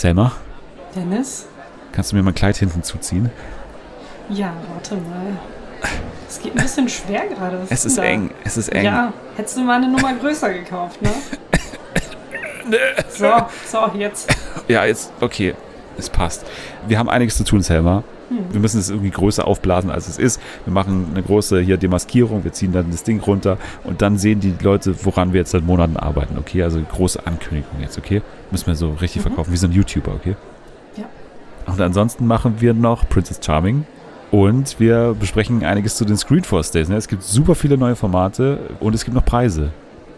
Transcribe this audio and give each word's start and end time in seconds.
Selma, 0.00 0.32
Dennis? 0.96 1.44
kannst 1.92 2.10
du 2.10 2.16
mir 2.16 2.22
mein 2.22 2.34
Kleid 2.34 2.56
hinten 2.56 2.82
zuziehen? 2.82 3.30
Ja, 4.30 4.50
warte 4.72 4.94
mal. 4.94 5.36
Es 6.26 6.40
geht 6.40 6.56
ein 6.56 6.62
bisschen 6.62 6.88
schwer 6.88 7.26
gerade. 7.26 7.60
Was 7.60 7.70
Es 7.70 7.84
ist 7.84 7.98
da? 7.98 8.04
eng, 8.04 8.30
es 8.42 8.56
ist 8.56 8.68
eng. 8.70 8.86
Ja, 8.86 9.12
hättest 9.36 9.58
du 9.58 9.60
mal 9.60 9.76
eine 9.76 9.88
Nummer 9.88 10.14
größer 10.14 10.54
gekauft, 10.54 11.02
ne? 11.02 11.10
So, 13.10 13.30
so, 13.66 13.90
jetzt. 13.98 14.34
Ja, 14.68 14.86
jetzt, 14.86 15.12
okay, 15.20 15.54
es 15.98 16.08
passt. 16.08 16.46
Wir 16.88 16.98
haben 16.98 17.10
einiges 17.10 17.36
zu 17.36 17.44
tun, 17.44 17.60
Selma. 17.62 18.02
Wir 18.30 18.60
müssen 18.60 18.78
es 18.78 18.90
irgendwie 18.90 19.10
größer 19.10 19.46
aufblasen, 19.46 19.90
als 19.90 20.08
es 20.08 20.18
ist. 20.18 20.40
Wir 20.64 20.72
machen 20.72 21.08
eine 21.10 21.22
große 21.22 21.60
hier 21.60 21.76
Demaskierung, 21.76 22.44
wir 22.44 22.52
ziehen 22.52 22.72
dann 22.72 22.90
das 22.90 23.02
Ding 23.02 23.20
runter 23.20 23.58
und 23.84 24.02
dann 24.02 24.18
sehen 24.18 24.40
die 24.40 24.54
Leute, 24.62 24.94
woran 25.04 25.32
wir 25.32 25.40
jetzt 25.40 25.50
seit 25.50 25.64
Monaten 25.64 25.96
arbeiten, 25.96 26.38
okay? 26.38 26.62
Also 26.62 26.80
große 26.80 27.26
Ankündigung 27.26 27.80
jetzt, 27.80 27.98
okay? 27.98 28.22
Müssen 28.50 28.66
wir 28.68 28.76
so 28.76 28.92
richtig 28.92 29.22
verkaufen, 29.22 29.52
wie 29.52 29.56
so 29.56 29.66
ein 29.66 29.72
YouTuber, 29.72 30.12
okay? 30.14 30.36
Ja. 30.96 31.04
Und 31.66 31.80
ansonsten 31.80 32.26
machen 32.26 32.56
wir 32.60 32.72
noch 32.72 33.08
Princess 33.08 33.40
Charming 33.44 33.84
und 34.30 34.78
wir 34.78 35.16
besprechen 35.18 35.64
einiges 35.64 35.96
zu 35.96 36.04
den 36.04 36.16
Screenforce 36.16 36.70
Days. 36.70 36.88
Ne? 36.88 36.96
Es 36.96 37.08
gibt 37.08 37.24
super 37.24 37.56
viele 37.56 37.76
neue 37.76 37.96
Formate 37.96 38.60
und 38.78 38.94
es 38.94 39.04
gibt 39.04 39.16
noch 39.16 39.24
Preise. 39.24 39.70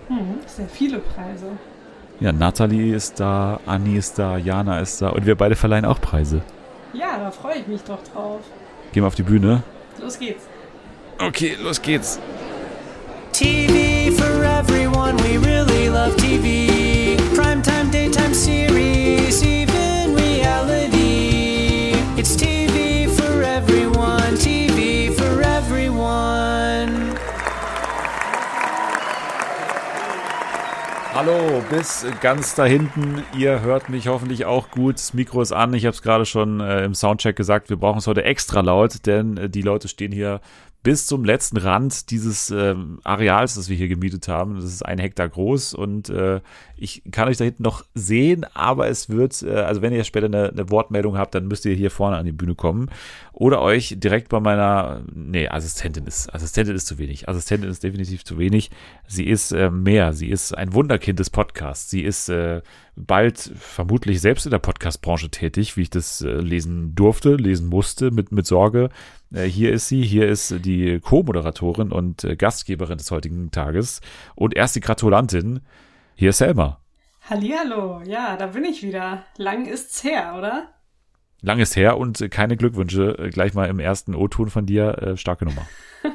Hm, 0.09 0.19
sehr 0.47 0.69
viele 0.69 0.99
Preise. 0.99 1.47
Ja, 2.21 2.31
Nathalie 2.31 2.95
ist 2.95 3.19
da, 3.19 3.59
Anni 3.67 3.97
ist 3.97 4.19
da, 4.19 4.37
Jana 4.37 4.81
ist 4.81 5.01
da 5.01 5.09
und 5.09 5.25
wir 5.25 5.35
beide 5.35 5.57
verleihen 5.57 5.87
auch 5.87 6.01
Preise. 6.01 6.43
Ja, 6.93 7.19
da 7.19 7.31
freue 7.31 7.59
ich 7.59 7.67
mich 7.67 7.83
doch 7.83 8.03
drauf. 8.13 8.41
Gehen 8.93 9.03
wir 9.03 9.07
auf 9.07 9.15
die 9.15 9.23
Bühne. 9.23 9.63
Los 10.01 10.19
geht's. 10.19 10.45
Okay, 11.19 11.57
los 11.63 11.81
geht's. 11.81 12.19
TV 13.33 14.11
for 14.15 14.45
everyone, 14.45 15.17
we 15.19 15.39
really 15.39 15.89
love 15.89 16.15
TV. 16.17 17.17
Primetime, 17.35 17.91
daytime 17.91 18.35
series, 18.35 18.72
Hallo, 31.33 31.63
bis 31.71 32.05
ganz 32.21 32.55
da 32.57 32.67
hinten. 32.67 33.23
Ihr 33.39 33.63
hört 33.63 33.89
mich 33.89 34.07
hoffentlich 34.07 34.45
auch 34.45 34.71
gut. 34.71 34.97
Das 34.97 35.15
Mikro 35.15 35.41
ist 35.41 35.53
an. 35.53 35.73
Ich 35.73 35.87
habe 35.87 35.95
es 35.95 36.03
gerade 36.03 36.27
schon 36.27 36.61
äh, 36.61 36.85
im 36.85 36.95
Soundcheck 36.95 37.37
gesagt. 37.37 37.71
Wir 37.71 37.79
brauchen 37.79 38.01
es 38.01 38.07
heute 38.07 38.23
extra 38.25 38.61
laut, 38.61 39.07
denn 39.07 39.39
äh, 39.39 39.49
die 39.49 39.63
Leute 39.63 39.89
stehen 39.89 40.13
hier 40.13 40.43
bis 40.83 41.07
zum 41.07 41.25
letzten 41.25 41.59
Rand 41.59 42.11
dieses 42.11 42.51
ähm, 42.51 42.99
Areals, 43.05 43.55
das 43.55 43.69
wir 43.69 43.77
hier 43.77 43.89
gemietet 43.89 44.27
haben. 44.27 44.57
Das 44.57 44.65
ist 44.65 44.85
ein 44.85 44.99
Hektar 44.99 45.29
groß 45.29 45.75
und 45.75 46.09
äh, 46.09 46.41
ich 46.77 47.03
kann 47.13 47.29
euch 47.29 47.37
da 47.37 47.45
hinten 47.45 47.63
noch 47.63 47.85
sehen, 47.95 48.45
aber 48.55 48.89
es 48.89 49.09
wird, 49.09 49.43
äh, 49.43 49.55
also 49.61 49.81
wenn 49.81 49.93
ihr 49.93 50.03
später 50.03 50.27
eine, 50.27 50.49
eine 50.49 50.71
Wortmeldung 50.71 51.17
habt, 51.17 51.35
dann 51.35 51.47
müsst 51.47 51.65
ihr 51.67 51.75
hier 51.75 51.91
vorne 51.91 52.17
an 52.17 52.27
die 52.27 52.33
Bühne 52.33 52.57
kommen 52.57 52.91
oder 53.33 53.61
euch 53.61 53.97
direkt 53.99 54.29
bei 54.29 54.41
meiner, 54.41 55.03
nee, 55.15 55.49
Assistentin 55.49 56.07
ist, 56.07 56.35
Assistentin 56.35 56.75
ist 56.75 56.87
zu 56.87 56.99
wenig. 56.99 57.29
Assistentin 57.29 57.71
ist 57.71 57.83
definitiv 57.83 58.25
zu 58.25 58.39
wenig. 58.39 58.71
Sie 59.07 59.27
ist 59.27 59.53
äh, 59.53 59.71
mehr. 59.71 60.13
Sie 60.13 60.31
ist 60.31 60.57
ein 60.57 60.73
Wunderkind 60.75 61.19
des 61.19 61.31
Podcasts. 61.31 61.91
Sie 61.91 62.03
ist 62.03 62.29
äh, 62.29 62.61
bald 62.97 63.39
vermutlich 63.39 64.21
selbst 64.21 64.45
in 64.45 64.51
der 64.51 64.59
Podcast-Branche 64.59 65.31
tätig, 65.31 65.77
wie 65.77 65.83
ich 65.83 65.91
das 65.91 66.21
äh, 66.21 66.29
lesen 66.29 66.95
durfte, 66.95 67.37
lesen 67.37 67.69
musste, 67.69 68.11
mit, 68.11 68.33
mit 68.33 68.47
Sorge. 68.47 68.91
Äh, 69.33 69.45
hier 69.45 69.73
ist 69.73 69.89
sie, 69.89 70.03
hier 70.03 70.29
ist 70.29 70.65
die 70.65 71.01
Co-Moderatorin 71.01 71.91
und 71.91 72.25
äh, 72.25 72.37
Gastgeberin 72.37 72.99
des 72.99 73.11
heutigen 73.11 73.51
Tages 73.51 74.01
und 74.35 74.55
erst 74.55 74.77
die 74.77 74.81
Gratulantin. 74.81 75.61
Hier 76.15 76.31
ist 76.31 76.39
Selma. 76.39 76.79
Hallihallo, 77.29 78.03
ja, 78.03 78.37
da 78.37 78.49
bin 78.49 78.65
ich 78.65 78.83
wieder. 78.83 79.25
Lang 79.37 79.67
ist's 79.67 80.03
her, 80.05 80.35
oder? 80.37 80.69
Lang 81.43 81.59
ist 81.59 81.77
her 81.77 81.99
und 81.99 82.31
keine 82.31 82.57
Glückwünsche. 82.57 83.19
Äh, 83.19 83.31
gleich 83.31 83.53
mal 83.53 83.69
im 83.69 83.79
ersten 83.81 84.15
O-Ton 84.15 84.49
von 84.49 84.65
dir. 84.65 84.97
Äh, 84.99 85.17
starke 85.17 85.45
Nummer. 85.45 85.67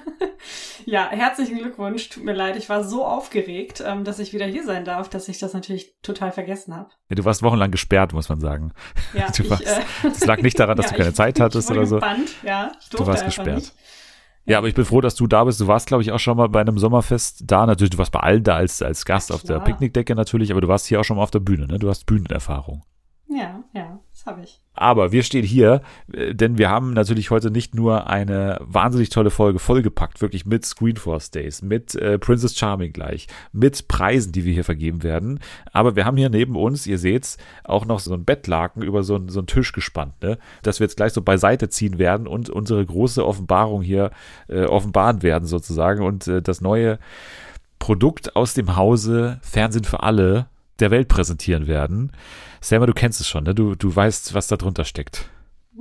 Ja, 0.90 1.10
herzlichen 1.10 1.58
Glückwunsch. 1.58 2.08
Tut 2.08 2.24
mir 2.24 2.32
leid, 2.32 2.56
ich 2.56 2.70
war 2.70 2.82
so 2.86 3.04
aufgeregt, 3.06 3.84
ähm, 3.86 4.06
dass 4.06 4.20
ich 4.20 4.32
wieder 4.32 4.46
hier 4.46 4.64
sein 4.64 4.86
darf, 4.86 5.10
dass 5.10 5.28
ich 5.28 5.38
das 5.38 5.54
natürlich 5.54 5.96
total 6.02 6.32
vergessen 6.32 6.74
habe. 6.74 6.92
Ja, 7.10 7.18
du 7.18 7.26
warst 7.26 7.44
wochenlang 7.44 7.72
gesperrt, 7.72 8.14
muss 8.14 8.30
man 8.30 8.40
sagen. 8.40 8.72
Ja, 9.14 9.28
Du 9.36 9.44
ich, 9.44 9.50
warst, 9.50 9.66
äh, 9.66 9.82
das 10.04 10.24
lag 10.26 10.42
nicht 10.42 10.58
daran, 10.58 10.78
dass 10.78 10.86
ja, 10.92 10.92
du 10.92 10.98
keine 10.98 11.10
ich- 11.10 11.16
Zeit 11.16 11.42
hattest 11.42 11.70
ich 11.70 11.76
oder 11.76 11.86
so. 11.86 11.96
Gebannt, 11.96 12.30
ja, 12.42 12.72
ich 12.80 12.88
Du 12.88 13.06
warst 13.06 13.26
gesperrt. 13.26 13.56
Nicht. 13.56 13.74
Ja, 14.46 14.60
aber 14.60 14.70
ich 14.70 14.76
bin 14.76 14.86
froh, 14.86 15.02
dass 15.02 15.16
du 15.16 15.28
da 15.28 15.44
bist. 15.44 15.60
Du 15.60 15.68
warst, 15.68 15.88
glaube 15.88 16.04
ich, 16.04 16.14
auch 16.14 16.20
schon 16.20 16.38
mal 16.38 16.48
bei 16.48 16.62
einem 16.62 16.78
Sommerfest 16.78 17.44
da. 17.46 17.66
Natürlich, 17.66 17.90
du 17.92 17.98
warst 17.98 18.14
bei 18.14 18.22
allen 18.22 18.44
da 18.44 18.56
als, 18.56 18.82
als 18.82 19.04
Gast 19.04 19.34
auf 19.34 19.44
der. 19.44 19.60
Picknickdecke 19.60 20.16
natürlich, 20.16 20.52
aber 20.52 20.62
du 20.62 20.70
warst 20.70 20.86
hier 20.88 21.02
auch 21.02 21.04
schon 21.04 21.18
mal 21.18 21.24
auf 21.24 21.32
der 21.32 21.42
Bühne, 21.42 21.68
ne? 21.68 21.80
Du 21.80 21.90
hast 21.90 22.06
Bühnenerfahrung. 22.06 22.84
Ja, 23.30 23.62
ja, 23.74 24.00
das 24.14 24.26
habe 24.26 24.42
ich. 24.44 24.62
Aber 24.74 25.12
wir 25.12 25.22
stehen 25.22 25.44
hier, 25.44 25.82
äh, 26.14 26.34
denn 26.34 26.58
wir 26.58 26.70
haben 26.70 26.94
natürlich 26.94 27.30
heute 27.30 27.52
nicht 27.52 27.76
nur 27.76 28.08
eine 28.08 28.58
wahnsinnig 28.62 29.10
tolle 29.10 29.32
Folge 29.32 29.60
vollgepackt, 29.60 30.22
wirklich 30.22 30.46
mit 30.46 30.64
Screenforce 30.66 31.32
Days, 31.32 31.62
mit 31.62 31.94
äh, 31.96 32.18
Princess 32.20 32.56
Charming 32.58 32.94
gleich, 32.94 33.28
mit 33.52 33.90
Preisen, 33.90 34.32
die 34.32 34.46
wir 34.46 34.54
hier 34.54 34.64
vergeben 34.64 35.04
werden. 35.04 35.40
Aber 35.74 35.98
wir 35.98 36.06
haben 36.06 36.16
hier 36.16 36.30
neben 36.30 36.56
uns, 36.56 36.88
ihr 36.88 36.98
seht's, 36.98 37.38
auch 37.66 37.86
noch 37.86 38.00
so 38.00 38.14
ein 38.14 38.24
Bettlaken 38.24 38.82
über 38.82 39.04
so, 39.04 39.16
einen- 39.16 39.28
so 39.28 39.40
einen 39.42 39.48
Tisch 39.48 39.74
gespannt, 39.74 40.14
ne? 40.22 40.38
dass 40.64 40.80
wir 40.80 40.86
jetzt 40.86 40.96
gleich 40.96 41.12
so 41.12 41.22
beiseite 41.22 41.68
ziehen 41.68 42.00
werden 42.00 42.28
und 42.28 42.50
unsere 42.50 42.86
große 42.86 43.26
Offenbarung 43.26 43.82
hier 43.82 44.12
äh, 44.48 44.64
offenbaren 44.64 45.22
werden 45.22 45.46
sozusagen 45.50 46.02
und 46.02 46.28
äh, 46.28 46.42
das 46.42 46.62
neue 46.62 46.98
Produkt 47.80 48.36
aus 48.38 48.54
dem 48.54 48.76
Hause 48.78 49.40
Fernsehen 49.42 49.84
für 49.84 50.02
alle 50.04 50.48
der 50.80 50.92
Welt 50.92 51.08
präsentieren 51.08 51.68
werden. 51.68 52.12
Selma, 52.68 52.86
du 52.86 52.94
kennst 52.94 53.22
es 53.22 53.30
schon, 53.30 53.46
ne? 53.46 53.56
Du, 53.56 53.76
du 53.76 53.96
weißt, 53.96 54.34
was 54.34 54.48
da 54.48 54.58
drunter 54.58 54.84
steckt. 54.84 55.30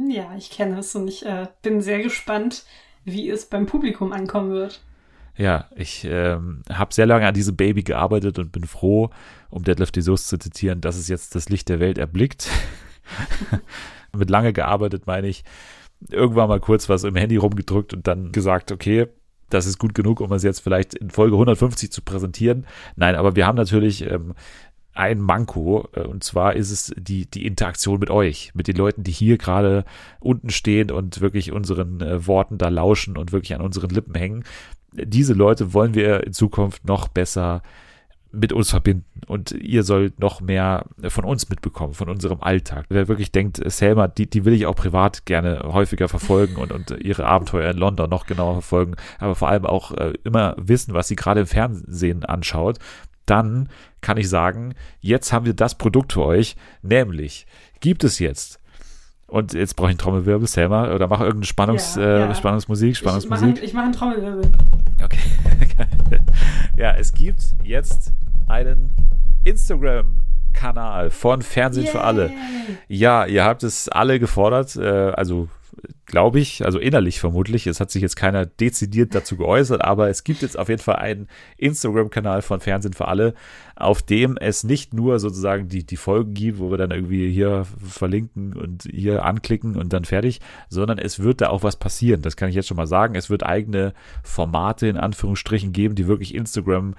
Ja, 0.09 0.37
ich 0.37 0.51
kenne 0.51 0.79
es 0.79 0.95
und 0.95 1.09
ich 1.09 1.27
äh, 1.27 1.49
bin 1.61 1.81
sehr 1.81 2.01
gespannt, 2.01 2.65
wie 3.05 3.29
es 3.29 3.47
beim 3.47 3.67
Publikum 3.67 4.13
ankommen 4.13 4.53
wird. 4.53 4.83
Ja, 5.37 5.67
ich 5.75 6.05
ähm, 6.09 6.63
habe 6.73 6.95
sehr 6.95 7.07
lange 7.07 7.27
an 7.27 7.35
diesem 7.35 7.57
Baby 7.57 7.83
gearbeitet 7.83 8.39
und 8.39 8.53
bin 8.53 8.65
froh, 8.65 9.11
um 9.51 9.65
Deadlift 9.65 9.97
die 9.97 10.01
Soße 10.01 10.29
zu 10.29 10.39
zitieren, 10.39 10.81
dass 10.81 10.97
es 10.97 11.09
jetzt 11.09 11.35
das 11.35 11.49
Licht 11.49 11.69
der 11.69 11.81
Welt 11.81 11.99
erblickt. 11.99 12.49
Mit 14.17 14.31
lange 14.31 14.53
gearbeitet 14.53 15.09
meine 15.09 15.27
ich 15.27 15.43
irgendwann 16.09 16.49
mal 16.49 16.61
kurz 16.61 16.89
was 16.89 17.03
im 17.03 17.17
Handy 17.17 17.37
rumgedrückt 17.37 17.95
und 17.95 18.07
dann 18.07 18.31
gesagt, 18.31 18.71
okay, 18.71 19.09
das 19.51 19.67
ist 19.67 19.79
gut 19.79 19.95
genug, 19.95 20.21
um 20.21 20.33
es 20.33 20.45
jetzt 20.45 20.61
vielleicht 20.61 20.95
in 20.95 21.11
Folge 21.11 21.35
150 21.35 21.91
zu 21.91 22.03
präsentieren. 22.03 22.65
Nein, 22.95 23.17
aber 23.17 23.35
wir 23.35 23.47
haben 23.47 23.57
natürlich 23.57 24.09
ähm, 24.09 24.35
ein 24.97 25.21
Manko 25.21 25.89
äh, 25.93 26.01
und 26.01 26.25
zwar 26.25 26.55
ist 26.55 26.71
es 26.71 26.95
die, 26.97 27.27
die 27.27 27.47
Interaktion 27.47 28.01
mit 28.01 28.11
euch, 28.11 28.53
mit 28.55 28.69
den 28.69 28.77
Leuten, 28.77 29.05
die 29.05 29.13
hier 29.13 29.39
gerade 29.39 29.85
unten 30.21 30.51
stehen 30.51 30.91
und 30.91 31.21
wirklich 31.21 31.53
unseren 31.53 32.01
äh, 32.01 32.27
Worten 32.27 32.59
da 32.59 32.69
lauschen 32.69 33.17
und 33.17 33.33
wirklich 33.33 33.55
an 33.55 33.61
unseren 33.61 33.91
Lippen 33.91 34.15
hängen. 34.15 34.45
Diese 34.93 35.35
Leute 35.35 35.75
wollen 35.75 35.95
wir 35.95 36.25
in 36.25 36.33
Zukunft 36.33 36.87
noch 36.87 37.09
besser 37.09 37.63
mit 38.33 38.53
uns 38.53 38.71
verbinden 38.71 39.23
und 39.27 39.53
ihr 39.53 39.83
sollt 39.83 40.21
noch 40.21 40.41
mehr 40.41 40.87
von 41.09 41.25
uns 41.25 41.49
mitbekommen, 41.49 41.95
von 41.95 42.09
unserem 42.09 42.41
Alltag. 42.41 42.87
Wer 42.89 43.09
wirklich 43.09 43.33
denkt, 43.33 43.61
Selma, 43.71 44.09
die, 44.09 44.29
die 44.29 44.45
will 44.45 44.53
ich 44.53 44.67
auch 44.67 44.75
privat 44.75 45.27
gerne 45.27 45.63
häufiger 45.65 46.09
verfolgen 46.09 46.57
und, 46.57 46.73
und 46.73 46.91
ihre 47.03 47.27
Abenteuer 47.27 47.71
in 47.71 47.79
London 47.79 48.11
noch 48.11 48.27
genauer 48.27 48.55
verfolgen, 48.55 48.97
aber 49.19 49.35
vor 49.35 49.49
allem 49.49 49.65
auch 49.65 49.93
äh, 49.93 50.13
immer 50.25 50.55
wissen, 50.59 50.93
was 50.93 51.09
sie 51.09 51.17
gerade 51.17 51.41
im 51.41 51.47
Fernsehen 51.47 52.25
anschaut, 52.25 52.79
dann 53.27 53.69
kann 54.01 54.17
ich 54.17 54.29
sagen, 54.29 54.75
jetzt 55.01 55.33
haben 55.33 55.47
wir 55.47 55.55
das 55.55 55.77
Produkt 55.77 56.13
für 56.15 56.25
euch, 56.25 56.57
nämlich 56.83 57.47
gibt 57.81 58.05
es 58.05 58.19
jetzt 58.19 58.61
und 59.29 59.55
jetzt 59.55 59.75
brauche 59.75 59.89
ich 59.89 59.93
einen 59.93 59.99
Trommelwirbel, 59.99 60.47
Selma, 60.47 60.93
oder 60.95 61.09
mach 61.09 61.21
irgendeine 61.21 61.47
Spannungs, 61.47 61.97
Ja, 61.97 62.03
äh, 62.03 62.21
ja. 62.21 62.35
Spannungsmusik, 62.35 62.93
Ich 62.93 63.05
mache 63.05 63.21
Spannungsmusik. 63.21 63.75
mach 63.75 63.83
einen 63.83 63.93
Trommelwirbel. 63.93 64.53
Okay. 65.03 65.19
ja, 66.77 66.93
es 66.93 67.13
gibt 67.13 67.41
jetzt 67.65 68.13
einen 68.47 68.93
Instagram-Kanal 69.45 71.11
von 71.11 71.43
Fernsehen 71.43 71.87
für 71.87 72.03
alle. 72.03 72.31
Ja, 72.89 73.27
ihr 73.27 73.45
habt 73.45 73.65
es 73.65 73.89
alle 73.89 74.21
gefordert, 74.21 74.77
äh, 74.77 74.87
also 74.87 75.49
glaube 76.07 76.41
ich, 76.41 76.65
also 76.65 76.79
innerlich 76.79 77.21
vermutlich. 77.21 77.67
Es 77.67 77.81
hat 77.81 77.91
sich 77.91 78.03
jetzt 78.03 78.17
keiner 78.17 78.47
dezidiert 78.47 79.15
dazu 79.15 79.37
geäußert, 79.37 79.83
aber 79.83 80.09
es 80.09 80.25
gibt 80.25 80.43
jetzt 80.43 80.59
auf 80.59 80.69
jeden 80.69 80.83
Fall 80.83 80.97
einen 80.97 81.29
Instagram-Kanal 81.57 82.43
von 82.43 82.61
Fernsehen 82.61 82.95
für 82.95 83.09
alle, 83.09 83.35
auf 83.75 84.03
dem 84.03 84.37
es 84.37 84.65
nicht 84.65 84.95
nur 84.95 85.19
sozusagen 85.19 85.69
die, 85.69 85.85
die 85.85 85.97
Folgen 85.97 86.35
gibt, 86.35 86.59
wo 86.59 86.71
wir 86.71 86.79
dann 86.79 86.91
irgendwie 86.91 87.31
hier 87.31 87.67
verlinken 87.87 88.55
und 88.55 88.85
hier 88.91 89.25
anklicken 89.25 89.77
und 89.77 89.93
dann 89.93 90.05
fertig, 90.05 90.41
sondern 90.69 90.99
es 90.99 91.21
wird 91.21 91.41
da 91.41 91.49
auch 91.49 91.63
was 91.63 91.77
passieren. 91.77 92.23
Das 92.23 92.37
kann 92.37 92.49
ich 92.49 92.55
jetzt 92.55 92.69
schon 92.69 92.77
mal 92.77 92.87
sagen. 92.87 93.15
Es 93.15 93.29
wird 93.29 93.45
eigene 93.45 93.93
Formate 94.23 94.87
in 94.87 94.97
Anführungsstrichen 94.97 95.73
geben, 95.73 95.95
die 95.95 96.07
wirklich 96.07 96.35
Instagram 96.35 96.95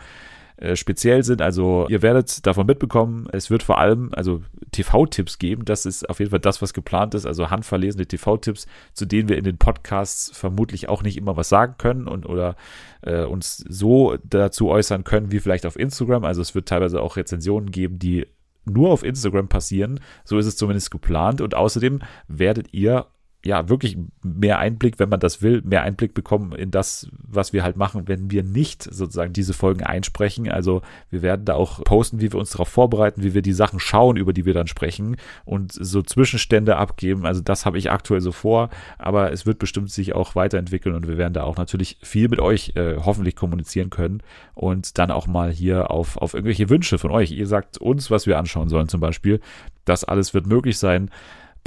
äh, 0.57 0.75
speziell 0.75 1.23
sind. 1.23 1.41
Also 1.41 1.85
ihr 1.87 2.01
werdet 2.01 2.45
davon 2.45 2.65
mitbekommen, 2.65 3.27
es 3.31 3.49
wird 3.49 3.63
vor 3.63 3.77
allem 3.77 4.09
also 4.13 4.41
TV-Tipps 4.71 5.37
geben. 5.37 5.65
Das 5.65 5.85
ist 5.85 6.09
auf 6.09 6.19
jeden 6.19 6.31
Fall 6.31 6.39
das, 6.39 6.61
was 6.61 6.73
geplant 6.73 7.13
ist. 7.13 7.25
Also 7.25 7.49
handverlesene 7.49 8.07
TV-Tipps, 8.07 8.65
zu 8.93 9.05
denen 9.05 9.29
wir 9.29 9.37
in 9.37 9.43
den 9.43 9.57
Podcasts 9.57 10.31
vermutlich 10.35 10.89
auch 10.89 11.03
nicht 11.03 11.17
immer 11.17 11.37
was 11.37 11.49
sagen 11.49 11.75
können 11.77 12.07
und 12.07 12.25
oder 12.25 12.55
äh, 13.01 13.23
uns 13.23 13.57
so 13.69 14.17
dazu 14.23 14.69
äußern 14.69 15.03
können 15.03 15.31
wie 15.31 15.39
vielleicht 15.39 15.65
auf 15.65 15.77
Instagram. 15.77 16.23
Also 16.23 16.41
es 16.41 16.55
wird 16.55 16.67
teilweise 16.67 17.01
auch 17.01 17.17
Rezensionen 17.17 17.69
geben, 17.69 17.99
die 17.99 18.25
nur 18.65 18.89
auf 18.89 19.03
Instagram 19.03 19.47
passieren. 19.47 19.99
So 20.25 20.37
ist 20.37 20.45
es 20.45 20.57
zumindest 20.57 20.91
geplant. 20.91 21.39
Und 21.41 21.55
außerdem 21.55 22.01
werdet 22.27 22.73
ihr 22.73 23.05
ja, 23.47 23.69
wirklich 23.69 23.97
mehr 24.23 24.59
Einblick, 24.59 24.99
wenn 24.99 25.07
man 25.07 25.21
das 25.21 25.41
will, 25.41 25.61
mehr 25.63 25.81
Einblick 25.83 26.13
bekommen 26.13 26.51
in 26.51 26.69
das, 26.69 27.07
was 27.13 27.53
wir 27.53 27.63
halt 27.63 27.77
machen, 27.77 28.09
wenn 28.09 28.29
wir 28.29 28.43
nicht 28.43 28.83
sozusagen 28.83 29.31
diese 29.31 29.53
Folgen 29.53 29.83
einsprechen. 29.83 30.51
Also 30.51 30.81
wir 31.11 31.21
werden 31.21 31.45
da 31.45 31.53
auch 31.53 31.81
posten, 31.85 32.19
wie 32.19 32.33
wir 32.33 32.39
uns 32.39 32.51
darauf 32.51 32.67
vorbereiten, 32.67 33.23
wie 33.23 33.33
wir 33.33 33.41
die 33.41 33.53
Sachen 33.53 33.79
schauen, 33.79 34.17
über 34.17 34.33
die 34.33 34.43
wir 34.43 34.53
dann 34.53 34.67
sprechen 34.67 35.15
und 35.45 35.71
so 35.71 36.01
Zwischenstände 36.01 36.75
abgeben. 36.75 37.25
Also 37.25 37.39
das 37.39 37.65
habe 37.65 37.77
ich 37.77 37.89
aktuell 37.89 38.19
so 38.19 38.33
vor, 38.33 38.69
aber 38.97 39.31
es 39.31 39.45
wird 39.45 39.59
bestimmt 39.59 39.91
sich 39.91 40.13
auch 40.13 40.35
weiterentwickeln 40.35 40.93
und 40.93 41.07
wir 41.07 41.17
werden 41.17 41.33
da 41.33 41.43
auch 41.43 41.55
natürlich 41.55 41.99
viel 42.01 42.27
mit 42.27 42.41
euch 42.41 42.73
äh, 42.75 42.97
hoffentlich 42.97 43.37
kommunizieren 43.37 43.89
können 43.89 44.23
und 44.55 44.97
dann 44.97 45.09
auch 45.09 45.25
mal 45.25 45.53
hier 45.53 45.89
auf, 45.89 46.17
auf 46.17 46.33
irgendwelche 46.33 46.69
Wünsche 46.69 46.97
von 46.97 47.11
euch. 47.11 47.31
Ihr 47.31 47.47
sagt 47.47 47.77
uns, 47.77 48.11
was 48.11 48.27
wir 48.27 48.37
anschauen 48.37 48.67
sollen 48.67 48.89
zum 48.89 48.99
Beispiel. 48.99 49.39
Das 49.85 50.03
alles 50.03 50.33
wird 50.33 50.47
möglich 50.47 50.77
sein 50.77 51.09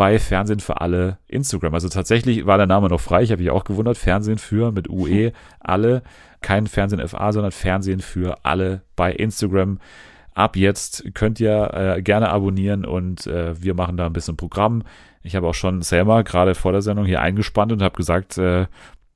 bei 0.01 0.19
Fernsehen 0.19 0.61
für 0.61 0.81
alle 0.81 1.19
Instagram. 1.29 1.75
Also 1.75 1.91
tatsächlich 1.91 2.47
war 2.47 2.57
der 2.57 2.67
Name 2.67 2.89
noch 2.89 3.03
frei, 3.03 3.23
ich 3.23 3.33
habe 3.33 3.43
mich 3.43 3.51
auch 3.51 3.65
gewundert. 3.65 3.99
Fernsehen 3.99 4.39
für 4.39 4.73
mit 4.73 4.89
UE 4.89 5.33
alle. 5.61 6.03
Kein 6.41 6.67
Fernsehen 6.67 7.07
FA, 7.07 7.35
sondern 7.35 7.53
Fernsehen 7.53 8.01
für 8.01 8.43
alle 8.43 8.81
bei 8.97 9.13
Instagram. 9.13 9.79
Ab 10.33 10.57
jetzt 10.57 11.05
könnt 11.13 11.39
ihr 11.39 11.75
äh, 11.75 12.01
gerne 12.01 12.31
abonnieren 12.31 12.87
und 12.87 13.27
äh, 13.27 13.63
wir 13.63 13.75
machen 13.75 13.99
da 13.99 14.07
ein 14.07 14.15
bisschen 14.15 14.39
Programm. 14.39 14.85
Ich 15.23 15.37
habe 15.37 15.47
auch 15.47 15.53
schon 15.53 15.83
Selma 15.83 16.23
gerade 16.23 16.55
vor 16.55 16.73
der 16.73 16.81
Sendung 16.81 17.05
hier 17.05 17.21
eingespannt 17.21 17.71
und 17.71 17.83
habe 17.83 17.95
gesagt, 17.95 18.39
äh, 18.39 18.69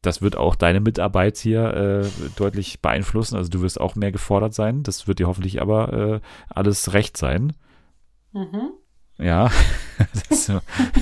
das 0.02 0.20
wird 0.20 0.36
auch 0.36 0.54
deine 0.54 0.80
Mitarbeit 0.80 1.38
hier 1.38 2.02
äh, 2.04 2.06
deutlich 2.36 2.82
beeinflussen. 2.82 3.36
Also 3.36 3.48
du 3.48 3.62
wirst 3.62 3.80
auch 3.80 3.94
mehr 3.94 4.12
gefordert 4.12 4.52
sein. 4.52 4.82
Das 4.82 5.08
wird 5.08 5.18
dir 5.18 5.28
hoffentlich 5.28 5.62
aber 5.62 5.92
äh, 5.94 6.20
alles 6.50 6.92
recht 6.92 7.16
sein. 7.16 7.54
Mhm. 8.34 8.72
Ja, 9.18 9.50
so. 10.30 10.60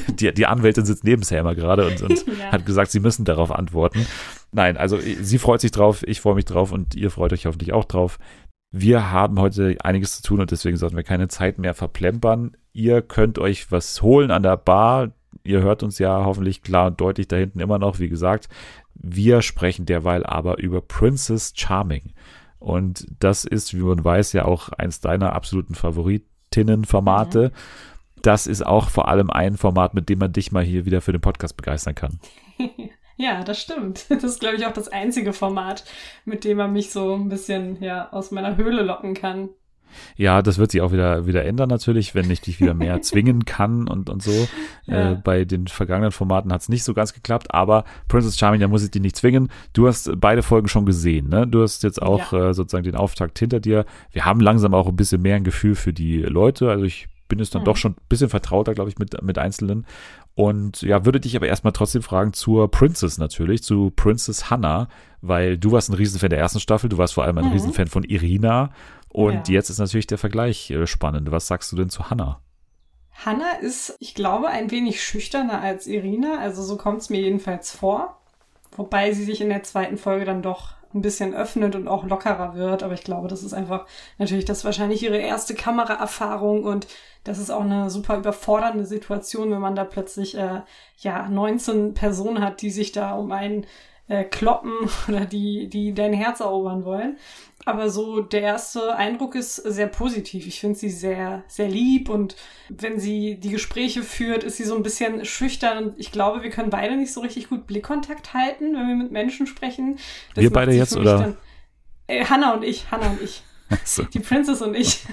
die, 0.08 0.32
die 0.34 0.46
Anwältin 0.46 0.84
sitzt 0.84 1.04
neben 1.04 1.22
Selma 1.22 1.54
gerade 1.54 1.86
und, 1.86 2.02
und 2.02 2.26
ja. 2.38 2.52
hat 2.52 2.66
gesagt, 2.66 2.90
sie 2.90 3.00
müssen 3.00 3.24
darauf 3.24 3.50
antworten. 3.50 4.06
Nein, 4.52 4.76
also 4.76 4.98
sie 4.98 5.38
freut 5.38 5.62
sich 5.62 5.70
drauf, 5.70 6.02
ich 6.06 6.20
freue 6.20 6.34
mich 6.34 6.44
drauf 6.44 6.72
und 6.72 6.94
ihr 6.94 7.10
freut 7.10 7.32
euch 7.32 7.46
hoffentlich 7.46 7.72
auch 7.72 7.86
drauf. 7.86 8.18
Wir 8.70 9.10
haben 9.10 9.38
heute 9.38 9.76
einiges 9.82 10.16
zu 10.16 10.22
tun 10.22 10.40
und 10.40 10.50
deswegen 10.50 10.76
sollten 10.76 10.96
wir 10.96 11.04
keine 11.04 11.28
Zeit 11.28 11.58
mehr 11.58 11.74
verplempern. 11.74 12.56
Ihr 12.72 13.02
könnt 13.02 13.38
euch 13.38 13.70
was 13.70 14.02
holen 14.02 14.30
an 14.30 14.42
der 14.42 14.56
Bar. 14.56 15.12
Ihr 15.44 15.62
hört 15.62 15.82
uns 15.82 15.98
ja 15.98 16.24
hoffentlich 16.24 16.62
klar 16.62 16.88
und 16.88 17.00
deutlich 17.00 17.28
da 17.28 17.36
hinten 17.36 17.60
immer 17.60 17.78
noch, 17.78 17.98
wie 17.98 18.08
gesagt. 18.08 18.48
Wir 18.94 19.42
sprechen 19.42 19.86
derweil 19.86 20.24
aber 20.24 20.58
über 20.58 20.80
Princess 20.82 21.52
Charming. 21.56 22.12
Und 22.58 23.06
das 23.18 23.44
ist, 23.44 23.74
wie 23.74 23.82
man 23.82 24.04
weiß, 24.04 24.34
ja 24.34 24.44
auch 24.44 24.68
eins 24.70 25.00
deiner 25.00 25.32
absoluten 25.32 25.74
Favoritinnenformate. 25.74 27.48
Mhm 27.48 27.91
das 28.22 28.46
ist 28.46 28.64
auch 28.64 28.88
vor 28.88 29.08
allem 29.08 29.30
ein 29.30 29.56
Format, 29.56 29.94
mit 29.94 30.08
dem 30.08 30.18
man 30.18 30.32
dich 30.32 30.52
mal 30.52 30.64
hier 30.64 30.84
wieder 30.84 31.00
für 31.00 31.12
den 31.12 31.20
Podcast 31.20 31.56
begeistern 31.56 31.94
kann. 31.94 32.18
Ja, 33.16 33.44
das 33.44 33.60
stimmt. 33.60 34.06
Das 34.08 34.24
ist, 34.24 34.40
glaube 34.40 34.56
ich, 34.56 34.66
auch 34.66 34.72
das 34.72 34.88
einzige 34.88 35.32
Format, 35.32 35.84
mit 36.24 36.44
dem 36.44 36.56
man 36.56 36.72
mich 36.72 36.90
so 36.90 37.14
ein 37.14 37.28
bisschen 37.28 37.80
ja, 37.82 38.10
aus 38.10 38.30
meiner 38.30 38.56
Höhle 38.56 38.82
locken 38.82 39.14
kann. 39.14 39.50
Ja, 40.16 40.40
das 40.40 40.56
wird 40.56 40.72
sich 40.72 40.80
auch 40.80 40.90
wieder, 40.90 41.26
wieder 41.26 41.44
ändern 41.44 41.68
natürlich, 41.68 42.14
wenn 42.14 42.30
ich 42.30 42.40
dich 42.40 42.60
wieder 42.60 42.72
mehr 42.72 43.02
zwingen 43.02 43.44
kann 43.44 43.88
und, 43.88 44.08
und 44.08 44.22
so. 44.22 44.48
Ja. 44.86 45.12
Äh, 45.12 45.14
bei 45.16 45.44
den 45.44 45.66
vergangenen 45.66 46.12
Formaten 46.12 46.52
hat 46.52 46.62
es 46.62 46.68
nicht 46.68 46.82
so 46.82 46.94
ganz 46.94 47.12
geklappt, 47.12 47.54
aber 47.54 47.84
Princess 48.08 48.38
Charming, 48.38 48.60
da 48.60 48.68
muss 48.68 48.84
ich 48.84 48.90
dich 48.90 49.02
nicht 49.02 49.16
zwingen. 49.16 49.50
Du 49.72 49.86
hast 49.86 50.10
beide 50.16 50.42
Folgen 50.42 50.68
schon 50.68 50.86
gesehen, 50.86 51.28
ne? 51.28 51.46
Du 51.46 51.62
hast 51.62 51.82
jetzt 51.82 52.00
auch 52.00 52.32
ja. 52.32 52.50
äh, 52.50 52.54
sozusagen 52.54 52.84
den 52.84 52.96
Auftakt 52.96 53.38
hinter 53.38 53.60
dir. 53.60 53.84
Wir 54.10 54.24
haben 54.24 54.40
langsam 54.40 54.74
auch 54.74 54.88
ein 54.88 54.96
bisschen 54.96 55.22
mehr 55.22 55.36
ein 55.36 55.44
Gefühl 55.44 55.74
für 55.74 55.92
die 55.92 56.22
Leute. 56.22 56.70
Also 56.70 56.84
ich 56.84 57.08
bin 57.32 57.40
es 57.40 57.48
dann 57.48 57.62
mhm. 57.62 57.64
doch 57.64 57.78
schon 57.78 57.92
ein 57.92 58.08
bisschen 58.10 58.28
vertrauter, 58.28 58.74
glaube 58.74 58.90
ich, 58.90 58.98
mit, 58.98 59.22
mit 59.22 59.38
Einzelnen. 59.38 59.86
Und 60.34 60.82
ja, 60.82 61.06
würde 61.06 61.18
dich 61.18 61.34
aber 61.34 61.46
erstmal 61.46 61.72
trotzdem 61.72 62.02
fragen 62.02 62.34
zur 62.34 62.70
Princess 62.70 63.16
natürlich, 63.16 63.62
zu 63.62 63.90
Princess 63.96 64.50
Hannah, 64.50 64.88
weil 65.22 65.56
du 65.56 65.72
warst 65.72 65.88
ein 65.88 65.94
Riesenfan 65.94 66.28
der 66.28 66.38
ersten 66.38 66.60
Staffel, 66.60 66.90
du 66.90 66.98
warst 66.98 67.14
vor 67.14 67.24
allem 67.24 67.38
ein 67.38 67.46
mhm. 67.46 67.52
Riesenfan 67.52 67.86
von 67.86 68.04
Irina. 68.04 68.74
Und 69.08 69.48
ja. 69.48 69.54
jetzt 69.54 69.70
ist 69.70 69.78
natürlich 69.78 70.06
der 70.06 70.18
Vergleich 70.18 70.70
äh, 70.70 70.86
spannend. 70.86 71.30
Was 71.30 71.46
sagst 71.46 71.72
du 71.72 71.76
denn 71.76 71.88
zu 71.88 72.10
Hannah? 72.10 72.42
Hannah 73.12 73.54
ist, 73.62 73.96
ich 73.98 74.14
glaube, 74.14 74.48
ein 74.48 74.70
wenig 74.70 75.02
schüchterner 75.02 75.62
als 75.62 75.86
Irina. 75.86 76.38
Also 76.38 76.62
so 76.62 76.76
kommt 76.76 77.00
es 77.00 77.08
mir 77.08 77.22
jedenfalls 77.22 77.74
vor. 77.74 78.20
Wobei 78.76 79.12
sie 79.12 79.24
sich 79.24 79.40
in 79.40 79.48
der 79.48 79.62
zweiten 79.62 79.96
Folge 79.96 80.26
dann 80.26 80.42
doch 80.42 80.74
ein 80.94 81.02
bisschen 81.02 81.34
öffnet 81.34 81.74
und 81.74 81.88
auch 81.88 82.04
lockerer 82.04 82.54
wird. 82.54 82.82
Aber 82.82 82.94
ich 82.94 83.04
glaube, 83.04 83.28
das 83.28 83.42
ist 83.42 83.54
einfach 83.54 83.86
natürlich 84.18 84.44
das 84.44 84.58
ist 84.58 84.64
wahrscheinlich 84.64 85.02
ihre 85.02 85.18
erste 85.18 85.54
Kameraerfahrung 85.54 86.64
und 86.64 86.86
das 87.24 87.38
ist 87.38 87.50
auch 87.50 87.62
eine 87.62 87.90
super 87.90 88.16
überfordernde 88.16 88.84
Situation, 88.84 89.50
wenn 89.50 89.60
man 89.60 89.76
da 89.76 89.84
plötzlich 89.84 90.36
äh, 90.36 90.62
ja 90.98 91.28
19 91.28 91.94
Personen 91.94 92.42
hat, 92.44 92.62
die 92.62 92.70
sich 92.70 92.92
da 92.92 93.12
um 93.12 93.32
einen 93.32 93.66
äh, 94.08 94.24
kloppen 94.24 94.72
oder 95.08 95.24
die, 95.24 95.68
die 95.68 95.94
dein 95.94 96.12
Herz 96.12 96.40
erobern 96.40 96.84
wollen. 96.84 97.18
Aber 97.64 97.90
so 97.90 98.20
der 98.20 98.42
erste 98.42 98.96
Eindruck 98.96 99.34
ist 99.36 99.56
sehr 99.56 99.86
positiv. 99.86 100.46
Ich 100.46 100.60
finde 100.60 100.78
sie 100.78 100.90
sehr, 100.90 101.44
sehr 101.46 101.68
lieb 101.68 102.08
und 102.08 102.34
wenn 102.68 102.98
sie 102.98 103.36
die 103.36 103.50
Gespräche 103.50 104.02
führt, 104.02 104.42
ist 104.42 104.56
sie 104.56 104.64
so 104.64 104.74
ein 104.74 104.82
bisschen 104.82 105.24
schüchtern 105.24 105.84
und 105.84 105.98
ich 105.98 106.10
glaube, 106.10 106.42
wir 106.42 106.50
können 106.50 106.70
beide 106.70 106.96
nicht 106.96 107.12
so 107.12 107.20
richtig 107.20 107.48
gut 107.48 107.66
Blickkontakt 107.66 108.34
halten, 108.34 108.74
wenn 108.74 108.88
wir 108.88 108.96
mit 108.96 109.12
Menschen 109.12 109.46
sprechen. 109.46 109.98
Das 110.34 110.42
wir 110.42 110.52
beide 110.52 110.72
jetzt 110.72 110.96
oder? 110.96 111.18
Dann, 111.18 111.36
äh, 112.08 112.24
Hannah 112.24 112.54
und 112.54 112.64
ich, 112.64 112.90
Hannah 112.90 113.10
und 113.10 113.22
ich. 113.22 113.42
So. 113.84 114.02
Die 114.02 114.20
Princess 114.20 114.60
und 114.60 114.74
ich. 114.74 115.04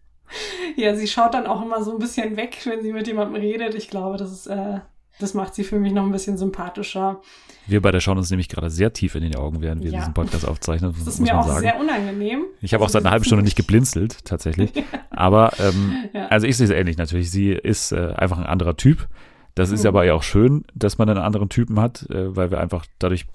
ja, 0.76 0.96
sie 0.96 1.06
schaut 1.06 1.34
dann 1.34 1.46
auch 1.46 1.62
immer 1.62 1.84
so 1.84 1.92
ein 1.92 1.98
bisschen 1.98 2.36
weg, 2.36 2.58
wenn 2.64 2.82
sie 2.82 2.92
mit 2.92 3.06
jemandem 3.06 3.40
redet. 3.40 3.74
Ich 3.74 3.88
glaube, 3.88 4.16
das 4.16 4.32
ist 4.32 4.46
äh, 4.48 4.80
das 5.18 5.34
macht 5.34 5.54
sie 5.54 5.64
für 5.64 5.78
mich 5.78 5.92
noch 5.92 6.04
ein 6.04 6.12
bisschen 6.12 6.36
sympathischer. 6.36 7.20
Wir 7.66 7.80
beide 7.80 8.00
schauen 8.00 8.18
uns 8.18 8.30
nämlich 8.30 8.48
gerade 8.48 8.70
sehr 8.70 8.92
tief 8.92 9.14
in 9.14 9.22
den 9.22 9.36
Augen, 9.36 9.60
während 9.60 9.82
wir 9.82 9.90
ja. 9.90 10.00
diesen 10.00 10.14
Podcast 10.14 10.46
aufzeichnen. 10.46 10.94
Das 10.98 11.14
ist 11.14 11.20
mir 11.20 11.38
auch 11.38 11.46
sagen. 11.46 11.60
sehr 11.60 11.78
unangenehm. 11.78 12.44
Ich 12.60 12.74
habe 12.74 12.84
auch 12.84 12.88
seit 12.88 13.02
einer 13.02 13.12
halben 13.12 13.24
Stunde 13.24 13.44
nicht 13.44 13.56
geblinzelt, 13.56 14.24
tatsächlich. 14.24 14.72
Aber, 15.10 15.52
ähm, 15.60 16.08
ja. 16.12 16.26
also 16.26 16.46
ich 16.46 16.56
sehe 16.56 16.66
es 16.66 16.72
ähnlich 16.72 16.98
natürlich. 16.98 17.30
Sie 17.30 17.50
ist 17.50 17.92
äh, 17.92 18.14
einfach 18.16 18.38
ein 18.38 18.46
anderer 18.46 18.76
Typ. 18.76 19.08
Das 19.54 19.70
ist 19.70 19.84
aber 19.84 20.04
ja 20.04 20.14
auch 20.14 20.22
schön, 20.22 20.64
dass 20.74 20.96
man 20.96 21.10
einen 21.10 21.18
anderen 21.18 21.50
Typen 21.50 21.78
hat, 21.78 22.08
äh, 22.08 22.34
weil 22.34 22.50
wir 22.50 22.58
einfach 22.58 22.86
dadurch 22.98 23.26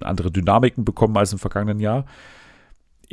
andere 0.00 0.30
Dynamiken 0.30 0.84
bekommen 0.84 1.16
als 1.16 1.32
im 1.32 1.38
vergangenen 1.38 1.80
Jahr. 1.80 2.04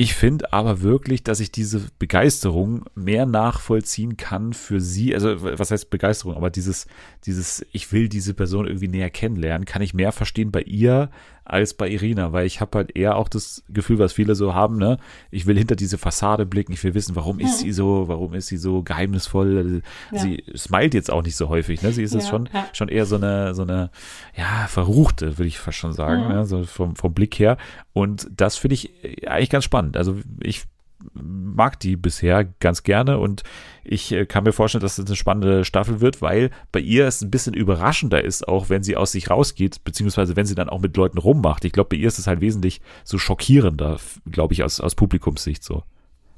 Ich 0.01 0.13
finde 0.13 0.53
aber 0.53 0.81
wirklich, 0.81 1.23
dass 1.23 1.41
ich 1.41 1.51
diese 1.51 1.81
Begeisterung 1.99 2.85
mehr 2.95 3.25
nachvollziehen 3.25 4.15
kann 4.15 4.53
für 4.53 4.79
sie. 4.79 5.13
Also, 5.13 5.41
was 5.41 5.71
heißt 5.71 5.89
Begeisterung? 5.89 6.37
Aber 6.37 6.49
dieses, 6.49 6.87
dieses, 7.25 7.65
ich 7.73 7.91
will 7.91 8.07
diese 8.07 8.33
Person 8.33 8.65
irgendwie 8.65 8.87
näher 8.87 9.09
kennenlernen, 9.09 9.65
kann 9.65 9.81
ich 9.81 9.93
mehr 9.93 10.13
verstehen 10.13 10.51
bei 10.51 10.61
ihr 10.61 11.09
als 11.49 11.73
bei 11.73 11.89
Irina, 11.89 12.31
weil 12.31 12.45
ich 12.45 12.61
habe 12.61 12.77
halt 12.77 12.95
eher 12.95 13.15
auch 13.15 13.27
das 13.27 13.63
Gefühl, 13.69 13.99
was 13.99 14.13
viele 14.13 14.35
so 14.35 14.53
haben, 14.53 14.77
ne? 14.77 14.97
Ich 15.31 15.45
will 15.45 15.57
hinter 15.57 15.75
diese 15.75 15.97
Fassade 15.97 16.45
blicken, 16.45 16.73
ich 16.73 16.83
will 16.83 16.93
wissen, 16.93 17.15
warum 17.15 17.39
ist 17.39 17.59
sie 17.59 17.71
so, 17.71 18.07
warum 18.07 18.33
ist 18.33 18.47
sie 18.47 18.57
so 18.57 18.83
geheimnisvoll? 18.83 19.81
Ja. 20.11 20.19
Sie 20.19 20.43
smilet 20.55 20.93
jetzt 20.93 21.11
auch 21.11 21.23
nicht 21.23 21.35
so 21.35 21.49
häufig, 21.49 21.81
ne? 21.81 21.91
Sie 21.91 22.03
ist 22.03 22.13
ja, 22.13 22.19
jetzt 22.19 22.29
schon, 22.29 22.49
ja. 22.53 22.67
schon 22.73 22.89
eher 22.89 23.05
so 23.05 23.15
eine, 23.15 23.55
so 23.55 23.63
eine, 23.63 23.89
ja, 24.35 24.67
verruchte, 24.67 25.37
würde 25.37 25.47
ich 25.47 25.59
fast 25.59 25.77
schon 25.77 25.93
sagen, 25.93 26.23
mhm. 26.23 26.29
ne? 26.29 26.45
so 26.45 26.63
vom, 26.63 26.95
vom 26.95 27.13
Blick 27.13 27.39
her. 27.39 27.57
Und 27.93 28.27
das 28.35 28.57
finde 28.57 28.75
ich 28.75 29.27
eigentlich 29.27 29.49
ganz 29.49 29.63
spannend. 29.63 29.97
Also 29.97 30.17
ich 30.41 30.65
mag 31.13 31.79
die 31.79 31.95
bisher 31.95 32.45
ganz 32.59 32.83
gerne 32.83 33.19
und 33.19 33.43
ich 33.83 34.11
äh, 34.11 34.25
kann 34.25 34.43
mir 34.43 34.51
vorstellen, 34.51 34.81
dass 34.81 34.97
es 34.97 35.05
eine 35.05 35.15
spannende 35.15 35.65
Staffel 35.65 36.01
wird, 36.01 36.21
weil 36.21 36.51
bei 36.71 36.79
ihr 36.79 37.07
es 37.07 37.21
ein 37.21 37.31
bisschen 37.31 37.53
überraschender 37.53 38.23
ist, 38.23 38.47
auch 38.47 38.69
wenn 38.69 38.83
sie 38.83 38.97
aus 38.97 39.13
sich 39.13 39.29
rausgeht, 39.29 39.83
beziehungsweise 39.83 40.35
wenn 40.35 40.45
sie 40.45 40.55
dann 40.55 40.69
auch 40.69 40.79
mit 40.79 40.95
Leuten 40.97 41.17
rummacht. 41.17 41.65
Ich 41.65 41.71
glaube, 41.71 41.89
bei 41.89 41.97
ihr 41.97 42.07
ist 42.07 42.19
es 42.19 42.27
halt 42.27 42.41
wesentlich 42.41 42.81
so 43.03 43.17
schockierender, 43.17 43.97
glaube 44.29 44.53
ich, 44.53 44.63
aus, 44.63 44.79
aus 44.79 44.95
Publikumssicht 44.95 45.63
so. 45.63 45.83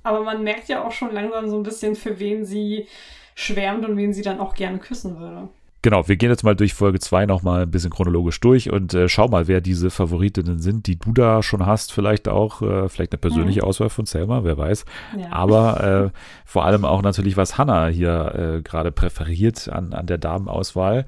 Aber 0.04 0.24
man 0.24 0.44
merkt 0.44 0.68
ja 0.68 0.86
auch 0.86 0.92
schon 0.92 1.14
langsam 1.14 1.50
so 1.50 1.58
ein 1.58 1.64
bisschen, 1.64 1.96
für 1.96 2.20
wen 2.20 2.46
sie 2.46 2.88
schwärmt 3.36 3.86
und 3.86 3.98
wen 3.98 4.14
sie 4.14 4.24
dann 4.24 4.40
auch 4.40 4.54
gerne 4.54 4.80
küssen 4.80 5.20
würde. 5.20 5.50
Genau, 5.84 6.08
wir 6.08 6.16
gehen 6.16 6.30
jetzt 6.30 6.44
mal 6.44 6.56
durch 6.56 6.76
Folge 6.76 7.00
2 7.00 7.26
nochmal 7.26 7.64
ein 7.64 7.72
bisschen 7.72 7.90
chronologisch 7.90 8.40
durch 8.40 8.72
und 8.72 8.94
äh, 8.94 9.10
schau 9.10 9.28
mal, 9.28 9.48
wer 9.48 9.62
diese 9.62 9.90
Favoritinnen 9.90 10.60
sind, 10.60 10.86
die 10.86 11.00
du 11.00 11.12
da 11.12 11.42
schon 11.42 11.66
hast, 11.66 11.92
vielleicht 11.92 12.28
auch, 12.28 12.62
äh, 12.62 12.88
vielleicht 12.88 13.14
eine 13.14 13.20
persönliche 13.20 13.62
mhm. 13.62 13.68
Auswahl 13.68 13.90
von 13.90 14.06
Selma, 14.06 14.44
wer 14.44 14.60
weiß. 14.60 14.86
Ja. 15.18 15.32
Aber 15.32 16.12
äh, 16.14 16.18
vor 16.46 16.66
allem 16.66 16.86
auch 16.86 17.02
natürlich, 17.02 17.36
was 17.36 17.58
Hannah 17.58 17.88
hier 17.88 18.60
äh, 18.60 18.62
gerade 18.62 18.92
präferiert 18.92 19.70
an, 19.70 19.94
an 19.94 20.06
der 20.06 20.20
Damenauswahl. 20.20 21.06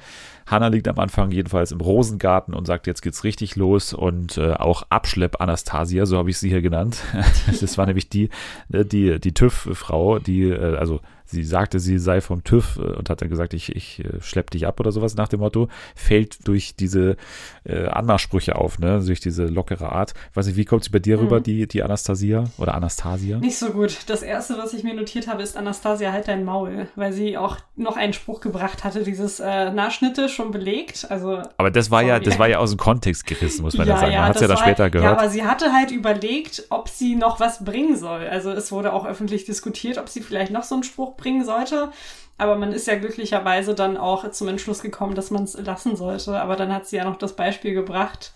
Hannah 0.54 0.68
liegt 0.68 0.88
am 0.88 1.00
Anfang 1.00 1.32
jedenfalls 1.32 1.72
im 1.72 1.82
Rosengarten 1.82 2.54
und 2.54 2.66
sagt, 2.66 2.88
jetzt 2.88 3.02
geht's 3.02 3.24
richtig 3.24 3.56
los 3.56 3.94
und 3.94 4.38
äh, 4.38 4.54
auch 4.54 4.84
Abschlepp 4.90 5.42
Anastasia, 5.42 6.06
so 6.06 6.18
habe 6.18 6.30
ich 6.30 6.38
sie 6.38 6.50
hier 6.50 6.62
genannt. 6.62 6.98
das 7.62 7.78
war 7.78 7.86
nämlich 7.86 8.08
die, 8.10 8.30
äh, 8.72 8.86
die, 8.86 9.20
die 9.20 9.34
TÜV-Frau, 9.34 10.20
die, 10.20 10.44
äh, 10.44 10.78
also 10.78 11.00
sie 11.26 11.44
sagte, 11.44 11.80
sie 11.80 11.98
sei 11.98 12.22
vom 12.22 12.44
TÜV 12.44 12.78
äh, 12.78 12.82
und 12.82 13.10
hat 13.10 13.22
dann 13.22 13.30
gesagt, 13.30 13.54
ich, 13.54 13.76
ich 13.76 14.04
äh, 14.06 14.22
schlepp 14.22 14.52
dich 14.52 14.68
ab 14.68 14.80
oder 14.80 14.92
sowas 14.92 15.16
nach 15.16 15.28
dem 15.30 15.40
Motto, 15.40 15.68
fällt 15.96 16.48
durch 16.48 16.76
diese 16.76 17.16
äh, 17.64 17.86
Anmachsprüche 17.88 18.56
auf, 18.56 18.78
ne, 18.78 19.02
durch 19.04 19.20
diese 19.22 19.46
lockere 19.46 19.92
Art. 19.92 20.14
Weiß 20.34 20.46
nicht, 20.48 20.58
wie 20.58 20.66
kommt 20.66 20.84
sie 20.84 20.90
bei 20.92 21.00
dir 21.00 21.18
Mhm. 21.18 21.24
rüber, 21.24 21.40
die, 21.42 21.68
die 21.68 21.82
Anastasia 21.82 22.44
oder 22.58 22.76
Anastasia? 22.76 23.38
Nicht 23.40 23.58
so 23.58 23.72
gut. 23.72 23.98
Das 24.08 24.22
erste, 24.22 24.58
was 24.58 24.74
ich 24.74 24.84
mir 24.84 24.94
notiert 24.94 25.28
habe, 25.28 25.42
ist 25.42 25.58
Anastasia 25.58 26.12
halt 26.12 26.28
dein 26.28 26.44
Maul, 26.46 26.88
weil 26.96 27.14
sie 27.14 27.38
auch 27.38 27.58
noch 27.76 27.98
einen 27.98 28.14
Spruch 28.14 28.42
gebracht 28.42 28.84
hatte, 28.84 29.04
dieses 29.04 29.40
äh, 29.40 29.72
Nachschnitte 29.72 30.30
schon 30.30 30.43
belegt. 30.52 31.08
Also 31.10 31.42
Aber 31.58 31.72
das 31.72 31.92
war 31.92 32.02
ja, 32.02 32.20
das 32.20 32.40
war 32.40 32.48
ja 32.48 32.60
aus 32.60 32.72
dem 32.72 32.80
Kontext 32.80 33.26
gerissen, 33.26 33.64
muss 33.64 33.78
man 33.78 33.88
ja, 33.88 33.98
sagen. 33.98 34.14
Man 34.14 34.26
hat 34.26 34.36
es 34.36 34.42
ja 34.42 34.48
dann 34.48 34.58
später 34.58 34.84
Ja, 34.84 34.90
gehört. 34.90 35.20
aber 35.20 35.30
sie 35.30 35.44
hatte 35.44 35.74
halt 35.74 35.92
überlegt, 35.92 36.64
ob 36.70 36.90
sie 36.90 37.16
noch 37.16 37.40
was 37.40 37.64
bringen 37.64 37.98
soll. 37.98 38.28
Also 38.28 38.52
es 38.52 38.72
wurde 38.72 38.94
auch 38.94 39.06
öffentlich 39.06 39.46
diskutiert, 39.46 39.98
ob 39.98 40.10
sie 40.10 40.22
vielleicht 40.22 40.52
noch 40.52 40.64
so 40.64 40.76
einen 40.76 40.84
Spruch 40.84 41.16
bringen 41.16 41.46
sollte. 41.46 41.92
Aber 42.38 42.56
man 42.56 42.72
ist 42.74 42.88
ja 42.88 42.96
glücklicherweise 42.96 43.76
dann 43.76 43.96
auch 43.98 44.30
zum 44.32 44.48
Entschluss 44.48 44.82
gekommen, 44.82 45.16
dass 45.16 45.32
man 45.32 45.44
es 45.44 45.58
lassen 45.60 45.96
sollte. 45.96 46.40
Aber 46.42 46.56
dann 46.56 46.74
hat 46.74 46.88
sie 46.88 46.98
ja 46.98 47.06
noch 47.06 47.18
das 47.18 47.36
Beispiel 47.36 47.74
gebracht. 47.74 48.34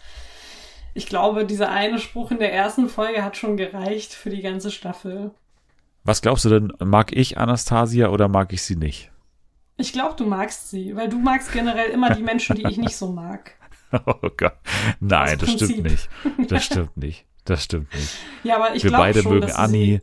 Ich 0.94 1.08
glaube, 1.08 1.46
dieser 1.46 1.70
eine 1.70 2.00
Spruch 2.00 2.32
in 2.32 2.40
der 2.40 2.54
ersten 2.54 2.90
Folge 2.90 3.24
hat 3.24 3.38
schon 3.38 3.58
gereicht 3.58 4.14
für 4.14 4.30
die 4.30 4.42
ganze 4.42 4.72
Staffel. 4.72 5.32
Was 6.04 6.22
glaubst 6.22 6.46
du 6.46 6.50
denn, 6.50 6.74
mag 6.80 7.12
ich 7.12 7.38
Anastasia 7.38 8.10
oder 8.10 8.28
mag 8.30 8.54
ich 8.54 8.64
sie 8.64 8.78
nicht? 8.78 9.12
Ich 9.78 9.94
glaube, 9.94 10.16
du 10.18 10.26
magst 10.26 10.70
sie, 10.70 10.96
weil 10.96 11.08
du 11.08 11.20
magst 11.20 11.52
generell 11.54 11.92
immer 11.92 12.10
die 12.14 12.24
Menschen, 12.24 12.56
die 12.56 12.68
ich 12.68 12.78
nicht 12.78 12.96
so 12.96 13.08
mag. 13.12 13.52
Oh 14.06 14.30
Gott. 14.36 14.58
Nein, 15.00 15.36
Aus 15.36 15.46
das 15.46 15.52
stimmt 15.54 15.84
nicht. 15.84 16.10
Das 16.50 16.66
stimmt 16.66 16.98
nicht. 16.98 17.26
Das 17.46 17.64
stimmt 17.64 17.94
nicht. 17.94 18.14
Ja, 18.44 18.58
aber 18.58 18.76
ich 18.76 18.84
wir 18.84 18.90
glaube 18.90 19.06
beide 19.06 19.22
schon, 19.22 19.34
mögen 19.36 19.52
Anni. 19.54 20.02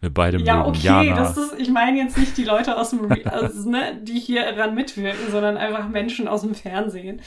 Wir 0.00 0.14
beide 0.14 0.38
Ja, 0.40 0.56
mögen 0.58 0.68
okay, 0.70 0.78
Jana. 0.86 1.14
das 1.14 1.36
ist, 1.36 1.54
ich 1.58 1.68
meine 1.68 1.98
jetzt 1.98 2.16
nicht 2.16 2.38
die 2.38 2.44
Leute 2.44 2.78
aus 2.78 2.88
dem, 2.90 3.12
also, 3.26 3.68
ne, 3.68 4.00
die 4.02 4.18
hier 4.18 4.50
daran 4.52 4.74
mitwirken, 4.74 5.30
sondern 5.30 5.58
einfach 5.58 5.88
Menschen 5.88 6.26
aus 6.26 6.40
dem 6.40 6.54
Fernsehen. 6.54 7.20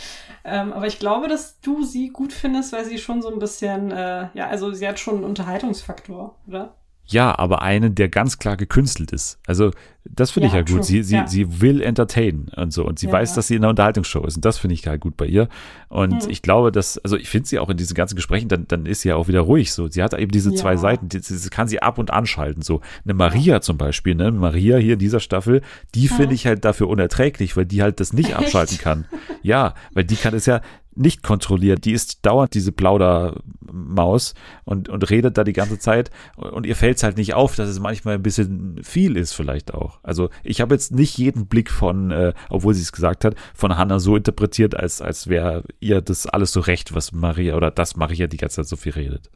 Ähm, 0.43 0.73
aber 0.73 0.87
ich 0.87 0.97
glaube, 0.97 1.27
dass 1.27 1.59
du 1.59 1.83
sie 1.83 2.09
gut 2.09 2.33
findest, 2.33 2.73
weil 2.73 2.83
sie 2.85 2.97
schon 2.97 3.21
so 3.21 3.31
ein 3.31 3.37
bisschen, 3.37 3.91
äh, 3.91 4.29
ja, 4.33 4.47
also 4.47 4.71
sie 4.73 4.87
hat 4.87 4.99
schon 4.99 5.17
einen 5.17 5.23
Unterhaltungsfaktor, 5.25 6.35
oder? 6.47 6.73
Ja, 7.05 7.37
aber 7.37 7.61
einen, 7.61 7.93
der 7.95 8.07
ganz 8.07 8.39
klar 8.39 8.55
gekünstelt 8.55 9.11
ist. 9.11 9.37
Also, 9.45 9.71
das 10.05 10.31
finde 10.31 10.47
ich 10.47 10.53
Ja, 10.53 10.59
ja 10.59 10.63
gut. 10.65 10.75
true, 10.77 10.83
Sie, 10.83 11.03
sie, 11.03 11.15
ja. 11.15 11.27
sie 11.27 11.59
will 11.61 11.81
entertainen 11.81 12.49
und 12.55 12.71
so. 12.71 12.85
Und 12.85 12.99
sie 12.99 13.07
Ja, 13.07 13.11
weiß, 13.11 13.31
ja. 13.31 13.35
dass 13.35 13.47
sie 13.47 13.55
in 13.55 13.63
einer 13.63 13.69
Unterhaltungsshow 13.71 14.25
ist. 14.25 14.37
Und 14.37 14.45
das 14.45 14.57
finde 14.57 14.75
ich 14.75 14.87
halt 14.87 15.01
gut 15.01 15.17
bei 15.17 15.25
ihr. 15.25 15.49
Und 15.89 16.23
Hm. 16.23 16.29
ich 16.29 16.41
glaube, 16.41 16.71
dass, 16.71 16.97
also 16.99 17.17
ich 17.17 17.27
finde 17.29 17.49
sie 17.49 17.59
auch 17.59 17.69
in 17.69 17.75
diesen 17.77 17.95
ganzen 17.95 18.15
Gesprächen, 18.15 18.47
dann, 18.47 18.65
dann 18.67 18.85
ist 18.85 19.01
sie 19.01 19.09
ja 19.09 19.15
auch 19.15 19.27
wieder 19.27 19.41
ruhig 19.41 19.73
so. 19.73 19.87
Sie 19.89 20.01
hat 20.01 20.13
eben 20.13 20.31
diese 20.31 20.51
Ja. 20.51 20.55
zwei 20.55 20.77
Seiten, 20.77 21.09
die, 21.09 21.19
sie 21.19 21.49
kann 21.49 21.67
sie 21.67 21.81
ab 21.81 21.97
und 21.97 22.11
anschalten. 22.11 22.61
So 22.63 22.79
eine 23.03 23.13
Maria 23.13 23.59
zum 23.61 23.77
Beispiel, 23.77 24.15
ne? 24.15 24.31
Maria 24.31 24.77
hier 24.77 24.93
in 24.93 24.99
dieser 24.99 25.19
Staffel, 25.19 25.61
die 25.93 26.07
finde 26.07 26.33
ich 26.33 26.45
halt 26.47 26.63
dafür 26.63 26.87
unerträglich, 26.87 27.57
weil 27.57 27.65
die 27.65 27.83
halt 27.83 27.99
das 27.99 28.13
nicht 28.13 28.29
Echt? 28.29 28.37
abschalten 28.39 28.77
kann. 28.77 29.05
Ja, 29.43 29.73
weil 29.93 30.05
die 30.05 30.15
kann 30.15 30.33
es 30.33 30.45
ja 30.45 30.61
nicht 30.95 31.23
kontrollieren. 31.23 31.79
Die 31.81 31.93
ist 31.93 32.25
dauernd 32.25 32.53
diese 32.53 32.71
Plaudermaus 32.71 34.33
und, 34.65 34.89
und 34.89 35.09
redet 35.09 35.37
da 35.37 35.43
die 35.43 35.53
ganze 35.53 35.79
Zeit 35.79 36.11
und 36.35 36.65
ihr 36.65 36.75
fällt 36.75 36.97
es 36.97 37.03
halt 37.03 37.17
nicht 37.17 37.33
auf, 37.33 37.55
dass 37.55 37.69
es 37.69 37.79
manchmal 37.79 38.15
ein 38.15 38.23
bisschen 38.23 38.79
viel 38.83 39.17
ist 39.17 39.33
vielleicht 39.33 39.73
auch. 39.73 39.99
Also 40.03 40.29
ich 40.43 40.61
habe 40.61 40.73
jetzt 40.75 40.91
nicht 40.91 41.17
jeden 41.17 41.47
Blick 41.47 41.71
von, 41.71 42.11
äh, 42.11 42.33
obwohl 42.49 42.73
sie 42.73 42.81
es 42.81 42.91
gesagt 42.91 43.25
hat, 43.25 43.35
von 43.53 43.77
Hannah 43.77 43.99
so 43.99 44.15
interpretiert, 44.15 44.75
als, 44.75 45.01
als 45.01 45.27
wäre 45.27 45.63
ihr 45.79 46.01
das 46.01 46.27
alles 46.27 46.51
so 46.51 46.59
recht, 46.59 46.93
was 46.93 47.11
Maria 47.11 47.55
oder 47.55 47.71
dass 47.71 47.95
Maria 47.95 48.27
die 48.27 48.37
ganze 48.37 48.57
Zeit 48.57 48.67
so 48.67 48.75
viel 48.75 48.93
redet. 48.93 49.29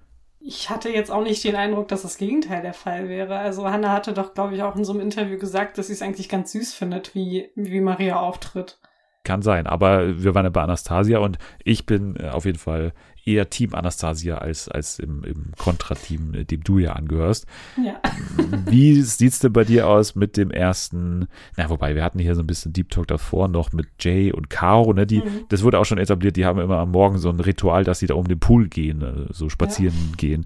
Ich 0.48 0.70
hatte 0.70 0.90
jetzt 0.90 1.10
auch 1.10 1.24
nicht 1.24 1.44
den 1.44 1.56
Eindruck, 1.56 1.88
dass 1.88 2.04
das 2.04 2.20
Gegenteil 2.20 2.62
der 2.62 2.76
Fall 2.76 3.10
wäre. 3.10 3.40
Also 3.40 3.68
Hannah 3.68 3.92
hatte 3.92 4.14
doch, 4.14 4.36
glaube 4.36 4.54
ich, 4.54 4.62
auch 4.62 4.76
in 4.76 4.86
so 4.86 4.92
einem 4.94 5.02
Interview 5.02 5.40
gesagt, 5.40 5.80
dass 5.80 5.88
sie 5.88 5.94
es 5.94 6.04
eigentlich 6.04 6.30
ganz 6.30 6.52
süß 6.52 6.72
findet, 6.76 7.16
wie, 7.16 7.50
wie 7.56 7.82
Maria 7.82 8.20
auftritt. 8.20 8.78
Kann 9.26 9.42
sein, 9.42 9.68
aber 9.68 10.24
wir 10.24 10.34
waren 10.36 10.46
ja 10.46 10.50
bei 10.50 10.62
Anastasia 10.62 11.20
und 11.20 11.38
ich 11.66 11.86
bin 11.86 12.16
äh, 12.16 12.30
auf 12.30 12.46
jeden 12.46 12.58
Fall 12.58 12.94
eher 13.26 13.50
Team 13.50 13.74
Anastasia 13.74 14.38
als, 14.38 14.70
als 14.70 15.00
im, 15.00 15.24
im 15.24 15.52
Kontra-Team, 15.58 16.34
äh, 16.36 16.44
dem 16.46 16.64
du 16.64 16.78
ja 16.78 16.94
angehörst. 16.94 17.48
Ja. 17.84 17.96
Wie 18.70 19.02
sieht's 19.02 19.40
denn 19.40 19.52
bei 19.52 19.64
dir 19.64 19.88
aus 19.90 20.14
mit 20.16 20.38
dem 20.38 20.52
ersten? 20.52 21.28
Na, 21.58 21.70
wobei 21.70 21.96
wir 21.96 22.04
hatten 22.04 22.20
hier 22.20 22.36
so 22.36 22.42
ein 22.42 22.48
bisschen 22.48 22.72
Deep 22.72 22.92
Talk 22.92 23.08
davor 23.08 23.48
noch 23.48 23.74
mit 23.74 23.88
Jay 24.00 24.32
und 24.32 24.50
Caro, 24.50 24.94
ne? 24.94 25.06
Die, 25.08 25.18
Mhm. 25.22 25.46
das 25.50 25.64
wurde 25.64 25.80
auch 25.80 25.86
schon 25.86 25.98
etabliert. 25.98 26.36
Die 26.38 26.46
haben 26.46 26.60
immer 26.60 26.78
am 26.78 26.92
Morgen 26.92 27.18
so 27.18 27.30
ein 27.30 27.40
Ritual, 27.40 27.84
dass 27.84 27.98
sie 28.00 28.08
da 28.08 28.14
um 28.14 28.28
den 28.28 28.40
Pool 28.40 28.68
gehen, 28.70 29.02
äh, 29.02 29.34
so 29.34 29.50
spazieren 29.50 30.14
gehen. 30.18 30.46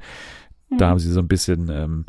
Da 0.69 0.86
Mhm. 0.86 0.89
haben 0.91 1.00
sie 1.00 1.12
so 1.12 1.19
ein 1.19 1.27
bisschen 1.27 1.69
ähm, 1.69 2.05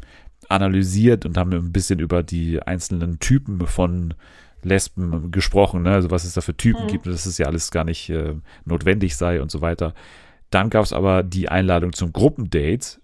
analysiert 0.48 1.26
und 1.26 1.36
haben 1.36 1.52
ein 1.52 1.72
bisschen 1.72 1.98
über 1.98 2.22
die 2.22 2.62
einzelnen 2.62 3.18
Typen 3.18 3.66
von 3.66 4.14
Lesben 4.62 5.30
gesprochen, 5.30 5.82
ne? 5.82 5.92
also 5.92 6.10
was 6.10 6.24
es 6.24 6.34
da 6.34 6.40
für 6.40 6.56
Typen 6.56 6.84
Mhm. 6.84 6.88
gibt 6.88 7.06
und 7.06 7.12
dass 7.12 7.26
es 7.26 7.38
ja 7.38 7.46
alles 7.46 7.70
gar 7.70 7.84
nicht 7.84 8.10
äh, 8.10 8.34
notwendig 8.64 9.16
sei 9.16 9.40
und 9.40 9.50
so 9.50 9.60
weiter. 9.60 9.94
Dann 10.50 10.68
gab 10.70 10.84
es 10.84 10.92
aber 10.92 11.22
die 11.22 11.48
Einladung 11.48 11.92
zum 11.92 12.12
Gruppendate. 12.12 13.00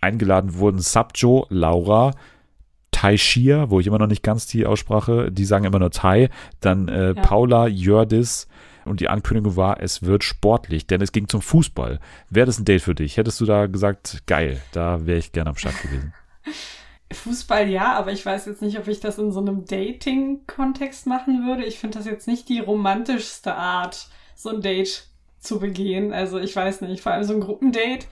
Eingeladen 0.00 0.54
wurden 0.54 0.78
Sabjo, 0.78 1.46
Laura, 1.50 2.12
Tai 2.90 3.16
Shia, 3.16 3.70
wo 3.70 3.80
ich 3.80 3.86
immer 3.86 3.98
noch 3.98 4.06
nicht 4.06 4.22
ganz 4.22 4.46
die 4.46 4.66
Aussprache, 4.66 5.30
die 5.32 5.44
sagen 5.44 5.64
immer 5.64 5.78
nur 5.78 5.90
Tai, 5.90 6.28
dann 6.60 6.88
äh, 6.88 7.08
Ja. 7.08 7.22
Paula, 7.22 7.66
Jördis 7.68 8.48
und 8.84 9.00
die 9.00 9.08
Ankündigung 9.08 9.56
war, 9.56 9.80
es 9.80 10.02
wird 10.02 10.24
sportlich, 10.24 10.86
denn 10.86 11.00
es 11.00 11.12
ging 11.12 11.28
zum 11.28 11.40
Fußball. 11.42 12.00
Wäre 12.30 12.46
das 12.46 12.58
ein 12.58 12.64
Date 12.64 12.82
für 12.82 12.94
dich? 12.94 13.16
Hättest 13.16 13.40
du 13.40 13.44
da 13.46 13.66
gesagt, 13.66 14.22
geil, 14.26 14.60
da 14.72 15.06
wäre 15.06 15.18
ich 15.18 15.32
gerne 15.32 15.50
am 15.50 15.56
Start 15.56 15.80
gewesen. 15.82 16.12
Fußball 17.12 17.68
ja, 17.68 17.94
aber 17.94 18.12
ich 18.12 18.24
weiß 18.24 18.46
jetzt 18.46 18.62
nicht, 18.62 18.78
ob 18.78 18.86
ich 18.86 19.00
das 19.00 19.18
in 19.18 19.32
so 19.32 19.40
einem 19.40 19.64
Dating-Kontext 19.64 21.06
machen 21.06 21.46
würde. 21.46 21.64
Ich 21.64 21.78
finde 21.78 21.98
das 21.98 22.06
jetzt 22.06 22.28
nicht 22.28 22.48
die 22.48 22.60
romantischste 22.60 23.54
Art, 23.54 24.08
so 24.36 24.50
ein 24.50 24.62
Date 24.62 25.08
zu 25.40 25.58
begehen. 25.58 26.12
Also 26.12 26.38
ich 26.38 26.54
weiß 26.54 26.82
nicht, 26.82 27.02
vor 27.02 27.12
allem 27.12 27.24
so 27.24 27.34
ein 27.34 27.40
Gruppendate, 27.40 28.06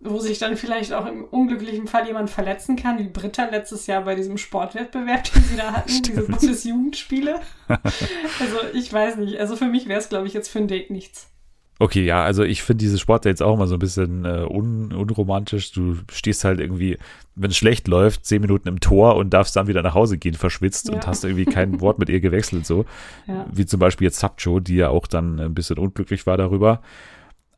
wo 0.00 0.18
sich 0.20 0.38
dann 0.38 0.56
vielleicht 0.56 0.92
auch 0.92 1.06
im 1.06 1.24
unglücklichen 1.24 1.88
Fall 1.88 2.06
jemand 2.06 2.30
verletzen 2.30 2.76
kann, 2.76 2.98
wie 2.98 3.08
Britta 3.08 3.46
letztes 3.46 3.86
Jahr 3.86 4.02
bei 4.02 4.14
diesem 4.14 4.38
Sportwettbewerb, 4.38 5.24
den 5.32 5.42
sie 5.42 5.56
da 5.56 5.72
hatten, 5.72 5.88
diese 6.02 6.22
Stimmt. 6.22 6.38
Bundesjugendspiele. 6.38 7.40
also 7.68 8.56
ich 8.74 8.92
weiß 8.92 9.16
nicht, 9.16 9.40
also 9.40 9.56
für 9.56 9.66
mich 9.66 9.88
wäre 9.88 10.00
es, 10.00 10.08
glaube 10.08 10.26
ich, 10.26 10.34
jetzt 10.34 10.48
für 10.48 10.58
ein 10.58 10.68
Date 10.68 10.90
nichts. 10.90 11.30
Okay, 11.78 12.04
ja, 12.06 12.24
also 12.24 12.42
ich 12.42 12.62
finde 12.62 12.84
diese 12.84 12.98
Sportdates 12.98 13.42
auch 13.42 13.54
immer 13.54 13.66
so 13.66 13.74
ein 13.76 13.78
bisschen 13.78 14.24
äh, 14.24 14.46
un, 14.48 14.92
unromantisch. 14.94 15.72
Du 15.72 15.96
stehst 16.10 16.42
halt 16.44 16.58
irgendwie, 16.58 16.96
wenn 17.34 17.50
es 17.50 17.56
schlecht 17.58 17.86
läuft, 17.86 18.24
zehn 18.24 18.40
Minuten 18.40 18.66
im 18.68 18.80
Tor 18.80 19.16
und 19.16 19.30
darfst 19.34 19.56
dann 19.56 19.66
wieder 19.66 19.82
nach 19.82 19.94
Hause 19.94 20.16
gehen, 20.16 20.32
verschwitzt 20.34 20.88
und 20.88 21.02
Ja. 21.04 21.06
hast 21.06 21.24
irgendwie 21.24 21.44
kein 21.44 21.78
Wort 21.82 21.98
mit 21.98 22.08
ihr 22.08 22.20
gewechselt, 22.20 22.64
so. 22.64 22.86
Ja. 23.26 23.44
Wie 23.52 23.66
zum 23.66 23.78
Beispiel 23.78 24.06
jetzt 24.06 24.18
Sabcho, 24.20 24.58
die 24.60 24.76
ja 24.76 24.88
auch 24.88 25.06
dann 25.06 25.38
ein 25.38 25.52
bisschen 25.54 25.76
unglücklich 25.78 26.26
war 26.26 26.38
darüber. 26.38 26.80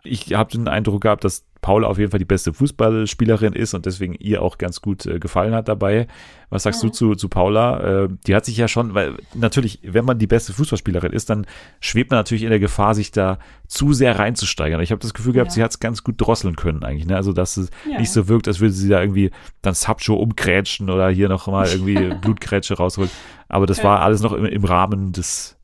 Ich 0.05 0.33
habe 0.35 0.51
den 0.53 0.69
Eindruck 0.69 1.03
gehabt, 1.03 1.25
dass 1.25 1.45
Paula 1.61 1.89
auf 1.89 1.99
jeden 1.99 2.13
Fall 2.13 2.21
die 2.21 2.25
beste 2.25 2.53
Fußballspielerin 2.53 3.53
ist 3.53 3.75
und 3.75 3.85
deswegen 3.85 4.15
ihr 4.15 4.43
auch 4.43 4.59
ganz 4.59 4.81
gut 4.81 5.05
äh, 5.07 5.19
gefallen 5.19 5.53
hat 5.55 5.67
dabei. 5.67 6.07
Was 6.51 6.63
sagst 6.63 6.83
Mhm. 6.85 6.89
du 6.89 6.93
zu, 6.93 7.15
zu 7.17 7.29
Paula? 7.29 8.05
Äh, 8.05 8.09
die 8.27 8.37
hat 8.37 8.45
sich 8.45 8.57
ja 8.57 8.69
schon, 8.69 8.95
weil 8.95 9.15
natürlich, 9.35 9.81
wenn 9.83 10.05
man 10.05 10.21
die 10.21 10.29
beste 10.29 10.53
Fußballspielerin 10.53 11.13
ist, 11.13 11.31
dann 11.31 11.47
schwebt 11.81 12.13
man 12.13 12.21
natürlich 12.21 12.45
in 12.45 12.51
der 12.51 12.61
Gefahr, 12.61 12.95
sich 12.95 13.11
da 13.11 13.41
zu 13.67 13.93
sehr 13.93 14.17
reinzusteigern. 14.21 14.81
Ich 14.81 14.93
habe 14.93 15.01
das 15.01 15.15
Gefühl 15.15 15.33
gehabt, 15.33 15.51
Ja. 15.51 15.55
sie 15.57 15.63
hat 15.65 15.73
es 15.73 15.81
ganz 15.81 16.05
gut 16.05 16.15
drosseln 16.21 16.55
können 16.55 16.85
eigentlich. 16.85 17.07
Ne? 17.07 17.17
Also, 17.17 17.33
dass 17.33 17.57
es 17.57 17.71
Ja. 17.91 17.99
nicht 17.99 18.13
so 18.13 18.29
wirkt, 18.29 18.47
als 18.47 18.61
würde 18.61 18.73
sie 18.73 18.89
da 18.89 19.01
irgendwie 19.01 19.33
dann 19.61 19.75
Sabcho 19.75 20.15
umkrätschen 20.15 20.89
oder 20.91 21.09
hier 21.11 21.29
noch 21.29 21.49
mal 21.49 21.67
irgendwie 21.67 21.95
Blutkrätsche 22.23 22.75
rausholen. 22.77 23.11
Aber 23.49 23.67
das 23.67 23.79
Ja. 23.79 23.85
war 23.85 24.03
alles 24.03 24.23
noch 24.23 24.33
im, 24.33 24.45
im 24.45 24.65
Rahmen 24.65 25.11
des 25.13 25.59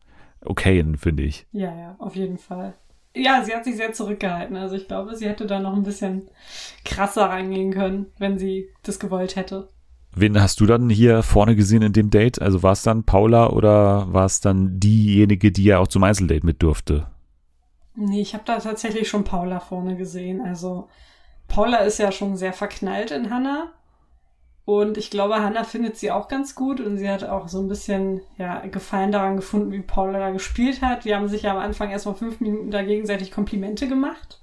Okayen, 0.44 0.96
finde 0.96 1.22
ich. 1.22 1.46
Ja, 1.52 1.72
ja, 1.74 1.94
auf 2.00 2.16
jeden 2.16 2.36
Fall. 2.38 2.74
Ja, 3.14 3.44
sie 3.44 3.54
hat 3.54 3.64
sich 3.64 3.76
sehr 3.76 3.92
zurückgehalten. 3.92 4.56
Also 4.56 4.74
ich 4.74 4.88
glaube, 4.88 5.16
sie 5.16 5.28
hätte 5.28 5.46
da 5.46 5.60
noch 5.60 5.74
ein 5.74 5.84
bisschen 5.84 6.28
krasser 6.84 7.26
reingehen 7.26 7.72
können, 7.72 8.06
wenn 8.18 8.38
sie 8.38 8.68
das 8.82 8.98
gewollt 8.98 9.36
hätte. 9.36 9.68
Wen 10.16 10.40
hast 10.40 10.60
du 10.60 10.66
dann 10.66 10.90
hier 10.90 11.22
vorne 11.22 11.56
gesehen 11.56 11.82
in 11.82 11.92
dem 11.92 12.10
Date? 12.10 12.40
Also 12.40 12.62
war 12.62 12.72
es 12.72 12.82
dann 12.82 13.04
Paula 13.04 13.50
oder 13.50 14.12
war 14.12 14.26
es 14.26 14.40
dann 14.40 14.78
diejenige, 14.78 15.50
die 15.50 15.64
ja 15.64 15.78
auch 15.78 15.88
zum 15.88 16.04
Einzeldate 16.04 16.46
mit 16.46 16.62
durfte? 16.62 17.06
Nee, 17.96 18.20
ich 18.20 18.34
habe 18.34 18.44
da 18.44 18.58
tatsächlich 18.58 19.08
schon 19.08 19.24
Paula 19.24 19.60
vorne 19.60 19.96
gesehen. 19.96 20.40
Also 20.40 20.88
Paula 21.48 21.78
ist 21.78 21.98
ja 21.98 22.10
schon 22.12 22.36
sehr 22.36 22.52
verknallt 22.52 23.10
in 23.10 23.30
Hannah. 23.30 23.72
Und 24.66 24.96
ich 24.96 25.10
glaube, 25.10 25.42
Hannah 25.42 25.64
findet 25.64 25.98
sie 25.98 26.10
auch 26.10 26.28
ganz 26.28 26.54
gut 26.54 26.80
und 26.80 26.96
sie 26.96 27.08
hat 27.08 27.22
auch 27.24 27.48
so 27.48 27.60
ein 27.60 27.68
bisschen 27.68 28.22
ja, 28.38 28.64
Gefallen 28.66 29.12
daran 29.12 29.36
gefunden, 29.36 29.72
wie 29.72 29.80
Paula 29.80 30.18
da 30.18 30.30
gespielt 30.30 30.80
hat. 30.80 31.04
Die 31.04 31.14
haben 31.14 31.28
sich 31.28 31.42
ja 31.42 31.52
am 31.52 31.58
Anfang 31.58 31.90
erstmal 31.90 32.14
fünf 32.14 32.40
Minuten 32.40 32.70
da 32.70 32.82
gegenseitig 32.82 33.30
Komplimente 33.30 33.88
gemacht. 33.88 34.40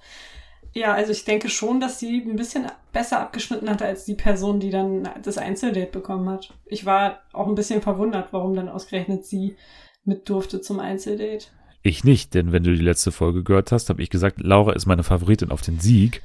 Ja, 0.74 0.94
also 0.94 1.12
ich 1.12 1.26
denke 1.26 1.50
schon, 1.50 1.82
dass 1.82 2.00
sie 2.00 2.22
ein 2.22 2.36
bisschen 2.36 2.68
besser 2.94 3.20
abgeschnitten 3.20 3.70
hatte 3.70 3.86
als 3.86 4.06
die 4.06 4.14
Person, 4.14 4.60
die 4.60 4.70
dann 4.70 5.10
das 5.24 5.38
Einzeldate 5.38 5.92
bekommen 5.92 6.30
hat. 6.30 6.54
Ich 6.66 6.86
war 6.86 7.22
auch 7.34 7.48
ein 7.48 7.56
bisschen 7.56 7.82
verwundert, 7.82 8.32
warum 8.32 8.56
dann 8.56 8.70
ausgerechnet 8.70 9.26
sie 9.26 9.58
mit 10.06 10.30
durfte 10.30 10.62
zum 10.62 10.80
Einzeldate. 10.80 11.48
Ich 11.84 12.04
nicht, 12.04 12.36
denn 12.36 12.52
wenn 12.52 12.64
du 12.64 12.74
die 12.76 12.84
letzte 12.84 13.12
Folge 13.12 13.44
gehört 13.44 13.72
hast, 13.72 13.90
habe 13.90 14.04
ich 14.04 14.12
gesagt, 14.12 14.40
Laura 14.40 14.74
ist 14.74 14.86
meine 14.86 15.04
Favoritin 15.04 15.52
auf 15.52 15.62
den 15.62 15.80
Sieg. 15.80 16.22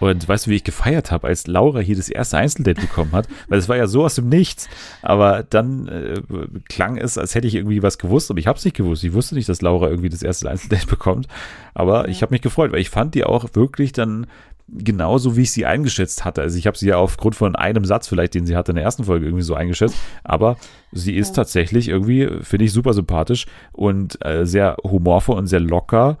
Und 0.00 0.26
weißt 0.28 0.46
du, 0.46 0.50
wie 0.50 0.56
ich 0.56 0.64
gefeiert 0.64 1.10
habe, 1.12 1.28
als 1.28 1.46
Laura 1.46 1.78
hier 1.80 1.96
das 1.96 2.08
erste 2.08 2.38
Einzeldate 2.38 2.80
bekommen 2.80 3.12
hat? 3.12 3.28
Weil 3.48 3.58
es 3.58 3.68
war 3.68 3.76
ja 3.76 3.86
so 3.86 4.04
aus 4.04 4.16
dem 4.16 4.28
Nichts. 4.28 4.68
Aber 5.02 5.44
dann 5.48 5.86
äh, 5.88 6.20
klang 6.68 6.96
es, 6.96 7.16
als 7.18 7.34
hätte 7.34 7.46
ich 7.46 7.54
irgendwie 7.54 7.82
was 7.82 7.98
gewusst, 7.98 8.30
aber 8.30 8.40
ich 8.40 8.46
habe 8.46 8.58
es 8.58 8.64
nicht 8.64 8.76
gewusst. 8.76 9.04
Ich 9.04 9.12
wusste 9.12 9.34
nicht, 9.34 9.48
dass 9.48 9.62
Laura 9.62 9.88
irgendwie 9.88 10.08
das 10.08 10.22
erste 10.22 10.50
Einzeldate 10.50 10.86
bekommt. 10.88 11.28
Aber 11.74 12.08
ich 12.08 12.22
habe 12.22 12.32
mich 12.34 12.42
gefreut, 12.42 12.72
weil 12.72 12.80
ich 12.80 12.90
fand 12.90 13.14
die 13.14 13.24
auch 13.24 13.46
wirklich 13.54 13.92
dann 13.92 14.26
genauso, 14.72 15.36
wie 15.36 15.42
ich 15.42 15.50
sie 15.50 15.66
eingeschätzt 15.66 16.24
hatte. 16.24 16.42
Also 16.42 16.56
ich 16.56 16.66
habe 16.68 16.78
sie 16.78 16.86
ja 16.88 16.96
aufgrund 16.96 17.34
von 17.34 17.56
einem 17.56 17.84
Satz 17.84 18.06
vielleicht, 18.08 18.34
den 18.34 18.46
sie 18.46 18.56
hatte 18.56 18.70
in 18.70 18.76
der 18.76 18.84
ersten 18.84 19.04
Folge 19.04 19.26
irgendwie 19.26 19.42
so 19.42 19.54
eingeschätzt. 19.54 19.96
Aber 20.22 20.56
sie 20.92 21.16
ist 21.16 21.30
Ja. 21.30 21.34
tatsächlich 21.42 21.88
irgendwie, 21.88 22.28
finde 22.42 22.64
ich, 22.66 22.72
super 22.72 22.94
sympathisch 22.94 23.46
und 23.72 24.24
äh, 24.24 24.46
sehr 24.46 24.76
humorvoll 24.84 25.36
und 25.36 25.48
sehr 25.48 25.60
locker. 25.60 26.18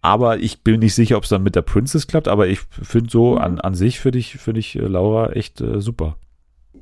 Aber 0.00 0.38
ich 0.38 0.62
bin 0.62 0.80
nicht 0.80 0.94
sicher, 0.94 1.16
ob 1.16 1.24
es 1.24 1.30
dann 1.30 1.42
mit 1.42 1.56
der 1.56 1.62
Princess 1.62 2.06
klappt. 2.06 2.28
Aber 2.28 2.46
ich 2.48 2.60
finde 2.60 3.10
so 3.10 3.38
Mhm. 3.38 3.38
an, 3.38 3.60
an 3.60 3.74
sich 3.74 4.00
finde 4.00 4.18
ich, 4.18 4.34
finde 4.38 4.60
ich 4.60 4.76
äh, 4.76 4.80
Laura 4.80 5.32
echt 5.32 5.60
äh, 5.60 5.80
super. 5.80 6.16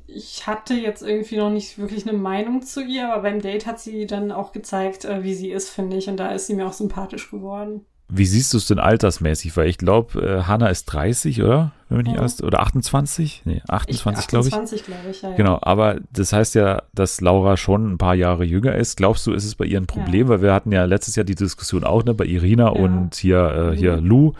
Ich 0.07 0.47
hatte 0.47 0.73
jetzt 0.73 1.01
irgendwie 1.01 1.37
noch 1.37 1.49
nicht 1.49 1.77
wirklich 1.77 2.07
eine 2.07 2.17
Meinung 2.17 2.61
zu 2.61 2.83
ihr, 2.83 3.11
aber 3.13 3.23
beim 3.23 3.41
Date 3.41 3.65
hat 3.65 3.79
sie 3.79 4.05
dann 4.07 4.31
auch 4.31 4.51
gezeigt, 4.51 5.05
äh, 5.05 5.23
wie 5.23 5.33
sie 5.33 5.51
ist, 5.51 5.69
finde 5.69 5.97
ich. 5.97 6.07
Und 6.09 6.17
da 6.17 6.29
ist 6.31 6.47
sie 6.47 6.55
mir 6.55 6.67
auch 6.67 6.73
sympathisch 6.73 7.29
geworden. 7.31 7.85
Wie 8.09 8.25
siehst 8.25 8.53
du 8.53 8.57
es 8.57 8.65
denn 8.67 8.79
altersmäßig? 8.79 9.55
Weil 9.57 9.67
ich 9.67 9.77
glaube, 9.77 10.21
äh, 10.21 10.43
Hannah 10.43 10.67
ist 10.69 10.85
30, 10.85 11.43
oder? 11.43 11.71
Wenn 11.89 12.05
Mhm. 12.05 12.17
alles, 12.19 12.41
oder 12.41 12.61
28? 12.61 13.41
Nee, 13.45 13.61
28, 13.67 14.27
glaube 14.27 14.47
ich. 14.47 14.53
28, 14.53 14.85
glaube 14.85 15.09
ich, 15.11 15.21
ja. 15.21 15.29
ja. 15.31 15.35
Genau, 15.35 15.59
aber 15.61 15.97
das 16.11 16.31
heißt 16.31 16.55
ja, 16.55 16.83
dass 16.93 17.19
Laura 17.21 17.57
schon 17.57 17.91
ein 17.91 17.97
paar 17.97 18.15
Jahre 18.15 18.45
jünger 18.45 18.75
ist. 18.75 18.95
Glaubst 18.97 19.27
du, 19.27 19.33
ist 19.33 19.43
es 19.45 19.55
bei 19.55 19.65
ihr 19.65 19.79
ein 19.79 19.87
Problem? 19.87 20.29
Weil 20.29 20.41
wir 20.41 20.53
hatten 20.53 20.71
ja 20.71 20.85
letztes 20.85 21.15
Jahr 21.17 21.25
die 21.25 21.35
Diskussion 21.35 21.83
auch, 21.83 22.03
ne, 22.05 22.13
bei 22.13 22.25
Irina 22.25 22.69
und 22.69 23.15
hier, 23.15 23.71
äh, 23.73 23.77
hier 23.77 23.97
Mhm. 23.97 24.05
Lou. 24.07 24.33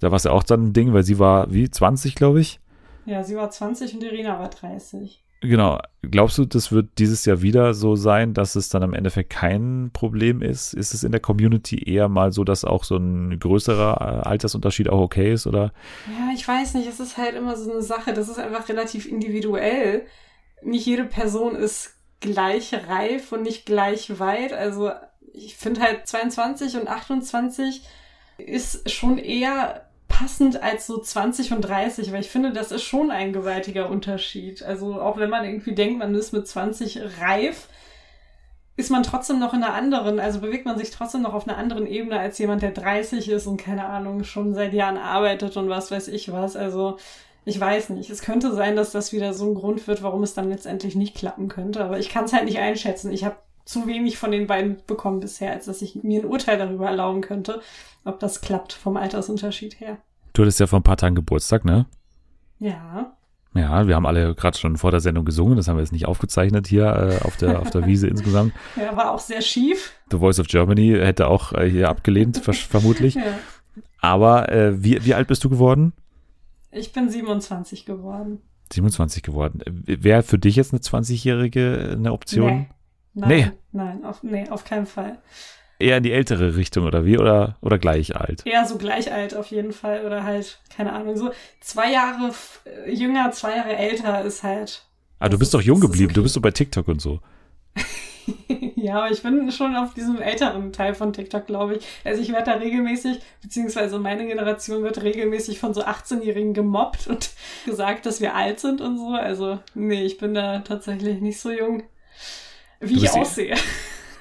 Da 0.00 0.10
war 0.10 0.16
es 0.16 0.24
ja 0.24 0.30
auch 0.32 0.42
dann 0.42 0.66
ein 0.68 0.72
Ding, 0.74 0.92
weil 0.92 1.02
sie 1.02 1.18
war 1.18 1.50
wie 1.52 1.70
20, 1.70 2.14
glaube 2.14 2.40
ich. 2.40 2.60
Ja, 3.06 3.22
sie 3.24 3.36
war 3.36 3.50
20 3.50 3.94
und 3.94 4.02
Irina 4.02 4.38
war 4.38 4.48
30. 4.50 5.23
Genau. 5.44 5.78
Glaubst 6.02 6.38
du, 6.38 6.46
das 6.46 6.72
wird 6.72 6.98
dieses 6.98 7.26
Jahr 7.26 7.42
wieder 7.42 7.74
so 7.74 7.96
sein, 7.96 8.32
dass 8.32 8.56
es 8.56 8.70
dann 8.70 8.82
am 8.82 8.94
Endeffekt 8.94 9.30
kein 9.30 9.90
Problem 9.92 10.40
ist? 10.40 10.72
Ist 10.72 10.94
es 10.94 11.04
in 11.04 11.12
der 11.12 11.20
Community 11.20 11.82
eher 11.82 12.08
mal 12.08 12.32
so, 12.32 12.44
dass 12.44 12.64
auch 12.64 12.84
so 12.84 12.96
ein 12.96 13.38
größerer 13.38 14.22
äh, 14.24 14.28
Altersunterschied 14.28 14.88
auch 14.88 15.00
okay 15.00 15.32
ist? 15.32 15.46
Oder 15.46 15.72
Ja, 16.06 16.32
ich 16.34 16.46
weiß 16.46 16.74
nicht, 16.74 16.88
es 16.88 16.98
ist 16.98 17.18
halt 17.18 17.34
immer 17.34 17.56
so 17.56 17.70
eine 17.70 17.82
Sache, 17.82 18.14
das 18.14 18.28
ist 18.28 18.38
einfach 18.38 18.68
relativ 18.70 19.06
individuell. 19.06 20.06
Nicht 20.62 20.86
jede 20.86 21.04
Person 21.04 21.56
ist 21.56 21.94
gleich 22.20 22.72
reif 22.88 23.32
und 23.32 23.42
nicht 23.42 23.66
gleich 23.66 24.18
weit. 24.18 24.54
Also 24.54 24.92
ich 25.34 25.56
finde 25.56 25.82
halt 25.82 26.06
22 26.06 26.76
und 26.76 26.88
28 26.88 27.82
ist 28.38 28.90
schon 28.90 29.18
eher 29.18 29.86
passend 30.14 30.62
als 30.62 30.86
so 30.86 30.98
20 30.98 31.52
und 31.52 31.62
30, 31.62 32.12
weil 32.12 32.20
ich 32.20 32.30
finde, 32.30 32.52
das 32.52 32.70
ist 32.70 32.84
schon 32.84 33.10
ein 33.10 33.32
gewaltiger 33.32 33.90
Unterschied. 33.90 34.62
Also 34.62 35.00
auch 35.00 35.16
wenn 35.16 35.28
man 35.28 35.44
irgendwie 35.44 35.74
denkt, 35.74 35.98
man 35.98 36.14
ist 36.14 36.32
mit 36.32 36.46
20 36.46 37.00
reif, 37.20 37.68
ist 38.76 38.90
man 38.90 39.02
trotzdem 39.02 39.40
noch 39.40 39.54
in 39.54 39.64
einer 39.64 39.74
anderen, 39.74 40.20
also 40.20 40.40
bewegt 40.40 40.66
man 40.66 40.78
sich 40.78 40.92
trotzdem 40.92 41.22
noch 41.22 41.34
auf 41.34 41.48
einer 41.48 41.58
anderen 41.58 41.86
Ebene 41.88 42.20
als 42.20 42.38
jemand, 42.38 42.62
der 42.62 42.70
30 42.70 43.28
ist 43.28 43.48
und 43.48 43.56
keine 43.56 43.86
Ahnung, 43.86 44.22
schon 44.22 44.54
seit 44.54 44.72
Jahren 44.72 44.98
arbeitet 44.98 45.56
und 45.56 45.68
was 45.68 45.90
weiß 45.90 46.06
ich 46.08 46.30
was. 46.32 46.54
Also 46.54 46.96
ich 47.44 47.58
weiß 47.58 47.90
nicht. 47.90 48.08
Es 48.08 48.22
könnte 48.22 48.54
sein, 48.54 48.76
dass 48.76 48.92
das 48.92 49.12
wieder 49.12 49.34
so 49.34 49.50
ein 49.50 49.56
Grund 49.56 49.86
wird, 49.88 50.04
warum 50.04 50.22
es 50.22 50.34
dann 50.34 50.48
letztendlich 50.48 50.94
nicht 50.94 51.16
klappen 51.16 51.48
könnte. 51.48 51.84
Aber 51.84 51.98
ich 51.98 52.08
kann 52.08 52.24
es 52.24 52.32
halt 52.32 52.44
nicht 52.44 52.58
einschätzen. 52.58 53.12
Ich 53.12 53.24
habe 53.24 53.36
zu 53.64 53.86
wenig 53.86 54.18
von 54.18 54.30
den 54.30 54.46
beiden 54.46 54.78
bekommen 54.86 55.20
bisher, 55.20 55.52
als 55.52 55.66
dass 55.66 55.82
ich 55.82 56.02
mir 56.02 56.20
ein 56.20 56.26
Urteil 56.26 56.58
darüber 56.58 56.88
erlauben 56.88 57.20
könnte, 57.20 57.60
ob 58.04 58.20
das 58.20 58.40
klappt 58.40 58.72
vom 58.72 58.96
Altersunterschied 58.96 59.80
her. 59.80 59.98
du 60.34 60.42
hattest 60.42 60.60
ja 60.60 60.66
vor 60.66 60.80
ein 60.80 60.84
paar 60.84 60.96
Tagen 60.96 61.14
Geburtstag, 61.14 61.64
ne? 61.64 61.86
Ja. 62.58 63.16
Ja, 63.54 63.86
wir 63.86 63.94
haben 63.94 64.06
alle 64.06 64.34
gerade 64.34 64.58
schon 64.58 64.76
vor 64.76 64.90
der 64.90 64.98
Sendung 65.00 65.24
gesungen, 65.24 65.56
das 65.56 65.68
haben 65.68 65.76
wir 65.76 65.82
jetzt 65.82 65.92
nicht 65.92 66.06
aufgezeichnet 66.06 66.66
hier 66.66 66.86
äh, 66.86 67.24
auf, 67.24 67.36
der, 67.36 67.60
auf 67.60 67.70
der 67.70 67.86
Wiese 67.86 68.08
insgesamt. 68.08 68.52
Ja, 68.76 68.96
war 68.96 69.12
auch 69.12 69.20
sehr 69.20 69.42
schief. 69.42 69.92
The 70.10 70.18
Voice 70.18 70.40
of 70.40 70.48
Germany 70.48 70.96
hätte 70.98 71.28
auch 71.28 71.52
äh, 71.52 71.70
hier 71.70 71.88
abgelehnt, 71.88 72.38
vermutlich. 72.44 73.14
Ja. 73.14 73.22
Aber 74.00 74.50
äh, 74.50 74.82
wie, 74.82 75.04
wie 75.04 75.14
alt 75.14 75.28
bist 75.28 75.44
du 75.44 75.48
geworden? 75.48 75.92
Ich 76.72 76.92
bin 76.92 77.08
27 77.08 77.86
geworden. 77.86 78.40
27 78.72 79.22
geworden. 79.22 79.60
Wäre 79.66 80.22
für 80.24 80.38
dich 80.38 80.56
jetzt 80.56 80.72
eine 80.72 80.80
20-Jährige 80.80 81.90
eine 81.92 82.12
Option? 82.12 82.52
Nee. 82.52 82.68
Nein, 83.14 83.28
Nee. 83.28 83.50
nein, 83.72 84.04
auf, 84.04 84.22
nee, 84.22 84.48
auf 84.50 84.64
keinen 84.64 84.86
Fall. 84.86 85.18
Eher 85.78 85.96
in 85.98 86.02
die 86.02 86.12
ältere 86.12 86.56
Richtung 86.56 86.84
oder 86.86 87.04
wie? 87.04 87.18
Oder, 87.18 87.56
oder 87.60 87.78
gleich 87.78 88.14
alt? 88.16 88.46
Eher 88.46 88.64
so 88.66 88.78
gleich 88.78 89.12
alt 89.12 89.34
auf 89.34 89.46
jeden 89.48 89.72
Fall. 89.72 90.04
Oder 90.06 90.22
halt, 90.24 90.60
keine 90.74 90.92
Ahnung, 90.92 91.16
so 91.16 91.30
zwei 91.60 91.92
Jahre 91.92 92.32
äh, 92.86 92.92
jünger, 92.92 93.30
zwei 93.32 93.56
Jahre 93.56 93.76
älter 93.76 94.22
ist 94.24 94.42
halt. 94.42 94.84
Ah, 95.18 95.28
du 95.28 95.38
bist 95.38 95.48
ist- 95.48 95.54
doch 95.54 95.60
jung 95.62 95.80
geblieben. 95.80 96.12
Du 96.12 96.20
okay. 96.20 96.24
bist 96.24 96.36
doch 96.36 96.42
bei 96.42 96.50
TikTok 96.52 96.86
und 96.88 97.00
so. 97.00 97.20
ja, 98.76 98.96
aber 98.98 99.10
ich 99.10 99.22
bin 99.22 99.50
schon 99.50 99.76
auf 99.76 99.94
diesem 99.94 100.20
älteren 100.20 100.72
Teil 100.72 100.94
von 100.94 101.12
TikTok, 101.12 101.46
glaube 101.46 101.76
ich. 101.76 101.84
Also 102.04 102.22
ich 102.22 102.30
werde 102.32 102.52
da 102.52 102.56
regelmäßig, 102.58 103.18
beziehungsweise 103.42 103.98
meine 103.98 104.26
Generation 104.26 104.82
wird 104.82 105.02
regelmäßig 105.02 105.58
von 105.58 105.74
so 105.74 105.84
18-Jährigen 105.84 106.54
gemobbt 106.54 107.06
und 107.08 107.30
gesagt, 107.66 108.06
dass 108.06 108.20
wir 108.20 108.34
alt 108.34 108.60
sind 108.60 108.80
und 108.80 108.98
so. 108.98 109.08
Also, 109.08 109.58
nee, 109.74 110.02
ich 110.04 110.18
bin 110.18 110.34
da 110.34 110.60
tatsächlich 110.60 111.20
nicht 111.20 111.40
so 111.40 111.50
jung, 111.50 111.82
wie 112.88 112.96
ich 113.04 113.04
eh- 113.04 113.20
aussehe. 113.20 113.54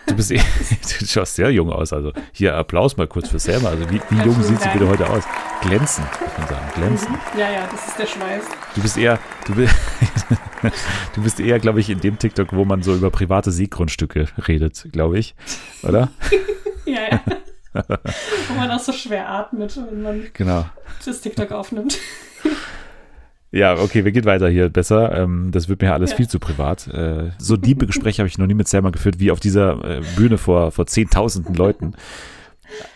Du 0.05 0.15
bist 0.17 0.31
eh, 0.31 0.35
du 0.99 1.05
schaust 1.05 1.35
sehr 1.35 1.49
jung 1.49 1.71
aus. 1.71 1.93
Also 1.93 2.11
hier 2.33 2.55
Applaus 2.57 2.97
mal 2.97 3.07
kurz 3.07 3.29
für 3.29 3.39
Selma. 3.39 3.69
Also 3.69 3.89
wie, 3.89 4.01
wie 4.09 4.21
jung 4.21 4.43
sieht 4.43 4.59
sie 4.61 4.67
bitte 4.67 4.85
heute 4.89 5.09
aus? 5.09 5.23
Glänzend, 5.61 6.05
muss 6.19 6.37
man 6.39 6.47
sagen. 6.49 6.71
Glänzend. 6.75 7.17
Ja, 7.37 7.49
ja, 7.49 7.69
das 7.71 7.87
ist 7.87 7.97
der 7.97 8.05
Schweiß. 8.07 8.43
Du 8.75 8.81
bist 8.81 8.97
eher, 8.97 9.17
du 9.47 9.55
bist, 9.55 9.73
du 11.15 11.23
bist 11.23 11.39
eher, 11.39 11.57
glaube 11.59 11.79
ich, 11.79 11.89
in 11.89 12.01
dem 12.01 12.19
TikTok, 12.19 12.51
wo 12.51 12.65
man 12.65 12.83
so 12.83 12.93
über 12.93 13.11
private 13.11 13.49
Seegrundstücke 13.53 14.27
redet, 14.45 14.89
glaube 14.91 15.17
ich. 15.19 15.35
Oder? 15.83 16.09
Ja, 16.85 16.99
ja. 17.09 17.21
Wo 18.49 18.53
man 18.55 18.71
auch 18.71 18.81
so 18.81 18.91
schwer 18.91 19.29
atmet, 19.29 19.77
wenn 19.89 20.01
man 20.01 20.27
Genau. 20.33 20.65
das 21.05 21.21
TikTok 21.21 21.53
aufnimmt. 21.53 21.97
Ja, 23.55 23.75
okay, 23.79 24.03
wir 24.03 24.11
gehen 24.11 24.25
weiter 24.25 24.49
hier 24.49 24.67
besser. 24.69 25.15
Ähm, 25.15 25.51
das 25.51 25.69
wird 25.69 25.81
mir 25.81 25.93
alles 25.93 26.09
Ja. 26.11 26.17
viel 26.17 26.27
zu 26.27 26.39
privat. 26.39 26.87
Äh, 26.87 27.29
so 27.37 27.55
diebe 27.55 27.85
Gespräche 27.85 28.19
habe 28.23 28.27
ich 28.27 28.39
noch 28.39 28.47
nie 28.47 28.55
mit 28.55 28.67
Selma 28.67 28.89
geführt, 28.89 29.19
wie 29.19 29.29
auf 29.29 29.39
dieser 29.39 29.73
äh, 29.85 30.01
Bühne 30.15 30.39
vor, 30.39 30.71
vor 30.71 30.87
zehntausenden 30.87 31.53
Leuten. 31.53 31.93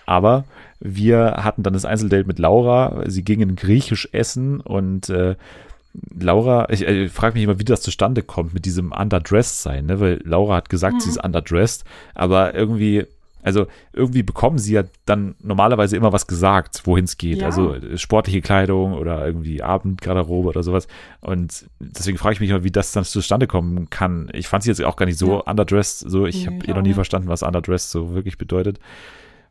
Aber 0.08 0.46
wir 0.80 1.36
hatten 1.44 1.62
dann 1.62 1.74
das 1.74 1.86
Einzeldate 1.86 2.26
mit 2.26 2.40
Laura. 2.40 3.04
Sie 3.06 3.24
gingen 3.24 3.56
griechisch 3.56 4.10
essen 4.14 4.60
und 4.60 5.10
äh, 5.10 5.36
Laura, 6.20 6.68
ich 6.72 6.88
äh, 6.88 7.08
frage 7.08 7.36
mich 7.36 7.44
immer, 7.44 7.60
wie 7.60 7.64
das 7.64 7.82
zustande 7.82 8.24
kommt 8.24 8.56
mit 8.56 8.66
diesem 8.66 8.92
Underdressed 8.92 9.62
sein, 9.62 9.86
ne? 9.86 10.00
Weil 10.00 10.22
Laura 10.24 10.56
hat 10.56 10.70
gesagt, 10.70 11.02
sie 11.04 11.10
ist 11.10 11.24
underdressed, 11.24 11.86
aber 12.16 12.54
irgendwie, 12.56 13.06
also 13.48 13.66
irgendwie 13.94 14.22
bekommen 14.24 14.60
sie 14.60 14.74
ja 14.74 14.84
dann 15.06 15.36
normalerweise 15.42 15.98
immer 15.98 16.14
was 16.14 16.28
gesagt, 16.28 16.82
wohin 16.86 17.06
es 17.06 17.18
geht. 17.18 17.40
Ja. 17.40 17.48
Also 17.48 17.74
äh, 17.74 17.98
sportliche 17.98 18.42
Kleidung 18.42 18.94
oder 18.94 19.26
irgendwie 19.26 19.64
Abendgarderobe 19.64 20.50
oder 20.50 20.62
sowas. 20.64 20.88
Und 21.22 21.66
deswegen 21.80 22.18
frage 22.18 22.34
ich 22.34 22.40
mich 22.40 22.50
immer, 22.52 22.64
wie 22.64 22.72
das 22.72 22.92
dann 22.92 23.04
zustande 23.06 23.48
kommen 23.48 23.90
kann. 23.90 24.30
Ich 24.34 24.48
fand 24.48 24.64
sie 24.64 24.70
jetzt 24.70 24.84
auch 24.84 24.96
gar 24.98 25.06
nicht 25.06 25.18
so 25.18 25.36
Ja. 25.36 25.40
underdressed, 25.52 26.10
so 26.10 26.26
ich 26.28 26.42
Nee, 26.42 26.46
habe 26.46 26.58
ich 26.64 26.70
eh 26.70 26.74
noch 26.74 26.82
nie 26.82 26.94
verstanden, 26.94 27.30
was 27.30 27.42
underdressed 27.42 27.90
so 27.90 28.14
wirklich 28.14 28.38
bedeutet. 28.38 28.80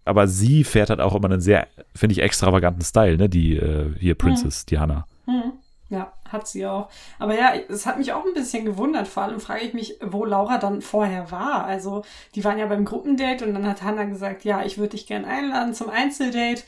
Aber 0.05 0.29
sie 0.29 0.63
fährt 0.63 0.91
halt 0.91 1.01
auch 1.01 1.15
immer 1.17 1.29
einen 1.31 1.41
sehr, 1.41 1.67
finde 1.95 2.13
ich, 2.13 2.23
extravaganten 2.23 2.83
Style, 2.83 3.17
ne? 3.17 3.29
Die 3.29 3.57
äh, 3.57 3.87
hier 3.99 4.15
Princess, 4.15 4.65
die 4.67 4.79
Hannah. 4.79 5.07
Hm. 5.27 5.53
Ja, 5.89 6.13
hat 6.29 6.49
sie 6.49 6.67
auch. 6.67 6.89
Aber 7.19 7.35
ja, 7.39 7.55
es 7.69 7.87
hat 7.87 7.99
mich 7.99 8.13
auch 8.13 8.25
ein 8.25 8.35
bisschen 8.35 8.65
gewundert. 8.65 9.07
Vor 9.07 9.23
allem 9.23 9.39
frage 9.39 9.65
ich 9.65 9.73
mich, 9.73 9.99
wo 10.03 10.25
Laura 10.25 10.59
dann 10.59 10.83
vorher 10.83 11.31
war. 11.31 11.65
Also, 11.65 12.03
die 12.35 12.45
waren 12.45 12.59
ja 12.59 12.67
beim 12.67 12.85
Gruppendate 12.85 13.47
und 13.47 13.55
dann 13.55 13.67
hat 13.69 13.83
Hannah 13.83 14.05
gesagt, 14.05 14.45
ja, 14.45 14.65
ich 14.65 14.79
würde 14.79 14.91
dich 14.91 15.07
gern 15.07 15.25
einladen 15.25 15.75
zum 15.75 15.89
Einzeldate. 15.89 16.63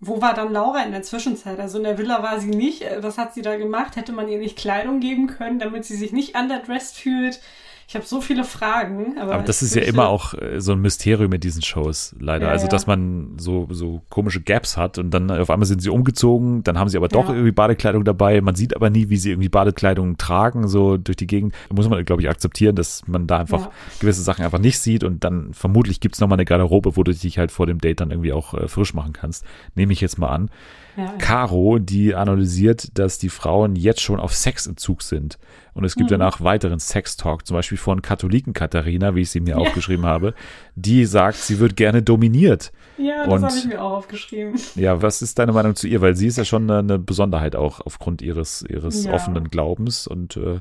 Wo 0.00 0.20
war 0.20 0.34
dann 0.34 0.52
Laura 0.52 0.82
in 0.82 0.90
der 0.92 1.02
Zwischenzeit? 1.02 1.60
Also 1.60 1.78
in 1.78 1.84
der 1.84 1.98
Villa 1.98 2.22
war 2.22 2.40
sie 2.40 2.50
nicht. 2.50 2.82
Äh, 2.82 3.02
Was 3.02 3.16
hat 3.16 3.32
sie 3.34 3.42
da 3.42 3.56
gemacht? 3.56 3.96
Hätte 3.96 4.12
man 4.12 4.28
ihr 4.28 4.38
nicht 4.38 4.58
Kleidung 4.58 5.00
geben 5.00 5.28
können, 5.28 5.58
damit 5.60 5.84
sie 5.84 5.96
sich 5.96 6.12
nicht 6.12 6.36
underdressed 6.36 6.96
fühlt? 6.96 7.40
Ich 7.86 7.94
habe 7.94 8.04
so 8.06 8.20
viele 8.20 8.44
Fragen. 8.44 9.18
Aber, 9.18 9.34
Aber 9.34 9.42
das 9.42 9.62
ist 9.62 9.74
ja 9.74 9.82
immer 9.82 10.08
auch 10.08 10.34
äh, 10.34 10.60
so 10.60 10.72
ein 10.72 10.80
Mysterium 10.80 11.32
in 11.32 11.40
diesen 11.40 11.62
Shows, 11.62 12.14
leider. 12.18 12.46
Ja, 12.46 12.52
also, 12.52 12.66
dass 12.66 12.86
man 12.86 13.34
so, 13.36 13.68
so 13.70 14.00
komische 14.08 14.40
Gaps 14.40 14.76
hat 14.76 14.98
und 14.98 15.10
dann 15.12 15.30
auf 15.30 15.50
einmal 15.50 15.66
sind 15.66 15.82
sie 15.82 15.90
umgezogen, 15.90 16.64
dann 16.64 16.78
haben 16.78 16.88
sie 16.88 16.96
aber 16.96 17.08
doch 17.08 17.28
Ja. 17.28 17.34
irgendwie 17.34 17.52
Badekleidung 17.52 18.04
dabei. 18.04 18.40
Man 18.40 18.54
sieht 18.54 18.74
aber 18.74 18.90
nie, 18.90 19.10
wie 19.10 19.16
sie 19.16 19.30
irgendwie 19.30 19.48
Badekleidung 19.48 20.16
tragen, 20.16 20.66
so 20.68 20.96
durch 20.96 21.16
die 21.16 21.26
Gegend. 21.26 21.54
Da 21.68 21.74
muss 21.76 21.88
man, 21.88 22.04
glaube 22.04 22.22
ich, 22.22 22.28
akzeptieren, 22.28 22.74
dass 22.76 23.06
man 23.06 23.26
da 23.26 23.38
einfach 23.38 23.60
Ja. 23.66 23.70
gewisse 24.00 24.22
Sachen 24.22 24.44
einfach 24.44 24.58
nicht 24.58 24.78
sieht 24.78 25.04
und 25.04 25.22
dann 25.24 25.52
vermutlich 25.52 26.00
gibt 26.00 26.14
es 26.14 26.20
nochmal 26.20 26.36
eine 26.36 26.44
Garderobe, 26.46 26.96
wo 26.96 27.02
du 27.02 27.12
dich 27.12 27.38
halt 27.38 27.52
vor 27.52 27.66
dem 27.66 27.78
Date 27.80 28.00
dann 28.00 28.10
irgendwie 28.10 28.32
auch 28.32 28.54
äh, 28.54 28.68
frisch 28.68 28.94
machen 28.94 29.12
kannst. 29.12 29.44
Nehme 29.74 29.92
ich 29.92 30.00
jetzt 30.00 30.18
mal 30.18 30.28
an. 30.28 30.50
Ja, 30.96 31.04
ja. 31.04 31.12
Caro, 31.18 31.78
die 31.78 32.14
analysiert, 32.14 32.96
dass 32.98 33.18
die 33.18 33.28
Frauen 33.28 33.74
jetzt 33.76 34.00
schon 34.00 34.20
auf 34.20 34.34
Sexentzug 34.34 35.02
sind. 35.02 35.38
Und 35.72 35.84
es 35.84 35.96
gibt 35.96 36.10
Mhm. 36.10 36.14
danach 36.18 36.40
weiteren 36.40 36.78
Sextalk, 36.78 37.46
zum 37.46 37.56
Beispiel 37.56 37.78
von 37.78 38.00
Katholiken 38.00 38.52
Katharina, 38.52 39.14
wie 39.16 39.22
ich 39.22 39.30
sie 39.30 39.40
mir 39.40 39.58
aufgeschrieben 39.58 40.06
habe, 40.06 40.34
die 40.76 41.04
sagt, 41.04 41.36
sie 41.38 41.58
wird 41.58 41.76
gerne 41.76 42.02
dominiert. 42.02 42.70
Ja, 42.96 43.26
das 43.26 43.42
habe 43.42 43.56
ich 43.58 43.64
mir 43.66 43.82
auch 43.82 43.92
aufgeschrieben. 43.98 44.54
Ja, 44.76 45.02
was 45.02 45.20
ist 45.20 45.38
deine 45.40 45.52
Meinung 45.52 45.74
zu 45.74 45.88
ihr? 45.88 46.00
Weil 46.00 46.14
sie 46.14 46.28
ist 46.28 46.38
ja 46.38 46.44
schon 46.44 46.70
eine, 46.70 46.78
eine 46.78 46.98
Besonderheit 47.00 47.56
auch 47.56 47.80
aufgrund 47.80 48.22
ihres, 48.22 48.62
ihres 48.62 49.04
Ja. 49.04 49.12
offenen 49.14 49.50
Glaubens. 49.50 50.06
Und 50.06 50.36
äh, 50.36 50.60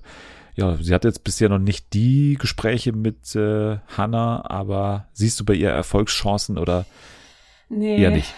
ja, 0.55 0.77
sie 0.81 0.93
hat 0.95 1.03
jetzt 1.03 1.23
bisher 1.23 1.49
noch 1.49 1.59
nicht 1.59 1.93
die 1.93 2.37
Gespräche 2.39 2.91
mit 2.91 3.35
äh, 3.35 3.77
Hannah, 3.95 4.49
aber 4.49 5.05
siehst 5.13 5.39
du 5.39 5.45
bei 5.45 5.53
ihr 5.53 5.69
Erfolgschancen 5.69 6.57
oder 6.57 6.85
Nee, 7.69 8.01
eher 8.01 8.09
nicht? 8.11 8.33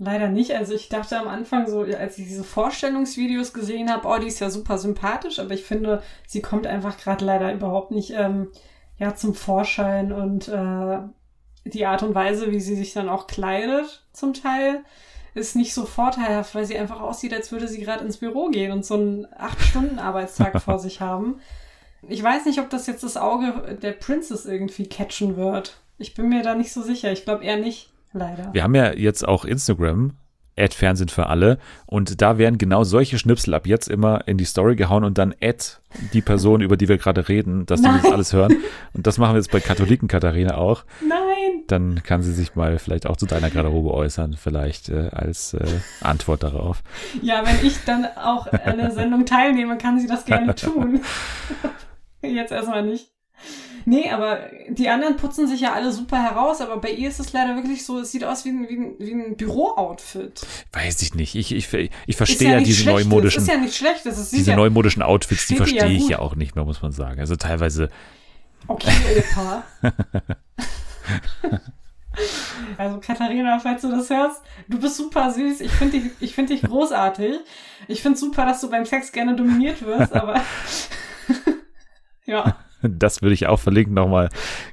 Leider 0.00 0.28
nicht. 0.28 0.52
Also 0.52 0.74
ich 0.74 0.88
dachte 0.88 1.18
am 1.18 1.28
Anfang 1.28 1.68
so, 1.68 1.82
als 1.82 2.18
ich 2.18 2.26
diese 2.26 2.42
Vorstellungsvideos 2.42 3.52
gesehen 3.52 3.92
habe, 3.92 4.08
oh, 4.08 4.18
die 4.18 4.26
ist 4.26 4.40
ja 4.40 4.50
super 4.50 4.78
sympathisch, 4.78 5.38
aber 5.38 5.52
ich 5.52 5.64
finde, 5.64 6.02
sie 6.26 6.42
kommt 6.42 6.66
einfach 6.66 6.98
gerade 6.98 7.24
leider 7.24 7.52
überhaupt 7.52 7.92
nicht 7.92 8.12
ähm, 8.16 8.48
ja, 8.98 9.14
zum 9.14 9.34
Vorschein 9.34 10.10
und 10.10 10.48
äh, 10.48 10.98
die 11.64 11.86
Art 11.86 12.02
und 12.02 12.14
Weise, 12.14 12.50
wie 12.50 12.60
sie 12.60 12.74
sich 12.74 12.94
dann 12.94 13.10
auch 13.10 13.26
kleidet, 13.26 14.02
zum 14.12 14.32
Teil, 14.32 14.82
ist 15.34 15.54
nicht 15.54 15.74
so 15.74 15.84
vorteilhaft, 15.84 16.54
weil 16.54 16.64
sie 16.64 16.78
einfach 16.78 17.00
aussieht, 17.00 17.34
als 17.34 17.52
würde 17.52 17.68
sie 17.68 17.80
gerade 17.80 18.04
ins 18.04 18.16
Büro 18.16 18.48
gehen 18.48 18.72
und 18.72 18.84
so 18.84 18.94
einen 18.94 19.28
Acht-Stunden-Arbeitstag 19.36 20.62
vor 20.62 20.78
sich 20.78 21.00
haben. 21.00 21.40
Ich 22.08 22.22
weiß 22.22 22.46
nicht, 22.46 22.58
ob 22.58 22.70
das 22.70 22.86
jetzt 22.86 23.04
das 23.04 23.18
Auge 23.18 23.78
der 23.80 23.92
Princess 23.92 24.46
irgendwie 24.46 24.88
catchen 24.88 25.36
wird. 25.36 25.76
Ich 25.98 26.14
bin 26.14 26.30
mir 26.30 26.42
da 26.42 26.54
nicht 26.54 26.72
so 26.72 26.80
sicher. 26.82 27.12
Ich 27.12 27.24
glaube 27.24 27.44
eher 27.44 27.58
nicht, 27.58 27.92
leider. 28.12 28.52
Wir 28.52 28.62
haben 28.62 28.74
ja 28.74 28.92
jetzt 28.92 29.26
auch 29.26 29.44
Instagram, 29.44 30.12
Ad 30.60 30.74
Fernsehen 30.74 31.08
für 31.08 31.26
alle. 31.26 31.58
Und 31.86 32.20
da 32.20 32.38
werden 32.38 32.58
genau 32.58 32.84
solche 32.84 33.18
Schnipsel 33.18 33.54
ab 33.54 33.66
jetzt 33.66 33.88
immer 33.88 34.26
in 34.28 34.36
die 34.36 34.44
Story 34.44 34.76
gehauen 34.76 35.04
und 35.04 35.18
dann 35.18 35.34
Ad 35.40 35.64
die 36.12 36.20
Person, 36.20 36.60
über 36.60 36.76
die 36.76 36.88
wir 36.88 36.98
gerade 36.98 37.28
reden, 37.28 37.66
dass 37.66 37.80
die 37.80 37.88
das 37.88 38.02
Nein. 38.02 38.12
alles 38.12 38.32
hören. 38.32 38.56
Und 38.92 39.06
das 39.06 39.18
machen 39.18 39.34
wir 39.34 39.38
jetzt 39.38 39.50
bei 39.50 39.60
Katholiken 39.60 40.08
Katharina 40.08 40.56
auch. 40.56 40.84
Nein! 41.00 41.64
Dann 41.66 42.02
kann 42.02 42.22
sie 42.22 42.32
sich 42.32 42.56
mal 42.56 42.78
vielleicht 42.78 43.06
auch 43.06 43.16
zu 43.16 43.26
deiner 43.26 43.50
Garderobe 43.50 43.92
äußern, 43.94 44.34
vielleicht 44.34 44.88
äh, 44.88 45.08
als 45.12 45.54
äh, 45.54 45.64
Antwort 46.00 46.42
darauf. 46.42 46.82
Ja, 47.22 47.44
wenn 47.46 47.66
ich 47.66 47.84
dann 47.84 48.06
auch 48.16 48.46
an 48.52 48.78
der 48.78 48.90
Sendung 48.90 49.24
teilnehme, 49.24 49.78
kann 49.78 50.00
sie 50.00 50.08
das 50.08 50.24
gerne 50.24 50.54
tun. 50.54 51.00
Jetzt 52.22 52.52
erstmal 52.52 52.82
nicht. 52.82 53.12
Nee, 53.86 54.10
aber 54.10 54.40
die 54.68 54.88
anderen 54.88 55.16
putzen 55.16 55.48
sich 55.48 55.62
ja 55.62 55.72
alle 55.72 55.90
super 55.90 56.22
heraus, 56.22 56.60
aber 56.60 56.76
bei 56.76 56.90
ihr 56.90 57.08
ist 57.08 57.18
es 57.18 57.32
leider 57.32 57.56
wirklich 57.56 57.84
so, 57.84 58.00
es 58.00 58.12
sieht 58.12 58.24
aus 58.24 58.44
wie 58.44 58.50
ein, 58.50 58.68
wie 58.68 58.76
ein, 58.76 58.94
wie 58.98 59.12
ein 59.12 59.36
Büro-Outfit. 59.36 60.42
Weiß 60.72 61.00
ich 61.02 61.14
nicht. 61.14 61.34
Ich, 61.34 61.52
ich, 61.52 61.68
ich 62.06 62.16
verstehe 62.16 62.50
ja, 62.50 62.56
nicht 62.56 62.68
diese 62.68 62.82
Schlechtes, 62.82 63.06
neudemodischen, 63.06 63.42
Ist 63.42 63.48
ja 63.48 63.56
nicht 63.56 63.74
schlecht, 63.74 64.04
das 64.04 64.18
ist 64.18 64.32
diese 64.32 64.44
sicher. 64.44 64.56
neumodischen 64.56 65.02
Outfits, 65.02 65.46
die 65.46 65.54
ihr 65.54 65.60
ja 65.60 65.64
verstehe 65.64 65.96
ich 65.96 66.08
ja 66.08 66.18
auch 66.18 66.36
nicht 66.36 66.56
mehr, 66.56 66.64
muss 66.64 66.82
man 66.82 66.92
sagen. 66.92 67.20
Also 67.20 67.36
teilweise, 67.36 67.88
Okay, 68.66 68.92
Opa. 69.18 69.64
Also 72.76 72.98
Katharina, 72.98 73.58
falls 73.60 73.82
du 73.82 73.90
das 73.90 74.10
hörst, 74.10 74.42
du 74.68 74.80
bist 74.80 74.96
super 74.96 75.30
süß. 75.30 75.60
Ich 75.60 75.70
finde 75.70 76.00
dich, 76.00 76.10
ich 76.20 76.34
finde 76.34 76.54
dich 76.54 76.62
großartig. 76.62 77.36
Ich 77.88 78.02
finde 78.02 78.18
super, 78.18 78.44
dass 78.44 78.60
du 78.60 78.68
beim 78.68 78.84
Sex 78.84 79.12
gerne 79.12 79.36
dominiert 79.36 79.82
wirst, 79.82 80.12
aber 80.12 80.40
ja, 82.26 82.56
das 82.82 83.22
würde 83.22 83.34
ich 83.34 83.46
auch 83.46 83.60
verlinken 83.60 83.94
nochmal, 83.94 84.28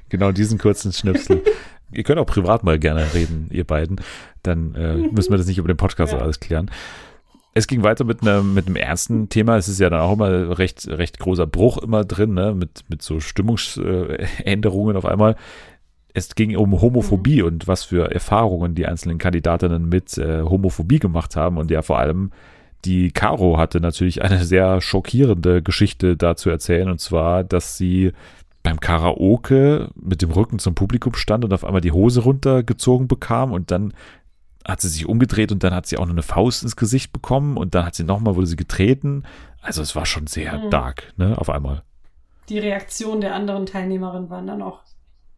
genau 0.08 0.32
diesen 0.32 0.58
kurzen 0.58 0.92
Schnipsel. 0.92 1.42
ihr 1.92 2.04
könnt 2.04 2.18
auch 2.18 2.26
privat 2.26 2.64
mal 2.64 2.78
gerne 2.78 3.14
reden, 3.14 3.48
ihr 3.50 3.64
beiden. 3.64 4.00
Dann 4.42 4.74
äh, 4.74 4.96
müssen 4.96 5.30
wir 5.30 5.38
das 5.38 5.46
nicht 5.46 5.58
über 5.58 5.68
den 5.68 5.76
Podcast 5.76 6.12
Ja. 6.12 6.18
alles 6.18 6.40
klären. 6.40 6.70
Es 7.54 7.66
ging 7.66 7.82
weiter 7.82 8.04
mit 8.04 8.22
einem, 8.22 8.54
mit 8.54 8.66
einem 8.66 8.76
ernsten 8.76 9.28
Thema. 9.30 9.56
Es 9.56 9.68
ist 9.68 9.80
ja 9.80 9.90
dann 9.90 10.00
auch 10.00 10.12
immer 10.12 10.58
recht, 10.58 10.86
recht 10.86 11.18
großer 11.18 11.46
Bruch 11.46 11.78
immer 11.78 12.04
drin, 12.04 12.34
ne? 12.34 12.54
mit, 12.54 12.84
mit 12.88 13.02
so 13.02 13.20
Stimmungsänderungen 13.20 14.96
auf 14.96 15.06
einmal. 15.06 15.34
Es 16.14 16.34
ging 16.34 16.56
um 16.56 16.80
Homophobie 16.80 17.42
und 17.42 17.66
was 17.66 17.84
für 17.84 18.12
Erfahrungen 18.12 18.74
die 18.74 18.86
einzelnen 18.86 19.18
Kandidatinnen 19.18 19.88
mit 19.88 20.18
äh, 20.18 20.42
Homophobie 20.42 20.98
gemacht 20.98 21.36
haben. 21.36 21.58
Und 21.58 21.70
ja, 21.70 21.82
vor 21.82 21.98
allem 21.98 22.30
die 22.84 23.10
Caro 23.10 23.58
hatte 23.58 23.80
natürlich 23.80 24.22
eine 24.22 24.44
sehr 24.44 24.80
schockierende 24.80 25.62
Geschichte 25.62 26.16
da 26.16 26.36
zu 26.36 26.50
erzählen. 26.50 26.88
Und 26.88 27.00
zwar, 27.00 27.44
dass 27.44 27.76
sie 27.76 28.12
beim 28.62 28.80
Karaoke 28.80 29.90
mit 29.94 30.20
dem 30.22 30.30
Rücken 30.30 30.58
zum 30.58 30.74
Publikum 30.74 31.14
stand 31.14 31.44
und 31.44 31.52
auf 31.52 31.64
einmal 31.64 31.80
die 31.80 31.92
Hose 31.92 32.20
runtergezogen 32.22 33.08
bekam 33.08 33.52
und 33.52 33.70
dann 33.70 33.94
hat 34.66 34.80
sie 34.82 34.88
sich 34.88 35.06
umgedreht 35.08 35.50
und 35.52 35.64
dann 35.64 35.72
hat 35.74 35.86
sie 35.86 35.96
auch 35.96 36.04
noch 36.04 36.12
eine 36.12 36.22
Faust 36.22 36.62
ins 36.62 36.76
Gesicht 36.76 37.12
bekommen 37.12 37.56
und 37.56 37.74
dann 37.74 37.86
hat 37.86 37.94
sie 37.94 38.04
nochmal, 38.04 38.36
wurde 38.36 38.46
sie 38.48 38.56
getreten. 38.56 39.22
Also 39.62 39.80
es 39.80 39.96
war 39.96 40.04
schon 40.04 40.26
sehr 40.26 40.58
Mhm. 40.58 40.70
dark, 40.70 41.12
ne, 41.16 41.38
auf 41.38 41.48
einmal. 41.50 41.82
die 42.50 42.58
Reaktion 42.58 43.20
der 43.20 43.34
anderen 43.34 43.66
Teilnehmerinnen 43.66 44.30
waren 44.30 44.46
dann 44.46 44.62
auch 44.62 44.80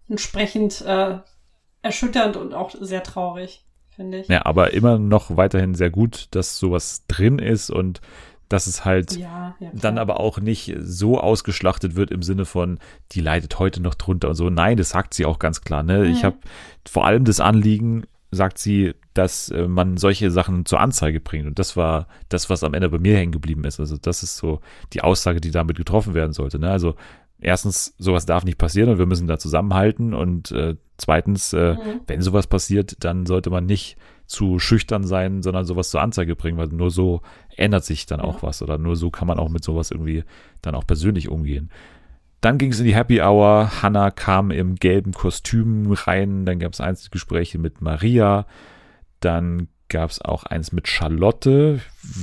entsprechend 0.08 0.80
äh, 0.82 1.18
erschütternd 1.82 2.36
und 2.36 2.54
auch 2.54 2.70
sehr 2.80 3.02
traurig, 3.02 3.64
finde 4.00 4.20
ich. 4.20 4.28
Ja, 4.28 4.46
aber 4.46 4.72
immer 4.72 4.98
noch 4.98 5.36
weiterhin 5.36 5.74
sehr 5.74 5.90
gut, 5.90 6.28
dass 6.30 6.58
sowas 6.58 7.04
drin 7.06 7.38
ist 7.38 7.70
und 7.70 8.00
dass 8.48 8.66
es 8.66 8.84
halt 8.84 9.16
ja, 9.16 9.54
ja 9.60 9.70
dann 9.72 9.98
aber 9.98 10.18
auch 10.18 10.40
nicht 10.40 10.74
so 10.80 11.20
ausgeschlachtet 11.20 11.94
wird 11.94 12.10
im 12.10 12.22
Sinne 12.22 12.46
von, 12.46 12.78
die 13.12 13.20
leidet 13.20 13.58
heute 13.58 13.80
noch 13.80 13.94
drunter 13.94 14.30
und 14.30 14.34
so. 14.34 14.50
Nein, 14.50 14.76
das 14.76 14.90
sagt 14.90 15.14
sie 15.14 15.24
auch 15.24 15.38
ganz 15.38 15.60
klar. 15.60 15.82
Ne? 15.82 16.08
Ich 16.08 16.24
habe 16.24 16.36
vor 16.88 17.06
allem 17.06 17.24
das 17.24 17.38
Anliegen, 17.38 18.06
sagt 18.32 18.58
sie, 18.58 18.94
dass 19.14 19.50
äh, 19.50 19.68
man 19.68 19.96
solche 19.96 20.30
Sachen 20.30 20.64
zur 20.64 20.80
Anzeige 20.80 21.20
bringt. 21.20 21.46
Und 21.46 21.58
das 21.58 21.76
war 21.76 22.06
das, 22.28 22.48
was 22.48 22.64
am 22.64 22.74
Ende 22.74 22.88
bei 22.88 22.98
mir 22.98 23.16
hängen 23.16 23.32
geblieben 23.32 23.64
ist. 23.64 23.78
Also 23.80 23.96
das 23.96 24.22
ist 24.22 24.36
so 24.36 24.60
die 24.92 25.02
Aussage, 25.02 25.40
die 25.40 25.50
damit 25.50 25.76
getroffen 25.76 26.14
werden 26.14 26.32
sollte. 26.32 26.58
Ne? 26.58 26.70
Also 26.70 26.94
erstens, 27.40 27.94
sowas 27.98 28.26
darf 28.26 28.44
nicht 28.44 28.58
passieren 28.58 28.90
und 28.90 28.98
wir 28.98 29.06
müssen 29.06 29.26
da 29.26 29.38
zusammenhalten. 29.38 30.14
Und 30.14 30.52
äh, 30.52 30.76
zweitens, 31.00 31.52
äh, 31.52 31.74
Mhm. 31.74 32.00
wenn 32.06 32.22
sowas 32.22 32.46
passiert, 32.46 32.96
dann 33.04 33.26
sollte 33.26 33.50
man 33.50 33.66
nicht 33.66 33.96
zu 34.26 34.58
schüchtern 34.60 35.02
sein, 35.04 35.42
sondern 35.42 35.64
sowas 35.64 35.90
zur 35.90 36.00
Anzeige 36.02 36.36
bringen, 36.36 36.56
weil 36.58 36.68
nur 36.68 36.90
so 36.90 37.20
ändert 37.56 37.84
sich 37.84 38.06
dann 38.06 38.20
auch 38.20 38.42
was 38.42 38.62
oder 38.62 38.78
nur 38.78 38.94
so 38.96 39.10
kann 39.10 39.26
man 39.26 39.38
auch 39.38 39.48
mit 39.48 39.64
sowas 39.64 39.90
irgendwie 39.90 40.22
dann 40.62 40.74
auch 40.76 40.86
persönlich 40.86 41.28
umgehen. 41.28 41.70
Dann 42.40 42.56
ging 42.56 42.70
es 42.70 42.78
in 42.78 42.86
die 42.86 42.94
Happy 42.94 43.20
Hour. 43.20 43.82
Hannah 43.82 44.10
kam 44.10 44.50
im 44.50 44.76
gelben 44.76 45.12
Kostüm 45.12 45.92
rein. 45.92 46.46
Dann 46.46 46.58
gab 46.58 46.72
es 46.72 46.80
Einzelgespräche 46.80 47.58
mit 47.58 47.82
Maria. 47.82 48.46
Dann 49.20 49.68
gab 49.88 50.10
es 50.10 50.22
auch 50.22 50.44
eins 50.44 50.72
mit 50.72 50.88
Charlotte. 50.88 51.80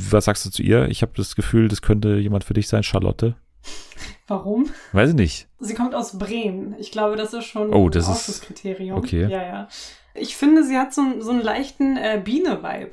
Was 0.10 0.26
sagst 0.26 0.46
du 0.46 0.50
zu 0.50 0.64
ihr? 0.64 0.88
Ich 0.88 1.02
habe 1.04 1.12
das 1.16 1.36
Gefühl, 1.36 1.68
das 1.68 1.82
könnte 1.84 2.16
jemand 2.18 2.46
für 2.46 2.54
dich 2.56 2.68
sein, 2.68 2.82
Charlotte. 2.84 3.36
Warum? 4.28 4.70
Weiß 4.92 5.10
ich 5.12 5.16
nicht. 5.16 5.48
Sie 5.60 5.74
kommt 5.74 5.96
aus 5.96 6.18
Bremen. 6.18 6.76
Ich 6.80 6.92
glaube, 6.92 7.16
das 7.16 7.34
ist 7.34 7.46
schon 7.46 7.74
Oh, 7.74 7.90
das 7.90 8.06
ein 8.08 8.12
ist- 8.14 8.18
Ausschlusskriterium. 8.20 8.98
okay. 8.98 9.22
Ja, 9.30 9.44
ja. 9.44 9.68
Ich 10.14 10.36
finde, 10.36 10.64
sie 10.64 10.78
hat 10.78 10.94
so, 10.94 11.02
einen- 11.02 11.22
so 11.22 11.32
einen 11.32 11.42
leichten 11.42 11.96
äh, 11.98 12.22
Biene-Vibe. 12.24 12.92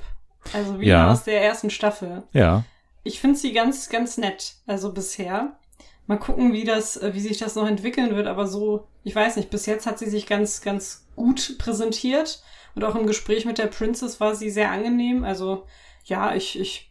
Also 0.53 0.79
wie 0.79 0.87
Ja. 0.89 1.11
aus 1.11 1.25
der 1.25 1.43
ersten 1.43 1.71
Staffel. 1.71 2.23
Ja, 2.33 2.65
Ich 3.07 3.21
finde 3.21 3.37
sie 3.37 3.53
ganz, 3.53 3.89
ganz 3.91 4.17
nett. 4.17 4.55
Also 4.67 4.93
bisher. 4.93 5.59
Mal 6.07 6.19
gucken, 6.19 6.53
wie 6.53 6.65
das, 6.65 6.97
äh, 6.97 7.13
wie 7.15 7.21
sich 7.21 7.37
das 7.39 7.55
noch 7.55 7.67
entwickeln 7.67 8.15
wird. 8.15 8.27
Aber 8.29 8.47
so, 8.47 8.87
ich 9.05 9.15
weiß 9.15 9.37
nicht, 9.37 9.51
bis 9.51 9.67
jetzt 9.67 9.87
hat 9.87 9.99
sie 9.99 10.09
sich 10.09 10.27
ganz, 10.27 10.61
ganz 10.63 11.07
gut 11.17 11.57
präsentiert. 11.59 12.43
Und 12.75 12.85
auch 12.85 12.95
im 12.95 13.07
Gespräch 13.07 13.45
mit 13.45 13.59
der 13.59 13.67
Princess 13.67 14.21
war 14.21 14.35
sie 14.35 14.51
sehr 14.51 14.71
angenehm. 14.71 15.25
Also 15.25 15.67
ja, 16.05 16.35
ich, 16.35 16.59
ich 16.59 16.91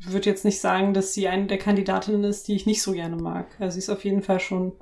würde 0.00 0.28
jetzt 0.30 0.44
nicht 0.44 0.60
sagen, 0.60 0.94
dass 0.94 1.14
sie 1.14 1.28
eine 1.28 1.46
der 1.46 1.58
Kandidatinnen 1.58 2.24
ist, 2.24 2.48
die 2.48 2.54
ich 2.56 2.66
nicht 2.66 2.82
so 2.82 2.92
gerne 2.92 3.16
mag. 3.16 3.46
Also 3.58 3.74
sie 3.74 3.78
ist 3.80 3.90
auf 3.90 4.04
jeden 4.04 4.22
Fall 4.22 4.40
schon 4.40 4.72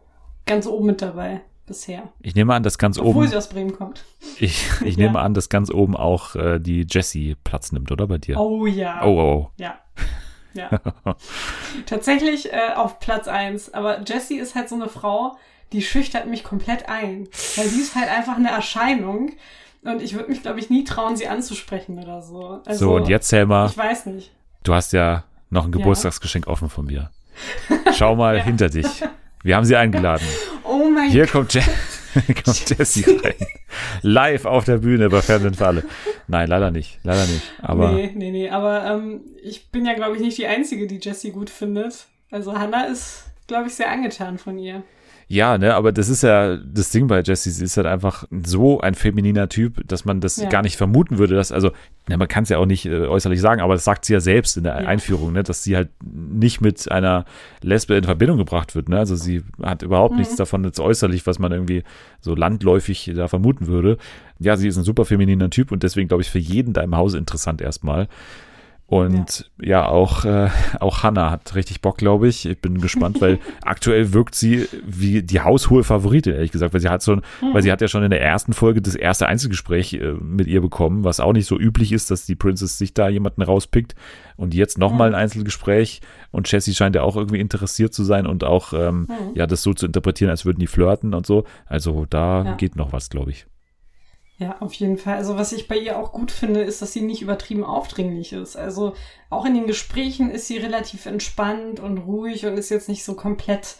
ganz 0.47 0.67
oben 0.67 0.87
mit 0.87 1.03
dabei 1.03 1.41
bisher. 1.67 2.05
ich 2.21 2.35
nehme 2.35 2.55
an, 2.55 2.63
dass 2.63 2.79
ganz 2.79 2.99
Obwohl 2.99 3.25
oben, 3.25 3.29
sie 3.29 3.37
aus 3.37 3.49
Bremen 3.51 3.77
kommt. 3.77 4.05
ich, 4.39 4.67
ich 4.85 4.97
Ja. 4.97 5.07
nehme 5.07 5.19
an, 5.21 5.35
dass 5.35 5.49
ganz 5.51 5.71
oben 5.71 5.97
auch 5.97 6.35
äh, 6.35 6.59
die 6.59 6.87
Jessie 6.89 7.37
Platz 7.45 7.73
nimmt, 7.73 7.93
oder 7.93 8.07
bei 8.07 8.17
dir? 8.19 8.39
Oh 8.41 8.65
ja. 8.67 9.05
oh, 9.05 9.19
oh. 9.21 9.51
Ja. 9.59 9.79
Ja. 10.55 10.71
Tatsächlich 11.87 12.53
äh, 12.53 12.73
auf 12.75 12.99
Platz 13.01 13.29
eins. 13.29 13.73
Aber 13.75 14.03
Jessie 14.05 14.39
ist 14.39 14.55
halt 14.55 14.69
so 14.69 14.75
eine 14.77 14.89
Frau, 14.89 15.37
die 15.73 15.83
schüchtert 15.83 16.27
mich 16.27 16.43
komplett 16.45 16.89
ein. 16.89 17.29
Weil 17.57 17.67
sie 17.67 17.81
ist 17.81 17.95
halt 17.95 18.09
einfach 18.09 18.37
eine 18.37 18.51
Erscheinung. 18.51 19.33
Und 19.83 20.03
ich 20.03 20.15
würde 20.15 20.31
mich, 20.31 20.43
glaube 20.43 20.59
ich, 20.59 20.71
nie 20.71 20.85
trauen, 20.85 21.17
sie 21.17 21.29
anzusprechen 21.29 21.99
oder 22.03 22.23
so. 22.23 22.61
Also, 22.67 22.87
so, 22.87 22.97
und 22.97 23.09
jetzt, 23.09 23.29
Selma, 23.29 23.67
Ich 23.67 23.77
weiß 23.77 24.07
nicht. 24.07 24.33
Du 24.65 24.75
hast 24.75 24.93
ja 24.93 25.25
noch 25.51 25.65
ein 25.65 25.73
Ja. 25.73 25.79
Geburtstagsgeschenk 25.79 26.47
offen 26.47 26.69
von 26.69 26.87
mir. 26.87 27.11
Schau 27.97 28.17
mal 28.17 28.41
hinter 28.43 28.69
dich. 28.69 28.87
Wir 29.43 29.57
haben 29.57 29.65
sie 29.65 29.77
eingeladen. 29.77 30.27
Oh 30.65 30.89
mein 30.91 31.11
Hier 31.11 31.27
kommt, 31.27 31.55
Je 31.55 31.63
kommt 32.45 32.69
Jessie 32.71 33.05
rein. 33.23 33.35
Live 34.03 34.45
auf 34.45 34.65
der 34.65 34.79
Bühne 34.79 35.09
bei 35.09 35.23
Fernsehen 35.23 35.55
für 35.55 35.67
alle. 35.67 35.85
Nein, 36.27 36.49
leider 36.49 36.71
nicht. 36.71 36.99
Leider 37.05 37.25
nicht. 37.27 37.43
Aber 37.63 37.93
Nee, 37.93 38.13
nee, 38.15 38.31
nee. 38.31 38.51
Aber 38.51 38.85
ähm, 38.87 39.21
ich 39.43 39.71
bin 39.71 39.87
ja, 39.87 39.95
glaube 39.95 40.17
ich, 40.17 40.23
nicht 40.23 40.37
die 40.39 40.47
Einzige, 40.47 40.87
die 40.87 40.99
Jessie 41.01 41.31
gut 41.31 41.49
findet. 41.51 42.07
Also 42.31 42.59
Hannah 42.59 42.85
ist, 42.87 43.25
glaube 43.47 43.69
ich, 43.69 43.75
sehr 43.75 43.91
angetan 43.91 44.39
von 44.39 44.59
ihr. 44.59 44.83
Ja, 45.31 45.59
ne, 45.59 45.75
aber 45.75 45.93
das 45.93 46.09
ist 46.09 46.23
ja 46.23 46.57
das 46.57 46.89
Ding 46.89 47.07
bei 47.07 47.21
Jessie, 47.21 47.51
sie 47.51 47.63
ist 47.65 47.77
halt 47.77 47.87
einfach 47.87 48.25
so 48.47 48.81
ein 48.81 48.95
femininer 48.95 49.51
Typ, 49.51 49.87
dass 49.87 50.07
man 50.07 50.23
das 50.23 50.39
Ja. 50.39 50.49
gar 50.49 50.63
nicht 50.63 50.79
vermuten 50.79 51.19
würde, 51.19 51.35
dass, 51.35 51.53
also, 51.53 51.71
ne, 52.09 52.17
man 52.17 52.29
kann 52.29 52.45
es 52.45 52.49
ja 52.49 52.57
auch 52.57 52.65
nicht 52.65 52.87
äh, 52.87 53.07
äußerlich 53.07 53.39
sagen, 53.39 53.61
aber 53.61 53.75
das 53.75 53.85
sagt 53.85 54.07
sie 54.07 54.15
ja 54.15 54.21
selbst 54.21 54.57
in 54.57 54.65
der 54.65 54.81
Ja. 54.81 54.89
Einführung, 54.89 55.35
ne, 55.35 55.43
dass 55.43 55.63
sie 55.63 55.77
halt 55.77 55.91
nicht 56.03 56.63
mit 56.63 56.91
einer 56.91 57.27
Lesbe 57.63 57.95
in 57.97 58.05
Verbindung 58.05 58.39
gebracht 58.39 58.75
wird, 58.75 58.89
ne, 58.89 58.99
also 58.99 59.17
sie 59.17 59.43
hat 59.63 59.83
überhaupt 59.83 60.15
Mhm. 60.15 60.21
nichts 60.21 60.37
davon 60.37 60.65
jetzt 60.65 60.81
äußerlich, 60.81 61.27
was 61.27 61.39
man 61.39 61.53
irgendwie 61.53 61.83
so 62.23 62.35
landläufig 62.35 63.11
da 63.15 63.29
vermuten 63.29 63.67
würde. 63.67 63.99
Ja, 64.39 64.57
sie 64.57 64.69
ist 64.69 64.79
ein 64.79 64.85
super 64.85 65.05
femininer 65.05 65.51
Typ 65.51 65.73
und 65.73 65.83
deswegen, 65.83 66.09
glaube 66.09 66.23
ich, 66.23 66.31
für 66.31 66.39
jeden 66.39 66.73
da 66.73 66.81
im 66.81 66.97
Hause 66.97 67.19
interessant 67.19 67.61
erstmal. 67.61 68.09
Und 68.91 69.51
ja, 69.61 69.87
auch, 69.87 70.25
äh, 70.25 70.49
auch 70.81 71.03
Hannah 71.03 71.31
hat 71.31 71.55
richtig 71.55 71.83
Bock, 71.83 71.99
glaube 71.99 72.27
ich. 72.27 72.47
Ich 72.47 72.59
bin 72.59 72.81
gespannt, 72.81 73.21
weil 73.21 73.39
aktuell 73.63 74.15
wirkt 74.15 74.35
sie 74.35 74.67
wie 74.83 75.23
die 75.23 75.41
haushohe 75.43 75.85
Favoritin, 75.85 76.33
ehrlich 76.33 76.53
gesagt, 76.53 76.73
weil 76.73 76.81
sie 76.81 76.89
hat 76.89 77.05
schon, 77.05 77.21
weil 77.53 77.63
sie 77.63 77.71
hat 77.71 77.83
ja 77.83 77.89
schon 77.89 78.03
in 78.03 78.09
der 78.11 78.23
ersten 78.23 78.55
Folge 78.55 78.81
das 78.81 78.95
erste 78.95 79.27
Einzelgespräch 79.27 79.93
äh, 79.93 80.13
mit 80.15 80.47
ihr 80.47 80.63
bekommen, 80.63 81.05
was 81.05 81.21
auch 81.21 81.35
nicht 81.35 81.45
so 81.45 81.59
üblich 81.59 81.93
ist, 81.93 82.11
dass 82.11 82.25
die 82.25 82.35
Princess 82.35 82.79
sich 82.79 82.95
da 82.95 83.11
jemanden 83.11 83.43
rauspickt. 83.43 83.95
Und 84.37 84.55
jetzt 84.55 84.79
nochmal 84.79 85.09
ein 85.09 85.15
Einzelgespräch 85.15 86.01
und 86.31 86.51
Jessie 86.51 86.75
scheint 86.75 86.97
ja 86.97 87.03
auch 87.03 87.17
irgendwie 87.17 87.41
interessiert 87.41 87.93
zu 87.93 88.05
sein 88.05 88.27
und 88.27 88.43
auch 88.43 88.73
ähm, 88.73 89.07
ja 89.35 89.47
das 89.47 89.63
so 89.63 89.75
zu 89.75 89.85
interpretieren, 89.85 90.31
als 90.31 90.47
würden 90.47 90.61
die 90.61 90.67
flirten 90.67 91.13
und 91.13 91.27
so. 91.27 91.45
Also 91.67 92.07
da 92.09 92.43
Ja. 92.43 92.55
geht 92.55 92.75
noch 92.77 92.93
was, 92.95 93.11
glaube 93.11 93.33
ich. 93.33 93.47
Ja, 94.41 94.57
auf 94.61 94.73
jeden 94.75 94.99
Fall. 94.99 95.17
Also 95.17 95.37
was 95.37 95.53
ich 95.53 95.67
bei 95.67 95.77
ihr 95.77 95.99
auch 95.99 96.13
gut 96.13 96.31
finde, 96.31 96.61
ist, 96.61 96.81
dass 96.81 96.93
sie 96.93 97.01
nicht 97.01 97.23
übertrieben 97.23 97.65
aufdringlich 97.65 98.33
ist. 98.33 98.57
Also 98.57 98.95
auch 99.31 99.45
in 99.45 99.55
den 99.55 99.67
Gesprächen 99.67 100.31
ist 100.31 100.47
sie 100.47 100.59
relativ 100.59 101.07
entspannt 101.07 101.81
und 101.81 101.99
ruhig 101.99 102.47
und 102.47 102.57
ist 102.57 102.71
jetzt 102.71 102.89
nicht 102.89 103.05
so 103.05 103.15
komplett 103.15 103.77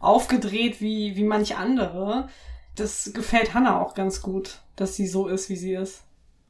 aufgedreht 0.00 0.80
wie, 0.80 1.14
wie 1.16 1.22
manch 1.24 1.56
andere. 1.56 2.28
Das 2.74 3.12
gefällt 3.14 3.54
Hannah 3.54 3.80
auch 3.80 3.94
ganz 3.94 4.22
gut, 4.22 4.58
dass 4.76 4.96
sie 4.96 5.06
so 5.06 5.28
ist, 5.28 5.48
wie 5.48 5.56
sie 5.56 5.74
ist. 5.74 6.02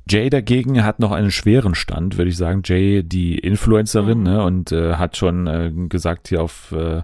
Jay 0.08 0.30
dagegen 0.30 0.82
hat 0.82 0.98
noch 0.98 1.12
einen 1.12 1.30
schweren 1.30 1.74
Stand, 1.74 2.16
würde 2.18 2.30
ich 2.30 2.36
sagen. 2.36 2.62
Jay, 2.64 3.02
die 3.02 3.38
Influencerin, 3.38 4.18
Mhm. 4.18 4.24
ne, 4.24 4.44
und 4.44 4.72
äh, 4.72 4.94
hat 4.94 5.16
schon 5.16 5.46
äh, 5.46 5.70
gesagt 5.88 6.28
hier 6.28 6.42
auf 6.42 6.72
äh, 6.72 7.02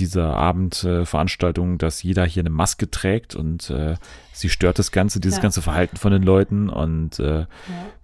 dieser 0.00 0.34
Abendveranstaltung, 0.34 1.74
äh, 1.74 1.78
dass 1.78 2.02
jeder 2.02 2.24
hier 2.24 2.42
eine 2.42 2.50
Maske 2.50 2.90
trägt 2.90 3.34
und 3.34 3.70
äh, 3.70 3.94
sie 4.32 4.48
stört 4.48 4.78
das 4.78 4.92
Ganze, 4.92 5.20
dieses 5.20 5.38
Ja. 5.38 5.42
ganze 5.42 5.62
Verhalten 5.62 5.96
von 5.96 6.12
den 6.12 6.22
Leuten 6.22 6.68
und 6.68 7.18
äh, 7.18 7.40
Ja. 7.40 7.46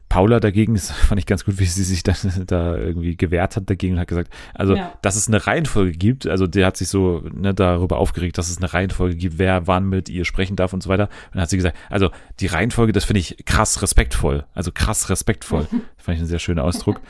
Paula 0.09 0.39
dagegen, 0.39 0.75
das 0.75 0.91
fand 1.09 1.19
ich 1.19 1.27
ganz 1.27 1.45
gut, 1.45 1.59
wie 1.59 1.65
sie 1.65 1.83
sich 1.83 2.03
da, 2.05 2.13
da 2.47 2.77
irgendwie 2.77 3.17
gewehrt 3.17 3.57
hat 3.57 3.69
dagegen 3.69 3.95
und 3.95 4.01
hat 4.01 4.07
gesagt, 4.09 4.33
also, 4.55 4.77
Ja. 4.77 4.93
dass 5.03 5.17
es 5.17 5.27
eine 5.27 5.47
Reihenfolge 5.47 5.93
gibt, 5.93 6.27
also 6.29 6.47
der 6.47 6.67
hat 6.67 6.77
sich 6.77 6.89
so 6.89 7.25
ne, 7.35 7.53
darüber 7.55 7.99
aufgeregt, 7.99 8.39
dass 8.39 8.49
es 8.49 8.59
eine 8.59 8.73
Reihenfolge 8.73 9.17
gibt, 9.17 9.39
wer 9.39 9.67
wann 9.67 9.89
mit 9.89 10.09
ihr 10.09 10.25
sprechen 10.25 10.55
darf 10.55 10.73
und 10.73 10.83
so 10.83 10.89
weiter. 10.89 11.05
Und 11.27 11.35
dann 11.35 11.43
hat 11.43 11.51
sie 11.51 11.57
gesagt, 11.57 11.77
also 11.91 12.11
die 12.39 12.47
Reihenfolge, 12.47 12.93
das 12.93 13.05
finde 13.05 13.19
ich 13.21 13.45
krass 13.47 13.83
respektvoll, 13.83 14.45
also 14.55 14.71
krass 14.73 15.11
respektvoll. 15.11 15.67
fand 15.97 16.15
ich 16.15 16.21
einen 16.21 16.27
sehr 16.29 16.39
schönen 16.39 16.61
Ausdruck. 16.61 17.01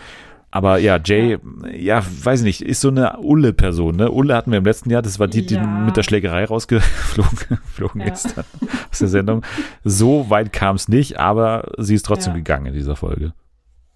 Aber 0.57 0.79
ja, 0.79 0.99
Jay, 1.05 1.37
ja. 1.75 2.03
weiß 2.23 2.41
ich 2.41 2.45
nicht, 2.47 2.63
ist 2.63 2.81
so 2.81 2.89
eine 2.89 3.19
Ulle-Person, 3.19 3.97
ne? 3.97 4.11
Ulle 4.11 4.35
hatten 4.35 4.53
wir 4.53 4.59
im 4.59 4.65
letzten 4.65 4.89
Jahr, 4.89 5.03
das 5.03 5.19
war 5.19 5.29
die, 5.29 5.45
die 5.45 5.57
Ja. 5.57 5.67
mit 5.67 5.99
der 5.99 6.03
Schlägerei 6.03 6.47
rausgeflogen 6.47 7.39
geflogen 7.49 8.01
Ja. 8.01 8.13
ist 8.13 8.35
aus 8.91 8.99
der 9.01 9.09
Sendung. 9.09 9.43
So 9.85 10.31
weit 10.31 10.55
kam 10.55 10.77
es 10.77 10.89
nicht, 10.89 11.19
aber 11.21 11.73
sie 11.77 11.95
ist 11.95 12.07
trotzdem 12.07 12.33
Ja. 12.33 12.39
gegangen 12.39 12.67
in 12.67 12.73
dieser 12.73 12.97
Folge. 12.97 13.35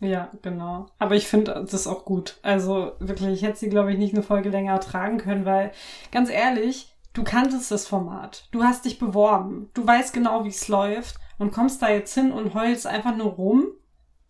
Ja, 0.01 0.29
genau. 0.43 0.87
Aber 0.99 1.15
ich 1.15 1.29
finde 1.29 1.65
das 1.71 1.87
auch 1.87 2.05
gut. 2.05 2.39
Also 2.43 2.93
wirklich, 3.01 3.31
ich 3.33 3.43
hätte 3.43 3.59
sie, 3.59 3.71
glaube 3.71 3.93
ich, 3.93 3.99
nicht 3.99 4.13
eine 4.13 4.23
Folge 4.23 4.51
länger 4.51 4.79
tragen 4.81 5.17
können, 5.17 5.47
weil, 5.47 5.73
ganz 6.13 6.29
ehrlich, 6.31 6.95
du 7.15 7.23
kanntest 7.25 7.71
das 7.71 7.87
Format. 7.87 8.49
Du 8.51 8.65
hast 8.65 8.85
dich 8.85 8.99
beworben. 8.99 9.71
Du 9.73 9.87
weißt 9.87 10.13
genau, 10.13 10.45
wie 10.45 10.49
es 10.49 10.69
läuft 10.69 11.17
und 11.39 11.53
kommst 11.53 11.81
da 11.81 11.89
jetzt 11.89 12.15
hin 12.15 12.33
und 12.33 12.53
heulst 12.53 12.87
einfach 12.87 13.17
nur 13.17 13.29
rum. 13.33 13.65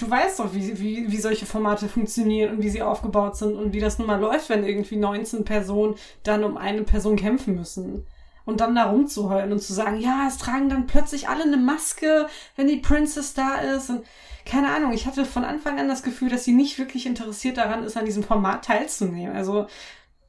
Du 0.00 0.10
weißt 0.10 0.40
doch, 0.40 0.54
wie, 0.54 0.80
wie, 0.80 1.12
wie 1.12 1.18
solche 1.18 1.44
Formate 1.44 1.86
funktionieren 1.86 2.56
und 2.56 2.62
wie 2.62 2.70
sie 2.70 2.80
aufgebaut 2.80 3.36
sind 3.36 3.54
und 3.54 3.74
wie 3.74 3.80
das 3.80 3.98
nun 3.98 4.06
mal 4.06 4.18
läuft, 4.18 4.48
wenn 4.48 4.64
irgendwie 4.64 4.96
19 4.96 5.44
Personen 5.44 5.94
dann 6.22 6.42
um 6.42 6.56
eine 6.56 6.84
Person 6.84 7.16
kämpfen 7.16 7.54
müssen. 7.54 8.06
Und 8.46 8.60
dann 8.62 8.74
da 8.74 8.84
rumzuheulen 8.84 9.52
und 9.52 9.60
zu 9.60 9.74
sagen, 9.74 10.00
ja, 10.00 10.26
es 10.26 10.38
tragen 10.38 10.70
dann 10.70 10.86
plötzlich 10.86 11.28
alle 11.28 11.42
eine 11.42 11.58
Maske, 11.58 12.28
wenn 12.56 12.66
die 12.66 12.78
Princess 12.78 13.34
da 13.34 13.56
ist. 13.56 13.90
Und 13.90 14.06
keine 14.46 14.74
Ahnung, 14.74 14.92
ich 14.92 15.04
hatte 15.04 15.26
von 15.26 15.44
Anfang 15.44 15.78
an 15.78 15.88
das 15.88 16.02
Gefühl, 16.02 16.30
dass 16.30 16.44
sie 16.44 16.52
nicht 16.52 16.78
wirklich 16.78 17.04
interessiert 17.04 17.58
daran 17.58 17.84
ist, 17.84 17.98
an 17.98 18.06
diesem 18.06 18.22
Format 18.22 18.64
teilzunehmen. 18.64 19.36
Also 19.36 19.66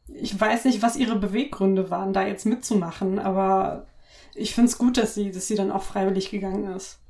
ich 0.07 0.37
weiß 0.37 0.65
nicht, 0.65 0.81
was 0.81 0.97
ihre 0.97 1.15
Beweggründe 1.15 1.89
waren, 1.89 2.11
da 2.11 2.27
jetzt 2.27 2.45
mitzumachen, 2.45 3.19
aber 3.19 3.85
ich 4.35 4.53
finde 4.53 4.69
es 4.69 4.77
gut, 4.77 4.97
dass 4.97 5.15
sie, 5.15 5.31
dass 5.31 5.47
sie 5.47 5.55
dann 5.55 5.71
auch 5.71 5.83
freiwillig 5.83 6.29
gegangen 6.29 6.75
ist. 6.75 7.00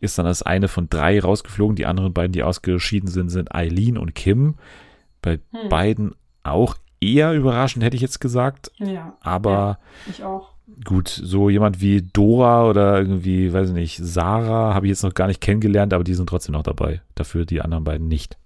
Ist 0.00 0.18
dann 0.18 0.26
als 0.26 0.42
eine 0.42 0.68
von 0.68 0.88
drei 0.90 1.20
rausgeflogen. 1.20 1.76
Die 1.76 1.86
anderen 1.86 2.12
beiden, 2.12 2.32
die 2.32 2.42
ausgeschieden 2.42 3.08
sind, 3.08 3.30
sind 3.30 3.54
Eileen 3.54 3.96
und 3.98 4.14
Kim. 4.14 4.56
Bei 5.22 5.38
Hm. 5.52 5.68
beiden 5.68 6.14
auch 6.42 6.76
eher 7.00 7.32
überraschend, 7.32 7.84
hätte 7.84 7.96
ich 7.96 8.02
jetzt 8.02 8.20
gesagt. 8.20 8.70
Ja, 8.76 9.16
Aber 9.20 9.78
ich 10.08 10.22
auch. 10.22 10.50
gut, 10.84 11.08
so 11.08 11.50
jemand 11.50 11.80
wie 11.80 12.02
Dora 12.02 12.68
oder 12.68 12.98
irgendwie, 12.98 13.52
weiß 13.52 13.68
ich 13.68 13.74
nicht, 13.74 13.98
Sarah 14.02 14.74
habe 14.74 14.86
ich 14.86 14.90
jetzt 14.90 15.02
noch 15.02 15.14
gar 15.14 15.26
nicht 15.28 15.40
kennengelernt, 15.40 15.92
aber 15.94 16.04
die 16.04 16.14
sind 16.14 16.28
trotzdem 16.28 16.52
noch 16.52 16.62
dabei. 16.62 17.00
Dafür 17.14 17.44
die 17.46 17.60
anderen 17.60 17.84
beiden 17.84 18.08
nicht. 18.08 18.36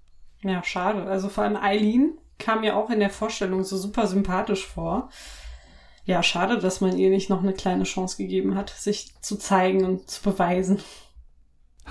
Ja, 0.43 0.63
schade. 0.63 1.03
Also 1.03 1.29
vor 1.29 1.43
allem 1.43 1.55
Eileen 1.57 2.13
kam 2.39 2.61
mir 2.61 2.75
auch 2.75 2.89
in 2.89 2.99
der 2.99 3.09
Vorstellung 3.11 3.63
so 3.63 3.77
super 3.77 4.07
sympathisch 4.07 4.65
vor. 4.65 5.09
Ja, 6.05 6.23
schade, 6.23 6.57
dass 6.57 6.81
man 6.81 6.97
ihr 6.97 7.11
nicht 7.11 7.29
noch 7.29 7.43
eine 7.43 7.53
kleine 7.53 7.83
Chance 7.83 8.17
gegeben 8.17 8.55
hat, 8.55 8.71
sich 8.71 9.11
zu 9.21 9.37
zeigen 9.37 9.85
und 9.85 10.09
zu 10.09 10.23
beweisen. 10.23 10.79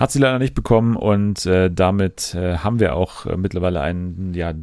Hat 0.01 0.11
sie 0.11 0.19
leider 0.19 0.39
nicht 0.39 0.55
bekommen 0.55 0.95
und 0.95 1.45
äh, 1.45 1.69
damit 1.71 2.33
äh, 2.35 2.57
haben 2.57 2.79
wir 2.79 2.95
auch 2.95 3.25
äh, 3.25 3.37
mittlerweile 3.37 3.81
ein 3.81 4.33
ja, 4.33 4.53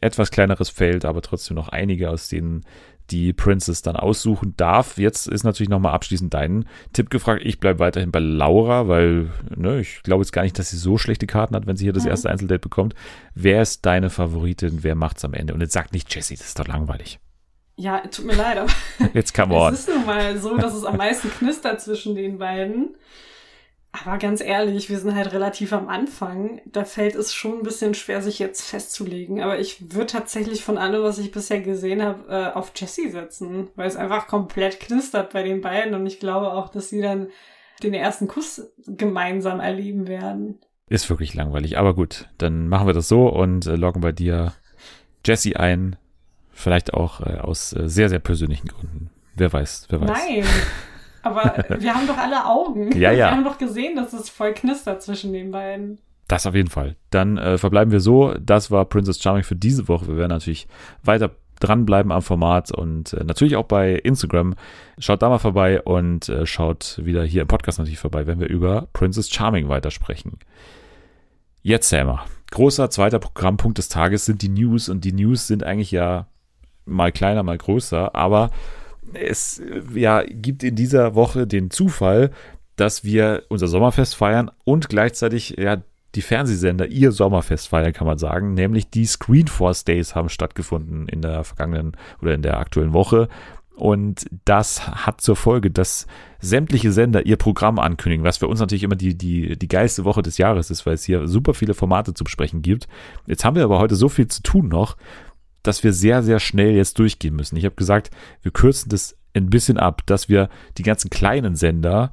etwas 0.00 0.30
kleineres 0.30 0.68
Feld, 0.68 1.04
aber 1.04 1.22
trotzdem 1.22 1.54
noch 1.54 1.68
einige, 1.68 2.10
aus 2.10 2.28
denen 2.28 2.62
die 3.10 3.32
Princess 3.32 3.82
dann 3.82 3.96
aussuchen 3.96 4.54
darf. 4.56 4.96
Jetzt 4.98 5.26
ist 5.26 5.42
natürlich 5.42 5.68
nochmal 5.68 5.92
abschließend 5.94 6.32
dein 6.32 6.64
Tipp 6.92 7.10
gefragt. 7.10 7.42
Ich 7.44 7.58
bleibe 7.58 7.80
weiterhin 7.80 8.12
bei 8.12 8.20
Laura, 8.20 8.86
weil 8.86 9.30
ne, 9.54 9.80
ich 9.80 10.02
glaube 10.04 10.22
jetzt 10.22 10.32
gar 10.32 10.42
nicht, 10.42 10.58
dass 10.58 10.70
sie 10.70 10.76
so 10.76 10.96
schlechte 10.96 11.26
Karten 11.26 11.56
hat, 11.56 11.66
wenn 11.66 11.76
sie 11.76 11.84
hier 11.86 11.92
das 11.92 12.04
Mhm. 12.04 12.10
erste 12.10 12.30
Einzeldate 12.30 12.60
bekommt. 12.60 12.94
Wer 13.34 13.62
ist 13.62 13.84
deine 13.84 14.10
Favoritin? 14.10 14.82
Wer 14.84 14.94
macht's 14.94 15.24
am 15.24 15.34
Ende? 15.34 15.54
Und 15.54 15.60
jetzt 15.60 15.72
sagt 15.72 15.92
nicht 15.92 16.14
Jessie, 16.14 16.36
das 16.36 16.46
ist 16.48 16.58
doch 16.60 16.68
langweilig. 16.68 17.18
Ja, 17.76 17.98
tut 18.08 18.26
mir 18.26 18.34
leid, 18.36 18.58
aber 18.58 18.70
Jetzt 19.14 19.34
come 19.34 19.54
on. 19.56 19.72
es 19.72 19.80
ist 19.80 19.88
nun 19.88 20.06
mal 20.06 20.36
so, 20.38 20.56
dass 20.56 20.74
es 20.74 20.84
am 20.84 20.96
meisten 20.96 21.30
knistert 21.30 21.80
zwischen 21.80 22.14
den 22.14 22.38
beiden. 22.38 22.94
Aber 23.92 24.18
ganz 24.18 24.40
ehrlich, 24.40 24.88
wir 24.88 24.98
sind 24.98 25.14
halt 25.14 25.32
relativ 25.32 25.72
am 25.72 25.88
Anfang. 25.88 26.60
Da 26.64 26.84
fällt 26.84 27.16
es 27.16 27.34
schon 27.34 27.58
ein 27.58 27.62
bisschen 27.64 27.94
schwer, 27.94 28.22
sich 28.22 28.38
jetzt 28.38 28.62
festzulegen. 28.62 29.42
Aber 29.42 29.58
ich 29.58 29.92
würde 29.92 30.06
tatsächlich 30.06 30.62
von 30.62 30.78
allem, 30.78 31.02
was 31.02 31.18
ich 31.18 31.32
bisher 31.32 31.60
gesehen 31.60 32.02
habe, 32.02 32.24
äh, 32.28 32.56
auf 32.56 32.72
Jessie 32.76 33.10
setzen, 33.10 33.68
weil 33.74 33.88
es 33.88 33.96
einfach 33.96 34.28
komplett 34.28 34.78
knistert 34.78 35.32
bei 35.32 35.42
den 35.42 35.60
beiden. 35.60 35.94
Und 35.94 36.06
ich 36.06 36.20
glaube 36.20 36.52
auch, 36.52 36.68
dass 36.68 36.88
sie 36.88 37.02
dann 37.02 37.28
den 37.82 37.94
ersten 37.94 38.28
Kuss 38.28 38.72
gemeinsam 38.86 39.58
erleben 39.58 40.06
werden. 40.06 40.60
Ist 40.88 41.10
wirklich 41.10 41.34
langweilig. 41.34 41.76
Aber 41.76 41.94
gut, 41.94 42.28
dann 42.38 42.68
machen 42.68 42.86
wir 42.86 42.94
das 42.94 43.08
so 43.08 43.28
und 43.28 43.66
äh, 43.66 43.74
loggen 43.74 44.02
bei 44.02 44.12
dir 44.12 44.52
Jessie 45.24 45.56
ein. 45.56 45.96
Vielleicht 46.52 46.94
auch 46.94 47.20
äh, 47.20 47.38
aus 47.38 47.70
sehr, 47.70 48.08
sehr 48.08 48.18
persönlichen 48.20 48.68
Gründen. 48.68 49.10
Wer 49.34 49.52
weiß, 49.52 49.86
wer 49.88 50.00
weiß. 50.00 50.10
Nein. 50.10 50.44
Aber 51.22 51.64
wir 51.78 51.94
haben 51.94 52.06
doch 52.06 52.18
alle 52.18 52.46
Augen. 52.46 52.92
Ja, 52.92 53.12
ja. 53.12 53.26
Wir 53.26 53.30
haben 53.32 53.44
doch 53.44 53.58
gesehen, 53.58 53.96
dass 53.96 54.12
es 54.12 54.28
voll 54.28 54.52
knistert 54.52 55.02
zwischen 55.02 55.32
den 55.32 55.50
beiden. 55.50 55.98
Das 56.28 56.46
auf 56.46 56.54
jeden 56.54 56.70
Fall. 56.70 56.96
Dann 57.10 57.38
äh, 57.38 57.58
verbleiben 57.58 57.90
wir 57.90 58.00
so. 58.00 58.34
Das 58.34 58.70
war 58.70 58.84
Princess 58.84 59.20
Charming 59.20 59.42
für 59.42 59.56
diese 59.56 59.88
Woche. 59.88 60.06
Wir 60.06 60.16
werden 60.16 60.30
natürlich 60.30 60.68
weiter 61.02 61.32
dranbleiben 61.60 62.10
am 62.10 62.22
Format 62.22 62.72
und 62.72 63.12
äh, 63.12 63.22
natürlich 63.24 63.56
auch 63.56 63.66
bei 63.66 63.94
Instagram. 63.94 64.54
Schaut 64.98 65.22
da 65.22 65.28
mal 65.28 65.38
vorbei 65.38 65.82
und 65.82 66.28
äh, 66.28 66.46
schaut 66.46 67.00
wieder 67.04 67.22
hier 67.24 67.42
im 67.42 67.48
Podcast 67.48 67.78
natürlich 67.78 67.98
vorbei, 67.98 68.26
wenn 68.26 68.40
wir 68.40 68.48
über 68.48 68.88
Princess 68.92 69.30
Charming 69.30 69.68
weitersprechen. 69.68 70.38
Jetzt, 71.62 71.90
Selma. 71.90 72.24
Großer 72.50 72.90
zweiter 72.90 73.18
Programmpunkt 73.18 73.78
des 73.78 73.88
Tages 73.88 74.24
sind 74.24 74.42
die 74.42 74.48
News 74.48 74.88
und 74.88 75.04
die 75.04 75.12
News 75.12 75.46
sind 75.46 75.62
eigentlich 75.62 75.90
ja 75.90 76.26
mal 76.86 77.12
kleiner, 77.12 77.42
mal 77.42 77.58
größer, 77.58 78.14
aber 78.14 78.50
es 79.14 79.58
äh, 79.58 79.82
ja, 79.94 80.22
gibt 80.22 80.62
in 80.62 80.76
dieser 80.76 81.14
Woche 81.14 81.46
den 81.46 81.70
Zufall, 81.70 82.30
dass 82.76 83.04
wir 83.04 83.44
unser 83.48 83.68
Sommerfest 83.68 84.14
feiern 84.14 84.50
und 84.64 84.88
gleichzeitig 84.88 85.56
ja 85.58 85.82
die 86.14 86.22
Fernsehsender 86.22 86.88
ihr 86.88 87.12
Sommerfest 87.12 87.68
feiern, 87.68 87.92
kann 87.92 88.06
man 88.06 88.18
sagen. 88.18 88.54
Nämlich 88.54 88.90
die 88.90 89.06
Screenforce 89.06 89.84
Days 89.84 90.14
haben 90.14 90.28
stattgefunden 90.28 91.08
in 91.08 91.22
der 91.22 91.44
vergangenen 91.44 91.96
oder 92.20 92.34
in 92.34 92.42
der 92.42 92.58
aktuellen 92.58 92.92
Woche. 92.92 93.28
Und 93.76 94.26
das 94.44 94.86
hat 94.88 95.22
zur 95.22 95.36
Folge, 95.36 95.70
dass 95.70 96.06
sämtliche 96.38 96.92
Sender 96.92 97.24
ihr 97.24 97.36
Programm 97.36 97.78
ankündigen, 97.78 98.26
was 98.26 98.38
für 98.38 98.48
uns 98.48 98.60
natürlich 98.60 98.82
immer 98.82 98.96
die, 98.96 99.16
die, 99.16 99.58
die 99.58 99.68
geilste 99.68 100.04
Woche 100.04 100.20
des 100.20 100.36
Jahres 100.36 100.70
ist, 100.70 100.84
weil 100.84 100.94
es 100.94 101.04
hier 101.04 101.26
super 101.26 101.54
viele 101.54 101.72
Formate 101.72 102.12
zu 102.12 102.24
besprechen 102.24 102.60
gibt. 102.60 102.88
Jetzt 103.26 103.44
haben 103.44 103.56
wir 103.56 103.64
aber 103.64 103.78
heute 103.78 103.94
so 103.94 104.10
viel 104.10 104.26
zu 104.26 104.42
tun 104.42 104.68
noch, 104.68 104.96
dass 105.62 105.84
wir 105.84 105.92
sehr, 105.92 106.22
sehr 106.22 106.40
schnell 106.40 106.74
jetzt 106.74 106.98
durchgehen 106.98 107.36
müssen. 107.36 107.56
Ich 107.56 107.64
habe 107.64 107.74
gesagt, 107.74 108.10
wir 108.42 108.52
kürzen 108.52 108.88
das 108.88 109.16
ein 109.34 109.50
bisschen 109.50 109.78
ab, 109.78 110.02
dass 110.06 110.28
wir 110.28 110.48
die 110.78 110.82
ganzen 110.82 111.10
kleinen 111.10 111.56
Sender 111.56 112.12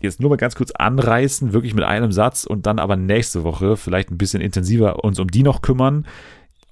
jetzt 0.00 0.20
nur 0.20 0.30
mal 0.30 0.36
ganz 0.36 0.54
kurz 0.54 0.70
anreißen, 0.70 1.52
wirklich 1.52 1.74
mit 1.74 1.84
einem 1.84 2.12
Satz 2.12 2.44
und 2.44 2.66
dann 2.66 2.78
aber 2.78 2.96
nächste 2.96 3.44
Woche 3.44 3.76
vielleicht 3.76 4.10
ein 4.10 4.18
bisschen 4.18 4.40
intensiver 4.40 5.04
uns 5.04 5.18
um 5.18 5.28
die 5.28 5.42
noch 5.42 5.62
kümmern. 5.62 6.06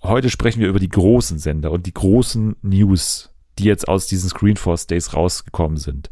Heute 0.03 0.31
sprechen 0.31 0.61
wir 0.61 0.69
über 0.69 0.79
die 0.79 0.89
großen 0.89 1.39
Sender 1.39 1.71
und 1.71 1.87
die 1.87 1.95
großen 1.95 2.57
News, 2.63 3.31
die 3.59 3.65
jetzt 3.65 3.89
aus 3.89 4.07
diesen 4.07 4.31
Screenforce 4.31 4.87
Days 4.87 5.15
rausgekommen 5.15 5.77
sind. 5.77 6.11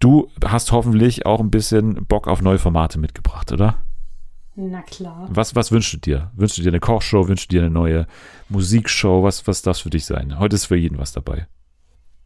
Du 0.00 0.30
hast 0.44 0.72
hoffentlich 0.72 1.26
auch 1.26 1.40
ein 1.40 1.50
bisschen 1.50 2.06
Bock 2.06 2.28
auf 2.28 2.42
neue 2.42 2.58
Formate 2.58 2.98
mitgebracht, 2.98 3.52
oder? 3.52 3.76
Na 4.56 4.82
klar. 4.82 5.28
Was, 5.30 5.54
was 5.56 5.72
wünschst 5.72 5.94
du 5.94 5.96
dir? 5.98 6.30
Wünschst 6.34 6.58
du 6.58 6.62
dir 6.62 6.68
eine 6.68 6.80
Kochshow? 6.80 7.26
Wünschst 7.26 7.50
du 7.50 7.56
dir 7.56 7.62
eine 7.62 7.70
neue 7.70 8.06
Musikshow? 8.48 9.22
Was, 9.22 9.46
was 9.46 9.62
darf 9.62 9.78
für 9.78 9.90
dich 9.90 10.04
sein? 10.04 10.38
Heute 10.38 10.54
ist 10.54 10.66
für 10.66 10.76
jeden 10.76 10.98
was 10.98 11.12
dabei. 11.12 11.46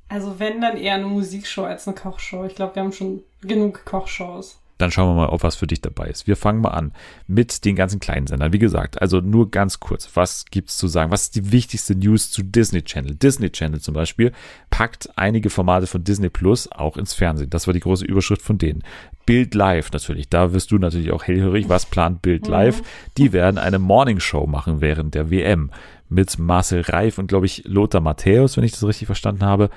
Also 0.09 0.39
wenn, 0.39 0.61
dann 0.61 0.77
eher 0.77 0.95
eine 0.95 1.07
Musikshow 1.07 1.65
als 1.65 1.87
eine 1.87 1.97
Kochshow. 1.97 2.45
Ich 2.45 2.55
glaube, 2.55 2.75
wir 2.75 2.83
haben 2.83 2.93
schon 2.93 3.23
genug 3.41 3.85
Kochshows. 3.85 4.59
Dann 4.79 4.93
schauen 4.93 5.11
wir 5.11 5.23
mal, 5.23 5.29
ob 5.29 5.43
was 5.43 5.57
für 5.57 5.67
dich 5.67 5.81
dabei 5.81 6.09
ist. 6.09 6.27
Wir 6.27 6.37
fangen 6.37 6.61
mal 6.61 6.71
an 6.71 6.93
mit 7.27 7.65
den 7.65 7.75
ganzen 7.75 7.99
kleinen 7.99 8.29
Sendern. 8.29 8.53
Wie 8.53 8.61
gesagt, 8.61 9.03
also 9.03 9.21
nur 9.21 9.51
ganz 9.51 9.81
kurz, 9.81 10.09
was 10.15 10.45
gibt's 10.47 10.79
zu 10.79 10.87
sagen? 10.87 11.11
Was 11.11 11.25
ist 11.25 11.37
die 11.37 11.51
wichtigste 11.53 11.97
News 11.97 12.31
zu 12.31 12.43
Disney 12.45 12.83
Channel? 12.83 13.17
Disney 13.17 13.51
Channel 13.51 13.81
zum 13.81 13.95
Beispiel 13.95 14.33
packt 14.71 15.11
einige 15.17 15.51
Formate 15.51 15.89
von 15.89 16.05
Disney 16.05 16.31
Plus 16.31 16.71
auch 16.71 16.97
ins 16.97 17.13
Fernsehen. 17.13 17.51
Das 17.51 17.67
war 17.67 17.75
die 17.75 17.81
große 17.81 18.05
Überschrift 18.05 18.43
von 18.43 18.59
denen. 18.59 18.85
Bild 19.27 19.55
Live 19.55 19.91
natürlich. 19.93 20.29
Da 20.29 20.53
wirst 20.53 20.71
du 20.71 20.79
natürlich 20.79 21.11
auch 21.11 21.25
hellhörig. 21.25 21.69
Was 21.69 21.85
plant 21.85 22.23
Bild 22.23 22.47
Live? 22.47 22.81
Die 23.17 23.33
werden 23.33 23.59
eine 23.59 23.79
Morning 23.79 24.21
Show 24.21 24.47
machen 24.47 24.81
während 24.81 25.15
der 25.15 25.31
WM 25.31 25.71
mit 26.09 26.39
Marcel 26.39 26.83
Reif 26.83 27.19
und 27.19 27.27
glaube 27.27 27.47
ich 27.47 27.65
Lothar 27.67 28.01
Matthäus, 28.01 28.57
wenn 28.57 28.65
ich 28.65 28.73
das 28.73 28.87
richtig 28.87 29.07
verstanden 29.07 29.45
habe. 29.45 29.71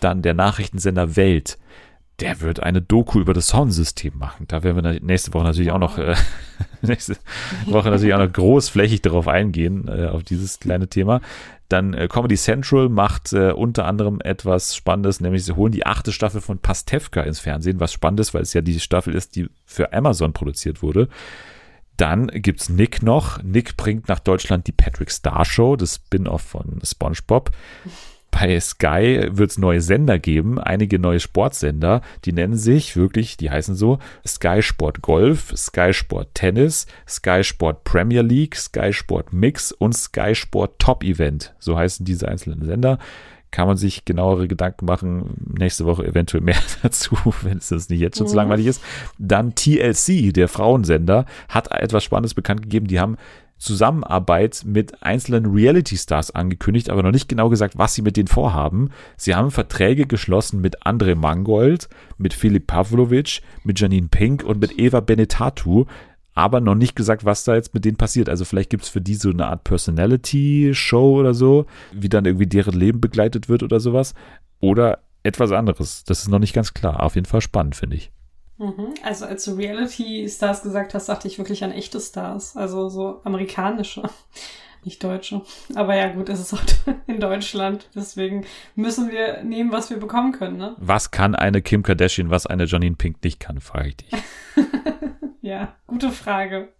Dann 0.00 0.22
der 0.22 0.34
Nachrichtensender 0.34 1.14
Welt 1.14 1.58
der 2.20 2.40
wird 2.40 2.62
eine 2.62 2.80
Doku 2.80 3.20
über 3.20 3.34
das 3.34 3.48
Sonnensystem 3.48 4.16
machen. 4.16 4.46
Da 4.48 4.62
werden 4.62 4.82
wir 4.82 5.00
nächste 5.00 5.34
Woche 5.34 5.44
natürlich 5.44 5.70
auch 5.70 5.78
noch, 5.78 5.98
äh, 5.98 6.14
nächste 6.82 7.16
Woche 7.66 7.90
natürlich 7.90 8.14
auch 8.14 8.18
noch 8.18 8.32
großflächig 8.32 9.02
darauf 9.02 9.28
eingehen, 9.28 9.86
äh, 9.88 10.06
auf 10.06 10.22
dieses 10.22 10.58
kleine 10.58 10.88
Thema. 10.88 11.20
Dann 11.68 11.94
äh, 11.94 12.08
Comedy 12.08 12.36
Central 12.36 12.88
macht 12.88 13.32
äh, 13.32 13.50
unter 13.50 13.86
anderem 13.86 14.20
etwas 14.20 14.74
Spannendes, 14.74 15.20
nämlich 15.20 15.44
sie 15.44 15.56
holen 15.56 15.72
die 15.72 15.84
achte 15.84 16.12
Staffel 16.12 16.40
von 16.40 16.58
Pastewka 16.58 17.22
ins 17.22 17.40
Fernsehen, 17.40 17.80
was 17.80 17.92
spannend 17.92 18.20
ist, 18.20 18.32
weil 18.32 18.42
es 18.42 18.54
ja 18.54 18.62
die 18.62 18.80
Staffel 18.80 19.14
ist, 19.14 19.36
die 19.36 19.48
für 19.66 19.92
Amazon 19.92 20.32
produziert 20.32 20.82
wurde. 20.82 21.08
Dann 21.98 22.28
gibt's 22.28 22.68
Nick 22.68 23.02
noch. 23.02 23.42
Nick 23.42 23.76
bringt 23.76 24.08
nach 24.08 24.20
Deutschland 24.20 24.66
die 24.66 24.72
Patrick 24.72 25.10
Star 25.10 25.44
Show, 25.44 25.76
das 25.76 25.96
Spin-off 25.96 26.42
von 26.42 26.80
SpongeBob 26.82 27.50
bei 28.30 28.60
Sky 28.60 29.28
wird 29.30 29.50
es 29.50 29.58
neue 29.58 29.80
Sender 29.80 30.18
geben, 30.18 30.58
einige 30.58 30.98
neue 30.98 31.20
Sportsender, 31.20 32.02
die 32.24 32.32
nennen 32.32 32.56
sich 32.56 32.94
wirklich, 32.94 33.36
die 33.36 33.50
heißen 33.50 33.74
so 33.74 33.98
Sky 34.26 34.60
Sport 34.60 35.00
Golf, 35.00 35.54
Sky 35.56 35.94
Sport 35.94 36.34
Tennis, 36.34 36.86
Sky 37.08 37.42
Sport 37.42 37.84
Premier 37.84 38.22
League, 38.22 38.54
Sky 38.56 38.92
Sport 38.92 39.32
Mix 39.32 39.72
und 39.72 39.94
Sky 39.94 40.34
Sport 40.34 40.78
Top 40.78 41.02
Event. 41.02 41.54
So 41.58 41.78
heißen 41.78 42.04
diese 42.04 42.28
einzelnen 42.28 42.64
Sender. 42.64 42.98
Kann 43.52 43.68
man 43.68 43.78
sich 43.78 44.04
genauere 44.04 44.48
Gedanken 44.48 44.84
machen. 44.84 45.54
Nächste 45.58 45.86
Woche 45.86 46.04
eventuell 46.04 46.42
mehr 46.42 46.58
dazu, 46.82 47.16
wenn 47.42 47.58
es 47.58 47.68
das 47.68 47.88
nicht 47.88 48.00
jetzt 48.00 48.18
schon 48.18 48.26
zu 48.26 48.36
langweilig 48.36 48.66
ist. 48.66 48.82
Dann 49.18 49.54
TLC, 49.54 50.34
der 50.34 50.48
Frauensender, 50.48 51.24
hat 51.48 51.70
etwas 51.70 52.04
Spannendes 52.04 52.34
bekannt 52.34 52.62
gegeben. 52.62 52.86
Die 52.86 53.00
haben 53.00 53.16
Zusammenarbeit 53.58 54.62
mit 54.64 55.02
einzelnen 55.02 55.46
Reality-Stars 55.46 56.32
angekündigt, 56.32 56.90
aber 56.90 57.02
noch 57.02 57.10
nicht 57.10 57.28
genau 57.28 57.48
gesagt, 57.48 57.78
was 57.78 57.94
sie 57.94 58.02
mit 58.02 58.16
denen 58.16 58.28
vorhaben. 58.28 58.90
Sie 59.16 59.34
haben 59.34 59.50
Verträge 59.50 60.06
geschlossen 60.06 60.60
mit 60.60 60.82
André 60.82 61.14
Mangold, 61.14 61.88
mit 62.18 62.34
Filip 62.34 62.66
Pavlovic, 62.66 63.40
mit 63.64 63.80
Janine 63.80 64.08
Pink 64.08 64.44
und 64.44 64.60
mit 64.60 64.78
Eva 64.78 65.00
Benetatu, 65.00 65.86
aber 66.34 66.60
noch 66.60 66.74
nicht 66.74 66.94
gesagt, 66.94 67.24
was 67.24 67.44
da 67.44 67.54
jetzt 67.54 67.72
mit 67.72 67.86
denen 67.86 67.96
passiert. 67.96 68.28
Also 68.28 68.44
vielleicht 68.44 68.68
gibt 68.68 68.84
es 68.84 68.90
für 68.90 69.00
die 69.00 69.14
so 69.14 69.30
eine 69.30 69.46
Art 69.46 69.64
Personality-Show 69.64 71.18
oder 71.18 71.32
so, 71.32 71.64
wie 71.92 72.10
dann 72.10 72.26
irgendwie 72.26 72.46
deren 72.46 72.78
Leben 72.78 73.00
begleitet 73.00 73.48
wird 73.48 73.62
oder 73.62 73.80
sowas. 73.80 74.12
Oder 74.60 74.98
etwas 75.22 75.50
anderes. 75.50 76.04
Das 76.04 76.20
ist 76.20 76.28
noch 76.28 76.38
nicht 76.38 76.52
ganz 76.52 76.74
klar. 76.74 77.02
Auf 77.02 77.14
jeden 77.14 77.26
Fall 77.26 77.40
spannend, 77.40 77.74
finde 77.74 77.96
ich. 77.96 78.12
Mhm. 78.58 78.94
Also 79.02 79.26
als 79.26 79.44
du 79.44 79.52
Reality-Stars 79.54 80.62
gesagt 80.62 80.94
hast, 80.94 81.08
dachte 81.08 81.28
ich 81.28 81.38
wirklich 81.38 81.62
an 81.64 81.72
echte 81.72 82.00
Stars. 82.00 82.56
Also 82.56 82.88
so 82.88 83.20
amerikanische, 83.24 84.02
nicht 84.84 85.02
deutsche. 85.02 85.42
Aber 85.74 85.94
ja 85.94 86.08
gut, 86.08 86.28
es 86.28 86.40
ist 86.40 86.54
auch 86.54 86.62
in 87.06 87.20
Deutschland. 87.20 87.88
Deswegen 87.94 88.46
müssen 88.74 89.10
wir 89.10 89.42
nehmen, 89.42 89.72
was 89.72 89.90
wir 89.90 89.98
bekommen 89.98 90.32
können. 90.32 90.56
Ne? 90.56 90.74
Was 90.78 91.10
kann 91.10 91.34
eine 91.34 91.60
Kim 91.60 91.82
Kardashian, 91.82 92.30
was 92.30 92.46
eine 92.46 92.64
Janine 92.64 92.96
Pink 92.96 93.22
nicht 93.22 93.40
kann, 93.40 93.60
frage 93.60 93.88
ich 93.88 93.96
dich. 93.96 94.10
ja, 95.42 95.76
gute 95.86 96.10
Frage. 96.10 96.72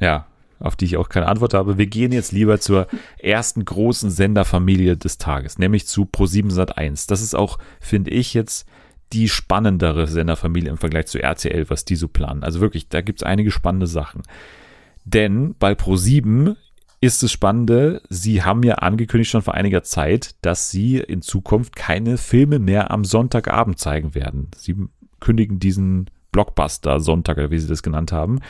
Ja, 0.00 0.26
auf 0.58 0.76
die 0.76 0.84
ich 0.84 0.96
auch 0.96 1.08
keine 1.08 1.26
Antwort 1.26 1.54
habe. 1.54 1.78
Wir 1.78 1.86
gehen 1.86 2.12
jetzt 2.12 2.32
lieber 2.32 2.60
zur 2.60 2.86
ersten 3.18 3.64
großen 3.64 4.10
Senderfamilie 4.10 4.96
des 4.96 5.18
Tages, 5.18 5.58
nämlich 5.58 5.86
zu 5.86 6.02
Pro7 6.02 6.52
Sat1. 6.52 7.08
Das 7.08 7.22
ist 7.22 7.34
auch, 7.34 7.58
finde 7.80 8.10
ich, 8.10 8.34
jetzt 8.34 8.66
die 9.12 9.28
spannendere 9.28 10.06
Senderfamilie 10.06 10.70
im 10.70 10.78
Vergleich 10.78 11.06
zu 11.06 11.22
RTL, 11.22 11.68
was 11.68 11.84
die 11.84 11.96
so 11.96 12.08
planen. 12.08 12.44
Also 12.44 12.60
wirklich, 12.60 12.88
da 12.88 13.00
gibt's 13.00 13.22
einige 13.22 13.50
spannende 13.50 13.86
Sachen. 13.86 14.22
Denn 15.04 15.54
bei 15.58 15.72
Pro7 15.72 16.56
ist 17.00 17.22
es 17.22 17.32
Spannende, 17.32 18.02
sie 18.10 18.42
haben 18.42 18.62
ja 18.62 18.74
angekündigt 18.74 19.30
schon 19.30 19.42
vor 19.42 19.54
einiger 19.54 19.82
Zeit, 19.82 20.34
dass 20.42 20.70
sie 20.70 20.98
in 20.98 21.22
Zukunft 21.22 21.74
keine 21.74 22.18
Filme 22.18 22.58
mehr 22.58 22.90
am 22.90 23.04
Sonntagabend 23.04 23.78
zeigen 23.78 24.14
werden. 24.14 24.48
Sie 24.56 24.76
kündigen 25.18 25.58
diesen 25.58 26.10
Blockbuster 26.30 27.00
Sonntag, 27.00 27.38
oder 27.38 27.50
wie 27.50 27.58
sie 27.58 27.68
das 27.68 27.82
genannt 27.82 28.12
haben. 28.12 28.40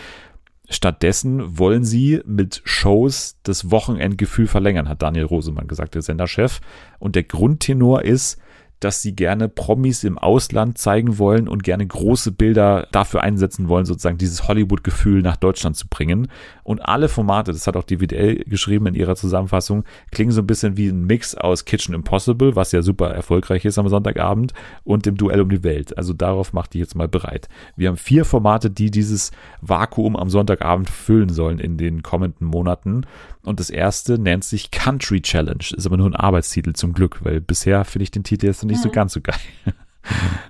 Stattdessen 0.69 1.59
wollen 1.59 1.85
sie 1.85 2.21
mit 2.27 2.63
Shows 2.65 3.39
das 3.43 3.71
Wochenendgefühl 3.71 4.47
verlängern, 4.47 4.89
hat 4.89 5.03
Daniel 5.03 5.25
Rosemann 5.25 5.67
gesagt, 5.67 5.95
der 5.95 6.03
Senderchef. 6.03 6.61
Und 6.99 7.17
der 7.17 7.25
Grundtenor 7.25 8.03
ist, 8.03 8.41
dass 8.81 9.03
sie 9.03 9.15
gerne 9.15 9.49
Promis 9.49 10.05
im 10.05 10.19
Ausland 10.19 10.79
zeigen 10.79 11.19
wollen 11.19 11.49
und 11.49 11.63
gerne 11.63 11.87
große 11.87 12.33
Bilder 12.33 12.89
dafür 12.93 13.23
einsetzen 13.23 13.69
wollen, 13.69 13.85
sozusagen 13.85 14.19
dieses 14.19 14.49
Hollywood-Gefühl 14.49 15.23
nach 15.23 15.37
Deutschland 15.37 15.77
zu 15.77 15.87
bringen. 15.89 16.29
Und 16.65 16.81
alle 16.81 17.09
Formate, 17.09 17.53
das 17.53 17.67
hat 17.67 17.77
auch 17.77 17.85
die 17.85 17.99
WDL 17.99 18.45
geschrieben 18.45 18.87
in 18.87 18.95
ihrer 18.95 19.17
Zusammenfassung, 19.17 19.85
klingen 20.11 20.33
so 20.33 20.41
ein 20.41 20.47
bisschen 20.47 20.77
wie 20.77 20.89
ein 20.89 21.05
Mix 21.05 21.35
aus 21.35 21.65
Kitchen 21.65 21.95
Impossible, 21.95 22.57
was 22.57 22.73
ja 22.73 22.83
super 22.83 23.11
erfolgreich 23.11 23.65
ist 23.65 23.79
am 23.79 23.89
Sonntagabend, 23.89 24.55
und 24.85 25.07
dem 25.07 25.17
Duell 25.17 25.41
um 25.41 25.51
die 25.51 25.63
Welt. 25.63 25.97
Also 25.99 26.13
darauf 26.13 26.53
macht 26.53 26.75
die 26.75 26.79
jetzt 26.79 26.95
mal 26.95 27.09
bereit. 27.09 27.49
Wir 27.77 27.89
haben 27.89 27.97
vier 27.97 28.25
Formate, 28.25 28.71
die 28.71 28.91
dieses 28.91 29.31
Vakuum 29.61 30.17
am 30.17 30.31
Sonntagabend 30.31 30.89
füllen 30.89 31.29
sollen 31.29 31.59
in 31.59 31.77
den 31.77 32.03
kommenden 32.03 32.47
Monaten. 32.47 33.03
Und 33.43 33.59
das 33.59 33.71
erste 33.71 34.19
nennt 34.19 34.45
sich 34.45 34.71
Country 34.71 35.23
Challenge. 35.23 35.65
Ist 35.75 35.87
aber 35.87 35.97
nur 35.97 36.07
ein 36.07 36.17
Arbeitstitel 36.17 36.75
zum 36.75 36.93
Glück, 36.93 37.25
weil 37.25 37.41
bisher 37.41 37.85
finde 37.85 38.05
ich 38.05 38.11
den 38.11 38.23
Titel 38.23 38.47
jetzt 38.47 38.63
nicht 38.71 38.83
so 38.83 38.91
ganz 38.91 39.13
so 39.13 39.21
geil. 39.21 39.37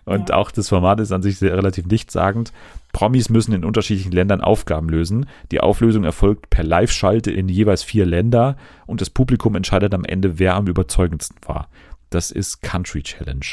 Und 0.05 0.31
ja. 0.31 0.37
auch 0.37 0.51
das 0.51 0.69
Format 0.69 1.01
ist 1.01 1.13
an 1.13 1.23
sich 1.23 1.39
sehr 1.39 1.57
relativ 1.57 1.87
nichtssagend. 1.87 2.53
Promis 2.93 3.31
müssen 3.31 3.53
in 3.53 3.65
unterschiedlichen 3.65 4.13
Ländern 4.13 4.41
Aufgaben 4.41 4.89
lösen. 4.89 5.27
Die 5.51 5.61
Auflösung 5.61 6.05
erfolgt 6.05 6.51
per 6.51 6.65
Live-Schalte 6.65 7.31
in 7.31 7.49
jeweils 7.49 7.83
vier 7.83 8.07
Länder 8.07 8.57
und 8.87 9.01
das 9.01 9.11
Publikum 9.11 9.55
entscheidet 9.55 9.95
am 9.95 10.05
Ende, 10.05 10.39
wer 10.39 10.55
am 10.55 10.67
überzeugendsten 10.67 11.37
war. 11.47 11.69
Das 12.11 12.31
ist 12.31 12.63
Country 12.63 13.03
Challenge. 13.03 13.47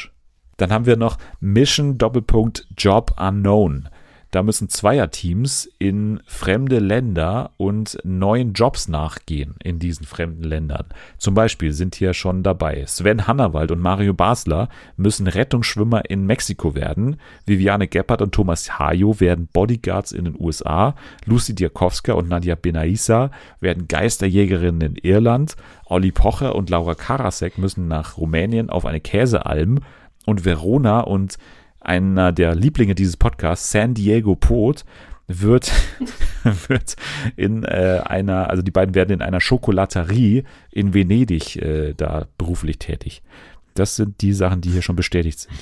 Dann 0.56 0.72
haben 0.72 0.86
wir 0.86 0.96
noch 0.96 1.18
Mission 1.40 1.98
Doppelpunkt 1.98 2.66
Job 2.76 3.14
Unknown. 3.18 3.88
Da 4.30 4.42
müssen 4.42 4.68
Zweierteams 4.68 5.70
in 5.78 6.20
fremde 6.26 6.80
Länder 6.80 7.52
und 7.56 7.98
neuen 8.04 8.52
Jobs 8.52 8.86
nachgehen 8.86 9.54
in 9.64 9.78
diesen 9.78 10.04
fremden 10.04 10.42
Ländern. 10.42 10.84
Zum 11.16 11.32
Beispiel 11.34 11.72
sind 11.72 11.94
hier 11.94 12.12
schon 12.12 12.42
dabei 12.42 12.84
Sven 12.86 13.26
Hannawald 13.26 13.70
und 13.70 13.80
Mario 13.80 14.12
Basler 14.12 14.68
müssen 14.96 15.28
Rettungsschwimmer 15.28 16.10
in 16.10 16.26
Mexiko 16.26 16.74
werden. 16.74 17.16
Viviane 17.46 17.88
Geppert 17.88 18.20
und 18.20 18.32
Thomas 18.32 18.78
Hayo 18.78 19.18
werden 19.18 19.48
Bodyguards 19.50 20.12
in 20.12 20.26
den 20.26 20.36
USA. 20.38 20.94
Lucy 21.24 21.54
Diakowska 21.54 22.12
und 22.12 22.28
Nadia 22.28 22.54
Benaissa 22.54 23.30
werden 23.60 23.88
Geisterjägerinnen 23.88 24.94
in 24.94 24.96
Irland. 24.96 25.56
Olli 25.86 26.12
Pocher 26.12 26.54
und 26.54 26.68
Laura 26.68 26.94
Karasek 26.94 27.56
müssen 27.56 27.88
nach 27.88 28.18
Rumänien 28.18 28.68
auf 28.68 28.84
eine 28.84 29.00
Käsealm. 29.00 29.80
Und 30.26 30.44
Verona 30.44 31.00
und 31.00 31.38
einer 31.88 32.32
der 32.32 32.54
Lieblinge 32.54 32.94
dieses 32.94 33.16
Podcasts, 33.16 33.70
San 33.72 33.94
Diego 33.94 34.36
Pot, 34.36 34.84
wird, 35.26 35.72
wird 36.68 36.96
in 37.36 37.64
äh, 37.64 38.02
einer, 38.04 38.50
also 38.50 38.62
die 38.62 38.70
beiden 38.70 38.94
werden 38.94 39.12
in 39.12 39.22
einer 39.22 39.40
Schokolaterie 39.40 40.44
in 40.70 40.94
Venedig 40.94 41.56
äh, 41.56 41.94
da 41.94 42.26
beruflich 42.38 42.78
tätig. 42.78 43.22
Das 43.74 43.96
sind 43.96 44.20
die 44.20 44.32
Sachen, 44.32 44.60
die 44.60 44.70
hier 44.70 44.82
schon 44.82 44.96
bestätigt 44.96 45.38
sind. 45.40 45.54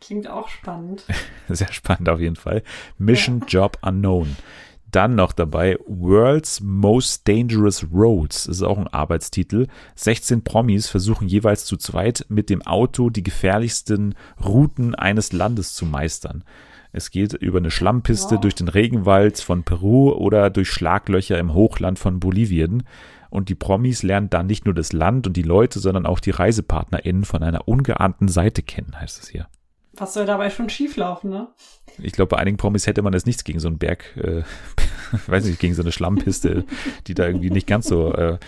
Klingt 0.00 0.28
auch 0.28 0.48
spannend. 0.48 1.04
Sehr 1.48 1.72
spannend 1.72 2.08
auf 2.08 2.20
jeden 2.20 2.36
Fall. 2.36 2.62
Mission 2.98 3.40
ja. 3.40 3.46
Job 3.46 3.78
Unknown. 3.82 4.36
Dann 4.92 5.14
noch 5.14 5.32
dabei 5.32 5.78
World's 5.86 6.60
Most 6.60 7.26
Dangerous 7.26 7.86
Roads. 7.92 8.44
Das 8.44 8.56
ist 8.56 8.62
auch 8.62 8.76
ein 8.76 8.88
Arbeitstitel. 8.88 9.66
16 9.96 10.44
Promis 10.44 10.88
versuchen 10.88 11.26
jeweils 11.26 11.64
zu 11.64 11.78
zweit 11.78 12.26
mit 12.28 12.50
dem 12.50 12.60
Auto 12.62 13.08
die 13.08 13.22
gefährlichsten 13.22 14.14
Routen 14.44 14.94
eines 14.94 15.32
Landes 15.32 15.72
zu 15.72 15.86
meistern. 15.86 16.44
Es 16.92 17.10
geht 17.10 17.32
über 17.32 17.56
eine 17.56 17.70
Schlammpiste 17.70 18.34
Wow. 18.34 18.40
durch 18.42 18.54
den 18.54 18.68
Regenwald 18.68 19.40
von 19.40 19.64
Peru 19.64 20.10
oder 20.12 20.50
durch 20.50 20.70
Schlaglöcher 20.70 21.38
im 21.38 21.54
Hochland 21.54 21.98
von 21.98 22.20
Bolivien. 22.20 22.82
Und 23.30 23.48
die 23.48 23.54
Promis 23.54 24.02
lernen 24.02 24.28
dann 24.28 24.46
nicht 24.46 24.66
nur 24.66 24.74
das 24.74 24.92
Land 24.92 25.26
und 25.26 25.38
die 25.38 25.42
Leute, 25.42 25.80
sondern 25.80 26.04
auch 26.04 26.20
die 26.20 26.32
ReisepartnerInnen 26.32 27.24
von 27.24 27.42
einer 27.42 27.66
ungeahnten 27.66 28.28
Seite 28.28 28.62
kennen, 28.62 29.00
heißt 29.00 29.22
es 29.22 29.28
hier. 29.30 29.48
Was 29.94 30.14
soll 30.14 30.26
dabei 30.26 30.50
schon 30.50 30.70
schieflaufen, 30.70 31.30
ne? 31.30 31.48
Ich 31.98 32.12
glaube, 32.12 32.28
bei 32.28 32.38
einigen 32.38 32.56
Promis 32.56 32.86
hätte 32.86 33.02
man 33.02 33.12
jetzt 33.12 33.26
nichts 33.26 33.44
gegen 33.44 33.60
so 33.60 33.68
einen 33.68 33.78
Berg, 33.78 34.16
äh, 34.16 34.42
weiß 35.26 35.44
nicht, 35.44 35.60
gegen 35.60 35.74
so 35.74 35.82
eine 35.82 35.92
Schlammpiste, 35.92 36.64
die 37.06 37.14
da 37.14 37.26
irgendwie 37.26 37.50
nicht 37.50 37.66
ganz 37.66 37.86
so 37.86 38.12
äh, 38.14 38.38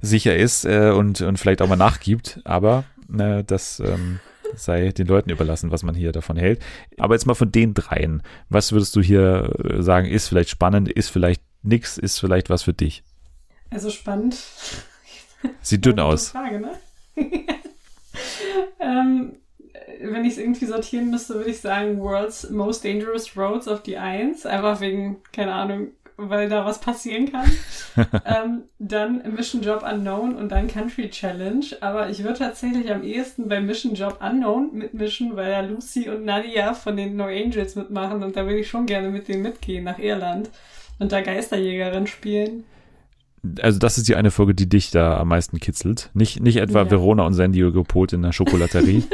sicher 0.00 0.36
ist 0.36 0.64
äh, 0.64 0.90
und, 0.90 1.20
und 1.20 1.38
vielleicht 1.38 1.62
auch 1.62 1.68
mal 1.68 1.76
nachgibt. 1.76 2.40
Aber 2.44 2.84
äh, 3.16 3.44
das 3.44 3.80
ähm, 3.80 4.18
sei 4.54 4.90
den 4.90 5.06
Leuten 5.06 5.30
überlassen, 5.30 5.70
was 5.70 5.82
man 5.82 5.94
hier 5.94 6.12
davon 6.12 6.36
hält. 6.36 6.60
Aber 6.98 7.14
jetzt 7.14 7.26
mal 7.26 7.34
von 7.34 7.52
den 7.52 7.74
dreien. 7.74 8.22
Was 8.48 8.72
würdest 8.72 8.96
du 8.96 9.00
hier 9.00 9.54
äh, 9.64 9.82
sagen, 9.82 10.06
ist 10.08 10.28
vielleicht 10.28 10.50
spannend, 10.50 10.90
ist 10.90 11.10
vielleicht 11.10 11.42
nix, 11.62 11.98
ist 11.98 12.18
vielleicht 12.18 12.50
was 12.50 12.64
für 12.64 12.74
dich? 12.74 13.04
Also 13.70 13.90
spannend. 13.90 14.36
Sieht 15.60 15.84
dünn 15.84 16.00
aus. 16.00 16.30
Frage, 16.30 16.60
ne? 16.60 16.72
ähm, 18.80 19.36
wenn 20.00 20.24
ich 20.24 20.32
es 20.32 20.38
irgendwie 20.38 20.66
sortieren 20.66 21.10
müsste, 21.10 21.34
würde 21.34 21.50
ich 21.50 21.60
sagen 21.60 22.00
World's 22.00 22.50
Most 22.50 22.84
Dangerous 22.84 23.36
Roads 23.36 23.68
auf 23.68 23.82
die 23.82 23.96
1. 23.96 24.46
Einfach 24.46 24.80
wegen, 24.80 25.18
keine 25.32 25.52
Ahnung, 25.52 25.88
weil 26.16 26.48
da 26.48 26.64
was 26.64 26.80
passieren 26.80 27.30
kann. 27.30 27.50
ähm, 28.24 28.62
dann 28.78 29.22
Mission 29.34 29.62
Job 29.62 29.82
Unknown 29.82 30.34
und 30.36 30.50
dann 30.50 30.68
Country 30.68 31.10
Challenge. 31.10 31.64
Aber 31.80 32.10
ich 32.10 32.22
würde 32.22 32.38
tatsächlich 32.38 32.92
am 32.92 33.02
ehesten 33.02 33.48
bei 33.48 33.60
Mission 33.60 33.94
Job 33.94 34.18
Unknown 34.22 34.70
mitmischen, 34.72 35.36
weil 35.36 35.50
ja 35.50 35.60
Lucy 35.60 36.08
und 36.08 36.24
Nadia 36.24 36.74
von 36.74 36.96
den 36.96 37.16
No 37.16 37.24
Angels 37.24 37.74
mitmachen 37.74 38.22
und 38.22 38.36
da 38.36 38.44
würde 38.44 38.58
ich 38.58 38.68
schon 38.68 38.86
gerne 38.86 39.10
mit 39.10 39.28
denen 39.28 39.42
mitgehen 39.42 39.84
nach 39.84 39.98
Irland 39.98 40.50
und 40.98 41.12
da 41.12 41.20
Geisterjägerin 41.20 42.06
spielen. 42.06 42.64
Also 43.60 43.80
das 43.80 43.98
ist 43.98 44.06
die 44.06 44.14
eine 44.14 44.30
Folge, 44.30 44.54
die 44.54 44.68
dich 44.68 44.92
da 44.92 45.16
am 45.18 45.28
meisten 45.28 45.58
kitzelt. 45.58 46.10
Nicht, 46.14 46.40
nicht 46.40 46.58
etwa 46.58 46.82
Ja. 46.82 46.90
Verona 46.90 47.26
und 47.26 47.34
San 47.34 47.50
Diego 47.52 47.82
Pot 47.82 48.12
in 48.12 48.22
der 48.22 48.32
Schokolaterie. 48.32 49.02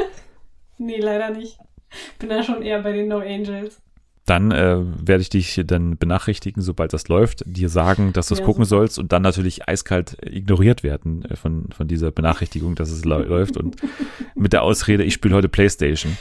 Nee, 0.79 0.99
leider 0.99 1.29
nicht. 1.29 1.59
Bin 2.17 2.29
da 2.29 2.41
schon 2.43 2.61
eher 2.63 2.81
bei 2.81 2.91
den 2.93 3.07
No 3.09 3.19
Angels. 3.19 3.81
dann 4.25 4.51
äh, 4.51 4.77
werde 4.79 5.21
ich 5.21 5.29
dich 5.29 5.59
dann 5.65 5.97
benachrichtigen, 5.97 6.61
sobald 6.61 6.93
das 6.93 7.07
läuft, 7.07 7.43
dir 7.47 7.67
sagen, 7.69 8.13
dass 8.13 8.27
du 8.27 8.35
es 8.35 8.39
Ja, 8.41 8.45
gucken 8.45 8.63
super. 8.63 8.79
sollst 8.81 8.99
und 8.99 9.11
dann 9.11 9.23
natürlich 9.23 9.67
eiskalt 9.67 10.17
ignoriert 10.23 10.83
werden 10.83 11.25
äh, 11.25 11.35
von, 11.35 11.69
von 11.75 11.87
dieser 11.87 12.11
Benachrichtigung, 12.11 12.75
dass 12.75 12.91
es 12.91 13.05
läuft 13.05 13.57
und 13.57 13.77
mit 14.35 14.53
der 14.53 14.61
Ausrede, 14.63 15.03
ich 15.03 15.15
spiele 15.15 15.35
heute 15.35 15.49
Playstation. 15.49 16.15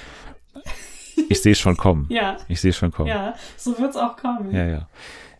Ich 1.28 1.42
sehe 1.42 1.52
es 1.52 1.58
schon 1.58 1.76
kommen. 1.76 2.06
Ja, 2.08 2.38
Ich 2.48 2.60
sehe 2.60 2.70
es 2.70 2.76
schon 2.76 2.92
kommen. 2.92 3.08
ja, 3.08 3.34
so 3.56 3.78
wird's 3.78 3.96
auch 3.96 4.16
kommen. 4.16 4.54
ja, 4.54 4.66
ja. 4.66 4.88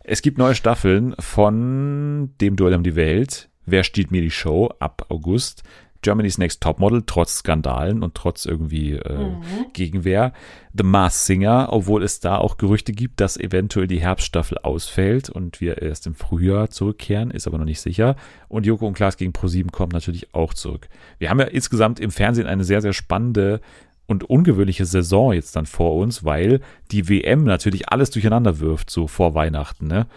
Es 0.03 0.21
gibt 0.21 0.37
neue 0.37 0.55
Staffeln 0.55 1.15
von 1.19 2.31
dem 2.41 2.55
Duell 2.55 2.73
um 2.75 2.83
die 2.83 2.95
Welt. 2.95 3.49
Wer 3.65 3.83
stiehlt 3.83 4.09
mir 4.11 4.21
die 4.21 4.31
Show 4.31 4.71
ab 4.79 5.05
August? 5.09 5.63
Germany's 6.01 6.37
Next 6.37 6.61
Topmodel, 6.61 7.03
trotz 7.05 7.39
Skandalen 7.39 8.03
und 8.03 8.15
trotz 8.15 8.45
irgendwie 8.45 8.93
äh, 8.93 9.17
Mhm. 9.29 9.41
Gegenwehr. 9.73 10.33
The 10.73 10.83
Mars 10.83 11.25
Singer, 11.25 11.69
obwohl 11.71 12.03
es 12.03 12.19
da 12.19 12.37
auch 12.37 12.57
Gerüchte 12.57 12.91
gibt, 12.93 13.19
dass 13.19 13.35
eventuell 13.37 13.87
die 13.87 13.99
Herbststaffel 13.99 14.57
ausfällt 14.59 15.29
und 15.29 15.59
wir 15.61 15.81
erst 15.81 16.07
im 16.07 16.15
Frühjahr 16.15 16.69
zurückkehren, 16.69 17.31
ist 17.31 17.47
aber 17.47 17.57
noch 17.57 17.65
nicht 17.65 17.81
sicher. 17.81 18.15
Und 18.47 18.65
Joko 18.65 18.87
und 18.87 18.93
Klaas 18.93 19.17
gegen 19.17 19.33
ProSieben 19.33 19.71
kommen 19.71 19.91
natürlich 19.91 20.33
auch 20.33 20.53
zurück. 20.53 20.87
Wir 21.17 21.29
haben 21.29 21.39
ja 21.39 21.45
insgesamt 21.47 21.99
im 21.99 22.11
Fernsehen 22.11 22.47
eine 22.47 22.63
sehr, 22.63 22.81
sehr 22.81 22.93
spannende 22.93 23.59
und 24.07 24.23
ungewöhnliche 24.23 24.85
Saison 24.85 25.33
jetzt 25.33 25.55
dann 25.55 25.65
vor 25.65 25.95
uns, 25.95 26.23
weil 26.23 26.61
die 26.91 27.09
WM 27.09 27.43
natürlich 27.43 27.89
alles 27.89 28.09
durcheinander 28.09 28.59
wirft, 28.59 28.89
so 28.89 29.07
vor 29.07 29.35
Weihnachten. 29.35 29.87
Ne? 29.87 30.07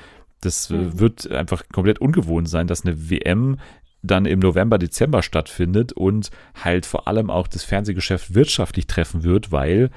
Das 0.40 0.70
äh, 0.70 0.74
Mhm. 0.74 0.98
wird 1.00 1.30
einfach 1.30 1.64
komplett 1.72 1.98
ungewohnt 2.00 2.48
sein, 2.48 2.66
dass 2.66 2.84
eine 2.86 3.10
WM 3.10 3.58
dann 4.02 4.26
im 4.26 4.40
November, 4.40 4.78
Dezember 4.78 5.22
stattfindet 5.22 5.92
und 5.92 6.30
halt 6.62 6.86
vor 6.86 7.06
allem 7.08 7.30
auch 7.30 7.46
das 7.46 7.64
Fernsehgeschäft 7.64 8.34
wirtschaftlich 8.34 8.86
treffen 8.86 9.22
wird, 9.22 9.52
weil 9.52 9.90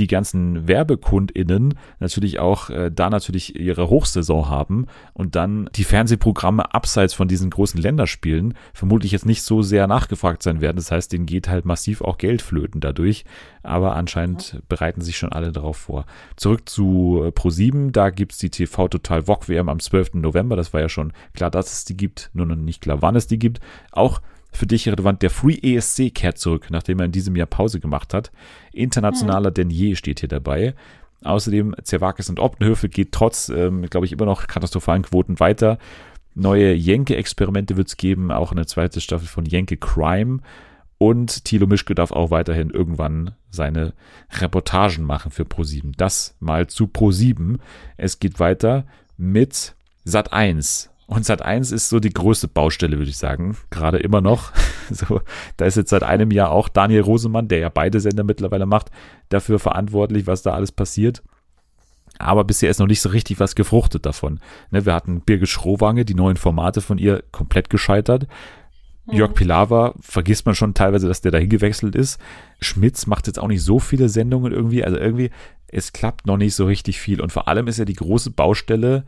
die 0.00 0.06
ganzen 0.06 0.66
WerbekundInnen 0.66 1.74
natürlich 2.00 2.40
auch 2.40 2.70
äh, 2.70 2.90
da 2.90 3.10
natürlich 3.10 3.54
ihre 3.60 3.88
Hochsaison 3.90 4.48
haben 4.48 4.86
und 5.12 5.36
dann 5.36 5.68
die 5.74 5.84
Fernsehprogramme 5.84 6.74
abseits 6.74 7.14
von 7.14 7.28
diesen 7.28 7.50
großen 7.50 7.80
Länderspielen 7.80 8.54
vermutlich 8.72 9.12
jetzt 9.12 9.26
nicht 9.26 9.42
so 9.42 9.62
sehr 9.62 9.86
nachgefragt 9.86 10.42
sein 10.42 10.60
werden. 10.60 10.76
Das 10.76 10.90
heißt, 10.90 11.12
denen 11.12 11.26
geht 11.26 11.48
halt 11.48 11.66
massiv 11.66 12.00
auch 12.00 12.18
Geld 12.18 12.42
flöten 12.42 12.80
dadurch. 12.80 13.24
Aber 13.62 13.94
anscheinend 13.94 14.62
bereiten 14.68 15.02
sich 15.02 15.18
schon 15.18 15.32
alle 15.32 15.52
darauf 15.52 15.76
vor. 15.76 16.06
Zurück 16.36 16.68
zu 16.68 17.22
äh, 17.24 17.28
Pro7, 17.28 17.90
da 17.90 18.08
gibt's 18.08 18.38
die 18.38 18.50
TV 18.50 18.88
Total 18.88 19.26
VOG 19.26 19.48
WM 19.48 19.68
am 19.68 19.80
12. 19.80 20.14
November. 20.14 20.56
Das 20.56 20.72
war 20.72 20.80
ja 20.80 20.88
schon 20.88 21.12
klar, 21.34 21.50
dass 21.50 21.72
es 21.72 21.84
die 21.84 21.96
gibt, 21.96 22.30
nur 22.32 22.46
noch 22.46 22.56
nicht 22.56 22.80
klar, 22.80 23.02
wann 23.02 23.16
es 23.16 23.26
die 23.26 23.38
gibt. 23.38 23.60
Auch 23.92 24.22
für 24.52 24.66
dich 24.66 24.88
relevant, 24.88 25.22
der 25.22 25.30
Free 25.30 25.58
ESC 25.62 26.14
kehrt 26.14 26.38
zurück, 26.38 26.68
nachdem 26.70 26.98
er 26.98 27.06
in 27.06 27.12
diesem 27.12 27.36
Jahr 27.36 27.46
Pause 27.46 27.80
gemacht 27.80 28.14
hat. 28.14 28.32
Internationaler 28.72 29.50
denn 29.50 29.70
je 29.70 29.94
steht 29.94 30.20
hier 30.20 30.28
dabei. 30.28 30.74
Außerdem 31.22 31.74
Zerwakis 31.82 32.30
und 32.30 32.40
Optenhöfe 32.40 32.88
geht 32.88 33.12
trotz, 33.12 33.48
ähm, 33.50 33.82
glaube 33.86 34.06
ich, 34.06 34.12
immer 34.12 34.24
noch 34.24 34.46
katastrophalen 34.46 35.02
Quoten 35.02 35.38
weiter. 35.38 35.78
Neue 36.34 36.72
Jenke-Experimente 36.72 37.76
wird 37.76 37.88
es 37.88 37.96
geben, 37.96 38.32
auch 38.32 38.52
eine 38.52 38.66
zweite 38.66 39.00
Staffel 39.00 39.28
von 39.28 39.44
Jenke 39.44 39.76
Crime. 39.76 40.40
Und 40.98 41.44
Thilo 41.46 41.66
Mischke 41.66 41.94
darf 41.94 42.12
auch 42.12 42.30
weiterhin 42.30 42.70
irgendwann 42.70 43.32
seine 43.50 43.94
Reportagen 44.32 45.04
machen 45.04 45.30
für 45.30 45.44
Pro7. 45.44 45.94
Das 45.96 46.36
mal 46.40 46.66
zu 46.66 46.84
Pro7. 46.84 47.58
Es 47.96 48.18
geht 48.18 48.38
weiter 48.38 48.84
mit 49.16 49.74
Sat 50.04 50.32
1. 50.32 50.90
Und 51.10 51.26
Sat 51.26 51.42
1 51.42 51.72
ist 51.72 51.88
so 51.88 51.98
die 51.98 52.14
größte 52.14 52.46
Baustelle, 52.46 52.96
würde 52.96 53.10
ich 53.10 53.18
sagen. 53.18 53.56
Gerade 53.70 53.98
immer 53.98 54.20
noch. 54.20 54.52
So, 54.92 55.20
da 55.56 55.66
ist 55.66 55.76
jetzt 55.76 55.90
seit 55.90 56.02
einem 56.02 56.32
Jahr 56.32 56.50
auch 56.50 56.68
Daniel 56.68 57.02
Rosemann, 57.02 57.46
der 57.46 57.60
ja 57.60 57.68
beide 57.68 58.00
Sender 58.00 58.24
mittlerweile 58.24 58.66
macht, 58.66 58.90
dafür 59.28 59.60
verantwortlich, 59.60 60.26
was 60.26 60.42
da 60.42 60.52
alles 60.52 60.72
passiert. 60.72 61.22
Aber 62.18 62.42
bisher 62.42 62.70
ist 62.70 62.80
noch 62.80 62.88
nicht 62.88 63.00
so 63.00 63.10
richtig 63.10 63.38
was 63.38 63.54
gefruchtet 63.54 64.04
davon. 64.04 64.40
Ne, 64.72 64.86
wir 64.86 64.92
hatten 64.92 65.20
Birgit 65.20 65.48
Schrowange, 65.48 66.04
die 66.04 66.16
neuen 66.16 66.36
Formate 66.36 66.80
von 66.80 66.98
ihr 66.98 67.22
komplett 67.30 67.70
gescheitert. 67.70 68.26
Jörg 69.12 69.32
Pilawa 69.32 69.94
vergisst 70.00 70.44
man 70.46 70.56
schon 70.56 70.74
teilweise, 70.74 71.06
dass 71.06 71.20
der 71.20 71.30
dahin 71.30 71.50
gewechselt 71.50 71.94
ist. 71.94 72.20
Schmitz 72.60 73.06
macht 73.06 73.28
jetzt 73.28 73.38
auch 73.38 73.46
nicht 73.46 73.62
so 73.62 73.78
viele 73.78 74.08
Sendungen 74.08 74.52
irgendwie. 74.52 74.84
Also 74.84 74.98
irgendwie, 74.98 75.30
es 75.68 75.92
klappt 75.92 76.26
noch 76.26 76.36
nicht 76.36 76.56
so 76.56 76.66
richtig 76.66 76.98
viel. 76.98 77.20
Und 77.20 77.30
vor 77.30 77.46
allem 77.46 77.68
ist 77.68 77.78
ja 77.78 77.84
die 77.84 77.94
große 77.94 78.32
Baustelle 78.32 79.04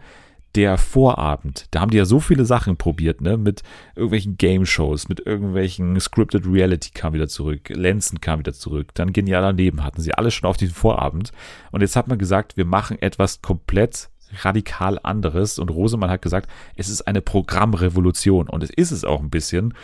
der 0.55 0.77
Vorabend. 0.79 1.67
Da 1.71 1.81
haben 1.81 1.91
die 1.91 1.97
ja 1.97 2.05
so 2.05 2.21
viele 2.21 2.45
Sachen 2.45 2.77
probiert, 2.77 3.21
ne? 3.21 3.37
Mit 3.37 3.63
irgendwelchen 3.97 4.37
Game-Shows, 4.37 5.09
mit 5.09 5.21
irgendwelchen 5.21 5.99
Scripted 5.99 6.47
Reality 6.47 6.91
kam 6.93 7.15
wieder 7.15 7.29
zurück, 7.29 7.69
Lenzen 7.71 8.21
kam 8.21 8.41
wieder 8.41 8.53
zurück, 8.53 8.89
dann 8.95 9.13
Genialer 9.13 9.53
Leben 9.53 9.83
hatten 9.83 10.03
sie 10.03 10.15
alles 10.15 10.35
schon 10.35 10.49
auf 10.49 10.57
diesem 10.57 10.75
Vorabend. 10.75 11.33
Und 11.71 11.81
jetzt 11.81 11.97
hat 11.97 12.09
man 12.09 12.19
gesagt, 12.19 12.57
wir 12.57 12.67
machen 12.67 13.01
etwas 13.01 13.41
komplett 13.41 14.11
radikal 14.41 14.99
anderes. 15.03 15.59
Und 15.59 15.71
Rosemann 15.71 16.11
hat 16.11 16.23
gesagt, 16.23 16.51
es 16.77 16.89
ist 16.89 17.03
eine 17.03 17.21
Programmrevolution. 17.21 18.49
Und 18.49 18.63
es 18.63 18.71
ist 18.71 18.91
es 18.91 19.05
auch 19.05 19.21
ein 19.21 19.31
bisschen. 19.31 19.75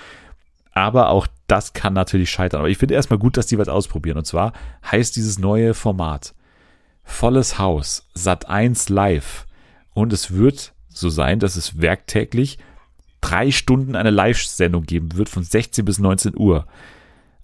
Aber 0.72 1.10
auch 1.10 1.26
das 1.46 1.72
kann 1.72 1.92
natürlich 1.92 2.30
scheitern. 2.30 2.60
Aber 2.60 2.68
ich 2.68 2.78
finde 2.78 2.94
erstmal 2.94 3.18
gut, 3.18 3.36
dass 3.36 3.46
die 3.46 3.58
was 3.58 3.68
ausprobieren. 3.68 4.18
Und 4.18 4.26
zwar 4.26 4.52
heißt 4.90 5.16
dieses 5.16 5.38
neue 5.38 5.74
Format 5.74 6.34
Volles 7.02 7.58
Haus, 7.58 8.06
Sat 8.14 8.48
1 8.48 8.90
Live. 8.90 9.46
Und 9.94 10.12
es 10.12 10.32
wird 10.32 10.72
so 10.88 11.08
sein, 11.08 11.38
dass 11.38 11.56
es 11.56 11.80
werktäglich 11.80 12.58
drei 13.20 13.50
Stunden 13.50 13.96
eine 13.96 14.10
Live-Sendung 14.10 14.84
geben 14.84 15.16
wird 15.16 15.28
von 15.28 15.42
16 15.42 15.84
bis 15.84 15.98
19 15.98 16.36
Uhr. 16.36 16.66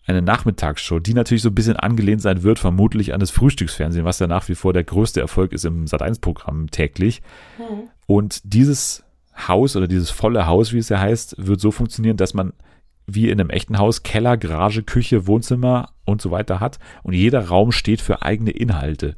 Eine 0.06 0.22
Nachmittagsshow, 0.22 0.98
die 0.98 1.14
natürlich 1.14 1.42
so 1.42 1.48
ein 1.48 1.54
bisschen 1.54 1.76
angelehnt 1.76 2.20
sein 2.20 2.42
wird, 2.42 2.58
vermutlich 2.58 3.14
an 3.14 3.20
das 3.20 3.30
Frühstücksfernsehen, 3.30 4.04
was 4.04 4.18
ja 4.18 4.26
nach 4.26 4.48
wie 4.48 4.54
vor 4.54 4.72
der 4.72 4.84
größte 4.84 5.20
Erfolg 5.20 5.52
ist 5.52 5.64
im 5.64 5.86
Sat1-Programm 5.86 6.70
täglich. 6.70 7.22
Hm. 7.56 7.88
Und 8.06 8.40
dieses 8.44 9.04
Haus 9.48 9.76
oder 9.76 9.88
dieses 9.88 10.10
volle 10.10 10.46
Haus, 10.46 10.72
wie 10.72 10.78
es 10.78 10.90
ja 10.90 11.00
heißt, 11.00 11.36
wird 11.38 11.60
so 11.60 11.70
funktionieren, 11.70 12.18
dass 12.18 12.34
man 12.34 12.52
wie 13.06 13.28
in 13.28 13.40
einem 13.40 13.50
echten 13.50 13.78
Haus 13.78 14.02
Keller, 14.02 14.36
Garage, 14.36 14.82
Küche, 14.82 15.26
Wohnzimmer 15.26 15.90
und 16.04 16.22
so 16.22 16.30
weiter 16.30 16.60
hat. 16.60 16.78
Und 17.02 17.14
jeder 17.14 17.48
Raum 17.48 17.72
steht 17.72 18.00
für 18.00 18.22
eigene 18.22 18.50
Inhalte. 18.50 19.14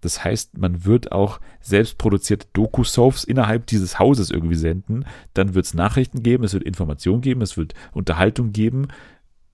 Das 0.00 0.22
heißt, 0.24 0.58
man 0.58 0.84
wird 0.84 1.12
auch 1.12 1.40
selbstproduzierte 1.60 2.46
Doku-Soaps 2.52 3.24
innerhalb 3.24 3.66
dieses 3.66 3.98
Hauses 3.98 4.30
irgendwie 4.30 4.54
senden. 4.54 5.04
Dann 5.34 5.54
wird 5.54 5.66
es 5.66 5.74
Nachrichten 5.74 6.22
geben, 6.22 6.44
es 6.44 6.54
wird 6.54 6.62
Information 6.62 7.20
geben, 7.20 7.42
es 7.42 7.56
wird 7.56 7.74
Unterhaltung 7.92 8.52
geben. 8.52 8.88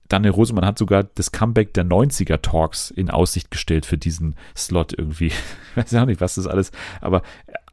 Daniel 0.07 0.33
Rosemann 0.33 0.65
hat 0.65 0.77
sogar 0.77 1.03
das 1.03 1.31
Comeback 1.31 1.73
der 1.73 1.83
90er 1.83 2.41
Talks 2.41 2.91
in 2.91 3.09
Aussicht 3.09 3.49
gestellt 3.49 3.87
für 3.87 3.97
diesen 3.97 4.35
Slot 4.55 4.93
irgendwie. 4.97 5.31
Ich 5.77 5.91
weiß 5.91 5.95
auch 5.95 6.05
nicht, 6.05 6.21
was 6.21 6.35
das 6.35 6.47
alles, 6.47 6.71
aber 7.01 7.21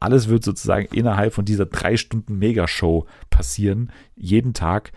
alles 0.01 0.27
wird 0.27 0.43
sozusagen 0.43 0.93
innerhalb 0.93 1.33
von 1.33 1.45
dieser 1.45 1.65
drei 1.65 1.95
Stunden 1.95 2.37
Megashow 2.37 3.05
passieren, 3.29 3.93
jeden 4.17 4.53
Tag. 4.53 4.91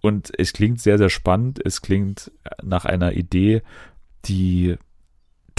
Und 0.00 0.30
es 0.38 0.52
klingt 0.52 0.80
sehr, 0.80 0.96
sehr 0.96 1.10
spannend. 1.10 1.60
Es 1.64 1.82
klingt 1.82 2.30
nach 2.62 2.84
einer 2.84 3.14
Idee, 3.14 3.62
die 4.26 4.76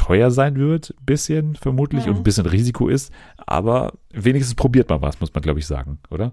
teuer 0.05 0.31
sein 0.31 0.55
wird, 0.55 0.93
bisschen 1.05 1.55
vermutlich, 1.55 2.05
Mhm. 2.05 2.11
und 2.11 2.17
ein 2.17 2.23
bisschen 2.23 2.45
Risiko 2.45 2.87
ist. 2.87 3.13
Aber 3.45 3.93
wenigstens 4.11 4.55
probiert 4.55 4.89
man 4.89 5.01
was, 5.01 5.19
muss 5.19 5.33
man, 5.33 5.41
glaube 5.43 5.59
ich, 5.59 5.67
sagen, 5.67 5.99
oder? 6.09 6.31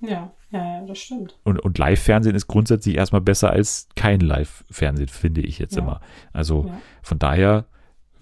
Ja, 0.00 0.30
ja, 0.50 0.64
ja, 0.80 0.86
das 0.86 0.98
stimmt. 0.98 1.38
Und, 1.44 1.58
und 1.60 1.76
Live-Fernsehen 1.76 2.34
ist 2.36 2.46
grundsätzlich 2.46 2.96
erstmal 2.96 3.20
besser 3.20 3.50
als 3.50 3.88
kein 3.96 4.20
Live-Fernsehen, 4.20 5.08
finde 5.08 5.40
ich 5.42 5.58
jetzt 5.58 5.74
Ja. 5.76 5.82
immer. 5.82 6.00
Also 6.32 6.66
Ja. 6.68 6.80
von 7.02 7.18
daher 7.18 7.64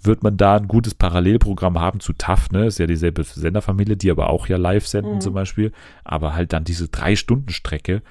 wird 0.03 0.23
man 0.23 0.37
da 0.37 0.57
ein 0.57 0.69
gutes 0.69 0.95
Parallelprogramm 0.95 1.79
haben 1.81 2.01
zu 2.01 2.13
TAF, 2.13 2.51
ne? 2.51 2.67
Ist 2.67 2.79
ja 2.79 2.87
dieselbe 2.87 3.25
Senderfamilie, 3.25 3.97
die 3.97 4.11
aber 4.11 4.31
auch 4.31 4.47
ja 4.47 4.57
live 4.57 4.87
senden 4.87 5.17
Mhm. 5.17 5.21
zum 5.21 5.35
Beispiel. 5.35 5.73
Aber 6.05 6.35
halt 6.35 6.53
dann 6.53 6.65
diese 6.65 6.89
Drei-Stunden-Strecke, 6.89 8.03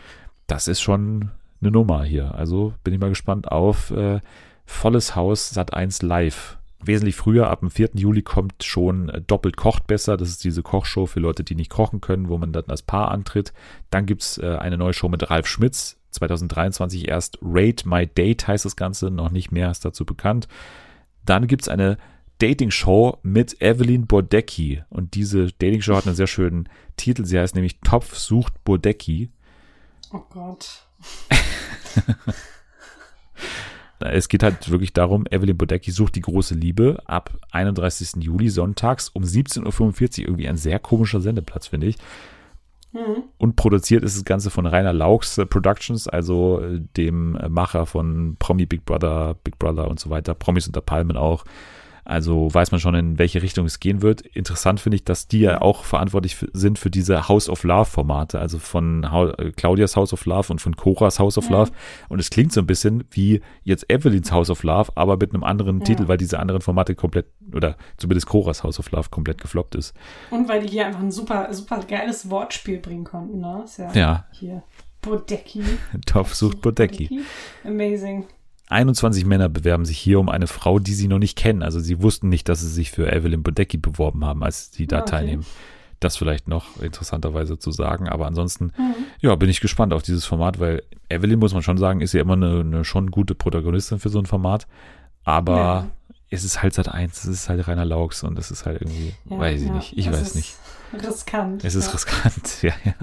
das 0.48 0.68
ist 0.68 0.82
schon 0.82 1.32
eine 1.62 1.72
Nummer 1.72 2.04
hier. 2.04 2.36
Also 2.36 2.74
bin 2.84 2.94
ich 2.94 3.00
mal 3.00 3.10
gespannt 3.10 3.52
auf 3.52 3.92
äh, 3.92 4.20
volles 4.66 5.16
Haus 5.16 5.50
Sat 5.50 5.74
1 5.74 6.02
live. 6.02 6.57
Wesentlich 6.80 7.16
früher, 7.16 7.50
ab 7.50 7.62
dem 7.62 7.72
4. 7.72 7.92
Juli 7.96 8.22
kommt 8.22 8.64
schon 8.64 9.10
äh, 9.10 9.22
Doppelt 9.22 9.58
kocht 9.58 9.88
besser. 9.88 10.16
Das 10.16 10.30
ist 10.30 10.44
diese 10.44 10.62
Kochshow 10.62 11.08
für 11.08 11.20
Leute, 11.20 11.44
die 11.44 11.56
nicht 11.56 11.72
kochen 11.72 12.02
können, 12.02 12.30
wo 12.30 12.38
man 12.38 12.54
dann 12.54 12.66
als 12.68 12.84
Paar 12.84 13.12
antritt. 13.12 13.52
Dann 13.90 14.06
gibt's 14.06 14.38
äh, 14.38 14.58
eine 14.58 14.78
neue 14.78 14.94
Show 14.94 15.10
mit 15.10 15.30
Ralf 15.30 15.48
Schmitz. 15.48 15.98
2023 16.12 17.08
erst 17.08 17.38
Rate 17.42 17.88
My 17.88 18.08
Date 18.08 18.48
heißt 18.48 18.66
das 18.66 18.76
Ganze, 18.76 19.12
noch 19.12 19.32
nicht 19.32 19.52
mehr 19.52 19.70
ist 19.70 19.86
dazu 19.86 20.06
bekannt. 20.06 20.48
Dann 21.26 21.48
gibt's 21.48 21.68
eine 21.68 21.98
Dating-Show 22.40 23.20
mit 23.24 23.62
Evelyn 23.62 24.06
Bodecki. 24.06 24.84
Und 24.90 25.16
diese 25.16 25.48
Dating-Show 25.48 25.96
hat 25.96 26.06
einen 26.06 26.16
sehr 26.16 26.28
schönen 26.28 26.70
Titel. 26.96 27.26
Sie 27.26 27.40
heißt 27.40 27.56
nämlich 27.56 27.80
Topf 27.82 28.16
sucht 28.16 28.64
Bodecki. 28.64 29.32
Oh 30.12 30.24
Gott. 30.30 30.88
Es 34.00 34.30
geht 34.30 34.44
halt 34.44 34.70
wirklich 34.70 34.94
darum, 34.94 35.26
Evelyn 35.30 35.58
Bodecki 35.58 35.92
sucht 35.92 36.16
die 36.16 36.22
große 36.22 36.54
Liebe 36.54 37.02
ab 37.06 37.32
31. 37.52 38.24
Juli 38.24 38.50
sonntags 38.50 39.10
um 39.10 39.24
17.45 39.24 40.22
Uhr. 40.22 40.28
Irgendwie 40.28 40.48
ein 40.48 40.58
sehr 40.58 40.80
komischer 40.80 41.20
Sendeplatz, 41.20 41.68
finde 41.68 41.88
ich. 41.88 41.98
Mhm. 42.94 43.24
Und 43.38 43.56
produziert 43.56 44.04
ist 44.04 44.16
das 44.16 44.26
Ganze 44.26 44.50
von 44.50 44.66
Rainer 44.66 44.94
Laux 44.94 45.38
äh, 45.38 45.46
Productions, 45.46 46.08
also 46.08 46.62
äh, 46.62 46.80
dem 46.96 47.38
Macher 47.50 47.86
von 47.86 48.36
Promi 48.40 48.66
Big 48.66 48.86
Brother, 48.86 49.36
Big 49.44 49.60
Brother 49.60 49.88
und 49.88 50.00
so 50.00 50.10
weiter, 50.10 50.34
Promis 50.34 50.68
unter 50.68 50.82
Palmen 50.82 51.18
auch. 51.18 51.44
Also 52.10 52.48
weiß 52.54 52.72
man 52.72 52.80
schon, 52.80 52.96
in 52.96 53.20
welche 53.20 53.42
Richtung 53.42 53.66
es 53.66 53.82
gehen 53.82 54.02
wird. 54.02 54.22
Interessant 54.22 54.80
finde 54.80 54.96
ich, 54.96 55.04
dass 55.04 55.28
die 55.28 55.42
ja 55.42 55.60
auch 55.62 55.84
verantwortlich 55.84 56.38
sind 56.54 56.80
für 56.80 56.90
diese 56.90 57.28
House 57.28 57.50
of 57.50 57.64
Love 57.66 57.84
Formate, 57.84 58.40
also 58.40 58.60
von 58.60 59.04
äh, 59.04 59.52
Claudias 59.52 59.98
House 59.98 60.14
of 60.14 60.26
Love 60.26 60.54
und 60.54 60.62
von 60.62 60.78
Coras 60.78 61.20
House 61.20 61.38
of 61.38 61.50
Ja. 61.50 61.58
Love. 61.60 61.72
Und 62.08 62.20
es 62.20 62.30
klingt 62.30 62.54
so 62.54 62.62
ein 62.62 62.66
bisschen 62.66 63.04
wie 63.12 63.42
jetzt 63.64 63.92
Evelyns 63.92 64.32
House 64.32 64.50
of 64.50 64.64
Love, 64.64 64.90
aber 64.96 65.18
mit 65.18 65.34
einem 65.34 65.44
anderen 65.44 65.80
Ja. 65.80 65.84
Titel, 65.84 66.08
weil 66.08 66.16
diese 66.18 66.40
anderen 66.40 66.62
Formate 66.62 66.96
komplett, 66.96 67.26
oder 67.54 67.76
zumindest 67.98 68.28
Coras 68.28 68.64
House 68.64 68.80
of 68.80 68.90
Love 68.92 69.10
komplett 69.10 69.42
gefloppt 69.42 69.76
ist. 69.76 69.94
Und 70.32 70.48
weil 70.48 70.62
die 70.62 70.70
hier 70.70 70.86
einfach 70.86 71.02
ein 71.02 71.12
super, 71.12 71.54
super 71.54 71.82
geiles 71.86 72.30
Wortspiel 72.30 72.78
bringen 72.80 73.04
konnten, 73.04 73.42
ne? 73.42 73.64
Ist 73.66 73.80
ja, 73.80 73.92
Ja. 73.94 74.26
hier. 74.32 74.64
Bodecki. 75.02 75.62
Topf 76.06 76.34
sucht 76.34 76.62
Bodecki. 76.62 77.22
Amazing. 77.66 78.26
21 78.70 79.26
Männer 79.26 79.50
bewerben 79.50 79.86
sich 79.86 79.98
hier 79.98 80.20
um 80.20 80.30
eine 80.30 80.48
Frau, 80.48 80.80
die 80.80 80.94
sie 80.94 81.08
noch 81.08 81.20
nicht 81.20 81.38
kennen. 81.38 81.64
Also 81.64 81.80
sie 81.80 82.02
wussten 82.02 82.30
nicht, 82.30 82.50
dass 82.50 82.60
sie 82.62 82.68
sich 82.70 82.92
für 82.92 83.12
Evelyn 83.12 83.44
Bodecki 83.44 83.78
beworben 83.78 84.26
haben, 84.26 84.44
als 84.44 84.72
sie 84.72 84.88
da 84.88 84.98
Ah, 84.98 85.02
okay. 85.02 85.10
teilnehmen. 85.12 85.46
Das 86.00 86.16
vielleicht 86.18 86.48
noch 86.48 86.80
interessanterweise 86.82 87.58
zu 87.58 87.72
sagen. 87.72 88.08
Aber 88.08 88.28
ansonsten, 88.28 88.66
Mhm. 88.78 88.96
ja, 89.22 89.34
bin 89.36 89.50
ich 89.50 89.62
gespannt 89.62 89.94
auf 89.94 90.04
dieses 90.04 90.26
Format, 90.26 90.60
weil 90.60 90.84
Evelyn, 91.10 91.40
muss 91.40 91.54
man 91.54 91.64
schon 91.64 91.78
sagen, 91.78 92.02
ist 92.02 92.14
ja 92.14 92.22
immer 92.22 92.34
eine, 92.34 92.60
eine 92.60 92.86
schon 92.86 93.10
gute 93.10 93.34
Protagonistin 93.36 94.00
für 94.00 94.10
so 94.10 94.20
ein 94.20 94.26
Format. 94.28 94.68
Aber 95.24 95.56
Ja. 95.58 95.88
es 96.30 96.44
ist 96.44 96.62
halt 96.62 96.74
seit 96.74 96.90
eins, 96.90 97.24
es 97.24 97.30
ist 97.30 97.50
halt 97.50 97.68
Rainer 97.68 97.86
Laux 97.86 98.22
und 98.24 98.38
es 98.38 98.52
ist 98.52 98.66
halt 98.66 98.82
irgendwie, 98.82 99.14
Ja, 99.30 99.40
weiß 99.40 99.62
ich 99.62 99.68
ja, 99.68 99.74
nicht, 99.74 99.98
ich 99.98 100.08
es 100.08 100.14
weiß 100.14 100.22
ist 100.22 100.36
nicht. 100.36 100.56
Riskant. 100.94 101.64
Es 101.66 101.74
ist 101.74 101.94
riskant, 101.94 102.62
ja, 102.62 102.74
ja. 102.86 102.94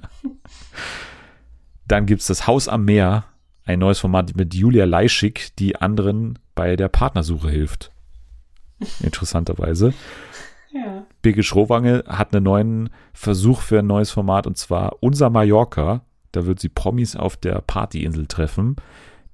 Dann 1.86 2.06
gibt's 2.06 2.26
das 2.26 2.46
Haus 2.46 2.68
am 2.68 2.84
Meer, 2.84 3.24
ein 3.64 3.78
neues 3.78 3.98
Format 3.98 4.36
mit 4.36 4.54
Julia 4.54 4.84
Leischig, 4.84 5.54
die 5.58 5.76
anderen 5.76 6.38
bei 6.54 6.76
der 6.76 6.88
Partnersuche 6.88 7.50
hilft. 7.50 7.90
Interessanterweise. 9.00 9.94
Ja. 10.72 11.06
Birgit 11.22 11.44
Schrowange 11.44 12.04
hat 12.06 12.34
einen 12.34 12.44
neuen 12.44 12.90
Versuch 13.12 13.60
für 13.60 13.78
ein 13.78 13.86
neues 13.86 14.10
Format 14.10 14.46
und 14.46 14.58
zwar 14.58 15.02
Unser 15.02 15.30
Mallorca. 15.30 16.02
Da 16.32 16.46
wird 16.46 16.58
sie 16.58 16.68
Promis 16.68 17.14
auf 17.14 17.36
der 17.36 17.60
Partyinsel 17.60 18.26
treffen. 18.26 18.76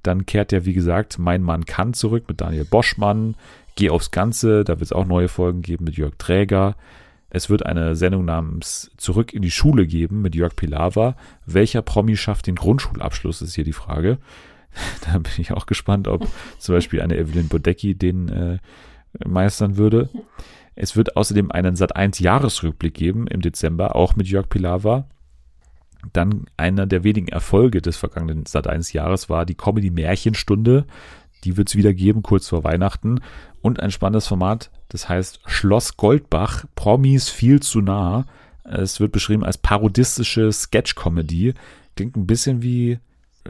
Dann 0.02 0.26
kehrt 0.26 0.52
ja, 0.52 0.64
wie 0.64 0.74
gesagt, 0.74 1.18
Mein 1.18 1.42
Mann 1.42 1.64
kann 1.64 1.94
zurück 1.94 2.24
mit 2.28 2.40
Daniel 2.40 2.66
Boschmann. 2.66 3.36
Geh 3.74 3.90
aufs 3.90 4.10
Ganze, 4.10 4.64
da 4.64 4.74
wird 4.74 4.82
es 4.82 4.92
auch 4.92 5.06
neue 5.06 5.28
Folgen 5.28 5.62
geben 5.62 5.84
mit 5.84 5.96
Jörg 5.96 6.14
Träger. 6.18 6.76
Es 7.30 7.48
wird 7.48 7.64
eine 7.64 7.94
Sendung 7.94 8.24
namens 8.24 8.90
Zurück 8.96 9.32
in 9.32 9.42
die 9.42 9.50
Schule 9.50 9.86
geben 9.86 10.20
mit 10.20 10.34
Jörg 10.34 10.56
Pilawa. 10.56 11.16
Welcher 11.46 11.80
Promi 11.80 12.16
schafft 12.16 12.48
den 12.48 12.56
Grundschulabschluss, 12.56 13.40
ist 13.40 13.54
hier 13.54 13.64
die 13.64 13.72
Frage. 13.72 14.18
Da 15.04 15.18
bin 15.18 15.32
ich 15.38 15.52
auch 15.52 15.66
gespannt, 15.66 16.06
ob 16.06 16.28
zum 16.58 16.74
Beispiel 16.74 17.00
eine 17.00 17.16
Evelyn 17.16 17.48
Bodecki 17.48 17.96
den 17.96 18.28
äh, 18.28 18.58
meistern 19.26 19.76
würde. 19.76 20.08
Es 20.76 20.96
wird 20.96 21.16
außerdem 21.16 21.50
einen 21.50 21.74
Sat1 21.74 22.22
Jahresrückblick 22.22 22.94
geben 22.94 23.26
im 23.26 23.40
Dezember, 23.40 23.96
auch 23.96 24.14
mit 24.16 24.28
Jörg 24.28 24.48
Pilawa. 24.48 25.08
Dann 26.12 26.46
einer 26.56 26.86
der 26.86 27.04
wenigen 27.04 27.28
Erfolge 27.28 27.82
des 27.82 27.96
vergangenen 27.96 28.44
Sat1 28.44 28.94
Jahres 28.94 29.28
war 29.28 29.44
die 29.44 29.56
Comedy 29.56 29.90
Märchenstunde. 29.90 30.86
Die 31.44 31.56
wird 31.56 31.68
es 31.68 31.76
wieder 31.76 31.94
geben, 31.94 32.22
kurz 32.22 32.48
vor 32.48 32.64
Weihnachten. 32.64 33.20
Und 33.62 33.80
ein 33.80 33.90
spannendes 33.90 34.26
Format, 34.26 34.70
das 34.88 35.08
heißt 35.08 35.40
Schloss 35.46 35.96
Goldbach, 35.96 36.64
Promis 36.74 37.28
viel 37.28 37.60
zu 37.60 37.80
nah. 37.80 38.26
Es 38.64 39.00
wird 39.00 39.12
beschrieben 39.12 39.44
als 39.44 39.58
parodistische 39.58 40.52
Sketch-Comedy. 40.52 41.54
Klingt 41.96 42.16
ein 42.16 42.26
bisschen 42.26 42.62
wie 42.62 42.98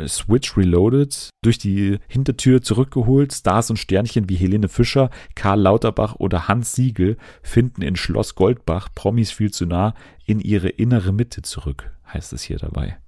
Switch 0.06 0.56
Reloaded, 0.56 1.30
durch 1.42 1.58
die 1.58 1.98
Hintertür 2.08 2.62
zurückgeholt. 2.62 3.32
Stars 3.32 3.70
und 3.70 3.76
Sternchen 3.76 4.28
wie 4.28 4.36
Helene 4.36 4.68
Fischer, 4.68 5.10
Karl 5.34 5.60
Lauterbach 5.60 6.14
oder 6.16 6.48
Hans 6.48 6.74
Siegel 6.74 7.16
finden 7.42 7.82
in 7.82 7.96
Schloss 7.96 8.34
Goldbach 8.34 8.88
Promis 8.94 9.30
viel 9.30 9.50
zu 9.50 9.66
nah 9.66 9.94
in 10.26 10.40
ihre 10.40 10.68
innere 10.68 11.12
Mitte 11.12 11.42
zurück, 11.42 11.90
heißt 12.12 12.32
es 12.32 12.42
hier 12.42 12.58
dabei. 12.58 12.98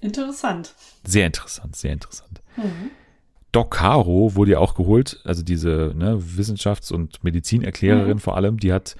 Interessant. 0.00 0.74
Sehr 1.04 1.26
interessant, 1.26 1.76
sehr 1.76 1.92
interessant. 1.92 2.42
Mhm. 2.56 2.90
Doc 3.54 3.70
Caro 3.70 4.34
wurde 4.34 4.52
ja 4.52 4.58
auch 4.58 4.74
geholt, 4.74 5.20
also 5.24 5.44
diese 5.44 5.92
ne, 5.94 6.18
Wissenschafts- 6.18 6.92
und 6.92 7.22
Medizinerklärerin 7.22 8.14
Mhm. 8.16 8.18
vor 8.18 8.36
allem, 8.36 8.58
die 8.58 8.72
hat 8.72 8.96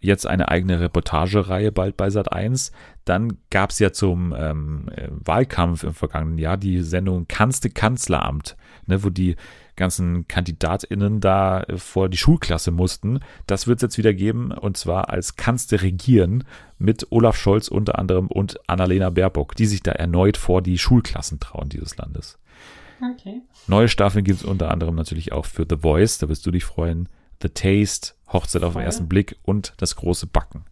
jetzt 0.00 0.26
eine 0.26 0.48
eigene 0.48 0.80
Reportagereihe 0.80 1.72
bald 1.72 1.96
bei 1.96 2.08
Sat 2.08 2.32
1. 2.32 2.72
Dann 3.04 3.36
gab 3.50 3.70
es 3.70 3.78
ja 3.80 3.92
zum 3.92 4.34
ähm, 4.38 4.88
äh, 4.94 5.08
Wahlkampf 5.10 5.82
im 5.84 5.92
vergangenen 5.92 6.38
Jahr 6.38 6.56
die 6.56 6.82
Sendung 6.82 7.26
Kanzte 7.28 7.68
Kanzleramt, 7.68 8.56
ne, 8.86 9.04
wo 9.04 9.10
die 9.10 9.36
ganzen 9.76 10.26
KandidatInnen 10.26 11.20
da 11.20 11.62
äh, 11.64 11.76
vor 11.76 12.08
die 12.08 12.16
Schulklasse 12.16 12.70
mussten. 12.70 13.20
Das 13.46 13.66
wird 13.66 13.78
es 13.78 13.82
jetzt 13.82 13.98
wieder 13.98 14.14
geben 14.14 14.52
und 14.52 14.76
zwar 14.78 15.10
als 15.10 15.36
Kanzte 15.36 15.82
regieren 15.82 16.44
mit 16.78 17.08
Olaf 17.10 17.36
Scholz 17.36 17.68
unter 17.68 17.98
anderem 17.98 18.28
und 18.28 18.58
Annalena 18.68 19.10
Baerbock, 19.10 19.54
die 19.54 19.66
sich 19.66 19.82
da 19.82 19.92
erneut 19.92 20.38
vor 20.38 20.62
die 20.62 20.78
Schulklassen 20.78 21.40
trauen 21.40 21.68
dieses 21.68 21.96
Landes. 21.98 22.38
Okay. 23.00 23.42
Neue 23.66 23.88
Staffeln 23.88 24.24
gibt 24.24 24.40
es 24.40 24.44
unter 24.44 24.70
anderem 24.70 24.94
natürlich 24.94 25.32
auch 25.32 25.46
für 25.46 25.66
The 25.68 25.76
Voice, 25.76 26.18
da 26.18 26.28
wirst 26.28 26.44
du 26.46 26.50
dich 26.50 26.64
freuen. 26.64 27.08
The 27.42 27.48
Taste, 27.48 28.14
Hochzeit 28.32 28.64
auf 28.64 28.72
den 28.72 28.82
ersten 28.82 29.08
Blick 29.08 29.36
und 29.42 29.74
das 29.76 29.96
große 29.96 30.26
Backen. 30.26 30.64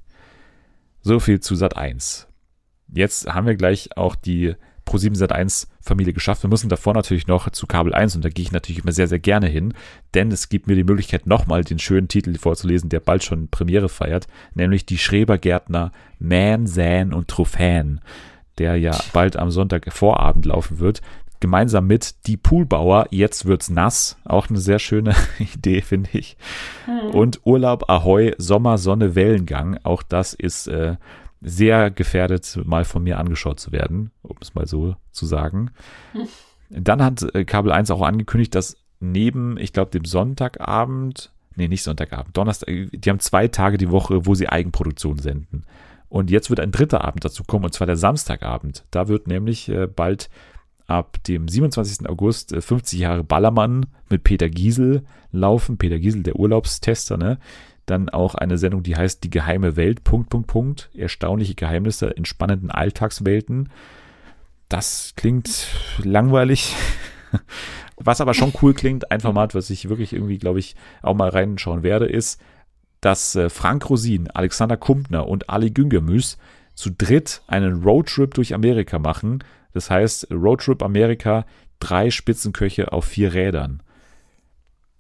So 1.03 1.21
viel 1.21 1.41
zu 1.41 1.55
Sat 1.55 1.77
1. 1.77 2.27
Jetzt 2.89 3.33
haben 3.33 3.47
wir 3.47 3.55
gleich 3.55 3.97
auch 3.97 4.17
die 4.17 4.55
Pro7 4.87 5.17
Sat 5.17 5.33
1 5.33 5.69
Familie 5.81 6.13
geschafft. 6.13 6.43
Wir 6.43 6.51
müssen 6.51 6.69
davor 6.69 6.95
natürlich 6.95 7.27
noch 7.27 7.51
zu 7.51 7.67
Kabel 7.67 7.95
1 7.95 8.17
und 8.17 8.25
da 8.25 8.29
gehe 8.29 8.45
ich 8.45 8.53
natürlich 8.53 8.83
immer 8.83 8.93
sehr, 8.93 9.09
sehr 9.09 9.19
gerne 9.19 9.47
hin, 9.49 9.75
denn 10.15 10.31
es 10.31 10.49
gibt 10.49 10.67
mir 10.67 10.77
die 10.77 10.85
Möglichkeit, 10.85 11.27
nochmal 11.27 11.65
den 11.65 11.79
schönen 11.79 12.09
Titel 12.09 12.37
vorzulesen, 12.39 12.89
der 12.89 13.01
bald 13.01 13.25
schon 13.25 13.49
Premiere 13.49 13.89
feiert, 13.89 14.27
nämlich 14.55 14.87
die 14.87 14.99
Schrebergärtner 14.99 15.93
Man, 16.19 16.67
San 16.67 17.13
und 17.13 17.29
Trophäen, 17.29 18.01
der 18.59 18.77
ja 18.77 18.99
bald 19.13 19.37
am 19.37 19.51
Sonntag 19.51 19.93
Vorabend 19.93 20.47
laufen 20.47 20.79
wird 20.79 21.03
gemeinsam 21.41 21.87
mit 21.87 22.27
Die 22.27 22.37
Poolbauer, 22.37 23.07
jetzt 23.11 23.47
wird's 23.47 23.71
nass. 23.71 24.17
Auch 24.25 24.49
eine 24.49 24.59
sehr 24.59 24.79
schöne 24.79 25.15
Idee, 25.39 25.83
finde 25.83 26.11
ich. 26.13 26.37
Mhm. 26.87 27.11
Und 27.11 27.41
Urlaub 27.45 27.89
Ahoi, 27.89 28.35
Sommer, 28.39 28.79
Sonne, 28.79 29.15
Wellengang. 29.15 29.79
Auch 29.83 30.03
das 30.03 30.35
ist 30.35 30.67
äh, 30.69 30.97
sehr 31.41 31.91
gefährdet, 31.91 32.59
mal 32.65 32.85
von 32.85 33.03
mir 33.03 33.19
angeschaut 33.19 33.61
zu 33.61 33.73
werden, 33.73 34.11
um 34.23 34.37
es 34.41 34.55
mal 34.55 34.67
so 34.67 34.97
zu 35.13 35.27
sagen. 35.27 35.71
Dann 36.71 37.03
hat 37.03 37.23
äh, 37.35 37.45
Kabel 37.45 37.73
1 37.73 37.91
auch 37.91 38.03
angekündigt, 38.03 38.55
dass 38.55 38.77
neben, 39.01 39.57
ich 39.59 39.73
glaube, 39.73 39.91
dem 39.91 40.05
Sonntagabend, 40.05 41.33
nee, 41.55 41.69
nicht 41.69 41.83
Sonntagabend, 41.83 42.37
Donnerstag, 42.37 42.69
die 42.93 43.11
haben 43.11 43.21
zwei 43.21 43.49
Tage 43.49 43.79
die 43.79 43.91
Woche, 43.91 44.27
wo 44.27 44.35
sie 44.35 44.49
Eigenproduktion 44.49 45.19
senden. 45.19 45.65
Und 46.09 46.31
jetzt 46.31 46.51
wird 46.51 46.61
ein 46.61 46.73
dritter 46.73 47.05
Abend 47.05 47.25
dazu 47.25 47.45
kommen, 47.45 47.65
und 47.65 47.75
zwar 47.75 47.87
der 47.87 47.97
Samstagabend. 47.97 48.85
Da 48.91 49.09
wird 49.09 49.27
nämlich 49.27 49.69
äh, 49.69 49.87
bald 49.87 50.31
ab 50.87 51.23
dem 51.25 51.49
27. 51.49 52.09
August 52.09 52.53
äh, 52.53 52.61
50 52.61 52.99
Jahre 52.99 53.25
Ballermann 53.25 53.87
mit 54.09 54.25
Peter 54.25 54.49
Giesel 54.49 55.05
laufen. 55.33 55.79
Peter 55.79 55.99
Giesel, 55.99 56.23
der 56.23 56.37
Urlaubstester, 56.37 57.17
ne? 57.17 57.39
Dann 57.87 58.09
auch 58.09 58.35
eine 58.35 58.59
Sendung, 58.59 58.83
die 58.83 58.97
heißt 58.97 59.23
Die 59.23 59.31
geheime 59.31 59.77
Welt, 59.77 60.03
Punkt, 60.03 60.29
Punkt, 60.31 60.49
Punkt. 60.49 60.91
Erstaunliche 60.95 61.55
Geheimnisse 61.55 62.07
in 62.07 62.25
spannenden 62.25 62.71
Alltagswelten. 62.71 63.69
Das 64.69 65.13
klingt 65.17 65.69
langweilig. 66.03 66.75
Was 67.97 68.21
aber 68.21 68.35
schon 68.35 68.53
cool 68.61 68.75
klingt, 68.75 69.11
ein 69.11 69.21
Format, 69.21 69.55
was 69.55 69.71
ich 69.71 69.89
wirklich 69.89 70.13
irgendwie, 70.13 70.37
glaube 70.37 70.59
ich, 70.59 70.77
auch 71.01 71.15
mal 71.15 71.31
reinschauen 71.31 71.83
werde, 71.83 72.05
ist, 72.05 72.39
dass 73.01 73.35
äh, 73.37 73.49
Frank 73.49 73.89
Rosin, 73.89 74.29
Alexander 74.31 74.77
Kumpner 74.77 75.27
und 75.27 75.49
Ali 75.49 75.71
Güngermüs 75.71 76.37
zu 76.75 76.91
dritt 76.91 77.43
einen 77.47 77.83
Roadtrip 77.83 78.35
durch 78.35 78.55
Amerika 78.55 78.99
machen. 78.99 79.43
Das 79.77 79.91
heißt, 79.91 80.29
Roadtrip 80.33 80.83
Amerika, 80.83 81.45
drei 81.81 82.11
Spitzenköche 82.11 82.93
auf 82.93 83.05
vier 83.05 83.35
Rädern. 83.35 83.83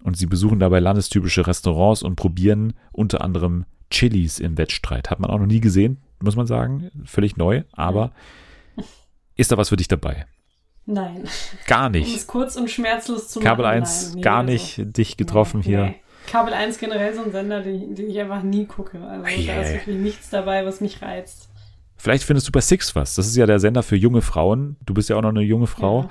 Und 0.04 0.18
sie 0.18 0.26
besuchen 0.26 0.58
dabei 0.58 0.80
landestypische 0.80 1.46
Restaurants 1.46 2.02
und 2.02 2.16
probieren 2.16 2.74
unter 2.92 3.22
anderem 3.22 3.64
Chilis 3.90 4.38
im 4.38 4.58
Wettstreit. 4.58 5.08
Hat 5.10 5.18
man 5.18 5.30
auch 5.30 5.38
noch 5.38 5.46
nie 5.46 5.60
gesehen, 5.60 5.96
muss 6.20 6.36
man 6.36 6.46
sagen. 6.46 6.90
Völlig 7.06 7.38
neu, 7.38 7.62
aber 7.72 8.12
ist 9.36 9.50
da 9.50 9.56
was 9.56 9.70
für 9.70 9.76
dich 9.76 9.88
dabei? 9.88 10.26
Nein. 10.84 11.24
Gar 11.66 11.86
Um 11.86 11.92
nicht. 11.92 12.14
es 12.14 12.26
kurz 12.26 12.56
und 12.56 12.70
schmerzlos 12.70 13.28
zu 13.28 13.40
Kabel 13.40 13.64
machen. 13.64 13.76
1 13.78 14.12
nein, 14.16 14.22
gar 14.22 14.40
also, 14.40 14.52
nicht 14.52 14.98
dich 14.98 15.16
getroffen 15.16 15.60
nee, 15.60 15.66
hier. 15.66 15.84
nee. 15.86 15.94
Kabel 16.26 16.52
1 16.52 16.76
generell 16.76 17.14
so 17.14 17.22
ein 17.22 17.32
Sender, 17.32 17.62
den, 17.62 17.94
den 17.94 18.10
ich 18.10 18.20
einfach 18.20 18.42
nie 18.42 18.66
gucke. 18.66 19.00
Also 19.00 19.22
da 19.22 19.28
Eieiei. 19.28 19.62
ist 19.62 19.72
wirklich 19.72 19.96
nichts 19.96 20.28
dabei, 20.28 20.66
was 20.66 20.82
mich 20.82 21.00
reizt. 21.00 21.48
Vielleicht 21.96 22.24
findest 22.24 22.48
du 22.48 22.52
bei 22.52 22.60
Six 22.60 22.94
was. 22.94 23.14
Das 23.14 23.26
ist 23.26 23.36
ja 23.36 23.46
der 23.46 23.58
Sender 23.58 23.82
für 23.82 23.96
junge 23.96 24.22
Frauen. 24.22 24.76
Du 24.84 24.94
bist 24.94 25.08
ja 25.08 25.16
auch 25.16 25.22
noch 25.22 25.30
eine 25.30 25.42
junge 25.42 25.66
Frau. 25.66 26.02
Ja. 26.02 26.10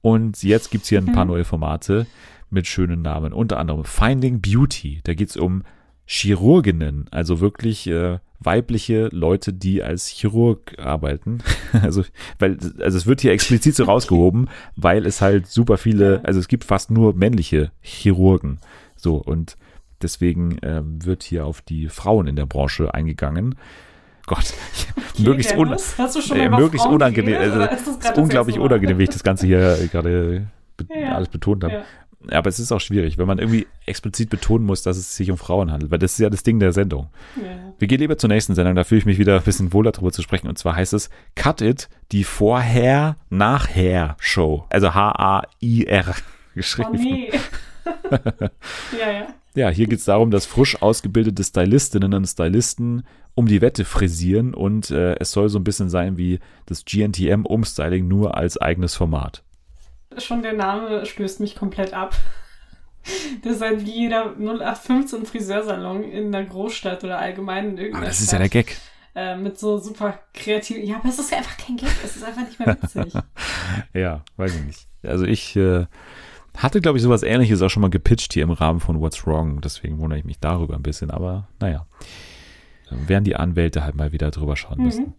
Und 0.00 0.42
jetzt 0.42 0.70
gibt's 0.70 0.88
hier 0.88 0.98
ein 0.98 1.12
paar 1.12 1.24
Mhm. 1.24 1.32
neue 1.32 1.44
Formate 1.44 2.06
mit 2.50 2.66
schönen 2.66 3.02
Namen. 3.02 3.32
Unter 3.32 3.58
anderem 3.58 3.84
Finding 3.84 4.40
Beauty. 4.40 5.00
Da 5.04 5.14
geht's 5.14 5.36
um 5.36 5.64
Chirurginnen, 6.06 7.06
also 7.10 7.40
wirklich 7.40 7.86
äh, 7.86 8.18
weibliche 8.40 9.08
Leute, 9.12 9.52
die 9.52 9.82
als 9.82 10.06
Chirurg 10.08 10.78
arbeiten. 10.78 11.38
Also, 11.82 12.02
weil, 12.38 12.56
also 12.80 12.96
es 12.96 13.04
wird 13.06 13.20
hier 13.20 13.32
explizit 13.32 13.74
so 13.76 13.84
rausgehoben, 13.84 14.48
weil 14.76 15.04
es 15.04 15.20
halt 15.20 15.46
super 15.48 15.76
viele, 15.76 16.22
also 16.24 16.40
es 16.40 16.48
gibt 16.48 16.64
fast 16.64 16.90
nur 16.90 17.14
männliche 17.14 17.72
Chirurgen. 17.82 18.58
So, 18.96 19.16
und 19.16 19.58
deswegen 20.00 20.56
ähm, 20.62 21.04
wird 21.04 21.22
hier 21.24 21.44
auf 21.44 21.60
die 21.60 21.88
Frauen 21.90 22.26
in 22.26 22.36
der 22.36 22.46
Branche 22.46 22.94
eingegangen. 22.94 23.56
Gott, 24.28 24.52
Okay, 25.14 25.22
möglichst, 25.22 25.56
un 25.56 25.72
äh, 25.72 26.48
möglichst 26.48 26.84
Frauen 26.86 26.94
unangenehm. 26.94 27.36
Also, 27.38 27.60
ist 27.62 28.04
das 28.04 28.18
unglaublich 28.18 28.58
unangenehm, 28.58 28.98
wie 28.98 29.04
ich 29.04 29.10
das 29.10 29.22
Ganze 29.24 29.46
hier 29.46 29.76
gerade 29.90 30.46
be 30.76 30.86
Ja, 30.94 31.14
alles 31.16 31.28
betont 31.28 31.64
habe. 31.64 31.72
Ja. 31.74 31.82
Aber 32.30 32.48
es 32.48 32.58
ist 32.58 32.72
auch 32.72 32.80
schwierig, 32.80 33.16
wenn 33.16 33.28
man 33.28 33.38
irgendwie 33.38 33.66
explizit 33.86 34.28
betonen 34.28 34.66
muss, 34.66 34.82
dass 34.82 34.96
es 34.96 35.14
sich 35.16 35.30
um 35.30 35.38
Frauen 35.38 35.70
handelt, 35.70 35.92
weil 35.92 35.98
das 36.00 36.12
ist 36.12 36.18
ja 36.18 36.28
das 36.30 36.42
Ding 36.42 36.58
der 36.58 36.72
Sendung. 36.72 37.08
Ja. 37.36 37.42
Wir 37.78 37.86
gehen 37.88 38.00
lieber 38.00 38.18
zur 38.18 38.28
nächsten 38.28 38.54
Sendung, 38.54 38.74
da 38.74 38.84
fühle 38.84 38.98
ich 38.98 39.06
mich 39.06 39.18
wieder 39.18 39.36
ein 39.36 39.42
bisschen 39.42 39.72
wohler 39.72 39.92
drüber 39.92 40.12
zu 40.12 40.20
sprechen. 40.22 40.48
Und 40.48 40.58
zwar 40.58 40.74
heißt 40.76 40.92
es 40.94 41.10
Cut 41.36 41.60
It, 41.60 41.88
die 42.12 42.24
Vorher-Nachher-Show. 42.24 44.64
Also 44.68 44.94
H-A-I-R 44.94 46.04
Oh 46.08 46.14
geschrieben. 46.54 46.90
nee. 46.94 47.30
ja, 48.10 49.12
ja. 49.12 49.26
Ja, 49.54 49.70
hier 49.70 49.86
geht 49.86 50.00
es 50.00 50.04
darum, 50.04 50.30
dass 50.30 50.44
frisch 50.46 50.80
ausgebildete 50.82 51.42
Stylistinnen 51.42 52.12
und 52.14 52.26
Stylisten 52.26 53.04
um 53.38 53.46
die 53.46 53.60
Wette 53.60 53.84
frisieren 53.84 54.52
und 54.52 54.90
äh, 54.90 55.14
es 55.20 55.30
soll 55.30 55.48
so 55.48 55.60
ein 55.60 55.64
bisschen 55.64 55.88
sein 55.88 56.18
wie 56.18 56.40
das 56.66 56.84
GNTM-Umstyling 56.84 58.08
nur 58.08 58.36
als 58.36 58.60
eigenes 58.60 58.96
Format. 58.96 59.44
Schon 60.18 60.42
der 60.42 60.54
Name 60.54 61.06
stößt 61.06 61.38
mich 61.40 61.54
komplett 61.54 61.94
ab. 61.94 62.16
Das 63.42 63.54
ist 63.54 63.62
halt 63.62 63.86
wie 63.86 64.02
jeder 64.02 64.34
0815 64.36 65.24
Friseursalon 65.24 66.02
in 66.02 66.34
einer 66.34 66.44
Großstadt 66.44 67.04
oder 67.04 67.18
allgemein 67.18 67.70
in 67.70 67.78
irgendeiner 67.78 67.98
Aber 67.98 68.06
das 68.06 68.20
ist 68.20 68.26
Stadt. 68.26 68.40
ja 68.40 68.48
der 68.48 68.48
Gag. 68.50 68.76
Äh, 69.14 69.36
mit 69.36 69.58
so 69.58 69.78
super 69.78 70.18
kreativen. 70.34 70.84
Ja, 70.84 70.96
aber 70.96 71.08
es 71.08 71.18
ist 71.18 71.32
einfach 71.32 71.56
kein 71.56 71.76
Gag, 71.78 71.88
es 72.04 72.16
ist 72.16 72.24
einfach 72.24 72.42
nicht 72.42 72.58
mehr 72.58 72.76
witzig. 72.82 73.14
Ja, 73.94 74.24
weiß 74.36 74.56
ich 74.56 74.64
nicht. 74.64 74.88
Also 75.04 75.24
ich 75.24 75.56
äh, 75.56 75.86
hatte, 76.54 76.82
glaube 76.82 76.98
ich, 76.98 77.04
sowas 77.04 77.22
ähnliches 77.22 77.62
auch 77.62 77.70
schon 77.70 77.80
mal 77.80 77.88
gepitcht 77.88 78.34
hier 78.34 78.42
im 78.42 78.50
Rahmen 78.50 78.80
von 78.80 79.00
What's 79.00 79.26
Wrong. 79.26 79.62
Deswegen 79.62 79.98
wundere 80.00 80.18
ich 80.18 80.26
mich 80.26 80.40
darüber 80.40 80.74
ein 80.74 80.82
bisschen. 80.82 81.10
Aber 81.10 81.48
naja, 81.60 81.86
dann 82.90 83.08
werden 83.08 83.24
die 83.24 83.36
Anwälte 83.36 83.84
halt 83.84 83.94
mal 83.94 84.12
wieder 84.12 84.30
drüber 84.30 84.56
schauen 84.56 84.82
müssen. 84.82 85.06
Mhm. 85.06 85.14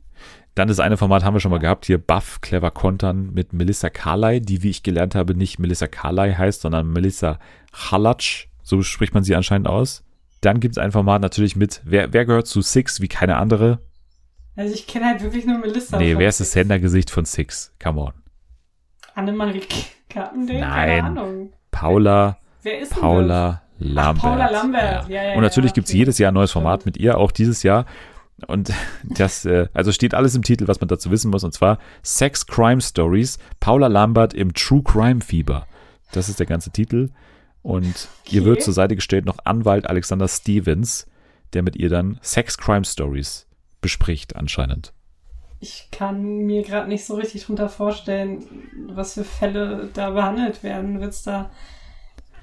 Dann 0.55 0.67
das 0.67 0.79
eine 0.79 0.97
Format 0.97 1.23
haben 1.23 1.33
wir 1.33 1.39
schon 1.39 1.51
mal 1.51 1.59
gehabt, 1.59 1.85
hier 1.85 1.97
Buff, 1.97 2.41
Clever 2.41 2.71
Kontern 2.71 3.31
mit 3.33 3.53
Melissa 3.53 3.89
Carley, 3.89 4.41
die, 4.41 4.63
wie 4.63 4.69
ich 4.69 4.83
gelernt 4.83 5.15
habe, 5.15 5.35
nicht 5.35 5.59
Melissa 5.59 5.87
Carley 5.87 6.33
heißt, 6.33 6.61
sondern 6.61 6.91
Melissa 6.91 7.39
Halatsch. 7.73 8.47
So 8.61 8.81
spricht 8.81 9.13
man 9.13 9.23
sie 9.23 9.35
anscheinend 9.35 9.67
aus. 9.67 10.03
Dann 10.41 10.59
gibt 10.59 10.73
es 10.73 10.77
ein 10.77 10.91
Format 10.91 11.21
natürlich 11.21 11.55
mit, 11.55 11.81
wer, 11.85 12.13
wer 12.13 12.25
gehört 12.25 12.47
zu 12.47 12.61
Six 12.61 13.01
wie 13.01 13.07
keine 13.07 13.37
andere? 13.37 13.79
Also 14.55 14.73
ich 14.73 14.87
kenne 14.87 15.05
halt 15.05 15.23
wirklich 15.23 15.45
nur 15.45 15.59
Melissa. 15.59 15.97
Nee, 15.97 16.17
wer 16.17 16.27
ist 16.27 16.41
das. 16.41 16.51
Sendergesicht 16.51 17.09
von 17.09 17.25
Six? 17.25 17.73
Come 17.81 18.01
on. 18.01 18.13
Annemarie 19.15 19.61
Carpendale? 20.09 20.59
Nein. 20.59 20.89
Keine 20.89 21.03
Ahnung. 21.03 21.53
Paula 21.71 22.37
Wer 22.63 22.81
ist 22.81 22.93
denn 22.93 23.01
Paula 23.01 23.61
Lambert. 23.79 24.23
Paula 24.23 24.49
Lambert. 24.49 25.09
Ja, 25.09 25.23
ja, 25.23 25.33
Und 25.35 25.41
natürlich 25.41 25.71
ja, 25.71 25.75
gibt's 25.75 25.91
okay. 25.91 25.97
jedes 25.99 26.17
Jahr 26.17 26.31
ein 26.31 26.35
neues. 26.35 26.51
Format 26.51 26.85
mit 26.85 26.97
ihr, 26.97 27.17
auch 27.17 27.31
dieses 27.31 27.63
Jahr. 27.63 27.85
Und 28.47 28.71
das, 29.03 29.45
äh, 29.45 29.67
also 29.73 29.91
steht 29.91 30.13
alles 30.13 30.35
im 30.35 30.43
Titel, 30.43 30.67
was 30.67 30.79
man 30.79 30.87
dazu 30.87 31.11
wissen 31.11 31.31
muss, 31.31 31.43
und 31.43 31.53
zwar 31.53 31.79
Sex 32.03 32.45
Crime 32.45 32.81
Stories, 32.81 33.39
Paula 33.59 33.87
Lambert 33.87 34.33
im 34.33 34.53
True 34.53 34.83
Crime 34.83 35.21
Fieber. 35.21 35.65
Das 36.11 36.29
ist 36.29 36.39
der 36.39 36.45
ganze 36.47 36.71
Titel. 36.71 37.09
Und 37.61 38.07
ihr 38.29 38.41
Okay. 38.41 38.45
wird 38.45 38.63
zur 38.63 38.73
Seite 38.73 38.95
gestellt 38.95 39.25
noch 39.25 39.39
Anwalt 39.43 39.87
Alexander 39.89 40.27
Stevens, 40.27 41.07
der 41.53 41.63
mit 41.63 41.75
ihr 41.75 41.89
dann 41.89 42.19
Sex 42.21 42.57
Crime 42.57 42.85
Stories 42.85 43.47
bespricht, 43.81 44.35
anscheinend. 44.35 44.93
Ich 45.61 45.89
kann 45.91 46.45
mir 46.45 46.63
gerade 46.63 46.87
nicht 46.87 47.03
so 47.05 47.15
richtig 47.15 47.45
drunter 47.45 47.67
vorstellen, 47.67 48.45
was 48.93 49.15
für 49.15 49.25
Fälle 49.25 49.89
da 49.93 50.11
behandelt 50.11 50.63
werden. 50.63 51.01
Wird 51.01 51.11
es 51.11 51.23
da 51.23 51.49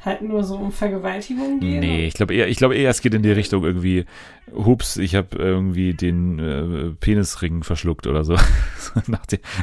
halt 0.07 0.23
nur 0.23 0.43
so 0.45 0.57
um 0.57 0.73
Vergewaltigung 0.73 1.61
gehen? 1.61 1.81
Nee, 1.81 2.07
ich 2.07 2.15
glaube 2.15 2.35
eher, 2.35 2.49
ich 2.49 2.57
glaube 2.57 2.75
eher, 2.77 2.89
es 2.91 3.01
geht 3.03 3.13
in 3.15 3.23
die 3.23 3.33
Richtung 3.33 3.65
irgendwie, 3.65 4.07
hups, 4.55 4.97
ich 4.97 5.15
habe 5.15 5.37
irgendwie 5.37 5.93
den 5.95 6.39
äh, 6.39 6.91
Penisring 6.99 7.63
verschluckt 7.65 8.07
oder 8.07 8.25
so. 8.25 8.37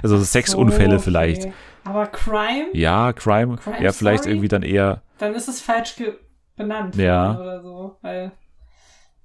Also 0.03 0.17
so 0.17 0.23
Sexunfälle 0.23 0.99
So, 0.99 1.05
vielleicht. 1.05 1.43
okay. 1.45 1.53
Aber 1.85 2.05
Crime? 2.07 2.67
Ja, 2.73 3.13
Crime, 3.13 3.57
Crime 3.57 3.83
ja, 3.83 3.91
vielleicht 3.91 4.23
Story? 4.23 4.33
irgendwie 4.35 4.47
dann 4.47 4.61
eher, 4.63 5.01
Dann 5.17 5.33
ist 5.33 5.47
es 5.47 5.59
falsch 5.59 5.95
benannt 6.55 6.95
Ja. 6.95 7.39
oder 7.39 7.61
so. 7.63 7.97
Weil, 8.01 8.31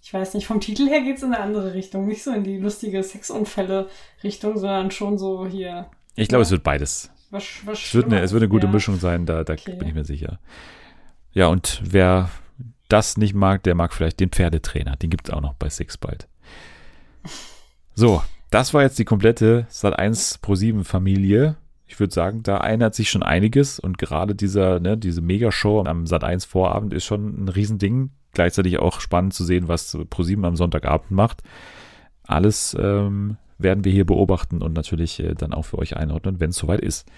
ich 0.00 0.14
weiß 0.14 0.34
nicht, 0.34 0.46
vom 0.46 0.60
Titel 0.60 0.88
her 0.88 1.02
geht 1.02 1.18
es 1.18 1.22
in 1.22 1.34
eine 1.34 1.42
andere 1.42 1.74
Richtung. 1.74 2.06
Nicht 2.06 2.22
so 2.22 2.32
in 2.32 2.42
die 2.44 2.56
lustige 2.58 3.02
Sexunfälle-Richtung, 3.02 4.56
sondern 4.56 4.90
schon 4.90 5.18
so 5.18 5.46
hier. 5.46 5.86
ich 6.16 6.28
glaube, 6.28 6.40
Ja. 6.42 6.46
es 6.46 6.50
wird 6.50 6.62
beides. 6.62 7.10
Was, 7.30 7.44
was 7.66 7.78
Es 7.84 7.94
wird 7.94 8.06
eine, 8.06 8.20
es 8.20 8.32
wird 8.32 8.42
eine 8.42 8.48
gute 8.48 8.66
ja. 8.66 8.72
Mischung 8.72 8.98
sein, 8.98 9.26
da, 9.26 9.44
da 9.44 9.52
Okay. 9.52 9.74
bin 9.76 9.88
ich 9.88 9.94
mir 9.94 10.04
sicher. 10.04 10.38
Ja, 11.38 11.46
und 11.46 11.80
wer 11.84 12.30
das 12.88 13.16
nicht 13.16 13.32
mag, 13.32 13.62
der 13.62 13.76
mag 13.76 13.94
vielleicht 13.94 14.18
den 14.18 14.30
Pferdetrainer. 14.30 14.96
Den 14.96 15.08
gibt 15.08 15.28
es 15.28 15.32
auch 15.32 15.40
noch 15.40 15.54
bei 15.54 15.68
Six 15.68 15.96
bald. 15.96 16.26
So, 17.94 18.24
das 18.50 18.74
war 18.74 18.82
jetzt 18.82 18.98
die 18.98 19.04
komplette 19.04 19.68
Sat1 19.70 20.40
Pro 20.42 20.56
7 20.56 20.82
Familie. 20.82 21.54
Ich 21.86 22.00
würde 22.00 22.12
sagen, 22.12 22.42
da 22.42 22.58
ändert 22.58 22.96
sich 22.96 23.08
schon 23.08 23.22
einiges 23.22 23.78
und 23.78 23.98
gerade 23.98 24.34
dieser, 24.34 24.80
ne, 24.80 24.98
diese 24.98 25.20
Megashow 25.20 25.84
am 25.86 26.06
Sat1 26.06 26.44
Vorabend 26.44 26.92
ist 26.92 27.04
schon 27.04 27.44
ein 27.44 27.48
Riesending. 27.48 28.10
Gleichzeitig 28.32 28.80
auch 28.80 29.00
spannend 29.00 29.32
zu 29.32 29.44
sehen, 29.44 29.68
was 29.68 29.96
Pro 30.10 30.24
7 30.24 30.44
am 30.44 30.56
Sonntagabend 30.56 31.12
macht. 31.12 31.44
Alles 32.24 32.76
ähm, 32.80 33.36
werden 33.58 33.84
wir 33.84 33.92
hier 33.92 34.06
beobachten 34.06 34.60
und 34.60 34.72
natürlich 34.72 35.20
äh, 35.20 35.36
dann 35.36 35.54
auch 35.54 35.66
für 35.66 35.78
euch 35.78 35.96
einordnen, 35.96 36.40
wenn 36.40 36.50
es 36.50 36.56
soweit 36.56 36.80
ist. 36.80 37.08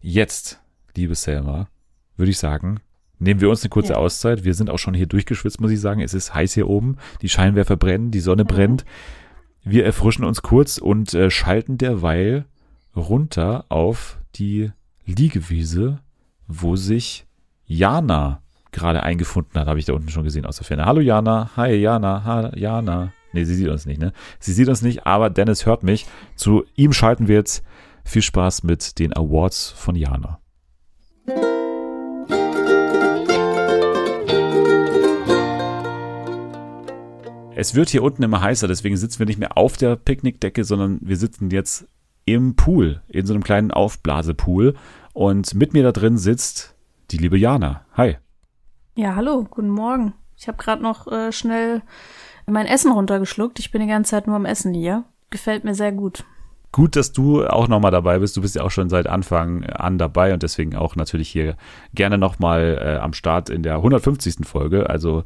Jetzt, 0.00 0.62
liebe 0.96 1.14
Selma, 1.14 1.68
würde 2.16 2.30
ich 2.30 2.38
sagen, 2.38 2.80
nehmen 3.18 3.40
wir 3.40 3.50
uns 3.50 3.62
eine 3.62 3.70
kurze 3.70 3.92
Ja. 3.92 3.98
Auszeit. 3.98 4.44
Wir 4.44 4.54
sind 4.54 4.70
auch 4.70 4.78
schon 4.78 4.94
hier 4.94 5.06
durchgeschwitzt, 5.06 5.60
muss 5.60 5.70
ich 5.70 5.80
sagen. 5.80 6.00
Es 6.00 6.14
ist 6.14 6.34
heiß 6.34 6.54
hier 6.54 6.68
oben. 6.68 6.96
Die 7.22 7.28
Scheinwerfer 7.28 7.76
brennen, 7.76 8.10
die 8.10 8.20
Sonne 8.20 8.44
brennt. 8.44 8.84
Wir 9.64 9.84
erfrischen 9.84 10.24
uns 10.24 10.42
kurz 10.42 10.78
und 10.78 11.12
äh, 11.14 11.30
schalten 11.30 11.78
derweil 11.78 12.44
runter 12.94 13.64
auf 13.68 14.18
die 14.36 14.70
Liegewiese, 15.06 16.00
wo 16.46 16.76
sich 16.76 17.26
Jana 17.66 18.42
gerade 18.72 19.02
eingefunden 19.02 19.58
hat, 19.58 19.68
habe 19.68 19.78
ich 19.78 19.86
da 19.86 19.94
unten 19.94 20.10
schon 20.10 20.24
gesehen 20.24 20.46
aus 20.46 20.56
der 20.56 20.66
Ferne. 20.66 20.84
Hallo 20.84 21.00
Jana, 21.00 21.50
hi 21.56 21.74
Jana, 21.74 22.24
ha, 22.24 22.50
Jana. 22.54 23.12
Nee, 23.32 23.44
sie 23.44 23.54
sieht 23.54 23.68
uns 23.68 23.86
nicht, 23.86 24.00
ne? 24.00 24.12
Sie 24.38 24.52
sieht 24.52 24.68
uns 24.68 24.82
nicht, 24.82 25.06
aber 25.06 25.30
Dennis 25.30 25.66
hört 25.66 25.82
mich. 25.82 26.06
Zu 26.36 26.64
ihm 26.74 26.92
schalten 26.92 27.28
wir 27.28 27.36
jetzt. 27.36 27.64
Viel 28.04 28.22
Spaß 28.22 28.62
mit 28.62 28.98
den 29.00 29.12
Awards 29.16 29.70
von 29.70 29.96
Jana. 29.96 30.38
Es 37.58 37.74
wird 37.74 37.88
hier 37.88 38.02
unten 38.02 38.22
immer 38.22 38.42
heißer, 38.42 38.68
deswegen 38.68 38.98
sitzen 38.98 39.18
wir 39.18 39.24
nicht 39.24 39.38
mehr 39.38 39.56
auf 39.56 39.78
der 39.78 39.96
Picknickdecke, 39.96 40.62
sondern 40.62 40.98
wir 41.00 41.16
sitzen 41.16 41.48
jetzt 41.48 41.88
im 42.26 42.54
Pool, 42.54 43.00
in 43.08 43.24
so 43.24 43.32
einem 43.32 43.42
kleinen 43.42 43.70
Aufblasepool. 43.70 44.74
Und 45.14 45.54
mit 45.54 45.72
mir 45.72 45.82
da 45.82 45.90
drin 45.90 46.18
sitzt 46.18 46.74
die 47.12 47.16
liebe 47.16 47.38
Jana. 47.38 47.80
Hi. 47.94 48.18
Ja, 48.94 49.16
hallo, 49.16 49.46
guten 49.48 49.70
Morgen. 49.70 50.12
Ich 50.36 50.48
habe 50.48 50.58
gerade 50.58 50.82
noch 50.82 51.10
äh, 51.10 51.32
schnell 51.32 51.80
mein 52.46 52.66
Essen 52.66 52.92
runtergeschluckt. 52.92 53.58
Ich 53.58 53.70
bin 53.70 53.80
die 53.80 53.88
ganze 53.88 54.10
Zeit 54.10 54.26
nur 54.26 54.36
am 54.36 54.44
Essen 54.44 54.74
hier. 54.74 55.04
Gefällt 55.30 55.64
mir 55.64 55.74
sehr 55.74 55.92
gut. 55.92 56.26
Gut, 56.72 56.94
dass 56.94 57.12
du 57.12 57.46
auch 57.46 57.68
nochmal 57.68 57.90
dabei 57.90 58.18
bist. 58.18 58.36
Du 58.36 58.42
bist 58.42 58.56
ja 58.56 58.64
auch 58.64 58.70
schon 58.70 58.90
seit 58.90 59.06
Anfang 59.06 59.64
an 59.64 59.96
dabei 59.96 60.34
und 60.34 60.42
deswegen 60.42 60.76
auch 60.76 60.94
natürlich 60.94 61.30
hier 61.30 61.56
gerne 61.94 62.18
nochmal 62.18 62.78
äh, 62.82 62.98
am 62.98 63.14
Start 63.14 63.48
in 63.48 63.62
der 63.62 63.76
150. 63.76 64.46
Folge. 64.46 64.90
Also 64.90 65.24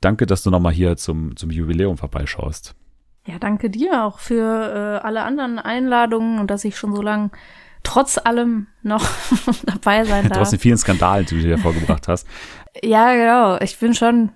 danke, 0.00 0.26
dass 0.26 0.42
du 0.42 0.50
nochmal 0.50 0.72
hier 0.72 0.96
zum, 0.96 1.36
zum 1.36 1.50
Jubiläum 1.50 1.96
vorbeischaust. 1.96 2.74
Ja, 3.26 3.38
danke 3.38 3.68
dir 3.68 4.04
auch 4.04 4.18
für 4.18 5.00
äh, 5.02 5.06
alle 5.06 5.22
anderen 5.22 5.58
Einladungen 5.58 6.38
und 6.38 6.50
dass 6.50 6.64
ich 6.64 6.78
schon 6.78 6.94
so 6.94 7.02
lange 7.02 7.30
trotz 7.82 8.18
allem 8.18 8.68
noch 8.82 9.06
dabei 9.64 10.04
sein 10.04 10.28
darf. 10.28 10.38
Trotz 10.38 10.50
den 10.50 10.58
vielen 10.58 10.78
Skandalen, 10.78 11.26
die 11.26 11.36
du 11.36 11.42
dir 11.42 11.58
vorgebracht 11.58 12.08
hast. 12.08 12.26
Ja, 12.84 13.12
genau. 13.14 13.58
Ich 13.60 13.76
bin 13.78 13.92
schon, 13.92 14.30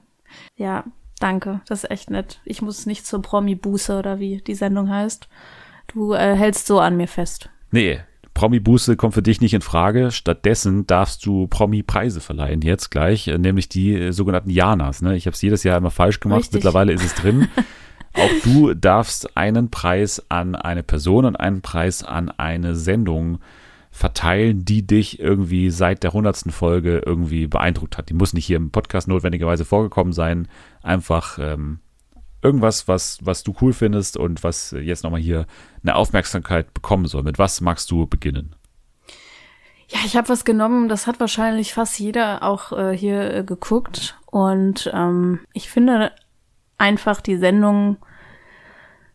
ja, 0.56 0.82
danke. 1.20 1.60
Das 1.68 1.84
ist 1.84 1.90
echt 1.90 2.10
nett. 2.10 2.40
Ich 2.44 2.60
muss 2.60 2.86
nicht 2.86 3.06
zur 3.06 3.22
Promi-Buße 3.22 3.96
oder 3.96 4.18
wie 4.18 4.38
die 4.38 4.56
Sendung 4.56 4.88
heißt. 4.88 5.28
Du 5.86 6.12
äh, 6.12 6.34
hältst 6.34 6.66
so 6.66 6.80
an 6.80 6.96
mir 6.96 7.06
fest. 7.06 7.50
Nee, 7.70 8.00
Promi-Buße 8.34 8.96
kommt 8.96 9.14
für 9.14 9.22
dich 9.22 9.40
nicht 9.40 9.54
in 9.54 9.60
Frage. 9.60 10.10
Stattdessen 10.10 10.86
darfst 10.86 11.24
du 11.26 11.46
Promi-Preise 11.48 12.20
verleihen, 12.20 12.62
jetzt 12.62 12.90
gleich, 12.90 13.28
äh, 13.28 13.38
nämlich 13.38 13.68
die 13.68 13.94
äh, 13.94 14.12
sogenannten 14.12 14.50
Janas. 14.50 15.02
Ne? 15.02 15.16
Ich 15.16 15.26
habe 15.26 15.34
es 15.34 15.42
jedes 15.42 15.64
Jahr 15.64 15.78
immer 15.78 15.90
falsch 15.90 16.20
gemacht, 16.20 16.40
Richtig. 16.40 16.54
mittlerweile 16.54 16.92
ist 16.92 17.04
es 17.04 17.14
drin. 17.14 17.48
Auch 18.14 18.30
du 18.44 18.74
darfst 18.74 19.36
einen 19.36 19.70
Preis 19.70 20.22
an 20.28 20.54
eine 20.54 20.82
Person 20.82 21.24
und 21.24 21.36
einen 21.36 21.62
Preis 21.62 22.04
an 22.04 22.30
eine 22.30 22.74
Sendung 22.74 23.38
verteilen, 23.90 24.64
die 24.64 24.86
dich 24.86 25.20
irgendwie 25.20 25.70
seit 25.70 26.02
der 26.02 26.12
hundertsten 26.12 26.52
Folge 26.52 27.02
irgendwie 27.04 27.46
beeindruckt 27.46 27.98
hat. 27.98 28.08
Die 28.08 28.14
muss 28.14 28.32
nicht 28.32 28.46
hier 28.46 28.56
im 28.56 28.70
Podcast 28.70 29.08
notwendigerweise 29.08 29.64
vorgekommen 29.64 30.12
sein. 30.12 30.48
Einfach 30.82 31.38
ähm, 31.38 31.80
irgendwas, 32.42 32.88
was, 32.88 33.18
was 33.22 33.42
du 33.42 33.54
cool 33.60 33.72
findest 33.72 34.16
und 34.16 34.42
was 34.42 34.72
jetzt 34.72 35.04
nochmal 35.04 35.20
hier 35.20 35.46
eine 35.82 35.94
Aufmerksamkeit 35.94 36.74
bekommen 36.74 37.06
soll. 37.06 37.22
Mit 37.22 37.38
was 37.38 37.60
magst 37.60 37.90
du 37.90 38.06
beginnen? 38.06 38.54
Ja, 39.88 39.98
ich 40.04 40.16
habe 40.16 40.28
was 40.28 40.44
genommen, 40.44 40.88
das 40.88 41.06
hat 41.06 41.20
wahrscheinlich 41.20 41.74
fast 41.74 41.98
jeder 41.98 42.42
auch 42.42 42.72
äh, 42.72 42.96
hier 42.96 43.34
äh, 43.34 43.44
geguckt. 43.44 44.18
Und 44.26 44.90
ähm, 44.92 45.40
ich 45.52 45.68
finde 45.68 46.12
einfach 46.78 47.20
die 47.20 47.36
Sendung 47.36 47.98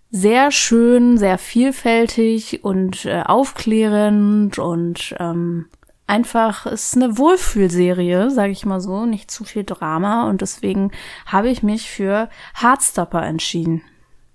sehr 0.10 0.52
schön, 0.52 1.18
sehr 1.18 1.38
vielfältig 1.38 2.64
und 2.64 3.06
äh, 3.06 3.24
aufklärend 3.26 4.58
und 4.58 5.16
ähm, 5.20 5.66
einfach 6.08 6.66
ist 6.66 6.96
eine 6.96 7.18
Wohlfühlserie, 7.18 8.32
sage 8.32 8.52
ich 8.52 8.66
mal 8.66 8.80
so, 8.82 9.06
nicht 9.06 9.30
zu 9.30 9.44
viel 9.44 9.64
Drama 9.64 10.30
und 10.30 10.42
deswegen 10.42 10.92
habe 11.26 11.50
ich 11.50 11.64
mich 11.64 11.90
für 11.90 12.30
Heartstopper 12.60 13.24
entschieden. 13.24 13.82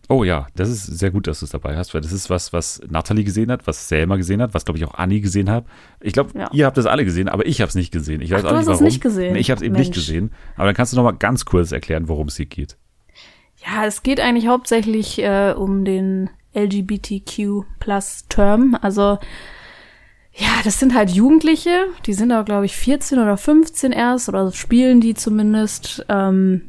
Oh 0.08 0.24
ja, 0.24 0.46
das 0.56 0.68
ist 0.68 0.84
sehr 0.84 1.10
gut, 1.10 1.26
dass 1.26 1.38
du 1.40 1.46
es 1.46 1.52
dabei 1.52 1.76
hast, 1.76 1.94
weil 1.94 2.02
das 2.02 2.12
ist 2.12 2.28
was, 2.28 2.52
was 2.52 2.82
Nathalie 2.90 3.24
gesehen 3.24 3.50
hat, 3.50 3.66
was 3.66 3.88
Selma 3.88 4.16
gesehen 4.16 4.42
hat, 4.42 4.52
was 4.52 4.64
glaube 4.66 4.76
ich 4.78 4.84
auch 4.84 4.94
Anni 4.94 5.20
gesehen 5.20 5.48
hat. 5.48 5.64
Ich 6.00 6.12
glaube, 6.12 6.38
Ja. 6.38 6.50
ihr 6.52 6.66
habt 6.66 6.76
das 6.76 6.84
alle 6.86 7.04
gesehen, 7.04 7.28
aber 7.28 7.46
ich 7.46 7.60
habe 7.62 7.68
es 7.70 7.74
nicht 7.74 7.92
gesehen. 7.92 8.20
Ich 8.20 8.30
weiß 8.30 8.44
Ach, 8.44 8.48
auch 8.48 8.50
du 8.50 8.56
nicht 8.58 8.66
hast 8.68 8.74
es 8.74 8.80
warum. 8.80 8.84
nicht 8.84 9.00
gesehen? 9.00 9.32
Nee, 9.32 9.38
ich 9.38 9.50
habe 9.50 9.58
es 9.60 9.62
eben 9.64 9.74
nicht 9.76 9.94
gesehen. 9.94 10.32
Aber 10.56 10.66
dann 10.66 10.74
kannst 10.74 10.92
du 10.92 10.96
noch 10.98 11.04
mal 11.04 11.12
ganz 11.12 11.44
kurz 11.46 11.72
erklären, 11.72 12.08
worum 12.08 12.28
es 12.28 12.36
hier 12.36 12.46
geht. 12.46 12.76
Ja, 13.64 13.86
es 13.86 14.02
geht 14.02 14.20
eigentlich 14.20 14.48
hauptsächlich 14.48 15.18
äh, 15.22 15.54
um 15.56 15.84
den 15.84 16.28
LGBTQ 16.54 17.64
plus 17.78 18.26
Term. 18.28 18.76
Also 18.82 19.18
ja, 20.34 20.48
das 20.64 20.78
sind 20.78 20.94
halt 20.94 21.10
Jugendliche, 21.10 21.86
die 22.06 22.14
sind 22.14 22.32
aber, 22.32 22.44
glaube 22.44 22.64
ich, 22.64 22.76
14 22.76 23.18
oder 23.18 23.36
15 23.36 23.92
erst 23.92 24.28
oder 24.28 24.50
spielen 24.52 25.00
die 25.00 25.14
zumindest. 25.14 26.04
Ähm, 26.08 26.62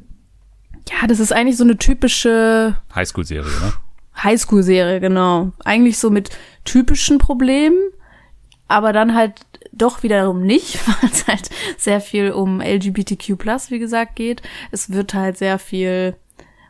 ja, 0.90 1.08
das 1.08 1.20
ist 1.22 1.32
eigentlich 1.32 1.56
so 1.56 1.64
eine 1.64 1.78
typische 1.78 2.76
Highschool-Serie, 2.94 3.52
ne? 3.52 3.74
Highschool-Serie, 4.22 5.00
genau. 5.00 5.54
Eigentlich 5.64 5.98
so 5.98 6.10
mit 6.10 6.30
typischen 6.66 7.20
Problemen, 7.20 7.80
aber 8.68 8.92
dann 8.92 9.16
halt 9.16 9.42
doch 9.72 10.04
wiederum 10.04 10.42
nicht, 10.42 10.86
weil 11.02 11.10
es 11.10 11.28
halt 11.28 11.50
sehr 11.78 12.02
viel 12.02 12.32
um 12.32 12.60
LGBTQ+, 12.60 13.30
wie 13.70 13.80
gesagt, 13.80 14.18
geht. 14.18 14.42
Es 14.72 14.92
wird 14.92 15.14
halt 15.14 15.38
sehr 15.38 15.58
viel 15.58 16.16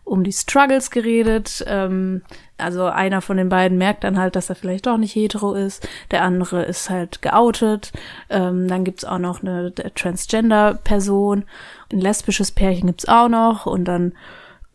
um 0.03 0.23
die 0.23 0.31
Struggles 0.31 0.91
geredet. 0.91 1.63
Ähm, 1.67 2.21
also 2.57 2.85
einer 2.85 3.21
von 3.21 3.37
den 3.37 3.49
beiden 3.49 3.77
merkt 3.77 4.03
dann 4.03 4.17
halt, 4.17 4.35
dass 4.35 4.49
er 4.49 4.55
vielleicht 4.55 4.85
doch 4.85 4.97
nicht 4.97 5.15
hetero 5.15 5.53
ist. 5.53 5.87
Der 6.11 6.23
andere 6.23 6.63
ist 6.63 6.89
halt 6.89 7.21
geoutet. 7.21 7.91
Ähm, 8.29 8.67
dann 8.67 8.83
gibt's 8.83 9.05
auch 9.05 9.19
noch 9.19 9.41
eine 9.41 9.73
Transgender-Person. 9.73 11.45
Ein 11.91 11.99
lesbisches 11.99 12.51
Pärchen 12.51 12.87
gibt's 12.87 13.07
auch 13.07 13.29
noch. 13.29 13.65
Und 13.65 13.85
dann 13.85 14.13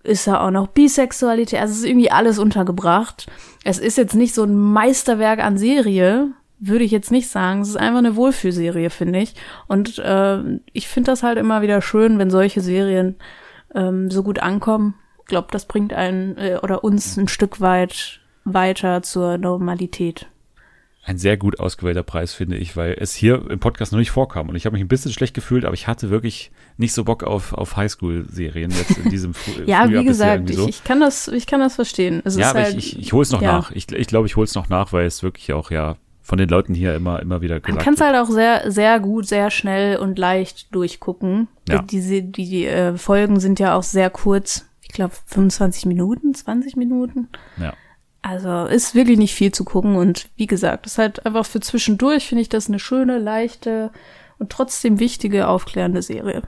ist 0.02 0.26
da 0.26 0.40
auch 0.40 0.50
noch 0.50 0.68
Bisexualität. 0.68 1.60
Also 1.60 1.72
es 1.72 1.78
ist 1.80 1.86
irgendwie 1.86 2.10
alles 2.10 2.38
untergebracht. 2.38 3.26
Es 3.64 3.78
ist 3.78 3.98
jetzt 3.98 4.14
nicht 4.14 4.34
so 4.34 4.44
ein 4.44 4.56
Meisterwerk 4.56 5.40
an 5.40 5.58
Serie, 5.58 6.28
würde 6.58 6.84
ich 6.84 6.90
jetzt 6.90 7.12
nicht 7.12 7.28
sagen. 7.28 7.60
Es 7.60 7.68
ist 7.68 7.76
einfach 7.76 7.98
eine 7.98 8.16
Wohlfühlserie, 8.16 8.90
finde 8.90 9.20
ich. 9.20 9.34
Und 9.66 9.98
äh, 9.98 10.38
ich 10.72 10.88
finde 10.88 11.10
das 11.10 11.22
halt 11.22 11.38
immer 11.38 11.62
wieder 11.62 11.82
schön, 11.82 12.18
wenn 12.18 12.30
solche 12.30 12.60
Serien 12.60 13.16
ähm, 13.74 14.10
so 14.10 14.22
gut 14.22 14.40
ankommen. 14.40 14.94
Ich 15.28 15.30
glaube, 15.30 15.48
das 15.50 15.66
bringt 15.66 15.92
einen 15.92 16.38
äh, 16.38 16.58
oder 16.62 16.82
uns 16.84 17.18
ein 17.18 17.28
Stück 17.28 17.60
weit 17.60 18.20
weiter 18.44 19.02
zur 19.02 19.36
Normalität. 19.36 20.26
Ein 21.04 21.18
sehr 21.18 21.36
gut 21.36 21.60
ausgewählter 21.60 22.02
Preis, 22.02 22.32
finde 22.32 22.56
ich, 22.56 22.78
weil 22.78 22.96
es 22.98 23.14
hier 23.14 23.50
im 23.50 23.58
Podcast 23.58 23.92
noch 23.92 23.98
nicht 23.98 24.10
vorkam. 24.10 24.48
Und 24.48 24.56
ich 24.56 24.64
habe 24.64 24.72
mich 24.72 24.82
ein 24.82 24.88
bisschen 24.88 25.12
schlecht 25.12 25.34
gefühlt, 25.34 25.66
aber 25.66 25.74
ich 25.74 25.86
hatte 25.86 26.08
wirklich 26.08 26.50
nicht 26.78 26.94
so 26.94 27.04
Bock 27.04 27.24
auf, 27.24 27.52
auf 27.52 27.76
Highschool-Serien 27.76 28.70
jetzt 28.70 28.96
in 28.96 29.10
diesem 29.10 29.34
Früh 29.34 29.64
Ja, 29.66 29.82
Frühjahr 29.82 30.02
wie 30.02 30.06
gesagt, 30.06 30.34
irgendwie 30.34 30.52
ich, 30.54 30.58
so. 30.60 30.66
ich 30.66 30.84
kann 30.84 31.00
das, 31.00 31.28
ich 31.28 31.46
kann 31.46 31.60
das 31.60 31.74
verstehen. 31.74 32.22
Es 32.24 32.38
ja, 32.38 32.48
aber 32.48 32.62
halt, 32.62 32.78
ich, 32.78 32.96
ich, 32.96 32.98
ich 32.98 33.12
hole 33.12 33.22
es 33.22 33.30
noch 33.30 33.42
ja. 33.42 33.52
nach. 33.52 33.70
Ich, 33.72 33.92
ich 33.92 34.06
glaube, 34.06 34.28
ich 34.28 34.36
hole 34.36 34.44
es 34.44 34.54
noch 34.54 34.70
nach, 34.70 34.94
weil 34.94 35.04
es 35.04 35.22
wirklich 35.22 35.52
auch 35.52 35.70
ja 35.70 35.96
von 36.22 36.38
den 36.38 36.48
Leuten 36.48 36.72
hier 36.72 36.94
immer, 36.94 37.20
immer 37.20 37.42
wieder 37.42 37.56
Man 37.56 37.62
gesagt 37.62 37.84
kann 37.84 37.94
es 37.94 38.00
halt 38.00 38.16
auch 38.16 38.30
sehr, 38.30 38.70
sehr 38.70 38.98
gut, 38.98 39.26
sehr 39.26 39.50
schnell 39.50 39.98
und 39.98 40.18
leicht 40.18 40.74
durchgucken. 40.74 41.48
Ja. 41.68 41.82
Diese, 41.82 42.22
die, 42.22 42.48
die 42.48 42.66
äh, 42.66 42.96
Folgen 42.96 43.40
sind 43.40 43.60
ja 43.60 43.74
auch 43.74 43.82
sehr 43.82 44.08
kurz. 44.08 44.67
Ich 44.88 44.94
glaube 44.94 45.14
25 45.26 45.86
Minuten, 45.86 46.34
20 46.34 46.76
Minuten. 46.76 47.28
Ja. 47.58 47.74
Also 48.22 48.66
ist 48.66 48.94
wirklich 48.94 49.18
nicht 49.18 49.34
viel 49.34 49.52
zu 49.52 49.64
gucken 49.64 49.96
und 49.96 50.28
wie 50.36 50.46
gesagt, 50.46 50.86
ist 50.86 50.98
halt 50.98 51.24
einfach 51.24 51.46
für 51.46 51.60
zwischendurch 51.60 52.26
finde 52.26 52.42
ich 52.42 52.48
das 52.48 52.68
eine 52.68 52.78
schöne, 52.78 53.18
leichte 53.18 53.92
und 54.38 54.50
trotzdem 54.50 54.98
wichtige, 54.98 55.48
aufklärende 55.48 56.02
Serie. 56.02 56.42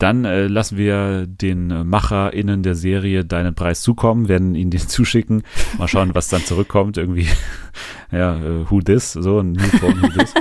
Dann 0.00 0.24
äh, 0.24 0.46
lassen 0.46 0.78
wir 0.78 1.26
den 1.26 1.70
äh, 1.70 1.84
MacherInnen 1.84 2.62
der 2.62 2.74
Serie 2.74 3.22
deinen 3.26 3.54
Preis 3.54 3.82
zukommen, 3.82 4.28
werden 4.28 4.54
ihnen 4.54 4.70
den 4.70 4.80
zuschicken. 4.88 5.42
Mal 5.76 5.88
schauen, 5.88 6.14
was 6.14 6.28
dann 6.28 6.42
zurückkommt. 6.42 6.96
Irgendwie, 6.96 7.28
ja, 8.10 8.34
äh, 8.36 8.70
who 8.70 8.80
this? 8.80 9.12
So, 9.12 9.40
ein 9.40 9.52
New 9.52 9.68
Phone, 9.78 10.00
who 10.02 10.08
this? 10.08 10.32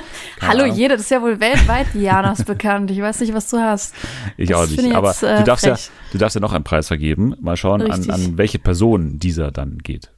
Hallo, 0.42 0.64
Ahnung. 0.64 0.78
jeder, 0.78 0.96
das 0.96 1.04
ist 1.04 1.12
ja 1.12 1.22
wohl 1.22 1.42
weltweit 1.42 1.94
Janas 1.94 2.46
bekannt. 2.46 2.90
Ich 2.90 3.02
weiß 3.02 3.20
nicht, 3.20 3.34
was 3.34 3.50
du 3.50 3.58
hast. 3.58 3.94
Ich 4.38 4.48
das 4.48 4.58
auch 4.58 4.72
nicht. 4.72 4.82
ich 4.82 4.96
Aber 4.96 5.10
jetzt, 5.10 5.24
äh, 5.24 5.40
du, 5.40 5.44
darfst 5.44 5.66
ja, 5.66 5.76
du 6.14 6.18
darfst 6.18 6.36
ja 6.36 6.42
noch 6.42 6.54
einen 6.54 6.64
Preis 6.64 6.88
vergeben. 6.88 7.36
Mal 7.42 7.58
schauen, 7.58 7.82
an, 7.82 8.10
an 8.10 8.38
welche 8.38 8.60
Person 8.60 9.20
dieser 9.20 9.52
dann 9.52 9.80
geht. 9.80 10.10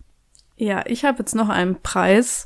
Ja, 0.56 0.84
ich 0.86 1.04
habe 1.04 1.18
jetzt 1.18 1.34
noch 1.34 1.50
einen 1.50 1.82
Preis 1.82 2.46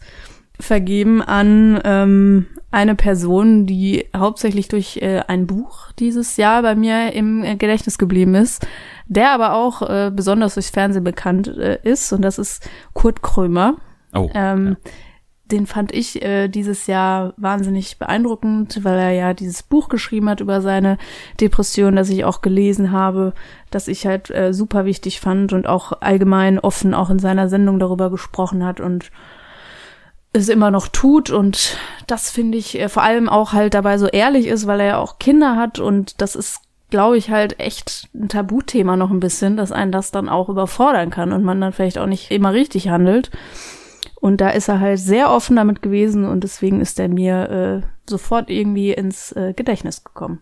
vergeben 0.59 1.21
an 1.21 1.79
ähm, 1.83 2.47
eine 2.71 2.95
Person, 2.95 3.65
die 3.65 4.05
hauptsächlich 4.15 4.67
durch 4.67 4.97
äh, 4.97 5.21
ein 5.27 5.47
Buch 5.47 5.91
dieses 5.99 6.37
Jahr 6.37 6.61
bei 6.61 6.75
mir 6.75 7.13
im 7.13 7.43
äh, 7.43 7.55
Gedächtnis 7.55 7.97
geblieben 7.97 8.35
ist, 8.35 8.67
der 9.07 9.31
aber 9.31 9.53
auch 9.53 9.81
äh, 9.81 10.11
besonders 10.13 10.55
durchs 10.55 10.71
Fernsehen 10.71 11.03
bekannt 11.03 11.47
äh, 11.47 11.79
ist 11.83 12.11
und 12.11 12.21
das 12.21 12.37
ist 12.37 12.69
Kurt 12.93 13.21
Krömer. 13.21 13.75
Oh, 14.13 14.29
Ähm, 14.33 14.77
Den 15.51 15.67
fand 15.67 15.93
ich 15.93 16.23
äh, 16.23 16.47
dieses 16.47 16.87
Jahr 16.87 17.33
wahnsinnig 17.37 17.99
beeindruckend, 17.99 18.83
weil 18.83 18.97
er 18.97 19.11
ja 19.11 19.33
dieses 19.35 19.61
Buch 19.61 19.89
geschrieben 19.89 20.27
hat 20.27 20.41
über 20.41 20.59
seine 20.59 20.97
Depression, 21.39 21.95
das 21.95 22.09
ich 22.09 22.25
auch 22.25 22.41
gelesen 22.41 22.91
habe, 22.91 23.33
das 23.69 23.87
ich 23.87 24.07
halt 24.07 24.31
äh, 24.31 24.53
super 24.53 24.85
wichtig 24.85 25.19
fand 25.19 25.53
und 25.53 25.67
auch 25.67 26.01
allgemein 26.01 26.57
offen 26.57 26.95
auch 26.95 27.11
in 27.11 27.19
seiner 27.19 27.47
Sendung 27.47 27.77
darüber 27.77 28.09
gesprochen 28.09 28.65
hat 28.65 28.79
und 28.79 29.11
es 30.35 30.49
immer 30.49 30.71
noch 30.71 30.87
tut 30.87 31.29
und 31.29 31.77
das 32.07 32.29
finde 32.29 32.57
ich 32.57 32.79
äh, 32.79 32.89
vor 32.89 33.03
allem 33.03 33.29
auch 33.29 33.53
halt 33.53 33.73
dabei 33.73 33.97
so 33.97 34.07
ehrlich 34.07 34.47
ist, 34.47 34.67
weil 34.67 34.79
er 34.79 34.87
ja 34.87 34.97
auch 34.97 35.19
Kinder 35.19 35.55
hat 35.55 35.79
und 35.79 36.21
das 36.21 36.35
ist 36.35 36.61
glaube 36.89 37.17
ich 37.17 37.29
halt 37.29 37.59
echt 37.59 38.09
ein 38.13 38.29
Tabuthema 38.29 38.95
noch 38.95 39.11
ein 39.11 39.19
bisschen, 39.19 39.57
dass 39.57 39.71
einen 39.71 39.91
das 39.91 40.11
dann 40.11 40.29
auch 40.29 40.49
überfordern 40.49 41.09
kann 41.09 41.33
und 41.33 41.43
man 41.43 41.59
dann 41.59 41.73
vielleicht 41.73 41.97
auch 41.97 42.05
nicht 42.05 42.31
immer 42.31 42.53
richtig 42.53 42.89
handelt. 42.89 43.31
Und 44.21 44.39
da 44.39 44.49
ist 44.49 44.69
er 44.69 44.79
halt 44.79 44.99
sehr 44.99 45.29
offen 45.29 45.55
damit 45.55 45.81
gewesen 45.81 46.25
und 46.25 46.43
deswegen 46.43 46.81
ist 46.81 46.99
er 46.99 47.09
mir 47.09 47.49
äh, 47.83 47.87
sofort 48.09 48.49
irgendwie 48.49 48.91
ins 48.91 49.31
äh, 49.33 49.53
Gedächtnis 49.53 50.03
gekommen. 50.03 50.41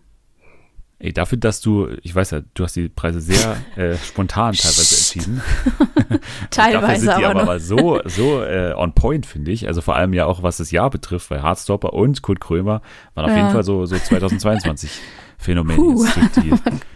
Ey, 1.00 1.12
dafür, 1.12 1.36
dass 1.38 1.60
du, 1.60 1.88
ich 2.02 2.14
weiß 2.14 2.30
ja, 2.30 2.40
du 2.54 2.64
hast 2.64 2.76
die 2.76 2.88
Preise 2.88 3.20
sehr 3.20 3.56
äh, 3.76 3.96
spontan 3.96 4.54
teilweise 4.54 4.94
entschieden. 4.96 5.42
dafür 6.08 6.20
Teilweise 6.50 7.04
sind 7.06 7.18
die 7.18 7.24
aber 7.24 7.42
aber 7.42 7.60
so, 7.60 8.00
so 8.06 8.42
äh, 8.42 8.72
on 8.76 8.94
point, 8.94 9.26
finde 9.26 9.50
ich. 9.50 9.66
Also 9.66 9.80
vor 9.80 9.96
allem 9.96 10.12
ja 10.12 10.26
auch, 10.26 10.42
was 10.42 10.58
das 10.58 10.70
Jahr 10.70 10.90
betrifft, 10.90 11.30
weil 11.30 11.42
Hardstopper 11.42 11.92
und 11.92 12.22
Kurt 12.22 12.40
Krömer 12.40 12.80
waren 13.14 13.24
auf 13.26 13.30
Ja. 13.32 13.38
jeden 13.38 13.50
Fall 13.50 13.64
so, 13.64 13.84
so 13.86 13.96
2022 13.98 14.90
Phänomene. 15.38 15.76
Puh. 15.76 16.06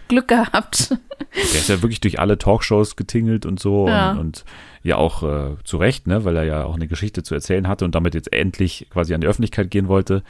Glück 0.07 0.27
gehabt. 0.29 0.89
der 1.35 1.43
ist 1.43 1.69
ja 1.69 1.81
wirklich 1.83 1.99
durch 1.99 2.19
alle 2.19 2.37
Talkshows 2.39 2.95
getingelt 2.95 3.45
und 3.45 3.59
so 3.59 3.87
Ja. 3.87 4.11
und, 4.11 4.17
und 4.19 4.45
ja 4.81 4.95
auch 4.95 5.21
äh, 5.23 5.55
zu 5.65 5.77
Recht, 5.77 6.07
ne, 6.07 6.23
weil 6.25 6.35
er 6.37 6.45
ja 6.45 6.63
auch 6.63 6.73
eine 6.75 6.87
Geschichte 6.87 7.21
zu 7.21 7.35
erzählen 7.35 7.67
hatte 7.67 7.85
und 7.85 7.93
damit 7.93 8.15
jetzt 8.15 8.31
endlich 8.33 8.87
quasi 8.89 9.13
an 9.13 9.21
die 9.21 9.27
Öffentlichkeit 9.27 9.69
gehen 9.69 9.87
wollte. 9.87 10.23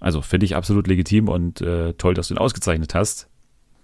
Also 0.00 0.22
finde 0.22 0.46
ich 0.46 0.56
absolut 0.56 0.86
legitim 0.86 1.28
und 1.28 1.60
äh, 1.60 1.92
toll, 1.94 2.14
dass 2.14 2.28
du 2.28 2.34
ihn 2.34 2.38
ausgezeichnet 2.38 2.94
hast. 2.94 3.28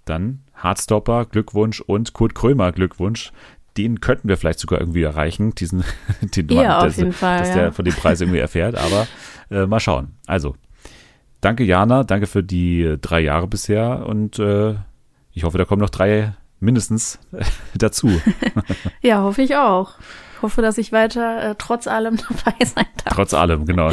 Dann 0.06 0.40
Hardstopper, 0.54 1.26
Glückwunsch 1.26 1.80
und 1.80 2.12
Kurt 2.14 2.34
Krömer, 2.34 2.72
Glückwunsch. 2.72 3.32
Den 3.76 4.00
könnten 4.00 4.28
wir 4.28 4.38
vielleicht 4.38 4.58
sogar 4.58 4.80
irgendwie 4.80 5.02
erreichen, 5.02 5.54
diesen, 5.54 5.84
den 6.22 6.48
Ja, 6.48 6.56
Mann, 6.56 6.70
auf 6.72 6.84
dass, 6.84 6.96
jeden 6.96 7.12
Fall, 7.12 7.38
dass 7.38 7.48
ja. 7.50 7.54
der 7.56 7.72
von 7.72 7.84
dem 7.84 7.94
Preis 7.94 8.20
irgendwie 8.20 8.38
erfährt, 8.38 8.76
aber 8.76 9.06
äh, 9.50 9.66
mal 9.66 9.80
schauen. 9.80 10.16
Also, 10.26 10.56
danke 11.42 11.64
Jana, 11.64 12.02
danke 12.02 12.26
für 12.26 12.42
die 12.42 12.82
äh, 12.82 12.98
drei 12.98 13.20
Jahre 13.20 13.46
bisher 13.46 14.06
und 14.06 14.38
äh, 14.38 14.76
ich 15.32 15.44
hoffe, 15.44 15.58
da 15.58 15.66
kommen 15.66 15.82
noch 15.82 15.90
drei 15.90 16.32
mindestens 16.60 17.18
äh, 17.32 17.44
dazu. 17.74 18.08
Ja, 19.02 19.22
hoffe 19.22 19.42
ich 19.42 19.56
auch. 19.56 19.94
Ich 20.34 20.42
hoffe, 20.42 20.62
dass 20.62 20.78
ich 20.78 20.92
weiter 20.92 21.50
äh, 21.50 21.54
trotz 21.56 21.86
allem 21.86 22.16
dabei 22.16 22.64
sein 22.64 22.86
darf. 23.04 23.14
Trotz 23.14 23.34
allem, 23.34 23.66
genau. 23.66 23.90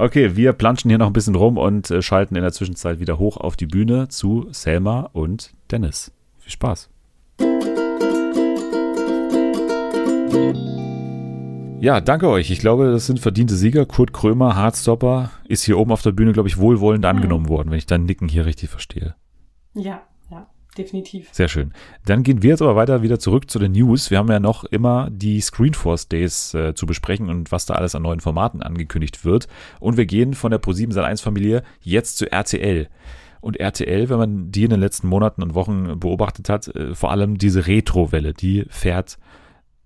Okay, 0.00 0.36
wir 0.36 0.52
planschen 0.52 0.90
hier 0.90 0.98
noch 0.98 1.08
ein 1.08 1.12
bisschen 1.12 1.34
rum 1.34 1.58
und 1.58 1.90
äh, 1.90 2.02
schalten 2.02 2.36
in 2.36 2.42
der 2.42 2.52
Zwischenzeit 2.52 3.00
wieder 3.00 3.18
hoch 3.18 3.36
auf 3.36 3.56
die 3.56 3.66
Bühne 3.66 4.06
zu 4.06 4.46
Selma 4.52 5.10
und 5.12 5.50
Dennis. 5.72 6.12
Viel 6.38 6.52
Spaß. 6.52 6.88
Ja, 11.80 12.00
danke 12.00 12.28
euch. 12.28 12.48
Ich 12.52 12.60
glaube, 12.60 12.92
das 12.92 13.06
sind 13.06 13.18
verdiente 13.18 13.56
Sieger. 13.56 13.86
Kurt 13.86 14.12
Krömer, 14.12 14.54
Hardstopper, 14.54 15.32
ist 15.48 15.64
hier 15.64 15.76
oben 15.76 15.90
auf 15.90 16.02
der 16.02 16.12
Bühne, 16.12 16.32
glaube 16.32 16.48
ich, 16.48 16.58
wohlwollend 16.58 17.04
angenommen 17.04 17.48
worden, 17.48 17.72
wenn 17.72 17.78
ich 17.78 17.86
dein 17.86 18.04
Nicken 18.04 18.28
hier 18.28 18.46
richtig 18.46 18.70
verstehe. 18.70 19.16
Ja, 19.74 19.82
ja, 19.84 20.07
definitiv. 20.78 21.28
Sehr 21.32 21.48
schön. 21.48 21.72
Dann 22.06 22.22
gehen 22.22 22.42
wir 22.42 22.50
jetzt 22.50 22.62
aber 22.62 22.76
weiter 22.76 23.02
wieder 23.02 23.18
zurück 23.18 23.50
zu 23.50 23.58
den 23.58 23.72
News. 23.72 24.10
Wir 24.10 24.18
haben 24.18 24.30
ja 24.30 24.40
noch 24.40 24.64
immer 24.64 25.10
die 25.10 25.40
Screenforce 25.40 26.08
Days 26.08 26.54
äh, 26.54 26.74
zu 26.74 26.86
besprechen 26.86 27.28
und 27.28 27.52
was 27.52 27.66
da 27.66 27.74
alles 27.74 27.94
an 27.94 28.02
neuen 28.02 28.20
Formaten 28.20 28.62
angekündigt 28.62 29.24
wird. 29.24 29.48
Und 29.80 29.96
wir 29.96 30.06
gehen 30.06 30.34
von 30.34 30.50
der 30.50 30.60
Pro7 30.60 30.92
Sat1 30.92 31.22
Familie 31.22 31.62
jetzt 31.80 32.18
zu 32.18 32.30
RTL. 32.30 32.88
Und 33.40 33.58
RTL, 33.58 34.08
wenn 34.08 34.18
man 34.18 34.50
die 34.50 34.64
in 34.64 34.70
den 34.70 34.80
letzten 34.80 35.08
Monaten 35.08 35.42
und 35.42 35.54
Wochen 35.54 35.98
beobachtet 36.00 36.48
hat, 36.48 36.68
äh, 36.68 36.94
vor 36.94 37.10
allem 37.10 37.38
diese 37.38 37.66
Retro-Welle, 37.66 38.34
die 38.34 38.66
fährt 38.68 39.18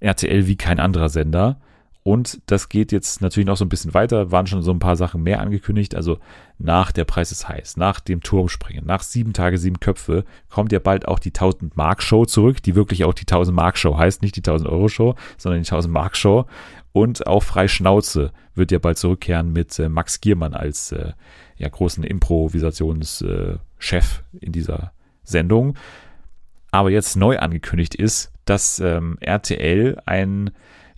RTL 0.00 0.46
wie 0.46 0.56
kein 0.56 0.80
anderer 0.80 1.08
Sender. 1.08 1.60
Und 2.04 2.40
das 2.46 2.68
geht 2.68 2.90
jetzt 2.90 3.20
natürlich 3.20 3.46
noch 3.46 3.56
so 3.56 3.64
ein 3.64 3.68
bisschen 3.68 3.94
weiter, 3.94 4.32
waren 4.32 4.48
schon 4.48 4.62
so 4.62 4.72
ein 4.72 4.80
paar 4.80 4.96
Sachen 4.96 5.22
mehr 5.22 5.40
angekündigt. 5.40 5.94
Also 5.94 6.18
nach 6.58 6.90
der 6.90 7.04
Preis 7.04 7.30
ist 7.30 7.48
heiß, 7.48 7.76
nach 7.76 8.00
dem 8.00 8.22
Turmspringen, 8.22 8.84
nach 8.84 9.02
sieben 9.02 9.32
Tage, 9.32 9.56
sieben 9.56 9.78
Köpfe 9.78 10.24
kommt 10.48 10.72
ja 10.72 10.80
bald 10.80 11.06
auch 11.06 11.20
die 11.20 11.30
1000 11.30 11.76
Mark 11.76 12.02
Show 12.02 12.24
zurück, 12.24 12.60
die 12.62 12.74
wirklich 12.74 13.04
auch 13.04 13.14
die 13.14 13.22
1000 13.22 13.54
Mark 13.54 13.78
Show 13.78 13.96
heißt, 13.96 14.20
nicht 14.22 14.34
die 14.34 14.40
1000 14.40 14.68
Euro 14.68 14.88
Show, 14.88 15.14
sondern 15.38 15.62
die 15.62 15.68
1000 15.68 15.94
Mark 15.94 16.16
Show. 16.16 16.46
Und 16.92 17.26
auch 17.26 17.42
Frei 17.42 17.68
Schnauze 17.68 18.32
wird 18.54 18.72
ja 18.72 18.80
bald 18.80 18.98
zurückkehren 18.98 19.52
mit 19.52 19.78
äh, 19.78 19.88
Max 19.88 20.20
Giermann 20.20 20.54
als 20.54 20.90
äh, 20.92 21.12
ja, 21.56 21.68
großen 21.68 22.02
Improvisationschef 22.02 23.62
äh, 23.82 24.38
in 24.40 24.50
dieser 24.52 24.92
Sendung. 25.22 25.76
Aber 26.72 26.90
jetzt 26.90 27.16
neu 27.16 27.38
angekündigt 27.38 27.94
ist, 27.94 28.32
dass 28.44 28.80
ähm, 28.80 29.18
RTL 29.20 30.02
ein 30.04 30.50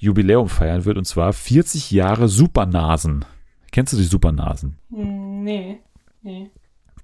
Jubiläum 0.04 0.48
feiern 0.48 0.84
wird 0.84 0.96
und 0.98 1.04
zwar 1.06 1.32
40 1.32 1.90
Jahre 1.90 2.28
Supernasen. 2.28 3.24
Kennst 3.72 3.92
du 3.92 3.96
die 3.96 4.04
Supernasen? 4.04 4.76
Nee, 4.90 5.78
nee. 6.22 6.50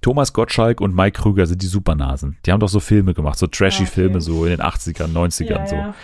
Thomas 0.01 0.32
Gottschalk 0.32 0.80
und 0.80 0.94
Mike 0.94 1.20
Krüger 1.20 1.46
sind 1.46 1.62
die 1.62 1.66
Supernasen. 1.66 2.38
Die 2.46 2.53
haben 2.53 2.61
doch 2.61 2.68
so 2.68 2.80
Filme 2.80 3.12
gemacht, 3.12 3.38
so 3.38 3.46
trashy 3.46 3.82
Ah, 3.82 3.86
okay. 3.86 3.92
Filme, 3.92 4.20
so 4.20 4.44
in 4.44 4.51
den 4.53 4.61
80ern, 4.62 5.12
90ern 5.12 5.51
Ja, 5.51 5.66
so. 5.66 5.74
ja. 5.76 5.94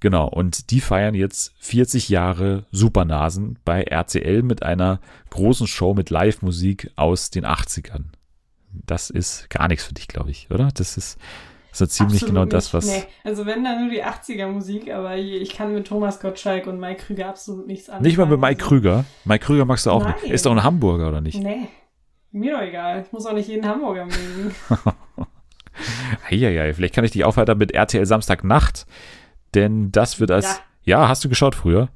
Genau, 0.00 0.28
und 0.28 0.70
die 0.70 0.80
feiern 0.80 1.14
jetzt 1.14 1.54
40 1.58 2.08
Jahre 2.08 2.66
Supernasen 2.70 3.58
bei 3.64 3.82
RTL 3.82 4.42
mit 4.42 4.62
einer 4.62 5.00
großen 5.30 5.66
Show 5.66 5.94
mit 5.94 6.10
Live-Musik 6.10 6.90
aus 6.94 7.30
den 7.30 7.44
80ern. 7.44 8.04
Das 8.72 9.10
ist 9.10 9.48
gar 9.50 9.66
nichts 9.66 9.84
für 9.84 9.94
dich, 9.94 10.06
glaube 10.08 10.30
ich, 10.30 10.50
oder? 10.50 10.68
Das 10.74 10.96
ist 10.96 11.18
so 11.72 11.86
ziemlich 11.86 12.22
Absolut 12.22 12.34
genau 12.34 12.44
das, 12.46 12.64
nicht. 12.66 12.74
was. 12.74 12.86
Nee. 12.86 13.04
Also 13.24 13.46
wenn 13.46 13.62
dann 13.64 13.80
nur 13.82 13.90
die 13.90 14.04
80er 14.04 14.46
Musik, 14.48 14.92
aber 14.92 15.16
ich 15.16 15.54
kann 15.54 15.72
mit 15.74 15.86
Thomas 15.86 16.20
Gottschalk 16.20 16.66
und 16.66 16.80
Mike 16.80 17.02
Krüger 17.04 17.28
absolut 17.28 17.66
nichts 17.66 17.88
anfangen. 17.88 18.04
Nicht 18.06 18.18
mal 18.18 18.26
mit 18.26 18.40
Mike 18.40 18.62
Also, 18.62 18.68
Krüger. 18.68 19.04
Mike 19.24 19.44
Krüger 19.44 19.64
magst 19.64 19.86
du 19.86 19.90
auch 19.90 20.02
Nein. 20.04 20.14
nicht. 20.22 20.32
Ist 20.32 20.46
doch 20.46 20.52
ein 20.52 20.62
Hamburger, 20.62 21.08
oder 21.08 21.20
nicht? 21.20 21.40
Nee. 21.42 21.68
Mir 22.30 22.52
doch 22.56 22.62
egal. 22.62 23.02
Ich 23.06 23.12
muss 23.12 23.26
auch 23.26 23.32
nicht 23.32 23.48
jeden 23.48 23.66
Hamburger 23.66 24.04
mögen. 24.06 24.54
Heieiei, 26.30 26.74
vielleicht 26.74 26.94
kann 26.94 27.04
ich 27.04 27.12
dich 27.12 27.24
aufhalten 27.24 27.56
mit 27.58 27.72
RTL 27.72 28.04
Samstagnacht. 28.04 28.86
Denn 29.54 29.90
das 29.92 30.20
wird 30.20 30.30
als. 30.30 30.60
Ja, 30.82 31.08
hast 31.08 31.24
du 31.24 31.28
geschaut 31.28 31.54
früher? 31.54 31.88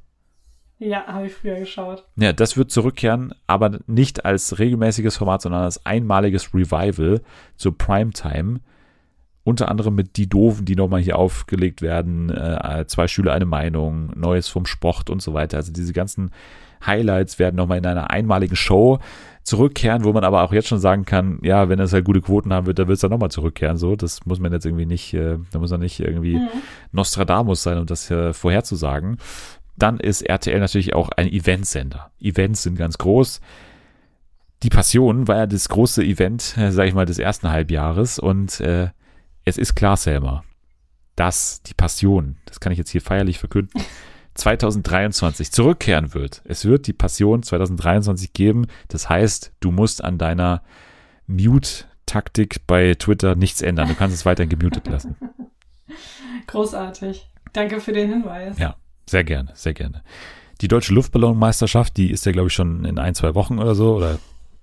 ja, 0.78 1.06
habe 1.06 1.26
ich 1.26 1.32
früher 1.34 1.58
geschaut. 1.60 2.04
Ja, 2.16 2.32
das 2.32 2.56
wird 2.56 2.72
zurückkehren, 2.72 3.32
aber 3.46 3.78
nicht 3.86 4.24
als 4.24 4.58
regelmäßiges 4.58 5.16
Format, 5.16 5.42
sondern 5.42 5.62
als 5.62 5.86
einmaliges 5.86 6.52
Revival 6.54 7.20
zur 7.56 7.78
Primetime. 7.78 8.60
Unter 9.44 9.68
anderem 9.68 9.94
mit 9.94 10.16
Die 10.16 10.28
Doofen, 10.28 10.64
die 10.64 10.76
nochmal 10.76 11.00
hier 11.00 11.18
aufgelegt 11.18 11.82
werden, 11.82 12.30
äh, 12.30 12.84
zwei 12.86 13.08
Schüler, 13.08 13.32
eine 13.32 13.46
Meinung, 13.46 14.12
Neues 14.14 14.48
vom 14.48 14.66
Sport 14.66 15.10
und 15.10 15.20
so 15.20 15.34
weiter. 15.34 15.56
Also 15.56 15.72
diese 15.72 15.92
ganzen 15.92 16.30
Highlights 16.86 17.38
werden 17.38 17.56
nochmal 17.56 17.78
in 17.78 17.86
einer 17.86 18.10
einmaligen 18.10 18.56
Show 18.56 18.98
zurückkehren, 19.42 20.04
wo 20.04 20.12
man 20.12 20.22
aber 20.22 20.42
auch 20.42 20.52
jetzt 20.52 20.68
schon 20.68 20.78
sagen 20.78 21.04
kann, 21.04 21.40
ja, 21.42 21.68
wenn 21.68 21.80
es 21.80 21.92
halt 21.92 22.04
gute 22.04 22.20
Quoten 22.20 22.52
haben 22.52 22.66
wird, 22.66 22.78
dann 22.78 22.86
wird 22.86 22.96
es 22.96 23.00
dann 23.00 23.10
nochmal 23.10 23.30
zurückkehren. 23.30 23.76
So, 23.76 23.96
das 23.96 24.24
muss 24.24 24.38
man 24.38 24.52
jetzt 24.52 24.64
irgendwie 24.66 24.86
nicht, 24.86 25.12
äh, 25.14 25.38
da 25.50 25.58
muss 25.58 25.70
man 25.72 25.80
nicht 25.80 25.98
irgendwie 25.98 26.36
Mhm. 26.36 26.48
Nostradamus 26.92 27.62
sein, 27.64 27.78
um 27.78 27.86
das 27.86 28.08
äh, 28.10 28.32
vorherzusagen. 28.32 29.16
Dann 29.76 29.98
ist 29.98 30.22
RTL 30.22 30.60
natürlich 30.60 30.94
auch 30.94 31.08
ein 31.16 31.26
Eventsender. 31.26 32.10
Events 32.20 32.62
sind 32.62 32.76
ganz 32.76 32.98
groß. 32.98 33.40
Die 34.62 34.68
Passion 34.68 35.26
war 35.26 35.38
ja 35.38 35.46
das 35.46 35.68
große 35.68 36.04
Event, 36.04 36.56
äh, 36.56 36.70
sag 36.70 36.86
ich 36.86 36.94
mal, 36.94 37.06
des 37.06 37.18
ersten 37.18 37.50
Halbjahres 37.50 38.20
und 38.20 38.60
äh, 38.60 38.90
es 39.44 39.58
ist 39.58 39.74
klar, 39.74 39.96
Selma, 39.96 40.44
dass 41.16 41.62
die 41.62 41.74
Passion, 41.74 42.36
das 42.46 42.60
kann 42.60 42.72
ich 42.72 42.78
jetzt 42.78 42.90
hier 42.90 43.02
feierlich 43.02 43.38
verkünden, 43.38 43.82
2023 44.34 45.52
zurückkehren 45.52 46.14
wird. 46.14 46.42
Es 46.44 46.64
wird 46.64 46.86
die 46.86 46.94
Passion 46.94 47.42
2023 47.42 48.32
geben. 48.32 48.66
Das 48.88 49.08
heißt, 49.10 49.52
du 49.60 49.70
musst 49.70 50.02
an 50.02 50.16
deiner 50.16 50.62
Mute-Taktik 51.26 52.66
bei 52.66 52.94
Twitter 52.94 53.34
nichts 53.34 53.60
ändern. 53.60 53.88
Du 53.88 53.94
kannst 53.94 54.16
es 54.16 54.24
weiterhin 54.24 54.48
gemutet 54.48 54.86
lassen. 54.86 55.16
Großartig. 56.46 57.30
Danke 57.52 57.80
für 57.80 57.92
den 57.92 58.08
Hinweis. 58.08 58.58
Ja, 58.58 58.76
sehr 59.06 59.24
gerne, 59.24 59.50
sehr 59.54 59.74
gerne. 59.74 60.02
Die 60.62 60.68
deutsche 60.68 60.94
Luftballonmeisterschaft, 60.94 61.96
die 61.96 62.10
ist 62.10 62.24
ja, 62.24 62.32
glaube 62.32 62.48
ich, 62.48 62.54
schon 62.54 62.84
in 62.86 62.98
ein, 62.98 63.14
zwei 63.14 63.34
Wochen 63.34 63.58
oder 63.58 63.74
so, 63.74 63.96
oder 63.96 64.18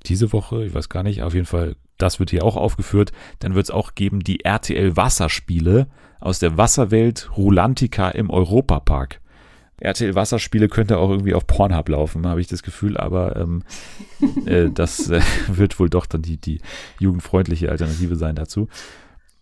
diese 0.05 0.31
Woche, 0.33 0.65
ich 0.65 0.73
weiß 0.73 0.89
gar 0.89 1.03
nicht. 1.03 1.23
Auf 1.23 1.33
jeden 1.33 1.45
Fall, 1.45 1.75
das 1.97 2.19
wird 2.19 2.29
hier 2.29 2.43
auch 2.43 2.55
aufgeführt. 2.55 3.11
Dann 3.39 3.55
wird 3.55 3.65
es 3.65 3.71
auch 3.71 3.95
geben 3.95 4.21
die 4.21 4.43
RTL 4.45 4.95
Wasserspiele 4.95 5.87
aus 6.19 6.39
der 6.39 6.57
Wasserwelt 6.57 7.29
Rulantica 7.37 8.09
im 8.09 8.29
Europapark. 8.29 9.21
RTL 9.81 10.15
Wasserspiele 10.15 10.67
könnte 10.67 10.97
auch 10.97 11.09
irgendwie 11.09 11.33
auf 11.33 11.47
Pornhub 11.47 11.87
laufen, 11.87 12.27
habe 12.27 12.41
ich 12.41 12.47
das 12.47 12.63
Gefühl, 12.63 12.97
aber 12.97 13.37
ähm, 13.37 13.63
äh, 14.45 14.69
das 14.73 15.09
äh, 15.09 15.21
wird 15.47 15.79
wohl 15.79 15.89
doch 15.89 16.05
dann 16.05 16.21
die, 16.21 16.37
die 16.37 16.61
jugendfreundliche 16.99 17.69
Alternative 17.69 18.15
sein 18.15 18.35
dazu. 18.35 18.67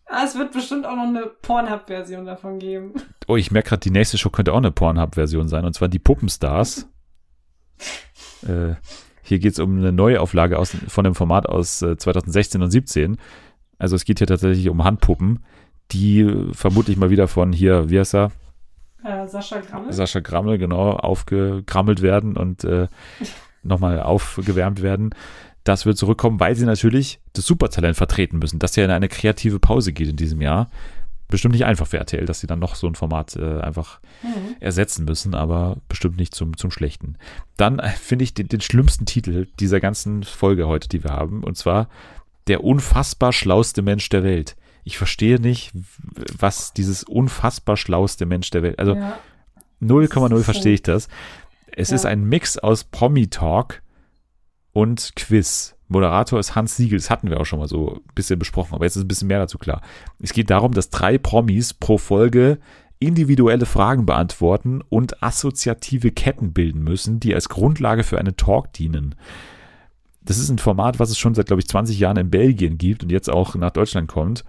Ah, 0.05 0.23
es 0.23 0.37
wird 0.37 0.53
bestimmt 0.53 0.85
auch 0.85 0.95
noch 0.95 1.07
eine 1.07 1.25
Pornhub-Version 1.41 2.25
davon 2.25 2.59
geben. 2.59 2.93
Oh, 3.27 3.35
ich 3.35 3.51
merke 3.51 3.69
gerade, 3.69 3.81
die 3.81 3.91
nächste 3.91 4.17
Show 4.17 4.29
könnte 4.29 4.53
auch 4.53 4.57
eine 4.57 4.71
Pornhub-Version 4.71 5.49
sein, 5.49 5.65
und 5.65 5.73
zwar 5.73 5.89
die 5.89 5.99
Puppenstars. 5.99 6.87
äh, 8.47 8.75
hier 9.28 9.39
geht 9.39 9.53
es 9.53 9.59
um 9.59 9.78
eine 9.78 9.91
Neuauflage 9.91 10.57
aus, 10.57 10.75
von 10.88 11.03
dem 11.03 11.15
Format 11.15 11.47
aus 11.47 11.82
äh, 11.82 11.97
2016 11.97 12.61
und 12.61 12.71
17. 12.71 13.17
Also 13.78 13.95
es 13.95 14.05
geht 14.05 14.19
hier 14.19 14.28
tatsächlich 14.28 14.69
um 14.69 14.84
Handpuppen, 14.84 15.43
die 15.91 16.49
vermutlich 16.53 16.97
mal 16.97 17.09
wieder 17.09 17.28
von 17.28 17.51
hier, 17.51 17.89
wie 17.89 17.99
heißt 17.99 18.15
er? 18.15 18.32
Äh, 19.03 19.28
Sascha 19.28 19.59
Grammel. 19.59 19.93
Sascha 19.93 20.19
Grammel, 20.21 20.57
genau, 20.57 20.91
aufgegrammelt 20.91 22.01
werden 22.01 22.38
und 22.38 22.63
äh, 22.63 22.88
nochmal 23.63 24.01
aufgewärmt 24.01 24.82
werden. 24.82 25.13
Das 25.63 25.86
wird 25.86 25.97
zurückkommen, 25.97 26.39
weil 26.39 26.55
sie 26.55 26.65
natürlich 26.65 27.19
das 27.34 27.45
Supertalent 27.45 27.97
vertreten 27.97 28.39
müssen, 28.39 28.59
das 28.59 28.78
ja 28.78 28.86
in 28.86 28.91
eine 28.91 29.09
kreative 29.09 29.59
Pause 29.59 29.91
geht 29.91 30.07
in 30.07 30.15
diesem 30.15 30.41
Jahr. 30.41 30.69
Bestimmt 31.30 31.53
nicht 31.53 31.65
einfach 31.65 31.88
für 31.88 31.97
RTL, 31.97 32.25
dass 32.25 32.39
sie 32.39 32.47
dann 32.47 32.59
noch 32.59 32.75
so 32.75 32.88
ein 32.88 32.95
Format 32.95 33.36
äh, 33.36 33.59
einfach 33.59 33.99
Mhm. 34.23 34.55
ersetzen 34.59 35.05
müssen, 35.05 35.36
aber 35.36 35.78
bestimmt 35.89 36.17
nicht 36.17 36.34
zum, 36.34 36.55
zum 36.57 36.71
Schlechten. 36.71 37.17
Dann 37.57 37.80
äh, 37.80 37.89
finde 37.89 38.23
ich 38.23 38.34
den, 38.34 38.47
den 38.47 38.61
schlimmsten 38.61 39.05
Titel 39.05 39.47
dieser 39.59 39.80
ganzen 39.80 40.23
Folge 40.23 40.67
heute, 40.67 40.88
die 40.89 41.03
wir 41.03 41.11
haben, 41.11 41.43
und 41.43 41.57
zwar 41.57 41.89
der 42.47 42.63
unfassbar 42.63 43.34
schlauste 43.34 43.82
Mensch 43.82 44.07
der 44.09 44.23
Welt. 44.23 44.55
Ich 44.86 44.97
verstehe 44.97 45.39
nicht, 45.39 45.73
was 46.39 46.71
dieses 46.73 47.03
unfassbar 47.03 47.75
schlauste 47.75 48.25
Mensch 48.25 48.49
der 48.51 48.63
Welt, 48.63 48.80
also 48.80 48.95
ja. 48.95 49.19
0,0 49.82 50.30
Das 50.30 50.39
ist 50.39 50.45
verstehe 50.45 50.73
ich 50.73 50.82
das. 50.82 51.09
Es 51.75 51.89
Ja. 51.89 51.95
ist 51.95 52.05
ein 52.05 52.23
Mix 52.23 52.57
aus 52.57 52.86
Promi-Talk 52.86 53.82
und 54.71 55.11
Quiz. 55.15 55.75
Moderator 55.88 56.39
ist 56.39 56.55
Hans 56.55 56.75
Siegel, 56.75 56.99
das 56.99 57.09
hatten 57.09 57.29
wir 57.29 57.39
auch 57.39 57.45
schon 57.45 57.59
mal 57.59 57.67
so 57.67 57.95
ein 57.95 58.01
bisschen 58.15 58.39
besprochen, 58.39 58.73
aber 58.73 58.85
jetzt 58.85 58.95
ist 58.95 59.03
ein 59.03 59.07
bisschen 59.07 59.27
mehr 59.27 59.39
dazu 59.39 59.57
klar. 59.57 59.81
Es 60.19 60.33
geht 60.33 60.49
darum, 60.49 60.73
dass 60.73 60.89
drei 60.89 61.17
Promis 61.17 61.73
pro 61.73 61.97
Folge 61.97 62.59
individuelle 62.99 63.65
Fragen 63.65 64.05
beantworten 64.05 64.81
und 64.89 65.21
assoziative 65.23 66.11
Ketten 66.11 66.53
bilden 66.53 66.83
müssen, 66.83 67.19
die 67.19 67.33
als 67.33 67.49
Grundlage 67.49 68.03
für 68.03 68.17
einen 68.17 68.35
Talk 68.38 68.73
dienen. 68.73 69.15
Das 70.21 70.39
ist 70.39 70.49
ein 70.49 70.57
Format, 70.57 70.99
was 70.99 71.09
es 71.09 71.17
schon 71.17 71.35
seit, 71.35 71.47
glaube 71.47 71.61
ich, 71.61 71.67
20 71.67 71.97
Jahren 71.99 72.17
in 72.17 72.29
Belgien 72.29 72.77
gibt 72.77 73.03
und 73.03 73.11
jetzt 73.11 73.29
auch 73.29 73.55
nach 73.55 73.71
Deutschland 73.71 74.09
kommt. 74.09 74.43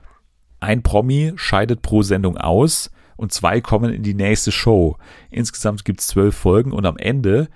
Ein 0.61 0.82
Promi 0.82 1.34
scheidet 1.36 1.82
pro 1.82 2.03
Sendung 2.03 2.36
aus 2.36 2.91
und 3.16 3.32
zwei 3.32 3.61
kommen 3.61 3.93
in 3.93 4.03
die 4.03 4.14
nächste 4.14 4.51
Show. 4.51 4.97
Insgesamt 5.30 5.84
gibt 5.84 6.01
es 6.01 6.09
zwölf 6.09 6.34
Folgen 6.34 6.72
und 6.72 6.86
am 6.86 6.97
Ende 6.97 7.49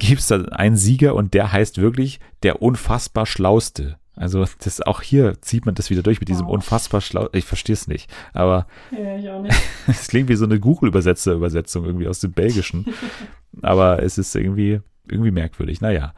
gibt 0.00 0.20
es 0.20 0.26
dann 0.26 0.48
einen 0.48 0.76
Sieger 0.76 1.14
und 1.14 1.32
der 1.34 1.52
heißt 1.52 1.78
wirklich 1.78 2.18
der 2.42 2.60
unfassbar 2.62 3.26
Schlauste. 3.26 3.96
Also 4.16 4.44
das 4.64 4.82
auch 4.82 5.00
hier 5.00 5.40
zieht 5.40 5.64
man 5.64 5.74
das 5.74 5.88
wieder 5.88 6.02
durch 6.02 6.20
mit 6.20 6.28
diesem 6.28 6.46
Wow. 6.46 6.54
unfassbar 6.54 7.00
schlau. 7.00 7.28
Ich 7.32 7.44
verstehe 7.44 7.74
es 7.74 7.86
nicht, 7.86 8.10
aber 8.34 8.66
Ja, 8.90 9.42
es 9.86 10.08
klingt 10.08 10.28
wie 10.28 10.34
so 10.34 10.44
eine 10.44 10.58
Google-Übersetzer-Übersetzung 10.60 11.84
irgendwie 11.84 12.08
aus 12.08 12.20
dem 12.20 12.32
Belgischen. 12.32 12.86
Aber 13.62 14.00
es 14.02 14.16
ist 14.16 14.34
irgendwie, 14.36 14.80
irgendwie 15.08 15.32
merkwürdig. 15.32 15.80
Naja, 15.80 16.14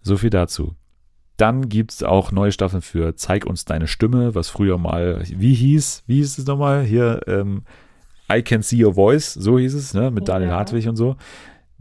so 0.00 0.16
viel 0.16 0.30
dazu. 0.30 0.74
Dann 1.36 1.68
gibt's 1.68 2.02
auch 2.02 2.32
neue 2.32 2.50
Staffeln 2.52 2.80
für 2.82 3.14
Zeig 3.16 3.44
uns 3.44 3.64
deine 3.66 3.86
Stimme, 3.86 4.34
was 4.34 4.48
früher 4.48 4.78
mal, 4.78 5.22
wie 5.28 5.52
hieß, 5.54 6.04
wie 6.06 6.16
hieß 6.16 6.38
es 6.38 6.46
nochmal? 6.46 6.82
Hier, 6.84 7.20
ähm, 7.26 7.62
I 8.32 8.40
Can 8.42 8.62
See 8.62 8.82
Your 8.82 8.94
Voice, 8.94 9.34
so 9.34 9.58
hieß 9.58 9.74
es, 9.74 9.92
ne, 9.94 10.10
mit 10.10 10.28
Daniel 10.28 10.50
Ja. 10.50 10.56
Hartwig 10.56 10.88
und 10.88 10.96
so. 10.96 11.16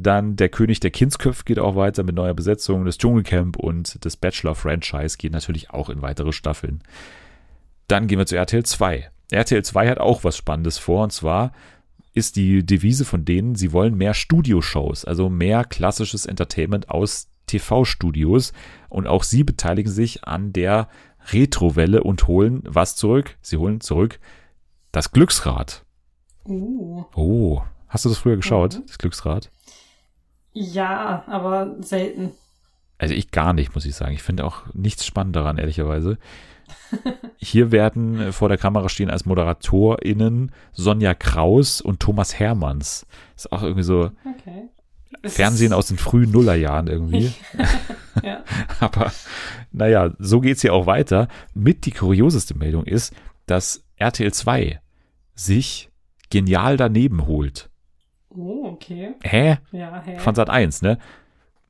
Dann 0.02 0.36
Der 0.36 0.50
König 0.50 0.80
der 0.80 0.92
Kindsköpfe 0.92 1.44
geht 1.44 1.60
auch 1.60 1.76
weiter 1.76 2.04
mit 2.04 2.16
neuer 2.16 2.34
Besetzung. 2.34 2.86
Das 2.86 2.98
Dschungelcamp 2.98 3.58
und 3.58 4.04
das 4.04 4.18
Bachelor-Franchise 4.18 5.18
geht 5.18 5.32
natürlich 5.34 5.70
auch 5.72 5.90
in 5.90 6.02
weitere 6.02 6.32
Staffeln. 6.32 6.82
Dann 7.88 8.08
gehen 8.08 8.20
wir 8.20 8.26
zu 8.26 8.36
RTL 8.38 8.64
2. 8.64 9.10
RTL 9.32 9.64
2 9.64 9.90
hat 9.90 10.00
auch 10.00 10.24
was 10.24 10.38
Spannendes 10.38 10.78
vor 10.78 11.04
und 11.04 11.12
zwar 11.12 11.54
ist 12.14 12.36
die 12.36 12.66
Devise 12.66 13.06
von 13.06 13.24
denen, 13.24 13.56
sie 13.56 13.72
wollen 13.72 13.96
mehr 13.96 14.14
Studioshows, 14.14 15.06
also 15.06 15.30
mehr 15.30 15.64
klassisches 15.64 16.26
Entertainment 16.26 16.90
aus 16.90 17.30
TV-Studios 17.48 18.52
und 18.90 19.08
auch 19.08 19.24
sie 19.24 19.44
beteiligen 19.46 19.90
sich 19.92 20.26
an 20.26 20.52
der 20.52 20.90
Retrowelle 21.32 22.04
und 22.04 22.28
holen 22.28 22.64
was 22.66 22.96
zurück? 22.96 23.38
Sie 23.42 23.58
holen 23.58 23.80
zurück 23.82 24.20
das 24.92 25.12
Glücksrad. 25.12 25.86
Uh. 26.46 27.06
Oh, 27.16 27.62
hast 27.88 28.04
du 28.06 28.10
das 28.10 28.18
früher 28.18 28.36
geschaut, 28.36 28.80
Mhm. 28.80 28.84
das 28.88 28.98
Glücksrad? 28.98 29.50
Ja, 30.54 31.24
aber 31.28 31.76
selten. 31.82 32.32
Also 32.98 33.14
ich 33.14 33.32
gar 33.32 33.54
nicht, 33.54 33.74
muss 33.74 33.86
ich 33.86 33.96
sagen. 33.96 34.14
Ich 34.14 34.22
finde 34.22 34.46
auch 34.46 34.64
nichts 34.74 35.06
spannend 35.06 35.36
daran, 35.36 35.58
ehrlicherweise. 35.58 36.18
Hier 37.38 37.72
werden 37.72 38.20
äh, 38.20 38.32
vor 38.32 38.50
der 38.50 38.58
Kamera 38.58 38.90
stehen 38.90 39.10
als 39.10 39.26
ModeratorInnen 39.26 40.52
Sonja 40.74 41.14
Kraus 41.14 41.82
und 41.82 42.00
Thomas 42.00 42.38
Hermanns. 42.38 43.06
Ist 43.36 43.52
auch 43.52 43.64
irgendwie 43.64 43.84
so 43.84 44.12
Okay. 44.26 44.70
Es 45.24 45.36
Fernsehen 45.36 45.74
aus 45.74 45.88
den 45.88 45.98
frühen 45.98 46.32
Nullerjahren 46.32 46.88
irgendwie. 46.88 47.34
Ja. 48.24 48.44
Aber 48.82 49.10
naja, 49.72 50.12
so 50.20 50.42
geht's 50.42 50.62
hier 50.62 50.74
auch 50.74 50.86
weiter. 50.86 51.30
Mit 51.54 51.86
die 51.86 51.92
kurioseste 51.92 52.58
Meldung 52.58 52.84
ist, 52.84 53.16
dass 53.46 53.86
RTL 53.96 54.34
2 54.34 54.82
sich 55.34 55.90
genial 56.30 56.76
daneben 56.76 57.26
holt. 57.26 57.71
Oh, 58.36 58.70
okay. 58.74 59.16
Hä? 59.24 59.58
Ja, 59.72 60.02
hey. 60.04 60.20
Von 60.20 60.36
Sat 60.36 60.50
1, 60.50 60.82
ne? 60.82 60.98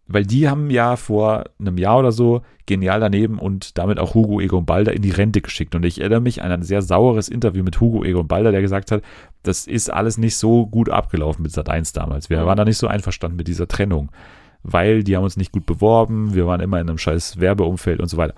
Weil 0.07 0.25
die 0.25 0.49
haben 0.49 0.69
ja 0.69 0.95
vor 0.97 1.45
einem 1.59 1.77
Jahr 1.77 1.99
oder 1.99 2.11
so 2.11 2.41
genial 2.65 2.99
daneben 2.99 3.39
und 3.39 3.77
damit 3.77 3.97
auch 3.97 4.13
Hugo 4.13 4.41
Egon 4.41 4.65
Balder 4.65 4.93
in 4.93 5.01
die 5.01 5.11
Rente 5.11 5.41
geschickt. 5.41 5.73
Und 5.73 5.85
ich 5.85 6.01
erinnere 6.01 6.21
mich 6.21 6.41
an 6.41 6.51
ein 6.51 6.63
sehr 6.63 6.81
saures 6.81 7.29
Interview 7.29 7.63
mit 7.63 7.79
Hugo 7.79 8.03
Egon 8.03 8.27
Balder, 8.27 8.51
der 8.51 8.61
gesagt 8.61 8.91
hat, 8.91 9.03
das 9.43 9.67
ist 9.67 9.91
alles 9.91 10.17
nicht 10.17 10.35
so 10.35 10.67
gut 10.67 10.89
abgelaufen 10.89 11.43
mit 11.43 11.51
Sat 11.51 11.69
1 11.69 11.93
damals. 11.93 12.29
Wir 12.29 12.45
waren 12.45 12.57
da 12.57 12.65
nicht 12.65 12.77
so 12.77 12.87
einverstanden 12.87 13.37
mit 13.37 13.47
dieser 13.47 13.67
Trennung, 13.67 14.11
weil 14.63 15.03
die 15.03 15.15
haben 15.15 15.23
uns 15.23 15.37
nicht 15.37 15.51
gut 15.51 15.65
beworben, 15.65 16.33
wir 16.33 16.45
waren 16.45 16.61
immer 16.61 16.79
in 16.79 16.89
einem 16.89 16.97
scheiß 16.97 17.39
Werbeumfeld 17.39 17.99
und 17.99 18.09
so 18.09 18.17
weiter. 18.17 18.35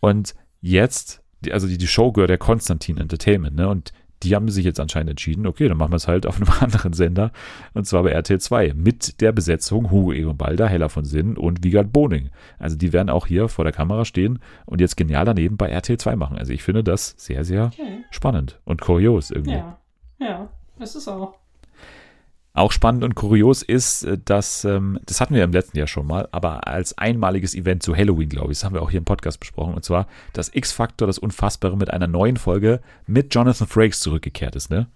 Und 0.00 0.34
jetzt, 0.60 1.22
also 1.50 1.66
die, 1.66 1.78
die 1.78 1.88
Show 1.88 2.12
gehört 2.12 2.30
der 2.30 2.38
Konstantin 2.38 2.98
Entertainment, 2.98 3.56
ne? 3.56 3.68
Und 3.68 3.92
die 4.22 4.34
haben 4.34 4.48
sich 4.48 4.64
jetzt 4.64 4.80
anscheinend 4.80 5.10
entschieden, 5.10 5.46
okay, 5.46 5.68
dann 5.68 5.76
machen 5.76 5.92
wir 5.92 5.96
es 5.96 6.08
halt 6.08 6.26
auf 6.26 6.36
einem 6.36 6.50
anderen 6.60 6.92
Sender, 6.92 7.32
und 7.74 7.86
zwar 7.86 8.02
bei 8.02 8.10
RTL 8.10 8.40
2, 8.40 8.72
mit 8.74 9.20
der 9.20 9.32
Besetzung 9.32 9.90
Hugo 9.90 10.12
Egon 10.12 10.36
Balder, 10.36 10.68
Hella 10.68 10.88
von 10.88 11.04
Sinn 11.04 11.36
und 11.36 11.62
Wiegald 11.64 11.92
Boning. 11.92 12.30
Also 12.58 12.76
die 12.76 12.92
werden 12.92 13.10
auch 13.10 13.26
hier 13.26 13.48
vor 13.48 13.64
der 13.64 13.72
Kamera 13.72 14.04
stehen 14.04 14.38
und 14.64 14.80
jetzt 14.80 14.96
genial 14.96 15.24
daneben 15.24 15.56
bei 15.56 15.68
RTL 15.68 15.98
2 15.98 16.16
machen. 16.16 16.38
Also 16.38 16.52
ich 16.52 16.62
finde 16.62 16.82
das 16.82 17.14
sehr, 17.18 17.44
sehr 17.44 17.66
Okay. 17.66 18.04
spannend 18.10 18.60
und 18.64 18.80
kurios 18.80 19.30
irgendwie. 19.30 19.52
Ja. 19.52 19.78
Ja, 20.18 20.48
ist 20.80 20.94
es 20.96 21.08
auch. 21.08 21.34
Auch 22.56 22.72
spannend 22.72 23.04
und 23.04 23.14
kurios 23.14 23.62
ist, 23.62 24.02
äh, 24.04 24.16
dass, 24.24 24.64
ähm, 24.64 24.98
das 25.04 25.20
hatten 25.20 25.34
wir 25.34 25.44
im 25.44 25.52
letzten 25.52 25.76
Jahr 25.76 25.86
schon 25.86 26.06
mal, 26.06 26.26
aber 26.32 26.66
als 26.66 26.96
einmaliges 26.96 27.54
Event 27.54 27.82
zu 27.82 27.94
Halloween, 27.94 28.30
glaube 28.30 28.50
ich, 28.50 28.58
das 28.58 28.64
haben 28.64 28.74
wir 28.74 28.80
auch 28.82 28.90
hier 28.90 28.98
im 28.98 29.04
Podcast 29.04 29.38
besprochen, 29.38 29.74
und 29.74 29.84
zwar, 29.84 30.06
dass 30.32 30.50
X-Factor, 30.54 31.06
das 31.06 31.18
Unfassbare, 31.18 31.76
mit 31.76 31.90
einer 31.92 32.06
neuen 32.06 32.38
Folge 32.38 32.80
mit 33.06 33.34
Jonathan 33.34 33.66
Frakes 33.68 34.00
zurückgekehrt 34.00 34.56
ist, 34.56 34.70
ne? 34.70 34.86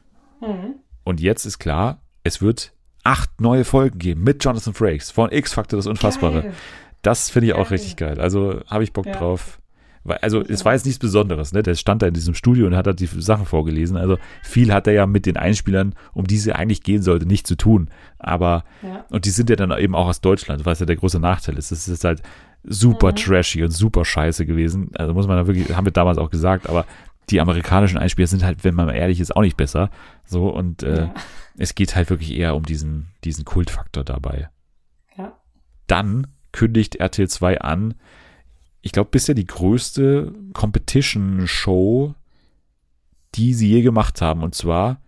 Mhm. 0.41 0.77
Und 1.05 1.21
jetzt 1.21 1.45
ist 1.45 1.59
klar, 1.59 2.01
es 2.25 2.41
wird 2.41 2.73
acht 3.05 3.41
neue 3.41 3.65
Folgen 3.65 3.99
geben 3.99 4.25
mit 4.25 4.43
Jonathan 4.43 4.73
Frakes 4.75 5.11
von 5.11 5.31
X-Factor, 5.31 5.77
das 5.77 5.87
Unfassbare. 5.87 6.43
Geil. 6.43 6.55
Das 7.03 7.31
finde 7.31 7.49
ich 7.49 7.53
auch 7.53 7.59
Geil. 7.65 7.67
richtig 7.69 7.97
geil. 7.97 8.21
Also 8.21 8.61
habe 8.67 8.85
ich 8.85 8.93
Bock 8.93 9.07
Ja. 9.07 9.13
drauf. 9.13 9.60
Also 10.05 10.41
es 10.41 10.65
war 10.65 10.73
jetzt 10.73 10.87
nichts 10.87 10.99
Besonderes, 10.99 11.53
ne? 11.53 11.63
Der 11.63 11.75
stand 11.75 12.01
da 12.03 12.07
in 12.07 12.15
diesem 12.15 12.35
Studio 12.35 12.67
und 12.67 12.75
hat 12.75 12.87
da 12.87 12.93
die 12.95 13.07
Sachen 13.07 13.45
vorgelesen. 13.45 13.97
Also 13.99 14.17
viel 14.43 14.73
hat 14.73 14.87
er 14.87 14.95
ja 14.95 15.07
mit 15.07 15.27
den 15.27 15.37
Einspielern, 15.37 15.95
um 16.15 16.27
die 16.27 16.37
es 16.37 16.49
eigentlich 16.49 16.83
gehen 16.83 17.03
sollte, 17.03 17.27
nicht 17.27 17.47
zu 17.47 17.55
tun. 17.57 17.91
Aber, 18.19 18.65
Ja. 18.83 19.05
und 19.11 19.27
die 19.27 19.31
sind 19.31 19.51
ja 19.51 19.57
dann 19.57 19.71
eben 19.79 19.95
auch 19.95 20.07
aus 20.07 20.21
Deutschland, 20.23 20.65
was 20.65 20.81
ja 20.81 20.87
der 20.87 20.97
große 20.97 21.21
Nachteil 21.21 21.59
ist. 21.59 21.71
Es 21.71 21.87
ist 21.87 22.05
halt 22.05 22.23
super 22.65 23.11
Mhm. 23.13 23.17
trashy 23.17 23.63
und 23.63 23.71
super 23.71 24.05
scheiße 24.05 24.47
gewesen. 24.47 24.91
Also 24.95 25.13
muss 25.13 25.27
man 25.27 25.37
da 25.37 25.47
wirklich, 25.47 25.75
haben 25.77 25.85
wir 25.87 25.93
damals 25.93 26.17
auch 26.19 26.31
gesagt, 26.31 26.69
aber 26.69 26.87
die 27.29 27.41
amerikanischen 27.41 27.99
Einspieler 27.99 28.27
sind 28.27 28.43
halt, 28.43 28.65
wenn 28.65 28.75
man 28.75 28.87
mal 28.87 28.95
ehrlich 28.97 29.21
ist, 29.21 29.37
auch 29.37 29.43
nicht 29.43 29.57
besser. 29.57 29.91
So, 30.25 30.49
und 30.49 30.83
äh, 30.83 31.03
Ja. 31.03 31.15
es 31.59 31.75
geht 31.75 31.95
halt 31.95 32.09
wirklich 32.11 32.35
eher 32.35 32.57
um 32.57 32.65
diesen, 32.65 33.09
diesen 33.25 33.45
Kultfaktor 33.45 34.03
dabei 34.03 34.49
ja. 35.17 35.33
dann 35.87 36.27
kündigt 36.53 36.97
RTL 36.97 37.29
2 37.29 37.61
an, 37.61 37.95
ich 38.83 38.93
glaube, 38.93 39.11
bisher 39.11 39.35
die 39.35 39.47
größte 39.47 40.33
Competition-Show, 40.53 42.15
die 43.35 43.55
sie 43.55 43.69
je 43.69 43.83
gemacht 43.83 44.21
haben. 44.21 44.43
Und 44.43 44.55
zwar 44.55 45.01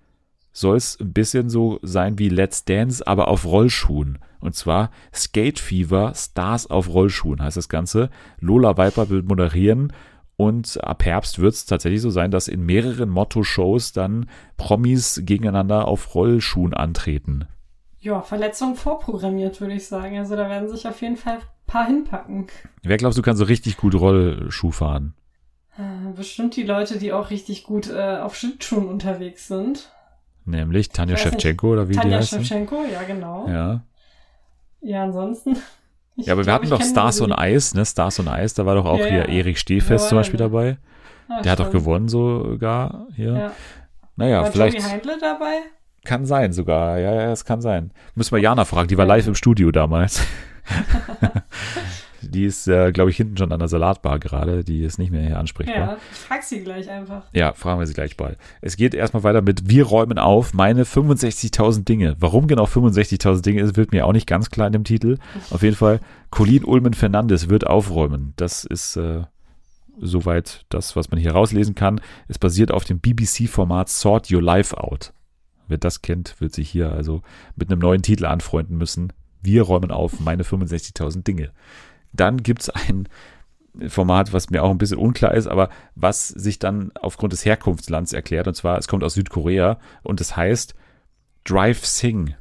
soll 0.53 0.77
es 0.77 0.99
ein 1.01 1.13
bisschen 1.13 1.49
so 1.49 1.79
sein 1.83 2.19
wie 2.19 2.29
Let's 2.29 2.65
Dance, 2.65 3.07
aber 3.07 3.29
auf 3.29 3.45
Rollschuhen. 3.47 4.19
Und 4.41 4.55
zwar 4.55 4.91
Skate 5.15 5.59
Fever 5.59 6.13
Stars 6.15 6.69
auf 6.69 6.89
Rollschuhen 6.89 7.43
heißt 7.43 7.57
das 7.57 7.69
Ganze. 7.69 8.11
Lola 8.39 8.77
Viper 8.77 9.09
will 9.09 9.23
moderieren. 9.23 9.93
Und 10.37 10.83
ab 10.83 11.05
Herbst 11.05 11.39
wird 11.39 11.55
es 11.55 11.67
tatsächlich 11.67 12.01
so 12.01 12.11
sein, 12.11 12.31
dass 12.31 12.49
in 12.49 12.65
mehreren 12.67 13.09
Motto-Shows 13.09 13.93
dann 13.93 14.29
Promis 14.57 15.23
gegeneinander 15.25 15.87
auf 15.87 16.15
Rollschuhen 16.15 16.75
antreten. 16.75 17.47
Ja, 18.03 18.21
Verletzung 18.21 18.75
vorprogrammiert, 18.75 19.61
würde 19.61 19.75
ich 19.75 19.87
sagen. 19.87 20.19
Also 20.19 20.35
da 20.37 20.49
werden 20.49 20.69
sich 20.69 20.87
auf 20.89 21.01
jeden 21.03 21.17
Fall 21.17 21.35
ein 21.37 21.43
paar 21.67 21.87
hinpacken. 21.87 22.49
Wer 22.83 22.97
glaubst 22.97 23.17
du, 23.17 23.23
kann 23.23 23.37
so 23.37 23.45
richtig 23.45 23.77
gut 23.77 23.95
Rollschuh 23.95 24.73
fahren? 24.73 25.15
Äh, 25.79 26.11
Bestimmt 26.17 26.57
die 26.57 26.65
Leute, 26.65 26.99
die 26.99 27.13
auch 27.13 27.31
richtig 27.31 27.63
gut 27.63 27.89
äh, 27.89 28.19
auf 28.19 28.35
Schlittschuhen 28.37 28.89
unterwegs 28.89 29.47
sind. 29.47 29.91
Nämlich 30.45 30.89
Tanja. 30.89 31.17
Shevchenko 31.17 31.73
oder 31.75 31.89
wie 31.89 31.93
die 31.93 31.99
Tanja 32.01 32.19
heißt? 32.19 32.31
sie? 32.31 32.37
Shevchenko, 32.39 32.85
ja 32.93 33.03
genau. 33.05 33.47
Ja, 33.49 33.83
Ja. 34.81 35.05
ansonsten. 35.05 35.57
ja, 36.17 36.33
aber 36.33 36.45
wir 36.45 36.53
hatten 36.53 36.69
doch 36.71 36.83
Stars 36.83 37.21
on 37.21 37.29
die- 37.31 37.39
Eis, 37.39 37.73
ne? 37.75 37.87
Stars 37.87 38.19
on 38.19 38.27
Eis, 38.27 38.53
da 38.55 38.67
war 38.67 38.75
doch 38.75 38.85
auch 38.85 38.99
Ja, 38.99 39.07
hier 39.07 39.19
ja. 39.19 39.25
Erik 39.29 39.57
Stehfest 39.59 40.07
Ja, 40.07 40.09
zum 40.09 40.19
Beispiel 40.19 40.39
dabei. 40.39 40.79
Ah, 41.29 41.41
Der 41.43 41.53
hat 41.53 41.61
doch 41.61 41.69
stimmt. 41.69 41.85
gewonnen 41.85 42.09
sogar 42.09 43.07
hier. 43.15 43.33
Ja. 43.33 43.53
Naja, 44.17 44.43
War 44.43 44.51
vielleicht 44.53 44.77
Tobi 44.79 44.89
Heindle 44.91 45.19
dabei? 45.21 45.61
Kann 46.05 46.27
sein 46.27 46.53
sogar. 46.53 46.99
Ja, 46.99 47.15
ja, 47.15 47.33
es 47.33 47.45
kann 47.45 47.61
sein. 47.61 47.93
Müssen 48.15 48.35
wir 48.35 48.41
Jana 48.41 48.65
fragen, 48.65 48.89
die 48.89 48.99
war 48.99 49.07
live 49.07 49.27
im 49.27 49.35
Studio 49.35 49.71
damals. 49.71 50.23
die 52.23 52.45
ist, 52.45 52.69
äh, 52.69 52.93
glaube 52.93 53.11
ich, 53.11 53.17
hinten 53.17 53.37
schon 53.37 53.53
an 53.53 53.59
der 53.59 53.69
Salatbar 53.69 54.19
gerade. 54.19 54.65
Die 54.65 54.83
ist 54.83 54.99
nicht 54.99 55.11
mehr 55.11 55.23
hier 55.23 55.39
ansprechbar. 55.39 55.77
Ja, 55.77 55.97
ich 56.13 56.19
frag 56.19 56.43
sie 56.43 56.61
gleich 56.63 56.91
einfach. 56.91 57.25
Ja, 57.33 57.53
fragen 57.53 57.81
wir 57.81 57.87
sie 57.87 57.95
gleich 57.95 58.17
bald. 58.17 58.39
Es 58.61 58.77
geht 58.77 58.95
erstmal 58.95 59.23
weiter 59.23 59.43
mit 59.43 59.69
Wir 59.69 59.85
räumen 59.85 60.19
auf, 60.19 60.55
meine 60.55 60.85
65.000 60.85 61.85
Dinge. 61.85 62.17
Warum 62.19 62.47
genau 62.47 62.65
65.000 62.65 63.43
Dinge 63.43 63.63
ist, 63.63 63.77
wird 63.77 63.93
mir 63.93 64.07
auch 64.07 64.13
nicht 64.13 64.27
ganz 64.27 64.51
klar 64.51 64.67
in 64.67 64.73
dem 64.73 64.85
Titel. 64.85 65.19
Auf 65.51 65.63
jeden 65.63 65.77
Fall, 65.77 66.01
Colin 66.31 66.65
Ulmen 66.65 66.95
Fernandes 66.95 67.49
wird 67.49 67.67
aufräumen. 67.67 68.35
Das 68.37 68.65
ist 68.65 68.97
äh, 68.97 69.23
soweit 69.99 70.65
das, 70.69 70.97
was 70.97 71.11
man 71.11 71.21
hier 71.21 71.33
rauslesen 71.33 71.75
kann. 71.75 72.01
Es 72.29 72.39
basiert 72.39 72.71
auf 72.71 72.85
dem 72.85 73.01
BBC-Format 73.01 73.89
Sort 73.89 74.31
Your 74.31 74.43
Life 74.43 74.77
Out. 74.77 75.13
Wer 75.69 75.79
das 75.79 76.03
kennt, 76.03 76.41
wird 76.41 76.55
sich 76.55 76.69
hier 76.69 76.93
also 76.93 77.23
mit 77.57 77.71
einem 77.71 77.81
neuen 77.81 78.03
Titel 78.03 78.27
anfreunden 78.27 78.77
müssen. 78.77 79.13
Wir 79.43 79.63
räumen 79.63 79.91
auf 79.91 80.21
meine 80.21 80.43
65.000 80.43 81.23
Dinge. 81.23 81.51
Dann 82.13 82.43
gibt's 82.43 82.69
ein 82.71 83.09
Format, 83.89 84.33
was 84.33 84.51
mir 84.51 84.63
auch 84.63 84.71
ein 84.71 84.79
bisschen 84.79 84.99
unklar 84.99 85.35
ist, 85.35 85.47
aber 85.47 85.71
was 85.95 86.29
sich 86.29 86.59
dann 86.59 86.93
aufgrund 87.01 87.33
des 87.33 87.45
Herkunftslands 87.45 88.13
erklärt. 88.13 88.47
Und 88.47 88.55
zwar, 88.55 88.79
es 88.79 88.87
kommt 88.87 89.03
aus 89.03 89.15
Südkorea 89.15 89.79
und 90.03 90.21
es 90.21 90.37
heißt 90.37 90.75
Drive 91.45 91.85
Sing. 91.85 92.35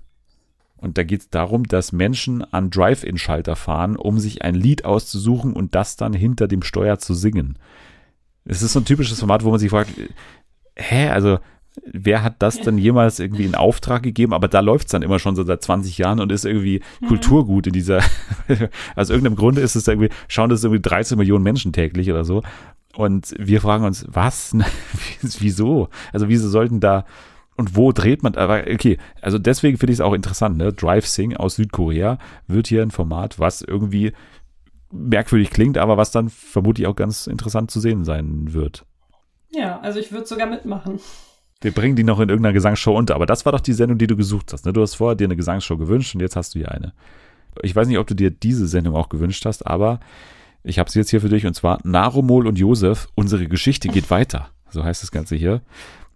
Und 0.76 0.98
da 0.98 1.04
geht 1.04 1.22
es 1.22 1.30
darum, 1.30 1.64
dass 1.66 1.92
Menschen 1.92 2.44
an 2.44 2.72
Drive-In-Schalter 2.72 3.56
fahren, 3.56 3.96
um 3.96 4.20
sich 4.20 4.42
ein 4.42 4.56
Lied 4.56 4.84
auszusuchen 4.84 5.54
und 5.54 5.76
das 5.76 5.96
dann 5.96 6.12
hinter 6.12 6.48
dem 6.48 6.64
Steuer 6.64 6.98
zu 6.98 7.14
singen. 7.14 7.58
Es 8.46 8.62
ist 8.64 8.74
so 8.74 8.80
ein 8.80 8.86
typisches 8.86 9.20
Format, 9.20 9.44
wo 9.44 9.52
man 9.52 9.60
sich 9.60 9.70
fragt, 9.70 9.92
hä, 10.76 11.10
also 11.10 11.40
wer 11.84 12.24
hat 12.24 12.36
das 12.40 12.60
denn 12.60 12.78
jemals 12.78 13.20
irgendwie 13.20 13.46
in 13.46 13.56
Auftrag 13.56 14.04
gegeben? 14.04 14.34
Aber 14.34 14.48
da 14.48 14.60
läuft 14.60 14.88
es 14.88 14.92
dann 14.92 15.02
immer 15.02 15.20
schon 15.20 15.36
so 15.36 15.44
seit 15.44 15.62
20 15.62 15.98
Jahren 15.98 16.20
und 16.20 16.32
ist 16.32 16.46
irgendwie 16.46 16.82
mhm. 17.00 17.08
Kulturgut 17.08 17.68
in 17.68 17.74
dieser, 17.74 18.02
aus 18.96 19.10
irgendeinem 19.10 19.36
Grunde 19.36 19.62
ist 19.62 19.76
es 19.76 19.88
irgendwie, 19.88 20.10
schauen 20.28 20.50
das 20.50 20.64
irgendwie 20.64 20.82
13 20.82 21.18
Millionen 21.18 21.44
Menschen 21.44 21.74
täglich 21.74 22.10
oder 22.12 22.26
so. 22.26 22.44
Und 22.96 23.34
wir 23.38 23.62
fragen 23.62 23.86
uns, 23.86 24.06
was? 24.10 24.56
Wieso? 25.22 25.88
Also 26.12 26.28
wieso 26.28 26.50
sollten 26.50 26.82
da 26.82 27.06
und 27.56 27.76
wo 27.76 27.92
dreht 27.92 28.24
man, 28.24 28.36
aber 28.36 28.64
okay, 28.72 28.98
also 29.22 29.38
deswegen 29.38 29.78
finde 29.78 29.94
ich 29.94 29.98
es 29.98 30.02
auch 30.02 30.14
interessant, 30.14 30.58
ne? 30.58 30.74
Drive 30.74 31.06
Sing 31.06 31.36
aus 31.36 31.56
Südkorea 31.56 32.18
wird 32.48 32.68
hier 32.68 32.82
ein 32.82 32.92
Format, 32.92 33.40
was 33.40 33.62
irgendwie 33.62 34.14
merkwürdig 34.92 35.52
klingt, 35.52 35.78
aber 35.78 35.98
was 35.98 36.12
dann 36.12 36.30
vermutlich 36.30 36.88
auch 36.88 36.96
ganz 36.96 37.28
interessant 37.28 37.70
zu 37.70 37.80
sehen 37.80 38.04
sein 38.04 38.54
wird. 38.54 38.86
Ja, 39.52 39.80
also 39.82 40.00
ich 40.00 40.12
würde 40.12 40.26
sogar 40.26 40.48
mitmachen. 40.48 41.00
Wir 41.62 41.72
bringen 41.72 41.96
die 41.96 42.04
noch 42.04 42.20
in 42.20 42.30
irgendeiner 42.30 42.54
Gesangsshow 42.54 42.98
unter. 42.98 43.16
Aber 43.16 43.28
das 43.28 43.46
war 43.46 43.52
doch 43.52 43.62
die 43.62 43.74
Sendung, 43.74 44.00
die 44.00 44.08
du 44.08 44.18
gesucht 44.18 44.52
hast. 44.52 44.66
Ne? 44.66 44.74
Du 44.74 44.82
hast 44.82 44.96
vorher 44.96 45.16
dir 45.16 45.26
eine 45.26 45.36
Gesangsshow 45.36 45.78
gewünscht 45.78 46.16
und 46.16 46.22
jetzt 46.22 46.36
hast 46.36 46.56
du 46.56 46.60
hier 46.60 46.72
eine. 46.72 46.94
Ich 47.62 47.76
weiß 47.76 47.88
nicht, 47.88 48.00
ob 48.00 48.08
du 48.08 48.16
dir 48.16 48.32
diese 48.32 48.68
Sendung 48.68 48.96
auch 48.96 49.10
gewünscht 49.10 49.46
hast, 49.46 49.68
aber 49.68 50.00
ich 50.64 50.80
habe 50.80 50.90
sie 50.90 51.00
jetzt 51.00 51.10
hier 51.10 51.22
für 51.22 51.30
dich 51.30 51.46
und 51.46 51.54
zwar 51.54 51.80
Narumol 51.84 52.48
und 52.48 52.58
Josef, 52.58 53.08
unsere 53.16 53.48
Geschichte 53.48 53.90
geht 53.90 54.10
weiter. 54.10 54.50
So 54.70 54.84
heißt 54.84 55.04
das 55.04 55.12
Ganze 55.12 55.36
hier. 55.36 55.62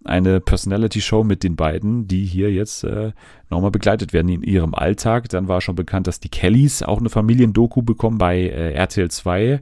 Eine 0.04 0.40
Personality-Show 0.40 1.24
mit 1.24 1.42
den 1.42 1.56
beiden, 1.56 2.06
die 2.06 2.24
hier 2.24 2.52
jetzt 2.52 2.84
äh, 2.84 3.12
nochmal 3.50 3.72
begleitet 3.72 4.12
werden 4.12 4.28
in 4.28 4.42
ihrem 4.42 4.74
Alltag. 4.74 5.28
Dann 5.28 5.48
war 5.48 5.60
schon 5.60 5.74
bekannt, 5.74 6.06
dass 6.06 6.20
die 6.20 6.28
Kellys 6.28 6.82
auch 6.82 6.98
eine 6.98 7.10
Familiendoku 7.10 7.82
bekommen 7.82 8.18
bei 8.18 8.38
äh, 8.38 8.72
RTL 8.72 9.10
2. 9.10 9.60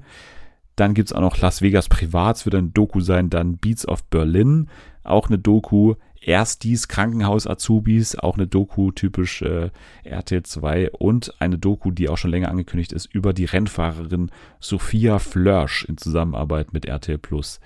Dann 0.76 0.92
gibt's 0.92 1.12
auch 1.12 1.22
noch 1.22 1.38
Las 1.38 1.62
Vegas 1.62 1.88
Privats, 1.88 2.44
wird 2.44 2.56
ein 2.56 2.74
Doku 2.74 3.00
sein. 3.00 3.30
Dann 3.30 3.56
Beats 3.56 3.88
of 3.88 4.04
Berlin, 4.04 4.68
auch 5.04 5.28
eine 5.28 5.38
Doku. 5.38 5.94
Erstis 6.20 6.88
Krankenhaus-Azubis, 6.88 8.16
auch 8.16 8.36
eine 8.36 8.46
Doku 8.46 8.92
typisch 8.92 9.42
äh, 9.42 9.70
RTL 10.04 10.42
2 10.42 10.90
und 10.92 11.34
eine 11.38 11.58
Doku, 11.58 11.90
die 11.90 12.08
auch 12.08 12.16
schon 12.16 12.30
länger 12.30 12.48
angekündigt 12.48 12.92
ist, 12.92 13.12
über 13.14 13.34
die 13.34 13.44
Rennfahrerin 13.44 14.30
Sophia 14.58 15.18
Flörsch 15.18 15.84
in 15.84 15.98
Zusammenarbeit 15.98 16.72
mit 16.72 16.86
RTL 16.86 17.18
Plus. 17.18 17.60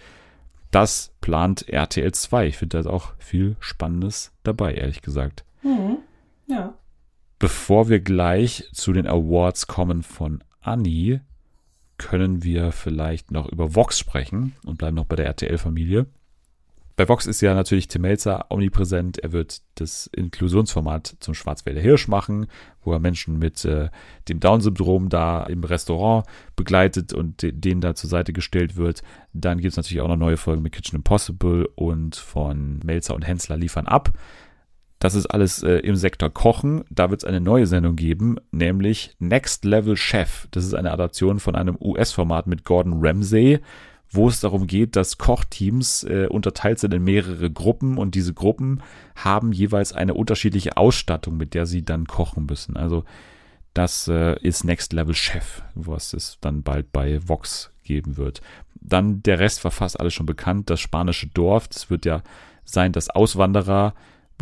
Das 0.71 1.13
plant 1.21 1.69
RTL 1.69 2.13
2. 2.13 2.47
Ich 2.49 2.57
finde 2.57 2.83
da 2.83 2.91
auch 2.91 3.15
viel 3.19 3.57
Spannendes 3.61 4.33
dabei, 4.43 4.75
ehrlich 4.75 5.03
gesagt. 5.03 5.45
Mhm. 5.63 5.99
Ja. 6.47 6.75
Bevor 7.39 7.89
wir 7.89 8.01
gleich 8.01 8.69
zu 8.73 8.93
den 8.93 9.07
Awards 9.07 9.67
kommen 9.67 10.03
von 10.03 10.43
Annie, 10.61 11.21
können 11.97 12.43
wir 12.43 12.73
vielleicht 12.73 13.31
noch 13.31 13.47
über 13.51 13.75
Vox 13.75 13.99
sprechen 13.99 14.55
und 14.65 14.79
bleiben 14.79 14.97
noch 14.97 15.07
bei 15.07 15.17
der 15.17 15.27
RTL-Familie. 15.27 16.07
Bei 16.99 17.09
Vox 17.09 17.27
ist 17.27 17.41
ja 17.43 17.55
natürlich 17.55 17.87
Tim 17.87 18.03
Melzer 18.03 18.47
omnipräsent. 18.51 19.19
Er 19.19 19.31
wird 19.31 19.63
das 19.77 20.09
Inklusionsformat 20.09 21.19
zum 21.21 21.33
Schwarzwälder 21.33 21.81
Hirsch 21.81 22.09
machen, 22.09 22.49
wo 22.83 22.93
er 22.93 22.99
Menschen 22.99 23.39
mit 23.39 23.65
äh, 23.65 23.89
dem 24.29 24.41
Down-Syndrom 24.41 25.09
da 25.09 25.45
im 25.45 25.63
Restaurant 25.63 26.27
begleitet 26.57 27.13
und 27.13 27.41
de 27.43 27.53
denen 27.53 27.81
da 27.81 27.95
zur 27.95 28.11
Seite 28.11 28.33
gestellt 28.33 28.75
wird. 28.75 29.03
Dann 29.33 29.61
gibt 29.61 29.71
es 29.71 29.77
natürlich 29.77 30.01
auch 30.01 30.09
noch 30.09 30.17
neue 30.17 30.37
Folgen 30.37 30.61
mit 30.61 30.73
Kitchen 30.73 30.97
Impossible 30.97 31.69
und 31.77 32.17
von 32.17 32.81
Melzer 32.85 33.15
und 33.15 33.25
Hensler 33.25 33.57
liefern 33.57 33.87
ab. 33.87 34.11
Das 34.99 35.15
ist 35.15 35.27
alles 35.27 35.63
äh, 35.63 35.75
im 35.77 35.95
Sektor 35.95 36.31
Kochen. 36.31 36.83
Da 36.91 37.11
wird 37.11 37.23
es 37.23 37.29
eine 37.29 37.41
neue 37.41 37.69
Sendung 37.69 37.95
geben, 37.95 38.39
nämlich 38.51 39.15
Next 39.21 39.65
Level 39.65 39.97
Chef. 39.97 40.49
Das 40.51 40.65
ist 40.65 40.75
eine 40.75 40.91
Adaption 40.91 41.39
von 41.39 41.55
einem 41.55 41.79
US-Format 41.81 42.49
mit 42.49 42.65
Gordon 42.65 42.95
Ramsay 42.97 43.61
wo 44.11 44.29
es 44.29 44.41
darum 44.41 44.67
geht, 44.67 44.97
dass 44.97 45.19
Kochteams 45.19 46.05
äh, 46.05 46.27
unterteilt 46.29 46.79
sind 46.79 46.95
in 46.95 47.05
mehrere 47.05 47.51
Gruppen 47.51 47.99
und 47.99 48.15
diese 48.15 48.33
Gruppen 48.33 48.83
haben 49.15 49.53
jeweils 49.53 49.93
eine 49.93 50.15
unterschiedliche 50.15 50.77
Ausstattung, 50.77 51.37
mit 51.37 51.55
der 51.55 51.67
sie 51.67 51.85
dann 51.85 52.07
kochen 52.07 52.47
müssen. 52.47 52.77
Also 52.77 53.05
das 53.75 54.09
äh, 54.09 54.37
ist 54.41 54.65
Next 54.65 54.93
Level 54.93 55.15
Chef, 55.15 55.63
was 55.75 56.15
es 56.15 56.39
dann 56.41 56.63
bald 56.63 56.91
bei 56.91 57.21
Vox 57.29 57.71
geben 57.85 58.17
wird. 58.17 58.41
Dann 58.81 59.23
der 59.23 59.41
Rest 59.41 59.63
war 59.65 59.71
fast 59.71 60.01
alles 60.01 60.15
schon 60.15 60.27
bekannt. 60.27 60.71
Das 60.71 60.81
spanische 60.81 61.27
Dorf, 61.27 61.69
das 61.69 61.91
wird 61.91 62.07
ja 62.07 62.23
sein, 62.65 62.93
dass 62.93 63.11
Auswanderer 63.11 63.95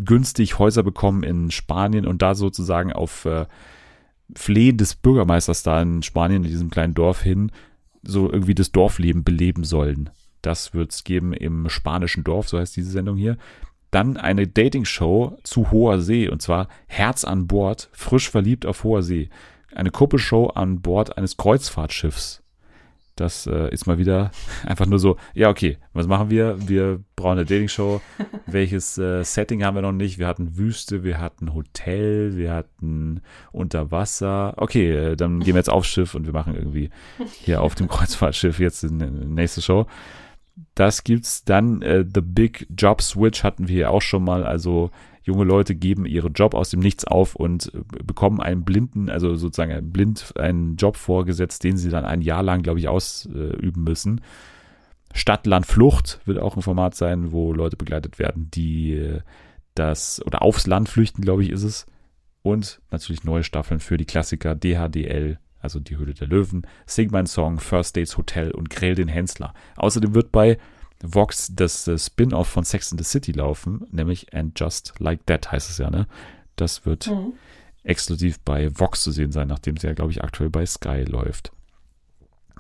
günstig 0.05 0.59
Häuser 0.59 0.83
bekommen 0.83 1.23
in 1.23 1.51
Spanien 1.51 2.07
und 2.07 2.23
da 2.23 2.35
sozusagen 2.35 2.93
auf 2.93 3.25
äh, 3.25 3.47
Flehen 4.35 4.77
des 4.77 4.95
Bürgermeisters 4.95 5.63
da 5.63 5.81
in 5.81 6.03
Spanien, 6.03 6.45
in 6.45 6.51
diesem 6.51 6.71
kleinen 6.71 6.95
Dorf 6.95 7.23
hin, 7.23 7.51
so 8.07 8.31
irgendwie 8.31 8.55
das 8.55 8.73
Dorfleben 8.73 9.25
beleben 9.25 9.65
sollen. 9.65 10.11
Das 10.43 10.75
wird 10.75 10.93
es 10.93 11.05
geben 11.05 11.33
im 11.33 11.69
spanischen 11.69 12.25
Dorf, 12.25 12.49
so 12.49 12.59
heißt 12.59 12.77
diese 12.77 12.91
Sendung 12.91 13.17
hier. 13.17 13.37
Dann 13.91 14.17
eine 14.17 14.47
Dating-Show 14.47 15.39
zu 15.43 15.71
hoher 15.71 16.01
See 16.01 16.29
und 16.29 16.43
zwar 16.43 16.69
Herz 16.87 17.25
an 17.25 17.47
Bord, 17.47 17.89
frisch 17.93 18.31
verliebt 18.31 18.67
auf 18.67 18.85
hoher 18.85 19.03
See. 19.03 19.31
Eine 19.75 19.91
Kuppelshow 19.91 20.49
an 20.49 20.81
Bord 20.81 21.19
eines 21.19 21.37
Kreuzfahrtschiffs. 21.37 22.43
Das 23.17 23.47
äh, 23.47 23.71
ist 23.71 23.87
mal 23.87 23.99
wieder 23.99 24.31
einfach 24.67 24.87
nur 24.87 24.99
so, 24.99 25.17
ja, 25.35 25.49
okay, 25.49 25.79
was 25.95 26.07
machen 26.07 26.31
wir? 26.31 26.57
Wir 26.69 27.01
brauchen 27.17 27.39
eine 27.39 27.47
Dating-Show. 27.47 28.01
Welches 28.47 28.99
äh, 28.99 29.25
Setting 29.25 29.65
haben 29.65 29.75
wir 29.75 29.83
noch 29.83 29.93
nicht? 29.93 30.19
Wir 30.19 30.27
hatten 30.27 30.57
Wüste, 30.57 31.03
wir 31.03 31.19
hatten 31.19 31.55
Hotel, 31.55 32.37
wir 32.37 32.53
hatten 32.53 33.23
Unterwasser. 33.53 34.55
Okay, 34.59 34.93
äh, 34.93 35.17
dann 35.17 35.41
gehen 35.41 35.55
wir 35.55 35.61
jetzt 35.61 35.71
aufs 35.71 35.89
Schiff 35.89 36.15
und 36.15 36.27
wir 36.27 36.35
machen 36.35 36.55
irgendwie 36.55 36.91
hier 37.33 37.63
auf 37.63 37.75
dem 37.75 37.89
Kreuzfahrtschiff 37.89 38.61
jetzt 38.61 38.85
eine 38.85 39.11
nächste 39.11 39.63
Show. 39.63 39.87
Das 40.75 41.05
gibt's 41.05 41.45
dann. 41.45 41.83
Äh, 41.83 42.05
The 42.05 42.21
Big 42.21 42.67
Job 42.77 43.03
Switch 43.03 43.43
hatten 43.43 43.69
wir 43.69 43.75
hier 43.75 43.91
auch 43.91 44.03
schon 44.03 44.25
mal. 44.25 44.45
Also 44.45 44.91
junge 45.27 45.45
Leute 45.45 45.75
geben 45.75 46.07
ihren 46.07 46.35
Job 46.35 46.55
aus 46.55 46.71
dem 46.71 46.81
Nichts 46.81 47.05
auf 47.05 47.35
und 47.35 47.75
äh, 47.75 47.81
bekommen 48.05 48.41
einen 48.41 48.65
blinden, 48.65 49.11
also 49.11 49.35
sozusagen 49.35 49.93
blind 49.93 50.33
einen 50.39 50.77
Job 50.77 50.97
vorgesetzt, 50.97 51.65
den 51.65 51.77
sie 51.77 51.91
dann 51.91 52.05
ein 52.05 52.23
Jahr 52.23 52.45
lang, 52.45 52.63
glaube 52.63 52.79
ich, 52.79 52.89
ausüben 52.89 53.83
müssen. 53.83 54.21
Stadt, 55.13 55.47
Land, 55.47 55.67
Flucht 55.67 56.21
wird 56.27 56.39
auch 56.39 56.57
ein 56.57 56.63
Format 56.63 56.95
sein, 56.95 57.33
wo 57.33 57.53
Leute 57.53 57.77
begleitet 57.77 58.19
werden, 58.21 58.51
die 58.53 58.95
äh, 58.95 59.21
das 59.75 60.25
oder 60.25 60.43
aufs 60.43 60.67
Land 60.67 60.89
flüchten, 60.89 61.23
glaube 61.23 61.43
ich, 61.43 61.51
ist 61.51 61.65
es. 61.65 61.87
Und 62.43 62.81
natürlich 62.93 63.25
neue 63.25 63.43
Staffeln 63.43 63.81
für 63.81 63.97
die 63.97 64.05
Klassiker 64.05 64.55
DHDL, 64.55 65.41
also 65.61 65.81
die 65.81 65.97
Höhle 65.97 66.15
der 66.15 66.29
Löwen, 66.29 66.65
Sing 66.87 67.11
My 67.11 67.27
Song, 67.27 67.59
First 67.59 67.97
Dates 67.97 68.17
Hotel 68.17 68.53
und 68.53 68.71
Grill 68.71 68.95
den 68.95 69.09
Hensler. 69.09 69.53
Außerdem 69.75 70.15
wird 70.15 70.31
bei 70.31 70.59
Vox 71.03 71.53
das 71.55 71.87
äh, 71.89 71.99
Spin-off 71.99 72.49
von 72.49 72.65
Sex 72.65 72.93
in 72.93 72.99
the 72.99 73.05
City 73.05 73.33
laufen, 73.33 73.87
nämlich 73.91 74.33
And 74.35 74.59
Just 74.59 74.95
Like 74.99 75.27
That 75.27 75.53
heißt 75.53 75.71
es 75.71 75.79
ja, 75.79 75.91
ne? 75.91 76.07
Das 76.57 76.87
wird 76.87 77.09
mhm. 77.09 77.35
exklusiv 77.83 78.41
bei 78.41 78.71
Vox 78.79 79.03
zu 79.03 79.11
sehen 79.11 79.33
sein, 79.33 79.49
nachdem 79.49 79.77
sie 79.77 79.87
ja, 79.87 79.93
glaube 79.93 80.13
ich, 80.13 80.25
aktuell 80.25 80.51
bei 80.51 80.65
Sky 80.65 81.05
läuft. 81.05 81.53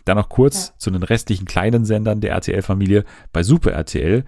Dann 0.04 0.18
noch 0.18 0.28
kurz 0.28 0.68
ja. 0.68 0.74
zu 0.78 0.90
den 0.90 1.02
restlichen 1.02 1.46
kleinen 1.46 1.84
Sendern 1.84 2.20
der 2.20 2.32
RTL-Familie. 2.32 3.04
Bei 3.32 3.42
Super 3.42 3.72
RTL 3.72 4.24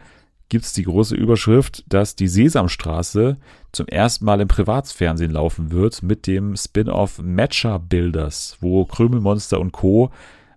gibt 0.49 0.65
es 0.65 0.73
die 0.73 0.85
große 0.85 1.15
Überschrift, 1.15 1.85
dass 1.89 2.17
die 2.17 2.27
Sesamstraße 2.27 3.37
zum 3.73 3.87
ersten 3.87 4.25
Mal 4.25 4.41
im 4.41 4.49
Privatsfernsehen 4.49 5.31
laufen 5.31 5.70
wird 5.70 6.03
mit 6.03 6.27
dem 6.27 6.57
Spin-off 6.57 7.20
Matcher 7.23 7.78
Builders, 7.78 8.57
wo 8.61 8.85
Krümelmonster 8.87 9.61
und 9.61 9.73
Co. 9.73 10.11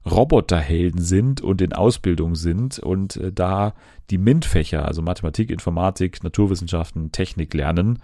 Roboterhelden 0.10 1.02
sind 1.02 1.42
und 1.42 1.62
in 1.62 1.74
Ausbildung 1.74 2.36
sind 2.36 2.80
und 2.80 3.18
äh, 3.18 3.32
da 3.32 3.74
die 4.10 4.18
MINT-Fächer, 4.18 4.86
also 4.86 5.02
Mathematik, 5.02 5.52
Informatik, 5.52 6.24
Naturwissenschaften, 6.24 7.12
Technik 7.12 7.54
lernen. 7.54 8.00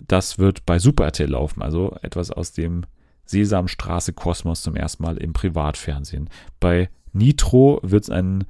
Das 0.00 0.38
wird 0.38 0.64
bei 0.64 0.78
Super 0.78 1.04
RTL 1.04 1.30
laufen, 1.30 1.62
also 1.62 1.96
etwas 2.02 2.30
aus 2.30 2.52
dem 2.52 2.84
Sesamstraße 3.26 4.12
Kosmos 4.12 4.62
zum 4.62 4.74
ersten 4.74 5.02
Mal 5.02 5.16
im 5.18 5.32
Privatfernsehen. 5.32 6.28
Bei 6.60 6.88
Nitro 7.12 7.78
wird 7.82 8.04
es 8.04 8.10
ein, 8.10 8.44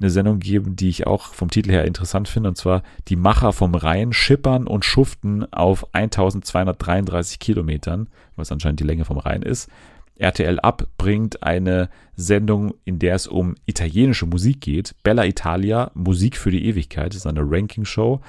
eine 0.00 0.10
Sendung 0.10 0.40
geben, 0.40 0.74
die 0.74 0.88
ich 0.88 1.06
auch 1.06 1.34
vom 1.34 1.50
Titel 1.50 1.70
her 1.70 1.84
interessant 1.84 2.28
finde, 2.28 2.48
und 2.48 2.56
zwar 2.56 2.82
die 3.08 3.16
Macher 3.16 3.52
vom 3.52 3.74
Rhein 3.74 4.12
schippern 4.12 4.66
und 4.66 4.84
schuften 4.84 5.50
auf 5.52 5.86
1233 5.92 7.38
Kilometern, 7.38 8.08
was 8.36 8.50
anscheinend 8.50 8.80
die 8.80 8.84
Länge 8.84 9.04
vom 9.04 9.18
Rhein 9.18 9.42
ist 9.42 9.70
RTL 10.18 10.58
Up 10.60 10.88
bringt 10.96 11.42
eine 11.42 11.88
Sendung, 12.14 12.74
in 12.84 12.98
der 12.98 13.14
es 13.14 13.26
um 13.26 13.54
italienische 13.66 14.26
Musik 14.26 14.60
geht. 14.60 14.94
Bella 15.02 15.24
Italia, 15.24 15.90
Musik 15.94 16.36
für 16.36 16.50
die 16.50 16.66
Ewigkeit, 16.66 17.08
das 17.10 17.16
ist 17.18 17.26
eine 17.26 17.42
Ranking-Show. 17.42 18.20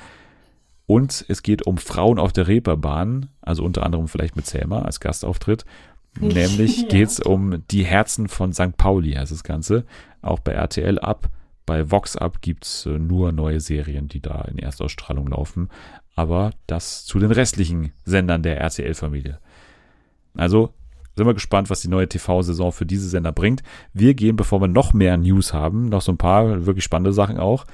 Und 0.85 1.25
es 1.27 1.43
geht 1.43 1.65
um 1.67 1.77
Frauen 1.77 2.17
auf 2.19 2.31
der 2.33 2.47
Reeperbahn, 2.47 3.29
also 3.41 3.63
unter 3.63 3.83
anderem 3.83 4.07
vielleicht 4.07 4.35
mit 4.35 4.45
Selma 4.45 4.81
als 4.81 4.99
Gastauftritt. 4.99 5.65
Nämlich 6.19 6.83
Ja. 6.83 6.87
geht's 6.87 7.19
um 7.19 7.63
die 7.69 7.83
Herzen 7.85 8.27
von 8.27 8.53
St. 8.53 8.75
Pauli, 8.77 9.13
heißt 9.13 9.31
das 9.31 9.43
Ganze. 9.43 9.85
Auch 10.21 10.39
bei 10.39 10.53
RTL 10.53 10.99
Up. 10.99 11.29
Bei 11.65 11.91
Vox 11.91 12.15
Up 12.15 12.41
gibt's 12.41 12.85
äh, 12.85 12.97
nur 12.97 13.31
neue 13.33 13.59
Serien, 13.59 14.07
die 14.07 14.21
da 14.21 14.41
in 14.43 14.57
Erstausstrahlung 14.57 15.27
laufen. 15.27 15.69
Aber 16.15 16.51
das 16.65 17.05
zu 17.05 17.19
den 17.19 17.31
restlichen 17.31 17.91
Sendern 18.05 18.41
der 18.41 18.59
RTL-Familie. 18.59 19.39
Also 20.35 20.73
sind 21.17 21.25
wir 21.25 21.33
gespannt, 21.33 21.71
was 21.71 21.81
die 21.81 21.87
neue 21.87 22.07
TV-Saison 22.07 22.71
für 22.71 22.85
diese 22.85 23.09
Sender 23.09 23.31
bringt. 23.31 23.63
Wir 23.91 24.13
gehen, 24.13 24.35
bevor 24.35 24.61
wir 24.61 24.67
noch 24.67 24.93
mehr 24.93 25.17
News 25.17 25.51
haben, 25.51 25.89
noch 25.89 26.01
so 26.01 26.11
ein 26.11 26.17
paar 26.17 26.67
wirklich 26.67 26.83
spannende 26.83 27.11
Sachen 27.11 27.39
auch, 27.39 27.65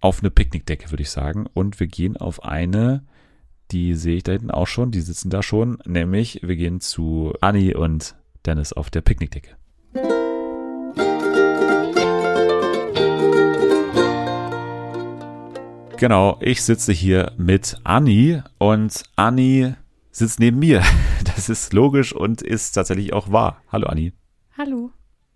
auf 0.00 0.18
eine 0.20 0.30
Picknickdecke, 0.30 0.90
würde 0.90 1.04
ich 1.04 1.10
sagen. 1.10 1.46
Und 1.54 1.78
wir 1.78 1.86
gehen 1.86 2.16
auf 2.16 2.44
eine, 2.44 3.04
die 3.70 3.94
sehe 3.94 4.16
ich 4.16 4.24
da 4.24 4.32
hinten 4.32 4.50
auch 4.50 4.66
schon, 4.66 4.90
die 4.90 5.00
sitzen 5.00 5.30
da 5.30 5.44
schon, 5.44 5.78
nämlich 5.86 6.40
wir 6.42 6.56
gehen 6.56 6.80
zu 6.80 7.32
Anni 7.40 7.74
und 7.74 8.16
Dennis 8.44 8.72
auf 8.72 8.90
der 8.90 9.00
Picknickdecke. 9.00 9.50
Genau, 15.98 16.36
ich 16.40 16.62
sitze 16.62 16.92
hier 16.92 17.32
mit 17.38 17.76
Anni 17.84 18.42
und 18.58 19.04
Anni 19.14 19.74
sitzt 20.16 20.40
neben 20.40 20.58
mir. 20.58 20.82
Das 21.24 21.48
ist 21.48 21.72
logisch 21.72 22.12
und 22.14 22.40
ist 22.40 22.72
tatsächlich 22.72 23.12
auch 23.12 23.30
wahr. 23.32 23.60
Hallo 23.70 23.88
Anni. 23.88 24.12
Hallo. 24.56 24.90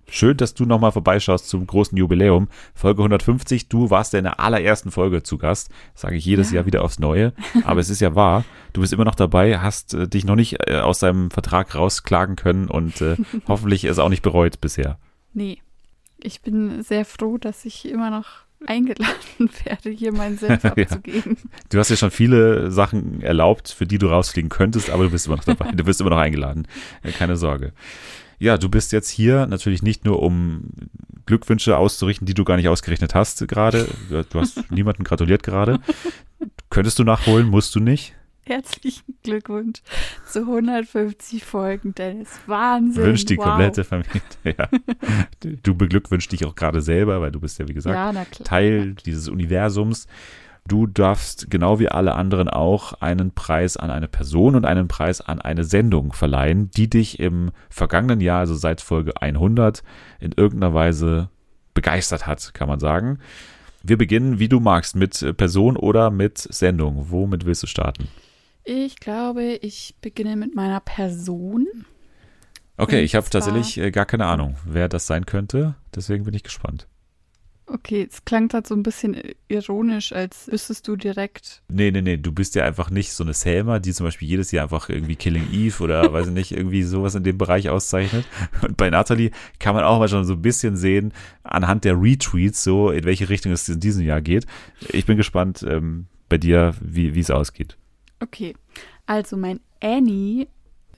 Schön, 0.09 0.37
dass 0.37 0.55
du 0.55 0.65
nochmal 0.65 0.93
vorbeischaust 0.93 1.49
zum 1.49 1.67
großen 1.67 1.97
Jubiläum. 1.99 2.49
Folge 2.75 3.01
150. 3.03 3.69
Du 3.69 3.91
warst 3.91 4.13
ja 4.13 4.19
in 4.21 4.25
der 4.25 4.41
allerersten 4.41 4.91
Folge 4.91 5.23
zu 5.23 5.37
Gast. 5.37 5.71
Sage 5.95 6.17
ich 6.17 6.25
jedes 6.25 6.51
Ja. 6.51 6.57
Jahr 6.57 6.67
wieder 6.67 6.83
aufs 6.85 6.99
Neue. 7.01 7.33
Aber 7.65 7.81
es 7.81 7.91
ist 7.91 8.01
ja 8.01 8.15
wahr. 8.15 8.45
Du 8.73 8.81
bist 8.81 8.93
immer 8.93 9.05
noch 9.05 9.15
dabei, 9.15 9.59
hast 9.59 9.95
äh, 9.95 10.09
dich 10.09 10.25
noch 10.25 10.37
nicht 10.37 10.57
äh, 10.69 10.77
aus 10.79 11.01
deinem 11.01 11.31
Vertrag 11.31 11.75
rausklagen 11.75 12.37
können 12.37 12.69
und 12.69 13.01
äh, 13.01 13.17
hoffentlich 13.49 13.85
es 13.85 13.99
auch 13.99 14.09
nicht 14.09 14.23
bereut 14.23 14.61
bisher. 14.61 14.99
Nee, 15.33 15.59
ich 16.19 16.41
bin 16.41 16.83
sehr 16.83 17.05
froh, 17.05 17.37
dass 17.37 17.65
ich 17.65 17.87
immer 17.89 18.11
noch 18.11 18.27
eingeladen 18.67 19.15
werde, 19.65 19.91
hier 19.91 20.13
meinen 20.13 20.39
Senf 20.39 20.63
Ja. 20.65 20.71
abzugeben. 20.73 21.37
Du 21.71 21.79
hast 21.79 21.89
ja 21.91 21.97
schon 21.97 22.11
viele 22.11 22.71
Sachen 22.71 23.23
erlaubt, 23.23 23.71
für 23.77 23.87
die 23.87 23.99
du 23.99 24.07
rausfliegen 24.09 24.49
könntest, 24.51 24.91
aber 24.91 25.05
du 25.05 25.11
bist 25.11 25.27
immer 25.27 25.37
noch 25.37 25.45
dabei. 25.45 25.73
Du 25.73 25.85
bist 25.85 26.01
immer 26.01 26.11
noch 26.11 26.19
eingeladen. 26.19 26.67
Keine 27.19 27.37
Sorge. 27.37 27.73
Ja, 28.39 28.57
du 28.57 28.69
bist 28.69 28.93
jetzt 28.93 29.11
hier 29.11 29.47
natürlich 29.47 29.83
nicht 29.83 30.05
nur, 30.05 30.23
um 30.23 30.65
Glückwünsche 31.27 31.77
auszurichten, 31.77 32.27
die 32.27 32.35
du 32.35 32.45
gar 32.45 32.57
nicht 32.57 32.69
ausgerechnet 32.69 33.15
hast 33.15 33.47
gerade. 33.49 33.87
Du 34.09 34.41
hast 34.41 34.71
niemanden 34.71 35.05
gratuliert 35.05 35.43
gerade. 35.43 35.79
Könntest 36.71 36.99
du 36.99 37.05
nachholen, 37.05 37.49
musst 37.49 37.75
du 37.75 37.81
nicht. 37.81 38.15
Herzlichen 38.45 39.17
Glückwunsch 39.23 39.81
zu 40.27 40.41
150 40.41 41.45
Folgen, 41.45 41.95
Dennis. 41.95 42.41
Wahnsinn. 42.47 43.05
Wünsch 43.05 43.25
die 43.27 43.37
wow. 43.37 43.45
komplette 43.45 43.85
Familie. 43.85 44.23
Ja. 44.45 44.69
Du- 45.63 45.75
beglückwünschst 45.75 46.33
dich 46.33 46.45
auch 46.47 46.55
gerade 46.55 46.81
selber, 46.81 47.21
weil 47.21 47.31
du 47.31 47.41
bist 47.41 47.59
ja, 47.59 47.69
wie 47.69 47.75
gesagt, 47.75 47.95
Ja, 47.95 48.25
klar. 48.25 48.47
Teil 48.47 48.95
dieses 48.95 49.29
Universums. 49.29 50.07
Du 50.67 50.87
darfst 50.87 51.51
genau 51.51 51.79
wie 51.81 51.89
alle 51.89 52.15
anderen 52.15 52.49
auch 52.49 52.95
einen 53.01 53.33
Preis 53.33 53.77
an 53.77 53.91
eine 53.91 54.09
Person 54.09 54.55
und 54.57 54.65
einen 54.65 54.89
Preis 54.89 55.21
an 55.21 55.41
eine 55.41 55.65
Sendung 55.65 56.13
verleihen, 56.13 56.71
die 56.71 56.89
dich 56.89 57.19
im 57.19 57.51
vergangenen 57.71 58.21
Jahr, 58.21 58.41
also 58.41 58.55
seit 58.55 58.81
Folge 58.81 59.21
100, 59.21 59.83
in 60.21 60.33
irgendeiner 60.33 60.75
Weise 60.75 61.29
begeistert 61.75 62.27
hat, 62.27 62.53
kann 62.55 62.69
man 62.69 62.79
sagen. 62.79 63.19
Wir 63.83 63.97
beginnen, 63.97 64.39
wie 64.39 64.49
du 64.49 64.61
magst, 64.61 64.97
mit 64.97 65.37
Person 65.37 65.77
oder 65.77 66.11
mit 66.11 66.39
Sendung. 66.39 67.07
Womit 67.11 67.47
willst 67.47 67.63
du 67.63 67.67
starten? 67.67 68.09
Ich 68.73 69.01
glaube, 69.01 69.59
ich 69.63 69.97
beginne 70.01 70.37
mit 70.37 70.55
meiner 70.55 70.79
Person. 70.79 71.67
Okay, 72.77 73.03
ich 73.03 73.17
habe 73.17 73.29
tatsächlich 73.29 73.77
äh, 73.79 73.91
gar 73.91 74.07
keine 74.07 74.27
Ahnung, 74.27 74.55
wer 74.65 74.89
das 74.89 75.09
sein 75.09 75.27
könnte. 75.27 75.75
Deswegen 75.93 76.23
bin 76.23 76.35
ich 76.35 76.45
gespannt. 76.45 76.87
Okay, 77.67 78.07
es 78.09 78.25
klang 78.25 78.47
gerade 78.47 78.69
so 78.69 78.77
ein 78.77 78.85
bisschen 78.85 79.21
ironisch, 79.49 80.13
als 80.13 80.47
wüsstest 80.53 80.87
du 80.87 80.95
direkt. 80.95 81.65
Nee, 81.67 81.91
nee, 81.91 82.01
nee, 82.01 82.17
du 82.17 82.31
bist 82.31 82.55
ja 82.55 82.65
einfach 82.65 82.91
nicht 82.91 83.13
so 83.13 83.25
eine 83.25 83.35
Selma, 83.35 83.81
die 83.81 83.93
zum 83.93 84.07
Beispiel 84.07 84.29
jedes 84.29 84.53
Jahr 84.53 84.63
einfach 84.63 84.89
irgendwie 84.89 85.17
Killing 85.17 85.49
Eve 85.53 85.83
oder 85.83 86.13
weiß 86.13 86.29
ich 86.29 86.33
nicht, 86.33 86.53
irgendwie 86.53 86.85
sowas 86.85 87.17
in 87.17 87.25
dem 87.25 87.39
Bereich 87.39 87.71
auszeichnet. 87.71 88.25
Und 88.63 88.77
bei 88.77 88.89
Natalie 88.89 89.33
kann 89.59 89.75
man 89.75 89.83
auch 89.83 89.99
mal 89.99 90.09
schon 90.09 90.25
so 90.25 90.35
ein 90.35 90.43
bisschen 90.43 90.77
sehen, 90.77 91.13
anhand 91.43 91.85
der 91.85 92.01
Retweets, 92.01 92.63
so 92.63 92.93
in 92.93 93.03
welche 93.03 93.31
Richtung 93.31 93.51
es 93.51 93.69
in 93.69 93.81
diesem 93.81 94.07
Jahr 94.07 94.21
geht. 94.21 94.47
Ich 94.91 95.07
bin 95.07 95.17
gespannt 95.17 95.67
ähm, 95.69 96.07
bei 96.29 96.39
dir, 96.39 96.77
wie 96.81 97.19
es 97.19 97.33
ausgeht. 97.33 97.77
Okay, 98.21 98.55
also 99.07 99.37
mein 99.37 99.61
Annie 99.81 100.47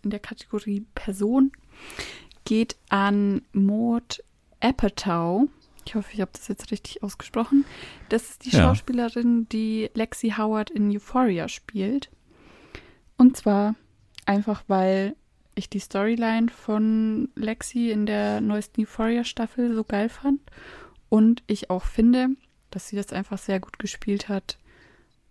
in 0.03 0.11
der 0.11 0.21
Kategorie 0.21 0.85
Person 0.95 1.53
geht 2.45 2.77
an 2.89 3.43
Maud 3.53 4.23
Apatow. 4.61 5.49
Ich 5.85 5.95
hoffe, 5.95 6.11
ich 6.13 6.21
habe 6.21 6.31
das 6.33 6.49
jetzt 6.49 6.71
richtig 6.71 7.03
ausgesprochen. 7.03 7.65
Das 8.09 8.31
ist 8.31 8.45
die 8.45 8.51
Ja. 8.51 8.63
Schauspielerin, 8.63 9.49
die 9.49 9.91
Lexi 9.95 10.35
Howard 10.37 10.71
in 10.71 10.91
Euphoria 10.91 11.49
spielt. 11.49 12.11
Und 13.17 13.37
zwar 13.37 13.75
einfach, 14.27 14.65
weil 14.69 15.17
ich 15.55 15.69
die 15.69 15.81
Storyline 15.81 16.49
von 16.49 17.29
Lexi 17.35 17.91
in 17.91 18.07
der 18.07 18.41
neuesten 18.41 18.83
Euphoria-Staffel 18.83 19.75
so 19.75 19.85
geil 19.85 20.09
fand. 20.09 20.41
Und 21.09 21.43
ich 21.47 21.69
auch 21.69 21.85
finde, 21.85 22.29
dass 22.71 22.89
sie 22.89 22.97
das 22.97 23.13
einfach 23.13 23.39
sehr 23.39 23.61
gut 23.61 23.79
gespielt 23.79 24.29
hat. 24.29 24.59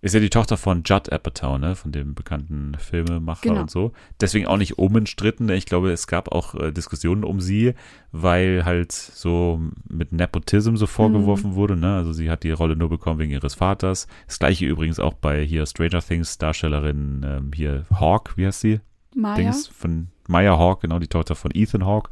Ist 0.03 0.13
ja 0.15 0.19
die 0.19 0.31
Tochter 0.31 0.57
von 0.57 0.81
Judd 0.83 1.11
Apatow, 1.11 1.59
ne, 1.59 1.75
von 1.75 1.91
dem 1.91 2.15
bekannten 2.15 2.73
Filmemacher 2.79 3.49
Genau. 3.49 3.61
und 3.61 3.69
so. 3.69 3.91
Deswegen 4.19 4.47
auch 4.47 4.57
nicht 4.57 4.79
unumstritten. 4.79 5.47
Ich 5.49 5.67
glaube, 5.67 5.91
es 5.91 6.07
gab 6.07 6.31
auch 6.31 6.55
äh, 6.55 6.71
Diskussionen 6.71 7.23
um 7.23 7.39
sie, 7.39 7.75
weil 8.11 8.65
halt 8.65 8.91
so 8.91 9.61
mit 9.87 10.11
Nepotism 10.11 10.75
so 10.75 10.87
vorgeworfen 10.87 11.53
wurde, 11.53 11.77
ne. 11.77 11.95
Also 11.97 12.13
sie 12.13 12.31
hat 12.31 12.41
die 12.41 12.49
Rolle 12.49 12.75
nur 12.75 12.89
bekommen 12.89 13.19
wegen 13.19 13.31
ihres 13.31 13.53
Vaters. 13.53 14.07
Das 14.25 14.39
gleiche 14.39 14.65
übrigens 14.65 14.99
auch 14.99 15.13
bei 15.13 15.43
hier 15.45 15.67
Stranger 15.67 16.01
Things 16.01 16.39
Darstellerin 16.39 17.23
ähm, 17.23 17.51
hier 17.53 17.85
Hawk, 17.93 18.33
wie 18.37 18.47
heißt 18.47 18.61
sie? 18.61 18.79
Maya? 19.15 19.35
Dings 19.35 19.67
von 19.67 20.07
Maya 20.27 20.57
Hawk, 20.57 20.81
genau, 20.81 20.97
die 20.97 21.07
Tochter 21.09 21.35
von 21.35 21.51
Ethan 21.53 21.85
Hawk. 21.85 22.09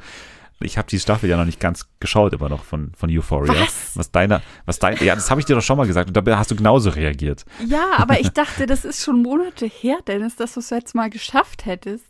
Ich 0.62 0.78
habe 0.78 0.88
die 0.90 1.00
Staffel 1.00 1.30
ja 1.30 1.38
noch 1.38 1.46
nicht 1.46 1.60
ganz 1.62 1.88
geschaut, 2.02 2.34
immer 2.34 2.50
noch 2.50 2.64
von, 2.66 2.92
von 2.94 3.10
Euphoria. 3.10 3.54
Was? 3.62 3.92
Was 3.96 4.12
deiner, 4.12 4.42
was 4.66 4.80
dein, 4.80 4.98
ja, 4.98 5.16
das 5.16 5.32
habe 5.32 5.40
ich 5.40 5.46
dir 5.46 5.56
doch 5.56 5.62
schon 5.62 5.78
mal 5.78 5.88
gesagt 5.88 6.10
und 6.10 6.18
dabei 6.18 6.36
hast 6.36 6.52
du 6.52 6.56
genauso 6.56 6.90
reagiert. 6.90 7.46
Ja, 7.66 7.92
aber 7.98 8.20
ich 8.20 8.30
dachte, 8.30 8.66
das 8.66 8.84
ist 8.84 9.04
schon 9.04 9.22
Monate 9.22 9.66
her, 9.66 9.98
Dennis, 10.06 10.36
dass 10.36 10.56
du 10.56 10.60
es 10.60 10.70
jetzt 10.70 10.96
mal 10.96 11.10
geschafft 11.10 11.66
hättest. 11.66 12.06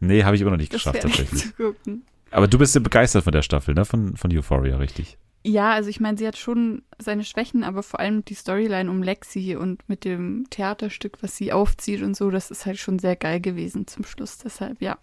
Nee, 0.00 0.24
habe 0.24 0.34
ich 0.34 0.42
immer 0.42 0.50
noch 0.50 0.58
nicht 0.58 0.72
Das 0.72 0.80
geschafft 0.82 1.02
tatsächlich. 1.02 1.42
zu 1.42 1.52
gucken. 1.52 2.04
Aber 2.32 2.48
du 2.48 2.58
bist 2.58 2.74
ja 2.74 2.80
begeistert 2.80 3.22
von 3.22 3.32
der 3.32 3.42
Staffel, 3.42 3.74
ne? 3.74 3.84
Von, 3.84 4.16
von 4.16 4.36
Euphoria, 4.36 4.76
richtig. 4.76 5.16
Ja, 5.46 5.70
also 5.72 5.88
ich 5.88 6.00
meine, 6.00 6.18
sie 6.18 6.26
hat 6.26 6.36
schon 6.36 6.82
seine 6.98 7.22
Schwächen, 7.22 7.62
aber 7.62 7.84
vor 7.84 8.00
allem 8.00 8.24
die 8.24 8.34
Storyline 8.34 8.90
um 8.90 9.02
Lexi 9.02 9.54
und 9.56 9.88
mit 9.88 10.04
dem 10.04 10.46
Theaterstück, 10.50 11.18
was 11.22 11.36
sie 11.36 11.52
aufzieht 11.52 12.02
und 12.02 12.16
so, 12.16 12.30
das 12.30 12.50
ist 12.50 12.66
halt 12.66 12.78
schon 12.78 12.98
sehr 12.98 13.14
geil 13.14 13.40
gewesen 13.40 13.86
zum 13.86 14.04
Schluss. 14.04 14.38
Deshalb, 14.38 14.82
ja, 14.82 14.98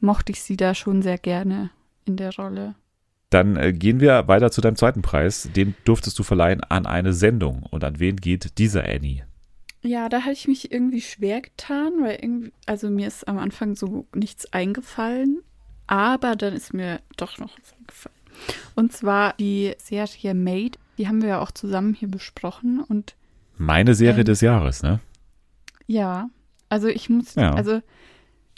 mochte 0.00 0.32
ich 0.32 0.42
sie 0.42 0.56
da 0.56 0.74
schon 0.74 1.00
sehr 1.00 1.16
gerne 1.16 1.70
in 2.06 2.16
der 2.16 2.34
Rolle. 2.34 2.74
Dann 3.30 3.56
äh, 3.56 3.72
gehen 3.72 4.00
wir 4.00 4.28
weiter 4.28 4.50
zu 4.50 4.60
deinem 4.60 4.76
zweiten 4.76 5.02
Preis. 5.02 5.48
Den 5.54 5.74
durftest 5.84 6.18
du 6.18 6.22
verleihen 6.22 6.62
an 6.62 6.86
eine 6.86 7.12
Sendung. 7.12 7.64
Und 7.64 7.82
an 7.84 7.98
wen 7.98 8.16
geht 8.16 8.58
dieser 8.58 8.84
Annie? 8.84 9.24
Ja, 9.82 10.08
da 10.08 10.22
habe 10.22 10.32
ich 10.32 10.48
mich 10.48 10.72
irgendwie 10.72 11.00
schwer 11.00 11.40
getan, 11.40 11.92
weil 12.00 12.18
irgendwie, 12.22 12.52
also 12.66 12.88
mir 12.90 13.06
ist 13.08 13.26
am 13.28 13.38
Anfang 13.38 13.76
so 13.76 14.06
nichts 14.14 14.52
eingefallen, 14.52 15.42
aber 15.86 16.34
dann 16.34 16.54
ist 16.54 16.72
mir 16.74 17.00
doch 17.16 17.38
noch 17.38 17.50
was 17.60 17.72
eingefallen. 17.78 18.16
Und 18.74 18.92
zwar 18.92 19.34
die 19.34 19.74
Serie 19.78 20.34
Made, 20.34 20.78
die 20.98 21.06
haben 21.08 21.22
wir 21.22 21.28
ja 21.30 21.40
auch 21.40 21.50
zusammen 21.52 21.94
hier 21.94 22.08
besprochen 22.08 22.80
und 22.80 23.14
Meine 23.58 23.94
Serie 23.94 24.20
Ähm. 24.20 24.24
des 24.26 24.40
Jahres, 24.40 24.82
ne? 24.82 25.00
ja, 25.86 26.28
also 26.68 26.88
ich 26.88 27.08
muss, 27.08 27.34
Ja. 27.36 27.54
also 27.54 27.80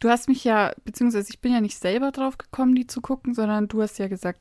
du 0.00 0.08
hast 0.08 0.28
mich 0.28 0.44
ja, 0.44 0.72
beziehungsweise 0.84 1.30
ich 1.30 1.40
bin 1.40 1.52
ja 1.52 1.60
nicht 1.60 1.78
selber 1.78 2.12
drauf 2.12 2.38
gekommen, 2.38 2.74
die 2.74 2.86
zu 2.86 3.00
gucken, 3.00 3.34
sondern 3.34 3.68
du 3.68 3.82
hast 3.82 3.98
ja 3.98 4.08
gesagt, 4.08 4.40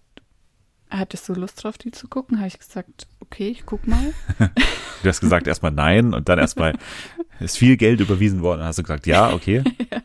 hattest 0.90 1.28
du 1.28 1.34
Lust 1.34 1.64
drauf, 1.64 1.78
die 1.78 1.92
zu 1.92 2.08
gucken? 2.08 2.38
Habe 2.38 2.48
ich 2.48 2.60
gesagt, 2.60 3.08
okay, 3.20 3.50
ich 3.50 3.66
guck 3.66 3.88
mal. 3.88 4.14
Du 5.04 5.10
hast 5.10 5.20
gesagt 5.20 5.46
erstmal 5.46 5.72
nein 5.72 6.16
und 6.16 6.28
dann 6.28 6.40
erstmal 6.40 6.74
ist 7.40 7.60
viel 7.60 7.78
Geld 7.78 8.02
überwiesen 8.02 8.42
worden. 8.42 8.62
Dann 8.62 8.68
hast 8.70 8.80
du 8.80 8.84
gesagt, 8.84 9.06
ja, 9.06 9.32
okay. 9.32 9.64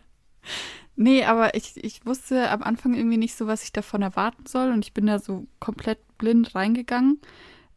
Nee, 0.94 1.24
aber 1.24 1.54
ich, 1.54 1.82
ich 1.82 2.04
wusste 2.04 2.50
am 2.50 2.62
Anfang 2.62 2.92
irgendwie 2.92 3.16
nicht 3.16 3.34
so, 3.34 3.46
was 3.46 3.64
ich 3.64 3.72
davon 3.72 4.02
erwarten 4.02 4.44
soll 4.46 4.70
und 4.70 4.84
ich 4.84 4.92
bin 4.92 5.06
da 5.06 5.18
so 5.18 5.46
komplett 5.58 5.98
blind 6.18 6.54
reingegangen. 6.54 7.18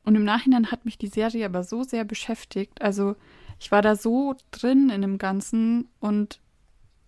Und 0.03 0.15
im 0.15 0.25
Nachhinein 0.25 0.69
hat 0.71 0.83
mich 0.83 0.97
die 0.97 1.07
Serie 1.07 1.45
aber 1.45 1.63
so 1.63 1.83
sehr 1.83 2.03
beschäftigt. 2.03 2.81
Also 2.81 3.15
ich 3.57 3.71
war 3.71 3.81
da 3.81 3.95
so 3.95 4.35
drin 4.51 4.89
in 4.89 5.01
dem 5.01 5.17
Ganzen 5.17 5.87
und 5.99 6.41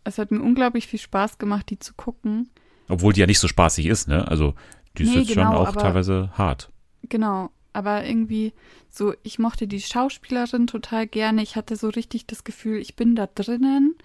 es 0.08 0.18
hat 0.18 0.32
mir 0.32 0.42
unglaublich 0.42 0.88
viel 0.88 1.00
Spaß 1.00 1.38
gemacht, 1.38 1.70
die 1.70 1.80
zu 1.80 1.94
gucken, 1.94 2.50
Obwohl 2.90 3.14
die 3.14 3.20
ja 3.20 3.26
nicht 3.28 3.40
so 3.40 3.48
spaßig 3.48 3.86
ist, 3.86 4.08
ne? 4.08 4.28
Also 4.28 4.54
die 4.98 5.04
ist 5.04 5.10
Nee, 5.12 5.20
jetzt 5.20 5.34
schon 5.34 5.44
genau, 5.44 5.58
auch 5.58 5.68
aber- 5.70 5.82
teilweise 5.82 6.32
hart. 6.38 6.72
Genau, 7.04 7.52
aber 7.74 8.06
irgendwie 8.06 8.54
so, 8.90 9.14
ich 9.24 9.38
mochte 9.40 9.68
die 9.68 9.82
Schauspielerin 9.82 10.68
total 10.68 11.06
gerne. 11.08 11.44
Ich 11.44 11.56
hatte 11.56 11.76
so 11.76 11.90
richtig 11.90 12.26
das 12.28 12.44
Gefühl, 12.44 12.78
ich 12.80 12.96
bin 12.96 13.16
da 13.16 13.28
drinnen. 13.28 13.96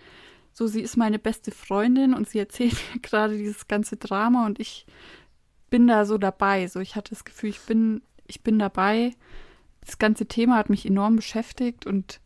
So, 0.52 0.66
sie 0.66 0.80
ist 0.82 0.96
meine 0.98 1.18
beste 1.18 1.50
Freundin 1.50 2.12
und 2.12 2.28
sie 2.28 2.38
erzählt 2.38 2.74
mir 2.94 3.00
gerade 3.00 3.38
dieses 3.38 3.68
ganze 3.68 3.96
Drama 3.96 4.44
und 4.46 4.60
ich 4.60 4.84
bin 5.70 5.86
da 5.86 6.04
so 6.04 6.18
dabei. 6.18 6.66
So, 6.66 6.80
ich 6.80 6.96
hatte 6.96 7.10
das 7.10 7.24
Gefühl, 7.24 7.50
ich 7.50 7.60
bin, 7.60 8.02
ich 8.26 8.42
bin 8.42 8.58
dabei. 8.58 9.14
Das 9.84 9.98
ganze 9.98 10.26
Thema 10.26 10.56
hat 10.56 10.68
mich 10.70 10.84
enorm 10.84 11.16
beschäftigt 11.16 11.86
und 11.86 12.20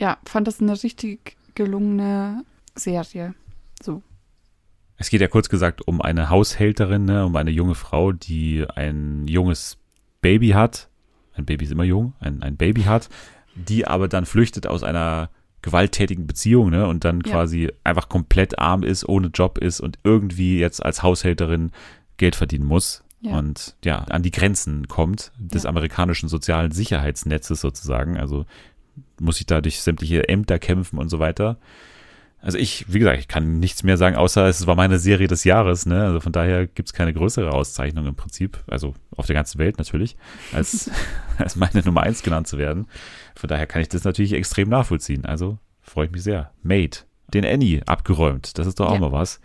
ja, 0.00 0.18
fand 0.24 0.46
das 0.48 0.60
eine 0.60 0.82
richtig 0.82 1.36
gelungene 1.54 2.44
Serie. 2.78 3.34
So. 3.82 4.02
Es 4.96 5.10
geht 5.10 5.20
ja 5.20 5.28
kurz 5.28 5.48
gesagt 5.48 5.86
um 5.86 6.00
eine 6.00 6.28
Haushälterin, 6.30 7.04
ne, 7.04 7.24
um 7.26 7.36
eine 7.36 7.50
junge 7.50 7.74
Frau, 7.74 8.12
die 8.12 8.64
ein 8.74 9.28
junges 9.28 9.78
Baby 10.20 10.48
hat. 10.50 10.88
Ein 11.34 11.44
Baby 11.44 11.64
ist 11.66 11.70
immer 11.70 11.84
jung, 11.84 12.14
ein, 12.18 12.42
ein 12.42 12.56
Baby 12.56 12.82
hat, 12.82 13.08
die 13.54 13.86
aber 13.86 14.08
dann 14.08 14.26
flüchtet 14.26 14.66
aus 14.66 14.82
einer 14.82 15.30
gewalttätigen 15.62 16.26
Beziehung, 16.26 16.70
ne, 16.70 16.86
und 16.88 17.04
dann 17.04 17.20
Ja. 17.24 17.32
quasi 17.32 17.70
einfach 17.84 18.08
komplett 18.08 18.58
arm 18.58 18.82
ist, 18.82 19.08
ohne 19.08 19.28
Job 19.28 19.58
ist 19.58 19.80
und 19.80 19.98
irgendwie 20.02 20.58
jetzt 20.58 20.84
als 20.84 21.02
Haushälterin 21.02 21.70
Geld 22.16 22.34
verdienen 22.34 22.64
muss. 22.66 23.04
Ja. 23.20 23.36
Und 23.38 23.76
ja, 23.84 23.98
an 23.98 24.22
die 24.22 24.30
Grenzen 24.32 24.86
kommt 24.88 25.32
des 25.38 25.62
Ja. 25.64 25.70
amerikanischen 25.70 26.28
sozialen 26.28 26.70
Sicherheitsnetzes 26.72 27.60
sozusagen. 27.60 28.16
Also 28.16 28.46
muss 29.20 29.36
sich 29.38 29.46
da 29.46 29.60
durch 29.60 29.80
sämtliche 29.80 30.28
Ämter 30.28 30.58
kämpfen 30.58 30.98
und 30.98 31.08
so 31.08 31.18
weiter. 31.20 31.58
Also 32.40 32.56
ich, 32.56 32.84
wie 32.92 33.00
gesagt, 33.00 33.18
ich 33.18 33.26
kann 33.26 33.58
nichts 33.58 33.82
mehr 33.82 33.96
sagen, 33.96 34.14
außer 34.16 34.46
es 34.46 34.66
war 34.68 34.76
meine 34.76 34.98
Serie 35.00 35.26
des 35.26 35.42
Jahres, 35.44 35.86
ne? 35.86 36.04
Also 36.04 36.20
von 36.20 36.30
daher 36.32 36.66
gibt's 36.68 36.92
keine 36.92 37.12
größere 37.12 37.52
Auszeichnung 37.52 38.06
im 38.06 38.14
Prinzip, 38.14 38.58
also 38.68 38.94
auf 39.16 39.26
der 39.26 39.34
ganzen 39.34 39.58
Welt 39.58 39.78
natürlich, 39.78 40.16
als, 40.52 40.88
als 41.38 41.56
meine 41.56 41.82
Nummer 41.84 42.02
eins 42.04 42.22
genannt 42.22 42.46
zu 42.46 42.56
werden. 42.56 42.86
Von 43.34 43.48
daher 43.48 43.66
kann 43.66 43.82
ich 43.82 43.88
das 43.88 44.04
natürlich 44.04 44.32
extrem 44.34 44.68
nachvollziehen. 44.68 45.24
Also 45.24 45.58
freue 45.80 46.06
ich 46.06 46.12
mich 46.12 46.22
sehr. 46.22 46.52
Made, 46.62 46.98
den 47.34 47.44
Annie 47.44 47.82
abgeräumt, 47.86 48.56
das 48.56 48.68
ist 48.68 48.78
doch 48.78 48.86
auch 48.88 48.94
Ja. 48.94 49.00
mal 49.00 49.12
was. 49.12 49.40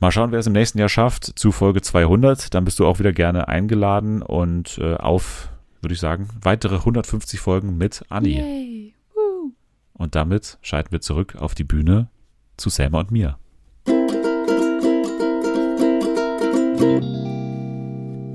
Mal 0.00 0.10
schauen, 0.10 0.32
wer 0.32 0.38
es 0.40 0.46
im 0.46 0.54
nächsten 0.54 0.78
Jahr 0.78 0.88
schafft, 0.88 1.38
zu 1.38 1.52
Folge 1.52 1.80
200. 1.82 2.54
Dann 2.54 2.64
bist 2.64 2.78
du 2.80 2.86
auch 2.86 2.98
wieder 2.98 3.12
gerne 3.12 3.48
eingeladen 3.48 4.22
und 4.22 4.78
äh, 4.78 4.94
auf, 4.94 5.50
würde 5.82 5.92
ich 5.94 6.00
sagen, 6.00 6.28
weitere 6.40 6.76
150 6.76 7.38
Folgen 7.38 7.76
mit 7.76 8.02
Annie. 8.08 8.40
Yay. 8.40 8.69
Und 10.00 10.14
damit 10.14 10.56
schalten 10.62 10.92
wir 10.92 11.02
zurück 11.02 11.36
auf 11.38 11.54
die 11.54 11.62
Bühne 11.62 12.08
zu 12.56 12.70
Selma 12.70 13.00
und 13.00 13.10
mir. 13.10 13.36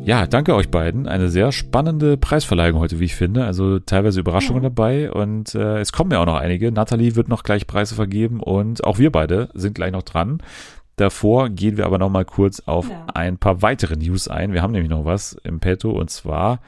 Ja, 0.04 0.28
danke 0.28 0.54
euch 0.54 0.70
beiden. 0.70 1.08
Eine 1.08 1.30
sehr 1.30 1.52
spannende 1.52 2.18
Preisverleihung 2.18 2.80
heute, 2.80 3.00
wie 3.00 3.06
ich 3.06 3.16
finde. 3.16 3.46
Also 3.46 3.80
teilweise 3.80 4.20
Überraschungen 4.20 4.62
dabei 4.62 5.12
und 5.12 5.56
äh, 5.56 5.80
es 5.80 5.92
kommen 5.92 6.12
ja 6.12 6.20
auch 6.22 6.28
noch 6.28 6.36
einige. 6.36 6.72
Natalie 6.72 7.16
wird 7.16 7.30
noch 7.30 7.42
gleich 7.42 7.66
Preise 7.66 7.96
vergeben 7.96 8.42
und 8.42 8.84
auch 8.84 9.00
wir 9.00 9.12
beide 9.12 9.50
sind 9.56 9.74
gleich 9.74 9.92
noch 9.92 10.04
dran. 10.04 10.44
Davor 10.98 11.50
gehen 11.50 11.78
wir 11.78 11.88
aber 11.88 11.98
noch 11.98 12.12
mal 12.12 12.26
kurz 12.26 12.60
auf 12.68 12.88
Ja. 12.88 13.08
ein 13.16 13.40
paar 13.40 13.64
weitere 13.64 13.96
News 13.96 14.28
ein. 14.28 14.54
Wir 14.54 14.62
haben 14.62 14.74
nämlich 14.74 14.92
noch 14.92 15.06
was 15.06 15.34
im 15.44 15.60
Petto 15.60 15.90
und 15.90 16.12
zwar 16.12 16.60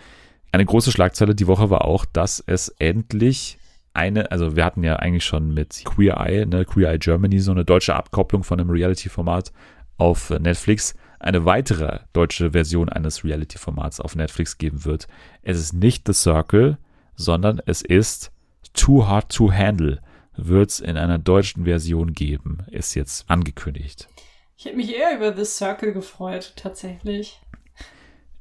eine 0.51 0.65
große 0.65 0.91
Schlagzeile 0.91 1.35
die 1.35 1.45
Woche 1.45 1.69
war 1.69 1.85
auch, 1.85 2.05
dass 2.05 2.43
es 2.47 2.69
endlich 2.79 3.56
eine, 3.97 4.31
also 4.31 4.55
wir 4.55 4.63
hatten 4.63 4.83
ja 4.83 4.97
eigentlich 4.97 5.25
schon 5.25 5.53
mit 5.53 5.81
Queer 5.83 6.17
Eye, 6.17 6.45
ne, 6.45 6.65
Queer 6.65 6.91
Eye 6.91 6.99
Germany, 6.99 7.39
so 7.39 7.51
eine 7.51 7.65
deutsche 7.65 7.95
Abkopplung 7.95 8.43
von 8.43 8.59
einem 8.59 8.69
Reality-Format 8.69 9.51
auf 9.97 10.29
Netflix, 10.29 10.93
eine 11.19 11.45
weitere 11.45 11.99
deutsche 12.13 12.51
Version 12.51 12.89
eines 12.89 13.23
Reality-Formats 13.23 13.99
auf 13.99 14.15
Netflix 14.15 14.57
geben 14.57 14.85
wird. 14.85 15.07
Es 15.41 15.57
ist 15.57 15.73
nicht 15.73 16.05
The 16.05 16.13
Circle, 16.13 16.77
sondern 17.15 17.59
es 17.65 17.81
ist 17.81 18.31
Too 18.73 19.07
Hard 19.07 19.29
to 19.31 19.51
Handle. 19.51 19.99
Wird 20.35 20.69
es 20.69 20.79
in 20.79 20.97
einer 20.97 21.17
deutschen 21.17 21.65
Version 21.65 22.13
geben, 22.13 22.59
ist 22.69 22.93
jetzt 22.93 23.27
angekündigt. 23.27 24.07
Ich 24.55 24.65
hätte 24.65 24.77
mich 24.77 24.95
eher 24.95 25.15
über 25.15 25.35
The 25.35 25.45
Circle 25.45 25.93
gefreut, 25.93 26.53
tatsächlich. 26.55 27.41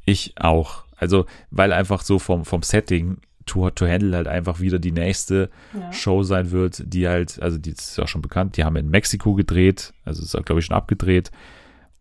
Ich 0.05 0.35
auch. 0.37 0.85
Also, 0.97 1.25
weil 1.51 1.73
einfach 1.73 2.03
so 2.03 2.19
vom, 2.19 2.45
vom 2.45 2.63
Setting 2.63 3.19
Too 3.47 3.65
Hot 3.65 3.77
to 3.77 3.87
Handle 3.87 4.17
halt 4.17 4.29
einfach 4.29 4.61
wieder 4.61 4.79
die 4.79 4.93
nächste 4.93 5.51
Ja. 5.73 5.93
Show 5.93 6.23
sein 6.23 6.51
wird, 6.51 6.83
die 6.85 7.09
halt, 7.09 7.41
also 7.41 7.59
die 7.59 7.71
ist 7.71 7.97
ja 7.97 8.07
schon 8.07 8.23
bekannt, 8.23 8.57
die 8.57 8.65
haben 8.65 8.77
in 8.77 8.91
Mexiko 8.91 9.35
gedreht, 9.35 9.95
also 10.05 10.23
ist 10.23 10.35
auch, 10.35 10.45
glaube 10.45 10.61
ich, 10.61 10.67
schon 10.67 10.77
abgedreht. 10.77 11.31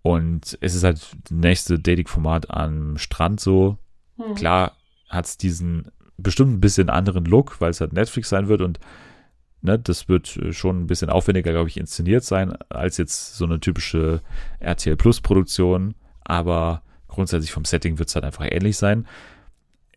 Und 0.01 0.57
es 0.61 0.75
ist 0.75 0.83
halt 0.83 0.97
das 1.23 1.31
nächste 1.31 1.79
Dating-Format 1.79 2.51
am 2.51 2.97
Strand 2.97 3.39
so. 3.39 3.77
Hm. 4.17 4.35
Klar 4.35 4.73
hat 5.09 5.25
es 5.25 5.37
diesen 5.37 5.91
bestimmt 6.17 6.53
ein 6.53 6.61
bisschen 6.61 6.89
anderen 6.89 7.25
Look, 7.25 7.59
weil 7.59 7.71
es 7.71 7.81
halt 7.81 7.93
Netflix 7.93 8.29
sein 8.29 8.47
wird 8.47 8.61
und 8.61 8.79
ne, 9.61 9.77
das 9.79 10.07
wird 10.07 10.37
äh, 10.37 10.53
schon 10.53 10.81
ein 10.81 10.87
bisschen 10.87 11.09
aufwendiger, 11.09 11.51
glaube 11.51 11.69
ich, 11.69 11.77
inszeniert 11.77 12.23
sein, 12.23 12.53
als 12.69 12.97
jetzt 12.97 13.35
so 13.35 13.45
eine 13.45 13.59
typische 13.59 14.21
RTL 14.59 14.95
Plus 14.95 15.21
Produktion. 15.21 15.95
Aber 16.23 16.83
grundsätzlich 17.07 17.51
vom 17.51 17.65
Setting 17.65 17.99
wird 17.99 18.09
es 18.09 18.15
halt 18.15 18.25
einfach 18.25 18.45
ähnlich 18.49 18.77
sein. 18.77 19.05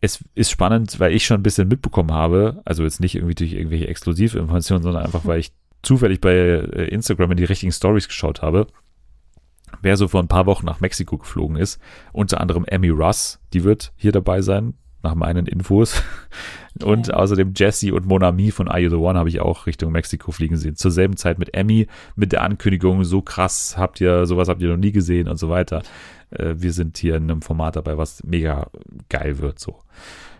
Es 0.01 0.23
ist 0.33 0.49
spannend, 0.49 0.99
weil 0.99 1.13
ich 1.13 1.25
schon 1.25 1.39
ein 1.39 1.43
bisschen 1.43 1.67
mitbekommen 1.67 2.11
habe, 2.11 2.61
also 2.65 2.83
jetzt 2.83 3.01
nicht 3.01 3.15
irgendwie 3.15 3.35
durch 3.35 3.53
irgendwelche 3.53 3.87
Exklusivinformationen, 3.87 4.83
sondern 4.83 5.03
einfach, 5.03 5.25
weil 5.25 5.39
ich 5.39 5.51
zufällig 5.81 6.21
bei 6.21 6.33
äh, 6.33 6.87
Instagram 6.87 7.31
in 7.31 7.37
die 7.37 7.45
richtigen 7.45 7.71
Stories 7.71 8.07
geschaut 8.07 8.41
habe, 8.41 8.67
wer 9.81 9.97
so 9.97 10.07
vor 10.07 10.21
ein 10.21 10.27
paar 10.27 10.45
Wochen 10.45 10.65
nach 10.65 10.79
Mexiko 10.79 11.17
geflogen 11.17 11.57
ist. 11.57 11.79
Unter 12.13 12.39
anderem 12.39 12.65
Emmy 12.65 12.89
Russ, 12.89 13.39
die 13.53 13.63
wird 13.63 13.91
hier 13.95 14.11
dabei 14.11 14.41
sein, 14.41 14.73
nach 15.03 15.15
meinen 15.15 15.45
Infos. 15.45 16.01
Und 16.83 17.13
außerdem 17.13 17.53
Jesse 17.55 17.93
und 17.93 18.05
Monami 18.05 18.51
von 18.51 18.69
Are 18.69 18.79
You 18.79 18.89
the 18.89 18.95
One 18.95 19.19
habe 19.19 19.27
ich 19.27 19.41
auch 19.41 19.65
Richtung 19.65 19.91
Mexiko 19.91 20.31
fliegen 20.31 20.55
sehen. 20.55 20.77
Zur 20.77 20.91
selben 20.91 21.17
Zeit 21.17 21.37
mit 21.37 21.53
Emmy, 21.53 21.87
mit 22.15 22.31
der 22.31 22.41
Ankündigung, 22.41 23.03
so 23.03 23.21
krass 23.21 23.75
habt 23.77 23.99
ihr, 23.99 24.25
sowas 24.25 24.47
habt 24.47 24.61
ihr 24.61 24.69
noch 24.69 24.77
nie 24.77 24.93
gesehen 24.93 25.27
und 25.27 25.37
so 25.37 25.49
weiter. 25.49 25.81
Äh, 26.29 26.55
wir 26.57 26.71
sind 26.71 26.97
hier 26.97 27.15
in 27.15 27.23
einem 27.23 27.41
Format 27.41 27.75
dabei, 27.75 27.97
was 27.97 28.23
mega 28.23 28.67
geil 29.09 29.39
wird, 29.39 29.59
so. 29.59 29.79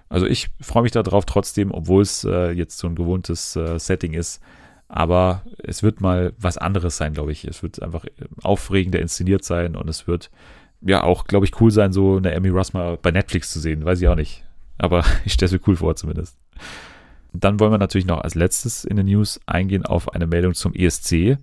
Also 0.07 0.25
ich 0.25 0.49
freue 0.61 0.83
mich 0.83 0.91
darauf 0.91 1.25
trotzdem, 1.25 1.71
obwohl 1.71 2.01
es 2.01 2.23
äh, 2.23 2.51
jetzt 2.51 2.77
so 2.77 2.87
ein 2.87 2.95
gewohntes 2.95 3.55
äh, 3.55 3.77
Setting 3.77 4.13
ist. 4.13 4.41
Aber 4.87 5.43
es 5.59 5.83
wird 5.83 6.01
mal 6.01 6.33
was 6.39 6.57
anderes 6.57 6.97
sein, 6.97 7.13
glaube 7.13 7.31
ich. 7.31 7.45
Es 7.45 7.61
wird 7.61 7.81
einfach 7.83 8.05
aufregender 8.41 8.99
inszeniert 8.99 9.43
sein 9.43 9.75
und 9.75 9.87
es 9.87 10.07
wird 10.07 10.31
ja 10.81 11.03
auch, 11.03 11.25
glaube 11.25 11.45
ich, 11.45 11.61
cool 11.61 11.69
sein, 11.69 11.93
so 11.93 12.17
eine 12.17 12.31
Emmy 12.31 12.49
Russ 12.49 12.73
mal 12.73 12.97
bei 12.97 13.11
Netflix 13.11 13.51
zu 13.51 13.59
sehen. 13.59 13.85
Weiß 13.85 14.01
ich 14.01 14.07
auch 14.07 14.15
nicht. 14.15 14.43
Aber 14.79 15.05
ich 15.25 15.33
stelle 15.33 15.47
es 15.47 15.53
mir 15.53 15.67
cool 15.67 15.75
vor 15.75 15.95
zumindest. 15.95 16.37
Dann 17.31 17.59
wollen 17.59 17.71
wir 17.71 17.77
natürlich 17.77 18.07
noch 18.07 18.21
als 18.21 18.33
letztes 18.33 18.83
in 18.83 18.97
den 18.97 19.05
News 19.05 19.39
eingehen 19.45 19.85
auf 19.85 20.13
eine 20.13 20.25
Meldung 20.25 20.55
zum 20.55 20.73
ESC. 20.73 21.37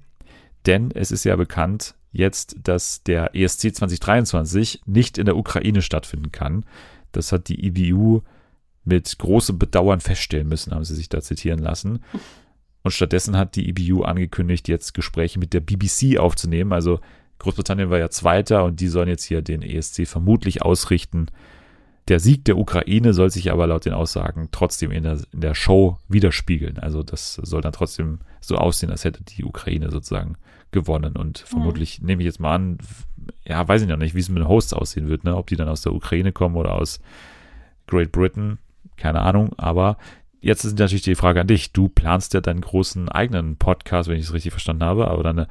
Denn 0.67 0.91
es 0.91 1.13
ist 1.13 1.25
ja 1.25 1.37
bekannt 1.37 1.95
jetzt, 2.11 2.57
dass 2.65 3.05
der 3.05 3.37
ESC 3.37 3.75
2023 3.75 4.81
nicht 4.87 5.19
in 5.19 5.27
der 5.27 5.37
Ukraine 5.37 5.83
stattfinden 5.83 6.33
kann. 6.33 6.65
Das 7.13 7.31
hat 7.31 7.49
die 7.49 7.67
IBU 7.67 8.23
mit 8.85 9.19
großem 9.19 9.59
Bedauern 9.59 10.01
feststellen 10.01 10.49
müssen, 10.49 10.73
haben 10.73 10.85
sie 10.85 10.95
sich 10.95 11.09
da 11.09 11.21
zitieren 11.21 11.59
lassen. 11.61 12.01
Und 12.83 12.93
stattdessen 12.93 13.37
hat 13.37 13.57
die 13.57 13.69
IBU 13.69 14.03
angekündigt, 14.03 14.69
jetzt 14.69 14.95
Gespräche 14.95 15.39
mit 15.39 15.53
der 15.53 15.61
BBC 15.61 16.19
aufzunehmen. 16.19 16.73
Also 16.73 17.01
Großbritannien 17.39 17.91
war 17.91 17.99
ja 17.99 18.11
Zweiter 18.11 18.65
und 18.65 18.81
die 18.81 18.89
sollen 18.89 19.09
jetzt 19.09 19.25
hier 19.25 19.43
den 19.43 19.63
ESC 19.63 20.07
vermutlich 20.07 20.63
ausrichten. 20.63 21.27
Der 22.09 22.21
Sieg 22.21 22.45
der 22.45 22.57
Ukraine 22.57 23.13
soll 23.13 23.31
sich 23.31 23.51
aber 23.51 23.67
laut 23.67 23.85
den 23.85 23.93
Aussagen 23.93 24.49
trotzdem 24.53 24.93
in 24.93 25.03
der, 25.03 25.19
in 25.33 25.41
der 25.41 25.55
Show 25.55 25.99
widerspiegeln. 26.09 26.79
Also 26.79 27.03
das 27.03 27.35
soll 27.35 27.63
dann 27.63 27.73
trotzdem 27.73 28.21
so 28.41 28.57
aussehen, 28.57 28.91
als 28.91 29.05
hätte 29.05 29.25
die 29.25 29.45
Ukraine 29.45 29.91
sozusagen 29.91 30.37
gewonnen. 30.71 31.17
Und 31.17 31.39
vermutlich 31.39 32.01
nehme 32.03 32.23
ich 32.23 32.27
jetzt 32.27 32.39
mal 32.39 32.55
an, 32.55 32.79
ja, 33.45 33.67
weiß 33.67 33.83
ich 33.83 33.89
noch 33.89 33.97
nicht, 33.97 34.15
wie 34.15 34.21
es 34.21 34.29
mit 34.29 34.39
den 34.39 34.49
Hosts 34.49 34.73
aussehen 34.73 35.09
wird, 35.09 35.25
ne? 35.25 35.37
ob 35.37 35.49
die 35.49 35.57
dann 35.57 35.69
aus 35.69 35.83
der 35.83 35.95
Ukraine 35.95 36.31
kommen 36.31 36.57
oder 36.57 36.75
aus 36.75 37.01
Great 37.89 38.13
Britain, 38.13 38.59
keine 38.97 39.23
Ahnung. 39.23 39.53
Aber 39.57 39.97
jetzt 40.41 40.65
ist 40.65 40.79
natürlich 40.79 41.03
die 41.03 41.15
Frage 41.15 41.41
an 41.41 41.47
dich. 41.47 41.73
Du 41.73 41.89
planst 41.89 42.35
ja 42.35 42.41
deinen 42.41 42.61
großen 42.61 43.09
eigenen 43.09 43.57
Podcast, 43.57 44.09
wenn 44.09 44.17
ich 44.19 44.25
es 44.27 44.33
richtig 44.33 44.53
verstanden 44.53 44.85
habe, 44.85 45.09
aber 45.09 45.23
dann 45.23 45.39
äh, 45.39 45.47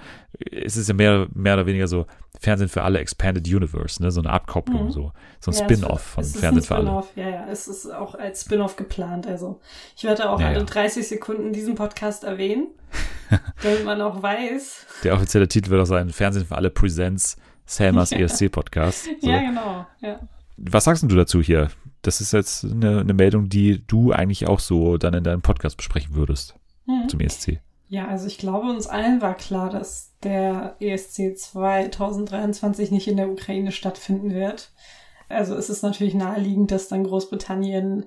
ist 0.49 0.75
es 0.77 0.87
ja 0.87 0.93
mehr, 0.93 1.27
mehr 1.33 1.55
oder 1.55 1.65
weniger 1.65 1.87
so 1.87 2.05
Fernsehen 2.39 2.67
für 2.69 2.83
alle 2.83 2.99
Expanded 2.99 3.47
Universe, 3.47 4.01
ne? 4.03 4.11
so 4.11 4.19
eine 4.19 4.29
Abkopplung, 4.29 4.85
Mhm. 4.87 4.91
so, 4.91 5.11
so 5.39 5.51
ein 5.51 5.57
Ja, 5.57 5.63
Spin-off 5.63 6.01
von 6.01 6.23
Fernsehen 6.25 6.63
für 6.63 6.75
alle. 6.75 7.03
Ja, 7.15 7.29
ja, 7.29 7.47
es 7.49 7.67
ist 7.67 7.89
auch 7.93 8.15
als 8.15 8.41
Spin-off 8.41 8.75
geplant. 8.75 9.25
Also 9.25 9.61
ich 9.95 10.03
werde 10.03 10.29
auch 10.29 10.39
Ja, 10.41 10.47
alle 10.47 10.59
ja. 10.59 10.63
30 10.65 11.07
Sekunden 11.07 11.53
diesen 11.53 11.75
Podcast 11.75 12.23
erwähnen, 12.25 12.67
damit 13.63 13.85
man 13.85 14.01
auch 14.01 14.21
weiß. 14.21 14.85
Der 15.03 15.13
offizielle 15.15 15.47
Titel 15.47 15.69
wird 15.69 15.81
auch 15.81 15.85
sein 15.85 16.09
Fernsehen 16.09 16.45
für 16.45 16.55
alle 16.55 16.69
Presents 16.69 17.37
Selmas 17.65 18.11
ESC 18.11 18.49
Podcast. 18.51 19.07
So. 19.21 19.29
Ja, 19.29 19.39
genau. 19.39 19.87
Was 20.57 20.83
sagst 20.83 21.03
du 21.03 21.07
dazu 21.15 21.41
hier? 21.41 21.69
Das 22.05 22.21
ist 22.21 22.33
jetzt 22.33 22.63
eine, 22.63 22.99
eine 22.99 23.13
Meldung, 23.13 23.49
die 23.49 23.85
du 23.85 24.11
eigentlich 24.11 24.47
auch 24.47 24.59
so 24.59 24.97
dann 24.97 25.13
in 25.13 25.23
deinem 25.23 25.41
Podcast 25.41 25.77
besprechen 25.77 26.15
würdest 26.15 26.55
Mhm. 26.85 27.09
zum 27.09 27.19
ESC. 27.19 27.59
Ja, 27.87 28.07
also 28.07 28.27
ich 28.27 28.37
glaube, 28.37 28.67
uns 28.69 28.87
allen 28.87 29.21
war 29.21 29.35
klar, 29.35 29.69
dass 29.69 30.13
der 30.23 30.75
ESC 30.79 31.37
2023 31.37 32.91
nicht 32.91 33.07
in 33.07 33.17
der 33.17 33.29
Ukraine 33.29 33.71
stattfinden 33.71 34.33
wird. 34.33 34.71
Also 35.29 35.55
es 35.55 35.69
ist 35.69 35.81
natürlich 35.81 36.13
naheliegend, 36.13 36.71
dass 36.71 36.87
dann 36.87 37.03
Großbritannien 37.03 38.05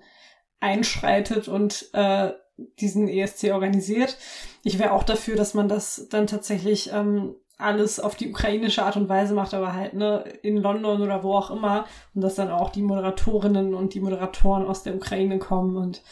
einschreitet 0.61 1.49
und 1.49 1.91
äh, 1.93 2.33
diesen 2.81 3.09
ESC 3.09 3.53
organisiert. 3.53 4.16
Ich 4.65 4.79
wäre 4.79 4.93
auch 4.93 5.05
dafür, 5.05 5.37
dass 5.37 5.55
man 5.55 5.69
das 5.69 6.07
dann 6.11 6.27
tatsächlich 6.27 6.91
ähm, 6.93 7.35
alles 7.59 7.98
auf 7.98 8.14
die 8.14 8.30
ukrainische 8.30 8.85
Art 8.85 8.97
und 8.97 9.09
Weise 9.09 9.35
macht, 9.35 9.52
aber 9.52 9.74
halt 9.74 9.94
ne, 9.94 10.24
in 10.43 10.56
London 10.56 11.02
oder 11.02 11.22
wo 11.24 11.35
auch 11.35 11.51
immer 11.51 11.85
und 12.14 12.22
dass 12.22 12.36
dann 12.36 12.51
auch 12.51 12.70
die 12.70 12.82
Moderatorinnen 12.82 13.74
und 13.74 13.94
die 13.94 14.01
Moderatoren 14.01 14.64
aus 14.64 14.85
der 14.85 14.94
Ukraine 14.94 15.39
kommen 15.39 15.76
und 15.76 16.02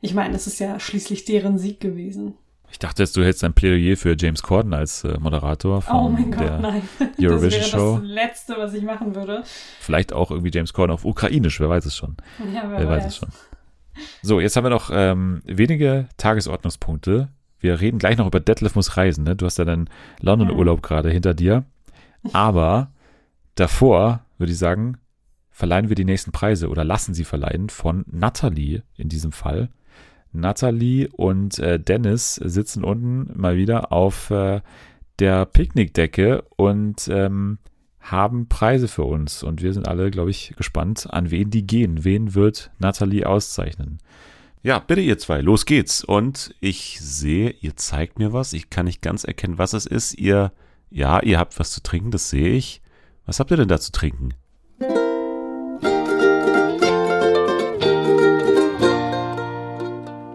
ich 0.00 0.14
meine, 0.14 0.34
es 0.34 0.46
ist 0.46 0.58
ja 0.58 0.80
schließlich 0.80 1.26
deren 1.26 1.58
Sieg 1.58 1.78
gewesen. 1.78 2.34
Ich 2.72 2.78
dachte 2.78 3.02
jetzt, 3.02 3.16
du 3.16 3.22
hältst 3.22 3.42
ein 3.44 3.52
Plädoyer 3.52 3.96
für 3.96 4.16
James 4.18 4.42
Corden 4.42 4.72
als 4.72 5.04
äh, 5.04 5.18
Moderator 5.18 5.82
von 5.82 5.96
Oh 5.96 6.08
mein 6.08 6.30
der 6.30 6.50
Gott, 6.50 6.60
nein. 6.60 6.82
Eurovision 7.20 7.60
das 7.60 7.68
Show. 7.68 7.78
wäre 7.78 8.00
das 8.00 8.08
Letzte, 8.10 8.54
was 8.56 8.74
ich 8.74 8.82
machen 8.82 9.14
würde. 9.14 9.42
Vielleicht 9.80 10.12
auch 10.12 10.30
irgendwie 10.30 10.50
James 10.54 10.72
Corden 10.72 10.94
auf 10.94 11.04
Ukrainisch, 11.04 11.60
wer 11.60 11.68
weiß 11.68 11.84
es 11.84 11.96
schon. 11.96 12.16
Ja, 12.54 12.62
wer, 12.70 12.78
Wer 12.78 12.88
weiß 12.88 13.06
es 13.06 13.16
schon. 13.16 13.28
So, 14.22 14.40
jetzt 14.40 14.56
haben 14.56 14.64
wir 14.64 14.70
noch 14.70 14.90
ähm, 14.94 15.42
wenige 15.44 16.08
Tagesordnungspunkte. 16.16 17.28
Wir 17.60 17.80
reden 17.80 17.98
gleich 17.98 18.16
noch 18.16 18.26
über 18.26 18.40
Detlef 18.40 18.74
muss 18.74 18.96
reisen. 18.96 19.24
Ne? 19.24 19.36
Du 19.36 19.46
hast 19.46 19.58
ja 19.58 19.64
deinen 19.64 19.88
London-Urlaub 20.20 20.82
gerade 20.82 21.10
hinter 21.10 21.34
dir. 21.34 21.64
Aber 22.32 22.90
davor 23.54 24.24
würde 24.38 24.52
ich 24.52 24.58
sagen, 24.58 24.96
verleihen 25.50 25.88
wir 25.88 25.96
die 25.96 26.04
nächsten 26.04 26.32
Preise 26.32 26.68
oder 26.68 26.84
lassen 26.84 27.14
sie 27.14 27.24
verleihen 27.24 27.68
von 27.68 28.04
Natalie 28.10 28.82
in 28.96 29.08
diesem 29.08 29.32
Fall. 29.32 29.68
Natalie 30.32 31.08
und 31.08 31.58
äh, 31.58 31.78
Dennis 31.78 32.36
sitzen 32.36 32.84
unten 32.84 33.38
mal 33.38 33.56
wieder 33.56 33.92
auf 33.92 34.30
äh, 34.30 34.60
der 35.18 35.44
Picknickdecke 35.44 36.44
und 36.56 37.08
ähm, 37.08 37.58
haben 38.00 38.48
Preise 38.48 38.88
für 38.88 39.04
uns. 39.04 39.42
Und 39.42 39.62
wir 39.62 39.72
sind 39.72 39.86
alle, 39.86 40.10
glaube 40.10 40.30
ich, 40.30 40.54
gespannt, 40.56 41.08
an 41.10 41.30
wen 41.30 41.50
die 41.50 41.66
gehen. 41.66 42.04
Wen 42.04 42.34
wird 42.34 42.70
Natalie 42.78 43.26
auszeichnen? 43.26 43.98
Ja, 44.62 44.78
bitte 44.78 45.00
ihr 45.00 45.16
zwei, 45.16 45.40
los 45.40 45.64
geht's. 45.64 46.04
Und 46.04 46.54
ich 46.60 46.98
sehe, 47.00 47.50
ihr 47.60 47.76
zeigt 47.76 48.18
mir 48.18 48.34
was. 48.34 48.52
Ich 48.52 48.68
kann 48.68 48.84
nicht 48.84 49.00
ganz 49.00 49.24
erkennen, 49.24 49.56
was 49.56 49.72
es 49.72 49.86
ist. 49.86 50.18
Ihr, 50.18 50.52
ja, 50.90 51.22
ihr 51.22 51.38
habt 51.38 51.58
was 51.58 51.70
zu 51.72 51.82
trinken, 51.82 52.10
das 52.10 52.28
sehe 52.28 52.50
ich. 52.50 52.82
Was 53.24 53.40
habt 53.40 53.50
ihr 53.50 53.56
denn 53.56 53.68
da 53.68 53.80
zu 53.80 53.90
trinken? 53.90 54.34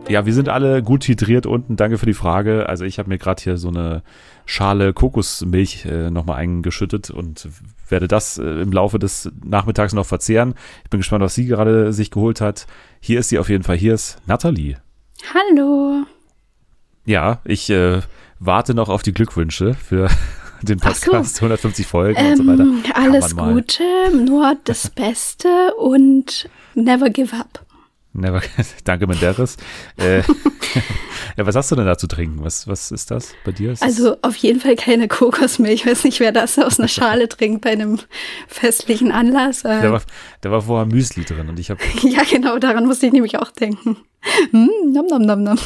Ja, 0.07 0.25
wir 0.25 0.33
sind 0.33 0.49
alle 0.49 0.83
gut 0.83 1.07
hydriert 1.07 1.45
unten. 1.45 1.75
Danke 1.75 1.97
für 1.97 2.05
die 2.05 2.13
Frage. 2.13 2.69
Also 2.69 2.85
ich 2.85 2.99
habe 2.99 3.09
mir 3.09 3.17
gerade 3.17 3.41
hier 3.41 3.57
so 3.57 3.69
eine 3.69 4.03
Schale 4.45 4.93
Kokosmilch 4.93 5.85
äh, 5.85 6.11
nochmal 6.11 6.37
eingeschüttet 6.37 7.09
und 7.09 7.49
werde 7.89 8.07
das 8.07 8.37
äh, 8.37 8.43
im 8.43 8.71
Laufe 8.71 8.99
des 8.99 9.31
Nachmittags 9.43 9.93
noch 9.93 10.05
verzehren. 10.05 10.53
Ich 10.83 10.89
bin 10.91 10.99
gespannt, 10.99 11.23
was 11.23 11.33
sie 11.33 11.47
gerade 11.47 11.91
sich 11.91 12.11
geholt 12.11 12.39
hat. 12.39 12.67
Hier 13.05 13.19
ist 13.19 13.29
sie 13.29 13.37
auf 13.37 13.49
jeden 13.49 13.63
Fall. 13.63 13.77
Hier 13.77 13.93
ist 13.93 14.17
Nathalie. 14.25 14.77
Hallo. 15.31 16.07
Ja, 17.05 17.39
ich 17.45 17.69
äh, 17.69 18.01
warte 18.39 18.73
noch 18.73 18.89
auf 18.89 19.03
die 19.03 19.13
Glückwünsche 19.13 19.75
für 19.75 20.09
den 20.63 20.79
Ach 20.83 20.95
so. 20.95 21.11
Podcast, 21.11 21.35
150 21.35 21.85
Folgen 21.85 22.19
und 22.19 22.37
so 22.37 22.47
weiter. 22.47 22.63
Ähm, 22.63 22.81
Kann 22.81 23.13
alles. 23.13 23.35
Gute, 23.35 23.83
nur 24.11 24.57
das 24.63 24.89
Beste 24.89 25.75
und 25.75 26.49
never 26.73 27.11
give 27.11 27.35
up. 27.35 27.63
Never, 28.17 28.41
danke, 28.85 29.07
Menderes. 29.07 29.57
Äh, 29.97 30.19
ja, 31.37 31.45
was 31.45 31.55
hast 31.55 31.71
du 31.71 31.75
denn 31.75 31.85
da 31.85 31.97
zu 31.97 32.07
trinken? 32.07 32.43
Was, 32.43 32.65
was 32.65 32.91
ist 32.91 33.11
das 33.11 33.33
bei 33.43 33.51
dir? 33.51 33.73
Ist 33.73 33.83
Also 33.83 34.15
auf 34.21 34.37
jeden 34.37 34.61
Fall 34.61 34.77
keine 34.77 35.09
Kokosmilch. 35.09 35.81
Ich 35.81 35.85
weiß 35.85 36.05
nicht, 36.05 36.21
wer 36.21 36.31
das 36.31 36.57
aus 36.57 36.79
einer 36.79 36.87
Schale 36.87 37.27
trinkt 37.27 37.61
bei 37.61 37.71
einem 37.71 37.99
festlichen 38.47 39.11
Anlass. 39.11 39.63
da, 39.63 39.83
Äh, 39.83 39.91
war, 39.91 40.01
da 40.39 40.49
war 40.51 40.61
vorher 40.61 40.85
Müsli 40.85 41.25
drin 41.25 41.49
und 41.49 41.59
ich 41.59 41.69
habe 41.69 41.81
ja, 42.03 42.23
genau, 42.23 42.57
daran 42.57 42.85
musste 42.85 43.05
ich 43.05 43.11
nämlich 43.11 43.37
auch 43.37 43.51
denken. 43.51 43.97
Hm, 44.51 44.69
nom, 44.93 45.07
nom, 45.07 45.21
nom, 45.21 45.43
nom. 45.43 45.59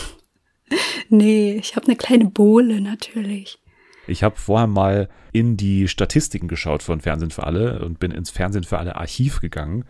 Nee, 1.09 1.55
ich 1.61 1.76
habe 1.76 1.85
eine 1.85 1.95
kleine 1.95 2.26
Bohle 2.26 2.81
natürlich. 2.81 3.59
Ich 4.07 4.23
habe 4.23 4.38
vorher 4.38 4.67
mal 4.67 5.07
in 5.31 5.55
die 5.55 5.88
Statistiken 5.88 6.47
geschaut 6.47 6.81
von 6.81 6.99
Fernsehen 6.99 7.30
für 7.30 7.43
alle 7.43 7.85
und 7.85 7.99
bin 7.99 8.09
ins 8.09 8.31
Fernsehen 8.31 8.63
für 8.63 8.80
alle 8.80 8.95
Archiv 8.95 9.39
gegangen. 9.39 9.85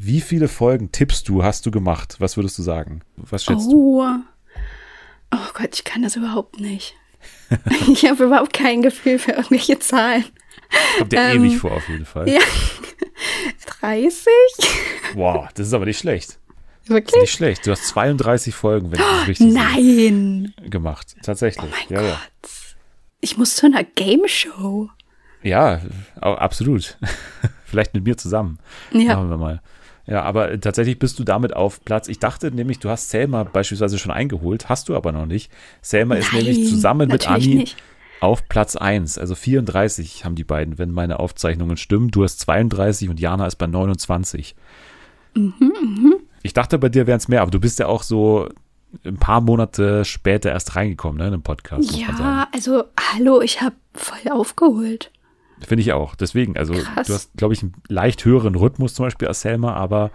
Wie 0.00 0.20
viele 0.20 0.46
Folgen 0.46 0.92
tippst 0.92 1.28
du, 1.28 1.42
hast 1.42 1.66
du 1.66 1.72
gemacht? 1.72 2.14
Was 2.20 2.36
würdest 2.36 2.56
du 2.56 2.62
sagen? 2.62 3.00
Was 3.16 3.44
schätzt 3.44 3.66
du? 3.66 4.00
Oh. 4.00 4.14
oh 5.34 5.48
Gott, 5.54 5.70
ich 5.74 5.82
kann 5.82 6.02
das 6.02 6.14
überhaupt 6.14 6.60
nicht. 6.60 6.94
ich 7.92 8.04
habe 8.04 8.26
überhaupt 8.26 8.52
kein 8.52 8.80
Gefühl 8.80 9.18
für 9.18 9.32
irgendwelche 9.32 9.80
Zahlen. 9.80 10.24
Kommt 10.98 11.10
dir 11.10 11.18
ähm, 11.18 11.44
ewig 11.44 11.58
vor, 11.58 11.72
auf 11.72 11.88
jeden 11.88 12.04
Fall. 12.06 12.28
Ja. 12.28 12.38
30? 13.80 14.28
Wow, 15.14 15.48
das 15.54 15.66
ist 15.66 15.74
aber 15.74 15.86
nicht 15.86 15.98
schlecht. 15.98 16.28
Das 16.28 16.84
ist 16.84 16.90
Wirklich? 16.90 17.20
nicht 17.20 17.32
schlecht. 17.32 17.66
Du 17.66 17.72
hast 17.72 17.88
32 17.88 18.54
Folgen, 18.54 18.92
wenn 18.92 19.00
ich 19.00 19.04
das 19.04 19.26
richtig 19.26 19.52
Nein. 19.52 20.54
sehe, 20.60 20.70
gemacht. 20.70 21.16
Tatsächlich. 21.24 21.64
Oh 21.68 21.74
mein 21.88 21.98
ja, 21.98 22.06
ja. 22.06 22.12
Gott. 22.12 22.50
Ich 23.20 23.36
muss 23.36 23.56
zu 23.56 23.66
einer 23.66 23.82
Game 23.82 24.28
Show. 24.28 24.90
Ja, 25.42 25.80
absolut. 26.20 26.98
Vielleicht 27.64 27.94
mit 27.94 28.04
mir 28.04 28.16
zusammen. 28.16 28.60
Ja. 28.92 29.16
Machen 29.16 29.30
wir 29.30 29.38
mal. 29.38 29.60
Ja, 30.08 30.22
aber 30.22 30.58
tatsächlich 30.58 30.98
bist 30.98 31.18
du 31.18 31.24
damit 31.24 31.54
auf 31.54 31.84
Platz. 31.84 32.08
Ich 32.08 32.18
dachte 32.18 32.50
nämlich, 32.50 32.78
du 32.78 32.88
hast 32.88 33.10
Selma 33.10 33.44
beispielsweise 33.44 33.98
schon 33.98 34.10
eingeholt, 34.10 34.70
hast 34.70 34.88
du 34.88 34.96
aber 34.96 35.12
noch 35.12 35.26
nicht. 35.26 35.52
Selma 35.82 36.14
ist 36.14 36.32
Nein, 36.32 36.44
nämlich 36.44 36.66
zusammen 36.68 37.08
mit 37.08 37.28
Anni 37.30 37.56
nicht. 37.56 37.76
auf 38.20 38.48
Platz 38.48 38.74
1. 38.74 39.18
Also 39.18 39.34
34 39.34 40.24
haben 40.24 40.34
die 40.34 40.44
beiden, 40.44 40.78
wenn 40.78 40.92
meine 40.92 41.20
Aufzeichnungen 41.20 41.76
stimmen. 41.76 42.10
Du 42.10 42.24
hast 42.24 42.40
32 42.40 43.10
und 43.10 43.20
Jana 43.20 43.46
ist 43.46 43.56
bei 43.56 43.66
29. 43.66 44.56
Mhm, 45.34 46.14
Ich 46.42 46.54
dachte, 46.54 46.78
bei 46.78 46.88
dir 46.88 47.06
wären 47.06 47.18
es 47.18 47.28
mehr, 47.28 47.42
aber 47.42 47.50
du 47.50 47.60
bist 47.60 47.78
ja 47.78 47.86
auch 47.86 48.02
so 48.02 48.48
ein 49.04 49.18
paar 49.18 49.42
Monate 49.42 50.06
später 50.06 50.50
erst 50.50 50.74
reingekommen, 50.74 51.18
ne, 51.18 51.26
in 51.26 51.32
den 51.32 51.42
Podcast. 51.42 51.94
Ja, 51.94 52.48
also 52.54 52.84
hallo, 53.12 53.42
ich 53.42 53.60
habe 53.60 53.76
voll 53.92 54.32
aufgeholt. 54.32 55.10
Finde 55.66 55.82
ich 55.82 55.92
auch. 55.92 56.14
Deswegen, 56.14 56.56
also 56.56 56.74
Krass. 56.74 57.06
du 57.06 57.14
hast, 57.14 57.36
glaube 57.36 57.54
ich, 57.54 57.62
einen 57.62 57.74
leicht 57.88 58.24
höheren 58.24 58.54
Rhythmus 58.54 58.94
zum 58.94 59.06
Beispiel 59.06 59.28
als 59.28 59.40
Selma, 59.40 59.74
aber 59.74 60.10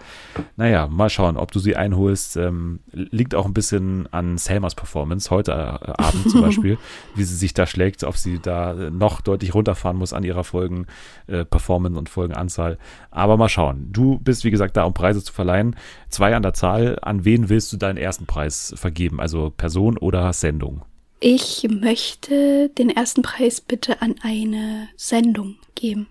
naja, 0.55 0.87
mal 0.87 1.09
schauen, 1.09 1.37
ob 1.37 1.51
du 1.51 1.59
sie 1.59 1.75
einholst. 1.75 2.37
Ähm, 2.37 2.79
liegt 2.91 3.35
auch 3.35 3.45
ein 3.45 3.53
bisschen 3.53 4.07
an 4.11 4.37
Selmas 4.37 4.75
Performance 4.75 5.29
heute 5.29 5.51
äh, 5.51 5.91
Abend 6.01 6.29
zum 6.29 6.41
Beispiel, 6.43 6.77
wie 7.15 7.23
sie 7.23 7.35
sich 7.35 7.53
da 7.53 7.65
schlägt, 7.65 8.03
ob 8.03 8.17
sie 8.17 8.39
da 8.39 8.73
noch 8.73 9.21
deutlich 9.21 9.53
runterfahren 9.53 9.97
muss 9.97 10.13
an 10.13 10.23
ihrer 10.23 10.43
Folgen 10.43 10.85
äh, 11.27 11.45
Performance 11.45 11.97
und 11.97 12.09
Folgenanzahl. 12.09 12.77
Aber 13.11 13.37
mal 13.37 13.49
schauen. 13.49 13.89
Du 13.91 14.19
bist, 14.19 14.43
wie 14.43 14.51
gesagt, 14.51 14.77
da, 14.77 14.83
um 14.83 14.93
Preise 14.93 15.23
zu 15.23 15.33
verleihen. 15.33 15.75
Zwei 16.09 16.35
an 16.35 16.43
der 16.43 16.53
Zahl. 16.53 16.97
An 17.01 17.25
wen 17.25 17.49
willst 17.49 17.71
du 17.73 17.77
deinen 17.77 17.97
ersten 17.97 18.25
Preis 18.25 18.73
vergeben? 18.77 19.19
Also 19.19 19.49
Person 19.49 19.97
oder 19.97 20.31
Sendung? 20.33 20.83
Ich 21.25 21.65
möchte 21.69 22.67
den 22.77 22.89
ersten 22.89 23.21
Preis 23.21 23.61
bitte 23.61 24.01
an 24.01 24.15
eine 24.23 24.89
Sendung 24.97 25.55
geben. 25.73 26.07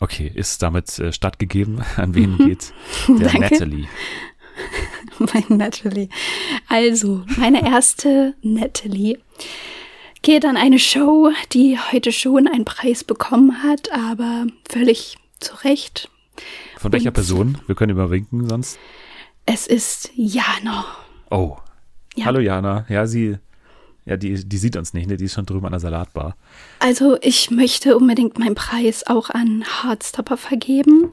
Okay, 0.00 0.32
ist 0.34 0.62
damit 0.62 0.98
äh, 0.98 1.12
stattgegeben. 1.12 1.82
An 1.96 2.14
wen 2.14 2.38
geht 2.38 2.72
der 3.08 3.28
Danke. 3.28 3.40
Natalie? 3.40 3.88
Mein 5.18 5.58
Natalie. 5.58 6.08
Also, 6.66 7.24
meine 7.36 7.62
erste 7.68 8.34
Natalie 8.40 9.18
geht 10.22 10.46
an 10.46 10.56
eine 10.56 10.78
Show, 10.78 11.30
die 11.52 11.78
heute 11.78 12.10
schon 12.10 12.48
einen 12.48 12.64
Preis 12.64 13.04
bekommen 13.04 13.62
hat, 13.62 13.92
aber 13.92 14.46
völlig 14.68 15.18
zu 15.40 15.56
Recht. 15.62 16.08
Von 16.78 16.90
welcher 16.92 17.08
Und- 17.10 17.14
Person? 17.14 17.58
Wir 17.66 17.74
können 17.74 17.92
überwinken 17.92 18.48
sonst. 18.48 18.78
Es 19.44 19.66
ist 19.66 20.10
Jana. 20.14 20.86
Oh. 21.30 21.58
Ja. 22.16 22.24
Hallo 22.24 22.40
Jana. 22.40 22.86
Ja, 22.88 23.06
sie, 23.06 23.36
ja, 24.08 24.16
die, 24.16 24.48
die 24.48 24.56
sieht 24.56 24.76
uns 24.76 24.94
nicht, 24.94 25.08
ne? 25.08 25.16
Die 25.16 25.26
ist 25.26 25.34
schon 25.34 25.46
drüben 25.46 25.66
an 25.66 25.72
der 25.72 25.80
Salatbar. 25.80 26.36
Also 26.78 27.18
ich 27.20 27.50
möchte 27.50 27.96
unbedingt 27.96 28.38
meinen 28.38 28.54
Preis 28.54 29.06
auch 29.06 29.28
an 29.28 29.64
Hardstopper 29.64 30.38
vergeben, 30.38 31.12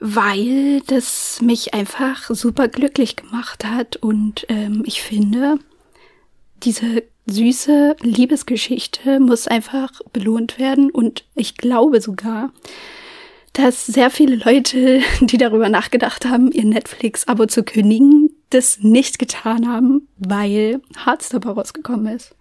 weil 0.00 0.80
das 0.86 1.40
mich 1.42 1.74
einfach 1.74 2.30
super 2.30 2.68
glücklich 2.68 3.16
gemacht 3.16 3.64
hat 3.64 3.96
und 3.96 4.46
ähm, 4.48 4.84
ich 4.86 5.02
finde, 5.02 5.58
diese 6.62 7.02
süße 7.26 7.96
Liebesgeschichte 8.00 9.20
muss 9.20 9.46
einfach 9.46 10.00
belohnt 10.12 10.58
werden 10.58 10.90
und 10.90 11.24
ich 11.34 11.56
glaube 11.56 12.00
sogar, 12.00 12.52
dass 13.52 13.84
sehr 13.84 14.10
viele 14.10 14.36
Leute, 14.36 15.00
die 15.20 15.36
darüber 15.36 15.68
nachgedacht 15.68 16.24
haben, 16.24 16.50
ihr 16.52 16.64
Netflix-Abo 16.64 17.46
zu 17.46 17.64
kündigen, 17.64 18.30
das 18.50 18.80
nicht 18.80 19.18
getan 19.18 19.68
haben, 19.68 20.08
weil 20.18 20.80
Hardstopper 20.96 21.52
rausgekommen 21.52 22.14
ist. 22.14 22.34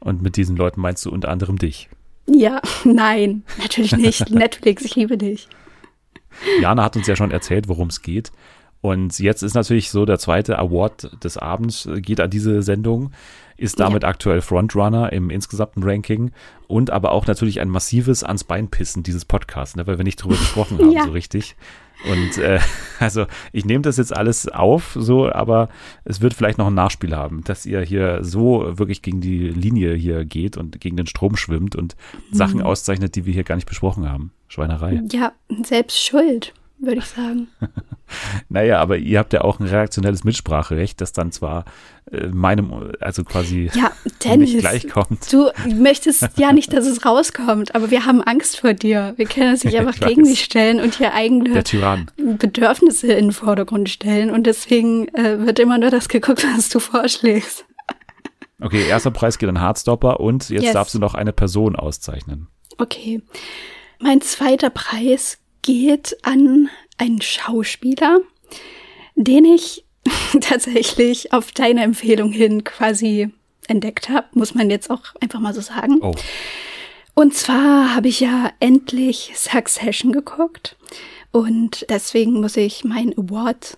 Und 0.00 0.22
mit 0.22 0.36
diesen 0.36 0.56
Leuten 0.56 0.80
meinst 0.80 1.04
du 1.04 1.10
unter 1.10 1.28
anderem 1.28 1.58
dich. 1.58 1.88
Ja, 2.26 2.60
nein, 2.84 3.42
natürlich 3.58 3.96
nicht. 3.96 4.30
Netflix, 4.30 4.84
ich 4.84 4.94
liebe 4.94 5.18
dich. 5.18 5.48
Jana 6.60 6.84
hat 6.84 6.96
uns 6.96 7.06
ja 7.06 7.16
schon 7.16 7.30
erzählt, 7.30 7.68
worum 7.68 7.88
es 7.88 8.02
geht. 8.02 8.30
Und 8.80 9.18
jetzt 9.18 9.42
ist 9.42 9.54
natürlich 9.54 9.90
so, 9.90 10.04
der 10.04 10.18
zweite 10.18 10.58
Award 10.58 11.24
des 11.24 11.36
Abends 11.36 11.86
äh, 11.86 12.00
geht 12.00 12.20
an 12.20 12.30
diese 12.30 12.62
Sendung, 12.62 13.12
ist 13.58 13.80
damit 13.80 14.04
aktuell 14.04 14.40
Frontrunner 14.40 15.12
im 15.12 15.30
insgesamten 15.30 15.82
Ranking 15.82 16.30
und 16.68 16.90
aber 16.90 17.12
auch 17.12 17.26
natürlich 17.26 17.60
ein 17.60 17.68
massives 17.68 18.24
ans 18.24 18.44
Bein 18.44 18.68
pissen 18.68 19.02
dieses 19.02 19.24
Podcast, 19.24 19.76
ne, 19.76 19.86
weil 19.86 19.98
wir 19.98 20.04
nicht 20.04 20.16
drüber 20.22 20.36
gesprochen 20.36 20.78
haben 20.82 20.92
Ja. 20.92 21.04
so 21.04 21.10
richtig. 21.10 21.56
Und 22.08 22.38
äh, 22.38 22.60
also 23.00 23.26
ich 23.52 23.64
nehme 23.64 23.82
das 23.82 23.96
jetzt 23.96 24.16
alles 24.16 24.46
auf, 24.48 24.96
so, 24.98 25.30
aber 25.32 25.68
es 26.04 26.20
wird 26.20 26.32
vielleicht 26.34 26.56
noch 26.58 26.68
ein 26.68 26.74
Nachspiel 26.74 27.16
haben, 27.16 27.42
dass 27.44 27.66
ihr 27.66 27.80
hier 27.80 28.22
so 28.22 28.78
wirklich 28.78 29.02
gegen 29.02 29.20
die 29.20 29.48
Linie 29.48 29.94
hier 29.94 30.24
geht 30.24 30.56
und 30.56 30.80
gegen 30.80 30.96
den 30.96 31.08
Strom 31.08 31.36
schwimmt 31.36 31.74
und 31.74 31.96
Sachen 32.30 32.62
auszeichnet, 32.62 33.16
die 33.16 33.26
wir 33.26 33.34
hier 33.34 33.42
gar 33.44 33.56
nicht 33.56 33.68
besprochen 33.68 34.08
haben. 34.08 34.30
Schweinerei. 34.46 35.02
Ja, 35.10 35.32
selbst 35.64 36.00
schuld, 36.02 36.54
würde 36.80 36.98
ich 36.98 37.06
sagen. 37.06 37.48
Naja, 38.48 38.80
aber 38.80 38.96
ihr 38.96 39.18
habt 39.18 39.34
ja 39.34 39.42
auch 39.42 39.60
ein 39.60 39.66
redaktionelles 39.66 40.24
Mitspracherecht, 40.24 40.98
das 41.02 41.12
dann 41.12 41.30
zwar 41.30 41.66
äh, 42.10 42.28
meinem, 42.28 42.92
also 43.00 43.22
quasi 43.22 43.70
Ja, 43.74 43.92
nicht 44.04 44.24
Dennis, 44.24 44.56
gleichkommt. 44.60 45.30
du 45.30 45.50
möchtest 45.78 46.26
ja 46.38 46.52
nicht, 46.54 46.72
dass 46.72 46.86
es 46.86 47.04
rauskommt, 47.04 47.74
aber 47.74 47.90
wir 47.90 48.06
haben 48.06 48.22
Angst 48.22 48.60
vor 48.60 48.72
dir. 48.72 49.12
Wir 49.18 49.26
können 49.26 49.50
uns 49.50 49.62
nicht 49.62 49.76
einfach 49.76 49.98
gegen 50.00 50.24
dich 50.24 50.42
stellen 50.42 50.80
und 50.80 50.94
hier 50.94 51.12
eigene. 51.12 51.62
Bedürfnisse 52.16 53.08
in 53.12 53.26
den 53.26 53.32
Vordergrund 53.32 53.90
stellen. 53.90 54.30
Und 54.30 54.46
deswegen 54.46 55.08
äh, 55.08 55.40
wird 55.46 55.58
immer 55.58 55.76
nur 55.76 55.90
das 55.90 56.08
geguckt, 56.08 56.46
was 56.56 56.70
du 56.70 56.80
vorschlägst. 56.80 57.66
Okay, 58.60 58.88
erster 58.88 59.10
Preis 59.10 59.36
geht 59.36 59.50
an 59.50 59.60
Hardstopper 59.60 60.18
und 60.20 60.48
jetzt 60.48 60.62
Yes. 60.64 60.72
darfst 60.72 60.94
du 60.94 60.98
noch 60.98 61.12
eine 61.14 61.34
Person 61.34 61.76
auszeichnen. 61.76 62.48
Okay. 62.78 63.20
Mein 64.00 64.22
zweiter 64.22 64.70
Preis 64.70 65.38
geht 65.68 66.16
an 66.22 66.70
einen 66.96 67.20
Schauspieler, 67.20 68.20
den 69.16 69.44
ich 69.44 69.84
tatsächlich 70.40 71.34
auf 71.34 71.52
deine 71.52 71.82
Empfehlung 71.82 72.32
hin 72.32 72.64
quasi 72.64 73.28
entdeckt 73.66 74.08
habe, 74.08 74.28
muss 74.32 74.54
man 74.54 74.70
jetzt 74.70 74.88
auch 74.88 75.02
einfach 75.20 75.40
mal 75.40 75.52
so 75.52 75.60
sagen. 75.60 75.98
Oh, 76.00 76.14
Und 77.12 77.34
zwar 77.34 77.94
habe 77.94 78.08
ich 78.08 78.20
ja 78.20 78.50
endlich 78.60 79.32
Succession 79.34 80.10
geguckt 80.12 80.78
und 81.32 81.84
deswegen 81.90 82.40
muss 82.40 82.56
ich 82.56 82.84
meinen 82.84 83.12
Award 83.18 83.76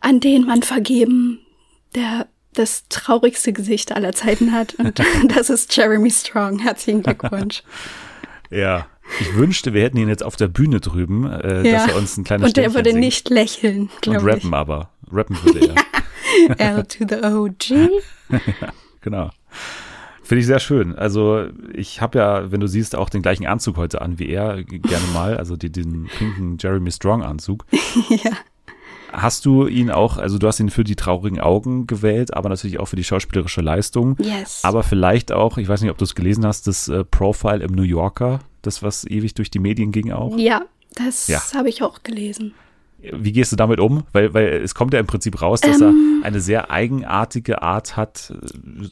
an 0.00 0.20
den 0.20 0.46
Mann 0.46 0.62
vergeben, 0.62 1.40
der 1.94 2.28
das 2.54 2.88
traurigste 2.88 3.52
Gesicht 3.52 3.92
aller 3.92 4.14
Zeiten 4.14 4.52
hat 4.52 4.76
und 4.76 5.02
das 5.36 5.50
ist 5.50 5.76
Jeremy 5.76 6.10
Strong. 6.10 6.60
Herzlichen 6.60 7.02
Glückwunsch. 7.02 7.62
ja. 8.48 8.86
Ich 9.18 9.34
wünschte, 9.34 9.74
wir 9.74 9.82
hätten 9.82 9.96
ihn 9.98 10.08
jetzt 10.08 10.22
auf 10.22 10.36
der 10.36 10.48
Bühne 10.48 10.80
drüben, 10.80 11.26
äh, 11.30 11.66
Ja. 11.68 11.72
dass 11.78 11.88
er 11.88 11.96
uns 11.96 12.16
ein 12.16 12.24
kleines 12.24 12.46
Und 12.48 12.56
der 12.56 12.62
Ständchen 12.62 12.74
würde 12.78 12.90
singt. 12.90 13.00
nicht 13.04 13.28
lächeln, 13.30 13.80
Und 13.82 14.00
glaube 14.02 14.18
ich. 14.30 14.36
rappen 14.36 14.54
aber. 14.54 14.90
Rappen 15.10 15.36
würde 15.42 15.74
er. 16.58 16.58
L 16.76 16.84
to 16.84 17.04
the 17.08 17.16
OG. 17.24 17.90
genau. 19.00 19.30
Finde 20.22 20.40
ich 20.40 20.46
sehr 20.46 20.60
schön. 20.60 20.94
Also 20.96 21.46
ich 21.74 22.00
habe 22.00 22.18
ja, 22.18 22.52
wenn 22.52 22.60
du 22.60 22.68
siehst, 22.68 22.94
auch 22.94 23.10
den 23.10 23.20
gleichen 23.22 23.46
Anzug 23.46 23.76
heute 23.76 24.00
an 24.00 24.20
wie 24.20 24.28
er, 24.28 24.62
gerne 24.62 25.06
mal. 25.12 25.36
Also 25.36 25.56
die, 25.56 25.72
den 25.72 26.08
pinken 26.18 26.56
Jeremy 26.60 26.92
Strong 26.92 27.24
Anzug. 27.24 27.66
ja. 28.08 28.30
Hast 29.12 29.44
du 29.44 29.66
ihn 29.66 29.90
auch, 29.90 30.18
also 30.18 30.38
du 30.38 30.46
hast 30.46 30.60
ihn 30.60 30.70
für 30.70 30.84
die 30.84 30.94
traurigen 30.94 31.40
Augen 31.40 31.88
gewählt, 31.88 32.32
aber 32.32 32.48
natürlich 32.48 32.78
auch 32.78 32.86
für 32.86 32.94
die 32.94 33.02
schauspielerische 33.02 33.60
Leistung. 33.60 34.16
Yes. 34.20 34.60
Aber 34.62 34.84
vielleicht 34.84 35.32
auch, 35.32 35.58
ich 35.58 35.66
weiß 35.66 35.80
nicht, 35.82 35.90
ob 35.90 35.98
du 35.98 36.04
es 36.04 36.14
gelesen 36.14 36.46
hast, 36.46 36.68
das 36.68 36.86
äh, 36.86 37.02
Profile 37.02 37.64
im 37.64 37.72
New 37.72 37.82
Yorker, 37.82 38.38
das 38.62 38.82
was 38.82 39.04
ewig 39.06 39.34
durch 39.34 39.50
die 39.50 39.58
Medien 39.58 39.92
ging 39.92 40.12
auch. 40.12 40.36
ja, 40.38 40.62
das 40.94 41.28
Ja. 41.28 41.40
habe 41.54 41.68
ich 41.68 41.82
auch 41.82 42.02
gelesen. 42.02 42.54
Wie 43.02 43.32
gehst 43.32 43.50
du 43.50 43.56
damit 43.56 43.80
um? 43.80 44.02
Weil, 44.12 44.34
weil 44.34 44.48
es 44.62 44.74
kommt 44.74 44.92
ja 44.92 45.00
im 45.00 45.06
Prinzip 45.06 45.40
raus, 45.40 45.62
dass 45.62 45.80
Ähm. 45.80 46.20
er 46.22 46.26
eine 46.26 46.40
sehr 46.40 46.70
eigenartige 46.70 47.62
Art 47.62 47.96
hat, 47.96 48.30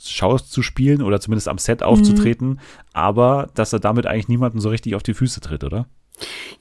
Schaus 0.03 0.49
zu 0.49 0.63
spielen 0.63 1.03
oder 1.03 1.21
zumindest 1.21 1.47
am 1.49 1.59
Set 1.59 1.83
aufzutreten, 1.83 2.59
aber 2.95 3.51
dass 3.55 3.75
er 3.75 3.81
damit 3.81 4.07
eigentlich 4.07 4.29
niemanden 4.29 4.61
so 4.61 4.71
richtig 4.71 4.95
auf 4.95 5.03
die 5.03 5.13
Füße 5.13 5.41
tritt, 5.43 5.63
oder? 5.63 5.87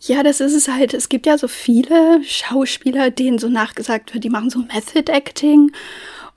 Ja, 0.01 0.23
das 0.23 0.39
ist 0.41 0.53
es 0.53 0.67
halt. 0.67 0.93
Es 0.93 1.07
gibt 1.09 1.25
ja 1.25 1.37
so 1.37 1.47
viele 1.47 2.19
Schauspieler, 2.23 3.09
denen 3.11 3.39
so 3.39 3.47
nachgesagt 3.49 4.13
wird, 4.13 4.23
die 4.25 4.29
machen 4.29 4.49
so 4.49 4.59
Method 4.59 5.09
Acting. 5.11 5.71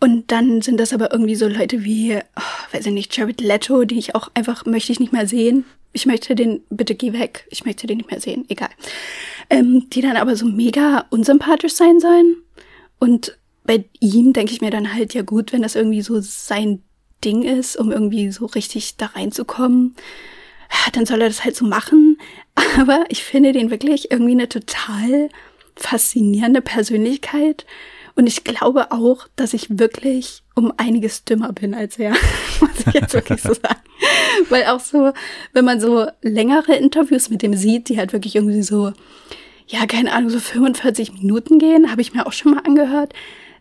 Und 0.00 0.32
dann 0.32 0.62
sind 0.62 0.80
das 0.80 0.94
aber 0.94 1.12
irgendwie 1.12 1.34
so 1.34 1.46
Leute 1.46 1.84
wie, 1.84 2.16
oh, 2.16 2.74
weiß 2.74 2.86
ich 2.86 2.92
nicht, 2.92 3.14
Jared 3.14 3.40
Leto, 3.40 3.84
die 3.84 3.98
ich 3.98 4.14
auch 4.14 4.30
einfach 4.34 4.64
möchte 4.64 4.92
ich 4.92 5.00
nicht 5.00 5.12
mehr 5.12 5.26
sehen. 5.26 5.66
Ich 5.92 6.06
möchte 6.06 6.34
den, 6.34 6.62
bitte 6.70 6.94
geh 6.94 7.12
weg. 7.12 7.46
Ich 7.50 7.66
möchte 7.66 7.86
den 7.86 7.98
nicht 7.98 8.10
mehr 8.10 8.20
sehen. 8.20 8.46
Egal. 8.48 8.70
Ähm, 9.50 9.88
die 9.90 10.00
dann 10.00 10.16
aber 10.16 10.36
so 10.36 10.46
mega 10.46 11.04
unsympathisch 11.10 11.74
sein 11.74 12.00
sollen. 12.00 12.36
Und 12.98 13.36
bei 13.64 13.84
ihm 14.00 14.32
denke 14.32 14.52
ich 14.52 14.62
mir 14.62 14.70
dann 14.70 14.94
halt, 14.94 15.12
ja 15.12 15.22
gut, 15.22 15.52
wenn 15.52 15.62
das 15.62 15.74
irgendwie 15.74 16.02
so 16.02 16.20
sein 16.20 16.82
Ding 17.22 17.42
ist, 17.42 17.76
um 17.76 17.92
irgendwie 17.92 18.32
so 18.32 18.46
richtig 18.46 18.96
da 18.96 19.06
reinzukommen, 19.06 19.96
dann 20.92 21.04
soll 21.04 21.20
er 21.20 21.28
das 21.28 21.44
halt 21.44 21.56
so 21.56 21.66
machen. 21.66 22.18
Aber 22.78 23.04
ich 23.08 23.22
finde 23.22 23.52
den 23.52 23.70
wirklich 23.70 24.10
irgendwie 24.10 24.32
eine 24.32 24.48
total 24.48 25.28
faszinierende 25.76 26.62
Persönlichkeit. 26.62 27.66
Und 28.14 28.26
ich 28.26 28.44
glaube 28.44 28.92
auch, 28.92 29.28
dass 29.36 29.54
ich 29.54 29.78
wirklich 29.78 30.42
um 30.54 30.72
einiges 30.76 31.24
dümmer 31.24 31.52
bin 31.52 31.74
als 31.74 31.98
er, 31.98 32.10
muss 32.60 32.86
ich 32.86 32.94
jetzt 32.94 33.14
wirklich 33.14 33.40
so 33.42 33.54
sagen. 33.54 33.80
Weil 34.48 34.66
auch 34.66 34.80
so, 34.80 35.12
wenn 35.52 35.64
man 35.64 35.80
so 35.80 36.06
längere 36.22 36.74
Interviews 36.74 37.30
mit 37.30 37.42
dem 37.42 37.54
sieht, 37.54 37.88
die 37.88 37.98
halt 37.98 38.12
wirklich 38.12 38.36
irgendwie 38.36 38.62
so, 38.62 38.92
ja, 39.66 39.86
keine 39.86 40.12
Ahnung, 40.12 40.30
so 40.30 40.40
45 40.40 41.12
Minuten 41.14 41.58
gehen, 41.58 41.90
habe 41.90 42.00
ich 42.00 42.12
mir 42.12 42.26
auch 42.26 42.32
schon 42.32 42.54
mal 42.54 42.62
angehört. 42.64 43.12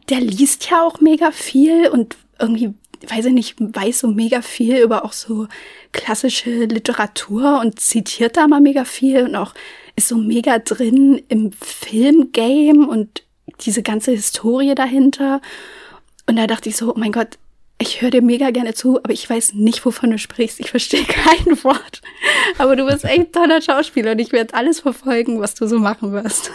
Der 0.09 0.21
liest 0.21 0.69
ja 0.69 0.83
auch 0.83 1.01
mega 1.01 1.31
viel 1.31 1.87
und 1.89 2.17
irgendwie, 2.39 2.73
weiß 3.07 3.25
ich 3.25 3.33
nicht, 3.33 3.55
weiß 3.59 3.99
so 3.99 4.07
mega 4.07 4.41
viel 4.41 4.77
über 4.77 5.05
auch 5.05 5.13
so 5.13 5.47
klassische 5.91 6.65
Literatur 6.65 7.59
und 7.59 7.79
zitiert 7.79 8.37
da 8.37 8.47
mal 8.47 8.61
mega 8.61 8.85
viel 8.85 9.23
und 9.23 9.35
auch 9.35 9.53
ist 9.95 10.07
so 10.07 10.17
mega 10.17 10.59
drin 10.59 11.21
im 11.27 11.51
Filmgame 11.51 12.87
und 12.87 13.23
diese 13.61 13.83
ganze 13.83 14.11
Historie 14.11 14.75
dahinter. 14.75 15.41
Und 16.27 16.35
da 16.35 16.47
dachte 16.47 16.69
ich 16.69 16.77
so, 16.77 16.93
oh 16.93 16.97
mein 16.97 17.11
Gott, 17.11 17.37
ich 17.81 18.01
höre 18.01 18.11
dir 18.11 18.21
mega 18.21 18.51
gerne 18.51 18.73
zu, 18.73 18.97
aber 18.97 19.13
ich 19.13 19.29
weiß 19.29 19.53
nicht, 19.53 19.85
wovon 19.85 20.11
du 20.11 20.17
sprichst. 20.17 20.59
Ich 20.59 20.69
verstehe 20.69 21.03
kein 21.07 21.63
Wort. 21.63 22.01
Aber 22.57 22.75
du 22.75 22.85
bist 22.85 23.05
echt 23.05 23.33
toller 23.33 23.61
Schauspieler 23.61 24.11
und 24.11 24.19
ich 24.19 24.31
werde 24.31 24.53
alles 24.53 24.81
verfolgen, 24.81 25.39
was 25.39 25.55
du 25.55 25.67
so 25.67 25.79
machen 25.79 26.11
wirst. 26.11 26.51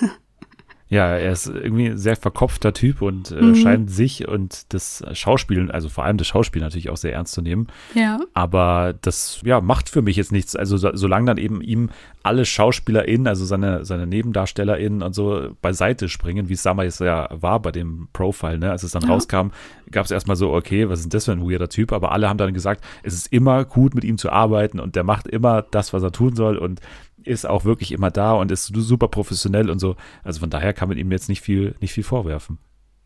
Ja, 0.95 1.17
er 1.17 1.33
ist 1.33 1.47
irgendwie 1.49 1.87
ein 1.87 1.99
sehr 1.99 2.15
verkopfter 2.15 2.73
Typ 2.73 3.03
und 3.03 3.33
äh, 3.33 3.43
Mhm. 3.43 3.55
scheint 3.57 3.91
sich 3.91 4.29
und 4.29 4.73
das 4.73 5.03
Schauspielen, 5.13 5.71
also 5.71 5.89
vor 5.89 6.05
allem 6.05 6.19
das 6.19 6.29
Schauspiel 6.29 6.63
natürlich 6.63 6.89
auch 6.89 6.97
sehr 6.97 7.13
ernst 7.13 7.33
zu 7.35 7.43
nehmen. 7.43 7.67
Ja. 7.95 8.21
Aber 8.33 8.95
das 9.03 9.41
ja, 9.45 9.61
macht 9.61 9.89
für 9.89 10.03
mich 10.03 10.17
jetzt 10.17 10.31
nichts. 10.31 10.55
Also 10.55 10.77
so, 10.77 10.91
solange 10.95 11.27
dann 11.27 11.37
eben 11.39 11.61
ihm 11.63 11.91
alle 12.23 12.45
SchauspielerInnen, 12.45 13.27
also 13.27 13.45
seine, 13.45 13.85
seine 13.85 14.07
NebendarstellerInnen 14.07 15.03
und 15.03 15.15
so 15.15 15.49
beiseite 15.61 16.09
springen, 16.09 16.49
wie 16.49 16.53
es 16.55 16.63
damals 16.63 17.01
ja 17.01 17.29
war 17.33 17.61
bei 17.61 17.73
dem 17.73 18.09
Profile, 18.13 18.59
ne? 18.59 18.71
Als 18.71 18.83
es 18.85 18.93
dann 18.93 19.03
Ja. 19.03 19.09
rauskam, 19.09 19.49
gab 19.91 20.05
es 20.05 20.11
erstmal 20.11 20.37
so, 20.37 20.53
okay, 20.55 20.89
was 20.89 21.01
ist 21.01 21.07
denn 21.07 21.17
das 21.19 21.25
für 21.25 21.33
ein 21.33 21.43
weirder 21.43 21.69
Typ? 21.69 21.93
Aber 21.93 22.13
alle 22.13 22.29
haben 22.29 22.39
dann 22.39 22.55
gesagt, 22.55 22.85
es 23.03 23.15
ist 23.15 23.33
immer 23.33 23.65
gut, 23.65 23.95
mit 23.95 24.05
ihm 24.05 24.17
zu 24.17 24.31
arbeiten 24.31 24.79
und 24.81 24.95
der 24.97 25.03
macht 25.05 25.27
immer 25.27 25.63
das, 25.63 25.93
was 25.93 26.03
er 26.03 26.13
tun 26.13 26.37
soll 26.37 26.57
und 26.57 26.81
ist 27.25 27.47
auch 27.47 27.65
wirklich 27.65 27.93
immer 27.93 28.11
da 28.11 28.33
und 28.33 28.51
ist 28.51 28.67
super 28.67 29.09
professionell 29.09 29.71
und 29.71 29.79
so. 29.79 29.97
Also 30.23 30.41
von 30.41 30.51
daher 30.51 30.73
kann 30.73 30.89
man 30.89 30.99
ihm 30.99 31.11
jetzt 31.13 31.29
nicht 31.29 31.41
viel, 31.41 31.75
nicht 31.81 31.93
viel 31.93 32.05
vorwerfen. 32.05 32.59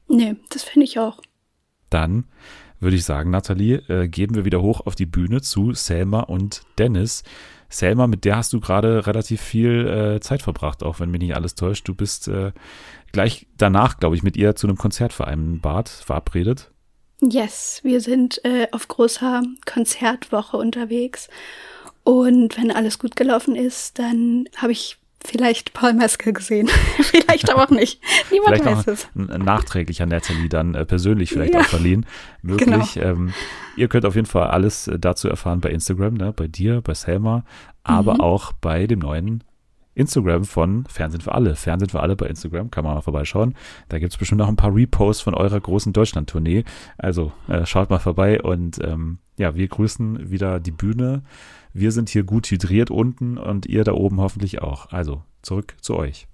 Nee, 0.08 0.36
das 0.50 0.62
finde 0.62 0.84
ich 0.84 0.98
auch. 0.98 1.20
Dann 1.90 2.24
würde 2.80 2.96
ich 2.96 3.04
sagen, 3.04 3.30
Nathalie, 3.30 3.82
äh, 3.88 4.08
geben 4.08 4.34
wir 4.34 4.44
wieder 4.44 4.62
hoch 4.62 4.86
auf 4.86 4.94
die 4.94 5.06
Bühne 5.06 5.40
zu 5.40 5.72
Selma 5.74 6.20
und 6.20 6.62
Dennis. 6.78 7.24
Selma, 7.68 8.06
mit 8.06 8.24
der 8.24 8.36
hast 8.36 8.52
du 8.52 8.60
gerade 8.60 9.06
relativ 9.06 9.40
viel 9.40 9.86
äh, 9.86 10.20
Zeit 10.20 10.42
verbracht, 10.42 10.82
auch 10.82 11.00
wenn 11.00 11.10
mich 11.10 11.20
nicht 11.20 11.34
alles 11.34 11.54
täuscht. 11.54 11.86
Du 11.86 11.94
bist 11.94 12.28
äh, 12.28 12.52
gleich 13.12 13.46
danach, 13.56 13.98
glaube 13.98 14.16
ich, 14.16 14.22
mit 14.22 14.36
ihr 14.36 14.54
zu 14.54 14.66
einem 14.66 14.78
Konzert 14.78 15.12
vereinbart, 15.12 15.88
verabredet. 15.88 16.70
Yes, 17.20 17.80
wir 17.82 18.00
sind 18.00 18.42
äh, 18.44 18.68
auf 18.70 18.86
großer 18.86 19.42
Konzertwoche 19.66 20.56
unterwegs. 20.56 21.28
Und 22.08 22.56
wenn 22.56 22.70
alles 22.70 22.98
gut 22.98 23.16
gelaufen 23.16 23.54
ist, 23.54 23.98
dann 23.98 24.48
habe 24.56 24.72
ich 24.72 24.96
vielleicht 25.22 25.74
Paul 25.74 25.92
Meske 25.92 26.32
gesehen. 26.32 26.68
vielleicht 27.02 27.50
aber 27.52 27.64
auch 27.64 27.70
nicht. 27.70 28.00
Niemand 28.30 28.56
Vielleicht 28.62 28.86
weiß 28.86 28.86
es. 28.86 29.08
nachträglich 29.14 30.00
an 30.00 30.08
Nathalie 30.08 30.48
dann 30.48 30.74
äh, 30.74 30.86
persönlich 30.86 31.28
vielleicht 31.30 31.52
Ja. 31.52 31.60
auch 31.60 31.66
verliehen. 31.66 32.06
Möglich. 32.40 32.66
Genau. 32.94 33.06
Ähm, 33.10 33.34
ihr 33.76 33.88
könnt 33.88 34.06
auf 34.06 34.14
jeden 34.14 34.26
Fall 34.26 34.48
alles 34.48 34.88
äh, 34.88 34.98
dazu 34.98 35.28
erfahren 35.28 35.60
bei 35.60 35.68
Instagram, 35.70 36.14
ne? 36.14 36.32
bei 36.32 36.46
dir, 36.46 36.80
bei 36.80 36.94
Selma, 36.94 37.44
aber 37.82 38.14
Mhm. 38.14 38.20
auch 38.22 38.52
bei 38.52 38.86
dem 38.86 39.00
neuen 39.00 39.44
Instagram 39.98 40.44
von 40.44 40.84
Fernsehen 40.86 41.20
für 41.20 41.32
alle. 41.32 41.56
Fernsehen 41.56 41.88
für 41.88 42.00
alle 42.00 42.14
bei 42.14 42.26
Instagram, 42.26 42.70
kann 42.70 42.84
man 42.84 42.94
mal 42.94 43.00
vorbeischauen. 43.00 43.54
Da 43.88 43.98
gibt's 43.98 44.16
bestimmt 44.16 44.38
noch 44.38 44.48
ein 44.48 44.56
paar 44.56 44.74
Reposts 44.74 45.22
von 45.22 45.34
eurer 45.34 45.60
großen 45.60 45.92
Deutschland-Tournee. 45.92 46.64
Also 46.96 47.32
äh, 47.48 47.66
schaut 47.66 47.90
mal 47.90 47.98
vorbei 47.98 48.40
und 48.40 48.78
ähm, 48.82 49.18
ja, 49.36 49.56
wir 49.56 49.66
grüßen 49.66 50.30
wieder 50.30 50.60
die 50.60 50.70
Bühne. 50.70 51.22
Wir 51.72 51.92
sind 51.92 52.08
hier 52.08 52.22
gut 52.22 52.46
hydriert 52.46 52.90
unten 52.90 53.38
und 53.38 53.66
ihr 53.66 53.84
da 53.84 53.92
oben 53.92 54.20
hoffentlich 54.20 54.62
auch. 54.62 54.92
Also 54.92 55.22
zurück 55.42 55.74
zu 55.80 55.96
euch. 55.96 56.28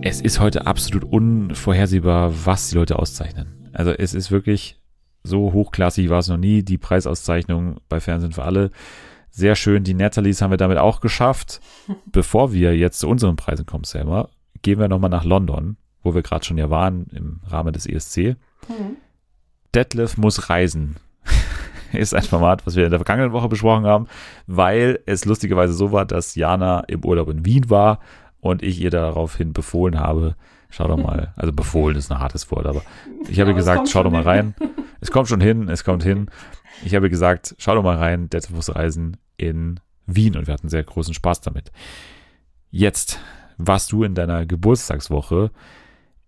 Es 0.00 0.20
ist 0.20 0.38
heute 0.38 0.66
absolut 0.66 1.04
unvorhersehbar, 1.04 2.32
was 2.46 2.70
die 2.70 2.76
Leute 2.76 2.98
auszeichnen. 2.98 3.68
Also 3.72 3.90
es 3.90 4.14
ist 4.14 4.30
wirklich 4.30 4.78
so 5.24 5.52
hochklassig 5.52 6.08
war 6.08 6.20
es 6.20 6.28
noch 6.28 6.36
nie. 6.36 6.62
Die 6.62 6.78
Preisauszeichnung 6.78 7.76
bei 7.88 8.00
Fernsehen 8.00 8.32
für 8.32 8.44
alle. 8.44 8.70
Sehr 9.30 9.54
schön. 9.54 9.84
Die 9.84 9.94
Natalie's 9.94 10.42
haben 10.42 10.50
wir 10.50 10.56
damit 10.56 10.78
auch 10.78 11.00
geschafft. 11.00 11.60
Bevor 12.06 12.52
wir 12.52 12.76
jetzt 12.76 12.98
zu 12.98 13.08
unseren 13.08 13.36
Preisen 13.36 13.66
kommen, 13.66 13.84
Selma, 13.84 14.28
gehen 14.62 14.78
wir 14.78 14.88
nochmal 14.88 15.10
nach 15.10 15.24
London, 15.24 15.76
wo 16.02 16.14
wir 16.14 16.22
gerade 16.22 16.44
schon 16.44 16.58
ja 16.58 16.70
waren 16.70 17.06
im 17.12 17.40
Rahmen 17.46 17.72
des 17.72 17.86
ESC. 17.86 18.36
Mhm. 18.68 18.96
Detlef 19.74 20.16
muss 20.16 20.48
reisen. 20.50 20.96
ist 21.92 22.14
ein 22.14 22.22
Format, 22.22 22.66
was 22.66 22.76
wir 22.76 22.84
in 22.84 22.90
der 22.90 22.98
vergangenen 22.98 23.32
Woche 23.32 23.48
besprochen 23.48 23.86
haben, 23.86 24.08
weil 24.46 25.00
es 25.06 25.24
lustigerweise 25.24 25.72
so 25.72 25.92
war, 25.92 26.04
dass 26.04 26.34
Jana 26.34 26.80
im 26.80 27.04
Urlaub 27.04 27.28
in 27.28 27.44
Wien 27.44 27.70
war 27.70 28.00
und 28.40 28.62
ich 28.62 28.80
ihr 28.80 28.90
daraufhin 28.90 29.52
befohlen 29.52 29.98
habe, 29.98 30.36
schau 30.70 30.86
doch 30.86 30.96
mal, 30.96 31.32
also 31.36 31.52
befohlen 31.52 31.96
ist 31.96 32.10
ein 32.10 32.20
hartes 32.20 32.50
Wort, 32.50 32.66
aber 32.66 32.82
ich 33.28 33.40
habe 33.40 33.50
es 33.52 33.56
gesagt, 33.56 33.88
schau 33.88 34.02
doch 34.02 34.10
mal 34.10 34.18
hin. 34.18 34.26
rein. 34.26 34.54
Es 35.00 35.10
kommt 35.10 35.28
schon 35.28 35.40
hin, 35.40 35.68
es 35.68 35.84
kommt 35.84 36.02
hin. 36.02 36.28
Ich 36.84 36.94
habe 36.94 37.10
gesagt, 37.10 37.54
schau 37.58 37.74
doch 37.74 37.82
mal 37.82 37.96
rein, 37.96 38.28
Detlef 38.30 38.54
muss 38.54 38.74
reisen 38.74 39.16
in 39.36 39.80
Wien 40.06 40.36
und 40.36 40.46
wir 40.46 40.54
hatten 40.54 40.68
sehr 40.68 40.82
großen 40.84 41.14
Spaß 41.14 41.40
damit. 41.40 41.70
Jetzt 42.70 43.18
warst 43.56 43.92
du 43.92 44.04
in 44.04 44.14
deiner 44.14 44.46
Geburtstagswoche 44.46 45.50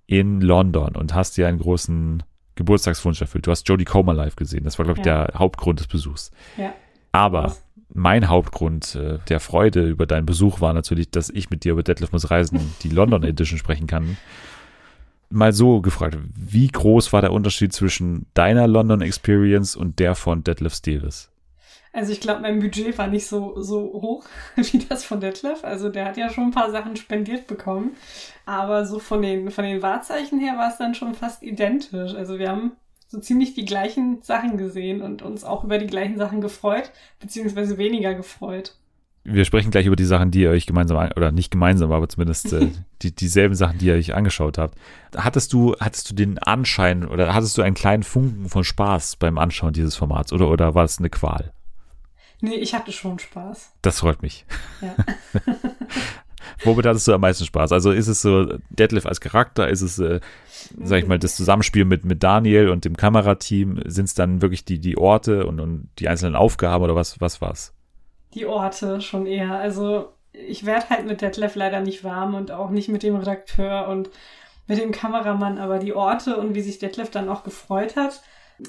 in 0.07 0.41
London 0.41 0.97
und 0.97 1.15
hast 1.15 1.37
dir 1.37 1.47
einen 1.49 1.59
großen 1.59 2.23
Geburtstagswunsch 2.57 3.21
erfüllt. 3.21 3.47
Du 3.47 3.51
hast 3.51 3.69
Jodie 3.69 3.85
Comer 3.85 4.13
live 4.15 4.37
gesehen. 4.37 4.65
Das 4.65 4.79
war, 4.79 4.85
glaube 4.85 5.01
ich, 5.01 5.07
Ja. 5.07 5.27
der 5.27 5.39
Hauptgrund 5.39 5.81
des 5.81 5.87
Besuchs. 5.87 6.31
Ja. 6.57 6.73
Aber 7.13 7.57
mein 7.93 8.29
Hauptgrund 8.29 8.95
äh, 8.97 9.19
der 9.29 9.41
Freude 9.41 9.87
über 9.87 10.07
deinen 10.07 10.27
Besuch 10.27 10.61
war 10.61 10.73
natürlich, 10.73 11.11
dass 11.11 11.31
ich 11.31 11.51
mit 11.51 11.65
dir 11.65 11.73
über 11.73 11.83
Detlef 11.83 12.13
muss 12.13 12.31
reisen, 12.31 12.75
die 12.83 12.89
London 12.89 13.23
Edition 13.25 13.59
sprechen 13.59 13.87
kann. 13.87 14.17
Mal 15.31 15.53
so 15.53 15.81
gefragt, 15.81 16.19
wie 16.35 16.69
groß 16.69 17.13
war 17.13 17.21
der 17.21 17.33
Unterschied 17.33 17.73
zwischen 17.73 18.27
deiner 18.35 18.67
London 18.67 19.01
Experience 19.01 19.77
und 19.77 19.99
der 19.99 20.15
von 20.15 20.43
Detlef 20.43 20.81
Davis? 20.81 21.31
Also 21.93 22.13
ich 22.13 22.21
glaube, 22.21 22.43
mein 22.43 22.61
Budget 22.61 22.97
war 22.99 23.09
nicht 23.09 23.27
so, 23.27 23.61
so 23.61 23.81
hoch 23.81 24.25
wie 24.57 24.79
das 24.79 25.05
von 25.05 25.21
Detlef. 25.21 25.65
Also 25.65 25.89
der 25.89 26.05
hat 26.05 26.17
ja 26.17 26.31
schon 26.31 26.45
ein 26.45 26.51
paar 26.53 26.71
Sachen 26.71 26.97
spendiert 26.97 27.47
bekommen. 27.47 27.97
Aber 28.47 28.87
so 28.87 28.99
von 28.99 29.23
den, 29.23 29.51
von 29.51 29.65
den 29.65 29.83
Wahrzeichen 29.83 30.39
her 30.39 30.57
war 30.57 30.71
es 30.71 30.79
dann 30.79 30.95
schon 30.95 31.15
fast 31.15 31.43
identisch. 31.43 32.15
Also 32.15 32.39
wir 32.39 32.49
haben 32.49 32.73
so 33.09 33.19
ziemlich 33.19 33.55
die 33.55 33.65
gleichen 33.65 34.23
Sachen 34.23 34.57
gesehen 34.57 35.03
und 35.03 35.23
uns 35.23 35.43
auch 35.43 35.65
über 35.65 35.79
die 35.79 35.89
gleichen 35.89 36.17
Sachen 36.17 36.41
gefreut, 36.41 36.93
beziehungsweise 37.19 37.77
weniger 37.77 38.15
gefreut. 38.15 38.77
Wir 39.23 39.45
sprechen 39.45 39.71
gleich 39.71 39.87
über 39.87 39.97
die 39.97 40.05
Sachen, 40.05 40.31
die 40.31 40.41
ihr 40.41 40.51
euch 40.51 40.67
gemeinsam, 40.67 40.97
oder 41.15 41.31
nicht 41.31 41.51
gemeinsam, 41.51 41.93
aber 41.93 42.09
zumindest 42.09 42.53
äh, 42.53 42.69
die, 43.03 43.15
dieselben 43.15 43.55
Sachen, 43.55 43.79
die 43.79 43.87
ihr 43.87 43.95
euch 43.95 44.15
angeschaut 44.15 44.57
habt. 44.57 44.79
Hattest 45.15 45.53
du, 45.53 45.77
hattest 45.79 46.11
du 46.11 46.15
den 46.15 46.39
Anschein 46.39 47.07
oder 47.07 47.35
hattest 47.35 47.59
du 47.59 47.63
einen 47.63 47.75
kleinen 47.75 48.03
Funken 48.03 48.49
von 48.49 48.65
Spaß 48.65 49.17
beim 49.17 49.39
Anschauen 49.39 49.73
dieses 49.73 49.97
Formats 49.97 50.33
oder, 50.33 50.49
oder 50.49 50.75
war 50.75 50.85
es 50.85 50.99
eine 50.99 51.11
Qual? 51.11 51.53
Nee, 52.41 52.55
ich 52.55 52.75
hatte 52.75 52.93
schon 52.93 53.19
Spaß. 53.19 53.73
Das 53.83 54.01
freut 54.01 54.23
mich. 54.23 54.47
Ja. 54.81 54.95
Womit 56.65 56.87
hattest 56.87 57.07
du 57.07 57.13
am 57.13 57.21
meisten 57.21 57.45
Spaß? 57.45 57.73
Also 57.73 57.91
ist 57.91 58.09
es 58.09 58.23
so 58.23 58.59
Detlef 58.71 59.07
als 59.07 59.21
Charakter, 59.21 59.69
ist 59.69 59.83
es, 59.83 59.99
äh, 59.99 60.21
sag 60.83 60.99
ich 60.99 61.07
mal, 61.07 61.19
das 61.19 61.37
Zusammenspiel 61.37 61.85
mit, 61.85 62.05
mit 62.05 62.23
Daniel 62.23 62.71
und 62.71 62.85
dem 62.85 62.97
Kamerateam? 62.97 63.83
Sind 63.85 64.07
es 64.07 64.15
dann 64.15 64.43
wirklich 64.43 64.65
die, 64.65 64.79
die 64.79 64.97
Orte 64.97 65.47
und, 65.47 65.61
und 65.61 65.89
die 65.99 66.09
einzelnen 66.09 66.37
Aufgaben 66.37 66.85
oder 66.85 66.95
was, 66.95 67.21
was 67.21 67.41
war's? 67.41 67.75
Die 68.35 68.47
Orte 68.47 69.01
schon 69.01 69.27
eher. 69.27 69.55
Also 69.55 70.13
ich 70.33 70.65
werde 70.65 70.91
halt 70.91 71.07
mit 71.07 71.21
Detlef 71.21 71.55
leider 71.55 71.81
nicht 71.81 72.05
warm 72.05 72.35
und 72.35 72.51
auch 72.51 72.71
nicht 72.71 72.89
mit 72.89 73.03
dem 73.03 73.17
Redakteur 73.17 73.89
und 73.89 74.11
mit 74.67 74.79
dem 74.79 74.93
Kameramann, 74.93 75.59
aber 75.59 75.79
die 75.79 75.95
Orte 75.95 76.37
und 76.37 76.55
wie 76.55 76.61
sich 76.61 76.79
Detlef 76.79 77.11
dann 77.11 77.29
auch 77.29 77.43
gefreut 77.43 77.97
hat, 77.97 78.23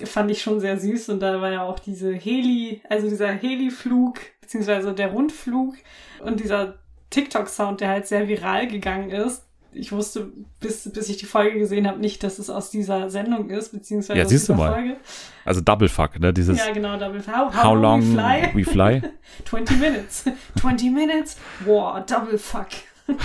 fand 0.04 0.32
ich 0.32 0.42
schon 0.42 0.60
sehr 0.60 0.80
süß 0.80 1.10
und 1.10 1.20
da 1.20 1.42
war 1.42 1.52
ja 1.52 1.64
auch 1.64 1.78
diese 1.78 2.12
Heli, 2.12 2.82
also 2.90 3.08
dieser 3.08 3.32
Heli-Flug, 3.32 4.20
beziehungsweise 4.42 4.94
der 4.94 5.12
Rundflug 5.12 5.76
und 6.24 6.40
dieser 6.40 6.80
TikTok-Sound, 7.12 7.82
der 7.82 7.90
halt 7.90 8.08
sehr 8.08 8.28
viral 8.28 8.68
gegangen 8.68 9.12
ist. 9.12 9.46
Ich 9.74 9.92
wusste, 9.92 10.32
bis, 10.60 10.92
bis 10.92 11.08
ich 11.10 11.18
die 11.18 11.26
Folge 11.26 11.58
gesehen 11.58 11.88
habe, 11.88 12.00
nicht, 12.00 12.24
dass 12.24 12.40
es 12.40 12.50
aus 12.50 12.70
dieser 12.70 13.10
Sendung 13.10 13.50
ist, 13.50 13.72
beziehungsweise 13.72 14.20
Ja, 14.20 14.26
aus 14.26 14.30
siehst 14.30 14.50
du 14.50 14.54
dieser 14.54 14.64
mal. 14.66 14.74
Folge. 14.74 14.98
Also 15.46 15.62
Double 15.62 15.88
Fuck, 15.90 16.20
ne? 16.20 16.34
Dieses 16.34 16.58
Ja, 16.58 16.72
genau, 16.74 16.98
Double 16.98 17.22
How, 17.26 17.54
how, 17.56 17.64
How 17.64 17.76
long 17.76 18.02
we 18.02 18.14
fly? 18.14 18.50
we 18.54 18.64
fly? 18.66 19.02
20 19.46 19.80
minutes. 19.80 20.26
20 20.60 20.92
minutes. 20.92 21.38
Wow, 21.66 22.06
double 22.06 22.38
fuck. 22.38 22.68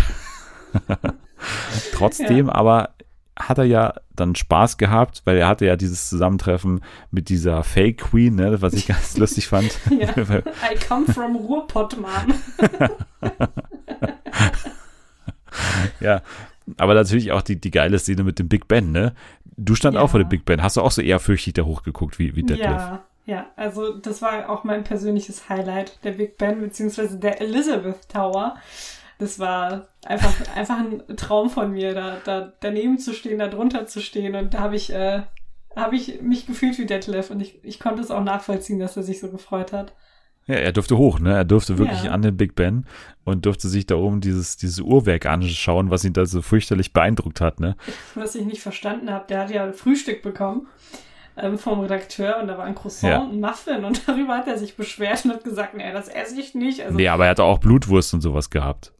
Trotzdem 1.92 2.48
aber 2.48 2.90
hat 3.38 3.58
er 3.58 3.64
ja 3.64 3.94
dann 4.14 4.34
Spaß 4.34 4.78
gehabt, 4.78 5.20
weil 5.26 5.36
er 5.36 5.46
hatte 5.48 5.66
ja 5.66 5.76
dieses 5.76 6.08
Zusammentreffen 6.08 6.80
mit 7.10 7.28
dieser 7.28 7.62
Fake 7.64 7.98
Queen, 7.98 8.34
ne, 8.34 8.62
was 8.62 8.72
ich 8.72 8.86
ganz 8.86 9.16
lustig 9.18 9.48
fand. 9.48 9.78
Ja. 9.90 10.08
I 10.10 10.76
come 10.88 11.06
from 11.12 11.36
Ruhrpott, 11.36 11.98
Mann. 12.00 12.32
ja, 16.00 16.22
aber 16.76 16.94
natürlich 16.94 17.32
auch 17.32 17.42
die, 17.42 17.60
die 17.60 17.70
geile 17.70 17.98
Szene 17.98 18.24
mit 18.24 18.38
dem 18.38 18.48
Big 18.48 18.68
Ben, 18.68 18.92
ne? 18.92 19.14
Du 19.56 19.74
stand 19.74 19.94
Ja. 19.94 20.02
auch 20.02 20.10
vor 20.10 20.20
dem 20.20 20.28
Big 20.28 20.44
Ben. 20.44 20.62
Hast 20.62 20.76
du 20.76 20.82
auch 20.82 20.90
so 20.90 21.00
ehrfürchtig 21.02 21.54
da 21.54 21.62
hochgeguckt 21.62 22.18
wie, 22.18 22.36
wie 22.36 22.42
Detlef? 22.42 22.66
Ja, 22.66 23.04
ja, 23.24 23.46
also 23.56 23.96
das 23.96 24.22
war 24.22 24.48
auch 24.50 24.64
mein 24.64 24.84
persönliches 24.84 25.48
Highlight, 25.48 25.98
der 26.04 26.12
Big 26.12 26.38
Ben, 26.38 26.60
beziehungsweise 26.60 27.18
der 27.18 27.40
Elizabeth 27.40 28.08
Tower. 28.08 28.56
Das 29.18 29.38
war 29.38 29.88
einfach, 30.04 30.32
einfach 30.56 30.78
ein 30.78 31.16
Traum 31.16 31.48
von 31.50 31.72
mir, 31.72 31.94
da, 31.94 32.18
da 32.24 32.52
daneben 32.60 32.98
zu 32.98 33.14
stehen, 33.14 33.38
da 33.38 33.48
drunter 33.48 33.86
zu 33.86 34.00
stehen. 34.00 34.34
Und 34.34 34.54
da 34.54 34.58
habe 34.60 34.76
ich, 34.76 34.92
äh, 34.92 35.22
habe 35.74 35.96
ich 35.96 36.20
mich 36.20 36.46
gefühlt 36.46 36.78
wie 36.78 36.86
Detlef 36.86 37.30
und 37.30 37.40
ich, 37.40 37.64
ich 37.64 37.80
konnte 37.80 38.02
es 38.02 38.10
auch 38.10 38.22
nachvollziehen, 38.22 38.78
dass 38.78 38.96
er 38.96 39.02
sich 39.02 39.20
so 39.20 39.30
gefreut 39.30 39.72
hat. 39.72 39.94
Ja, 40.48 40.54
er 40.56 40.72
durfte 40.72 40.96
hoch, 40.96 41.18
ne? 41.18 41.34
Er 41.34 41.44
durfte 41.44 41.76
wirklich 41.78 42.04
Ja. 42.04 42.12
an 42.12 42.22
den 42.22 42.36
Big 42.36 42.54
Ben 42.54 42.86
und 43.24 43.46
durfte 43.46 43.68
sich 43.68 43.86
da 43.86 43.96
oben 43.96 44.20
dieses, 44.20 44.56
dieses 44.56 44.78
Uhrwerk 44.80 45.26
anschauen, 45.26 45.90
was 45.90 46.04
ihn 46.04 46.12
da 46.12 46.24
so 46.26 46.40
fürchterlich 46.42 46.92
beeindruckt 46.92 47.40
hat, 47.40 47.58
ne? 47.58 47.76
was 48.14 48.34
ich 48.36 48.44
nicht 48.44 48.62
verstanden 48.62 49.10
habe, 49.10 49.24
der 49.28 49.40
hat 49.40 49.50
ja 49.50 49.72
Frühstück 49.72 50.22
bekommen 50.22 50.68
ähm, 51.36 51.58
vom 51.58 51.80
Redakteur 51.80 52.38
und 52.40 52.46
da 52.46 52.56
war 52.58 52.64
ein 52.64 52.76
Croissant 52.76 53.12
Ja. 53.12 53.18
und 53.22 53.32
ein 53.32 53.40
Muffin 53.40 53.84
und 53.84 54.02
darüber 54.08 54.36
hat 54.38 54.46
er 54.46 54.56
sich 54.56 54.76
beschwert 54.76 55.24
und 55.24 55.32
hat 55.32 55.42
gesagt, 55.44 55.74
nee, 55.74 55.92
das 55.92 56.08
esse 56.08 56.38
ich 56.40 56.54
nicht. 56.54 56.80
Also 56.82 56.94
Nee, 56.96 57.08
aber 57.08 57.24
er 57.24 57.30
hat 57.30 57.40
auch 57.40 57.58
Blutwurst 57.58 58.14
und 58.14 58.20
sowas 58.20 58.48
gehabt. 58.48 58.92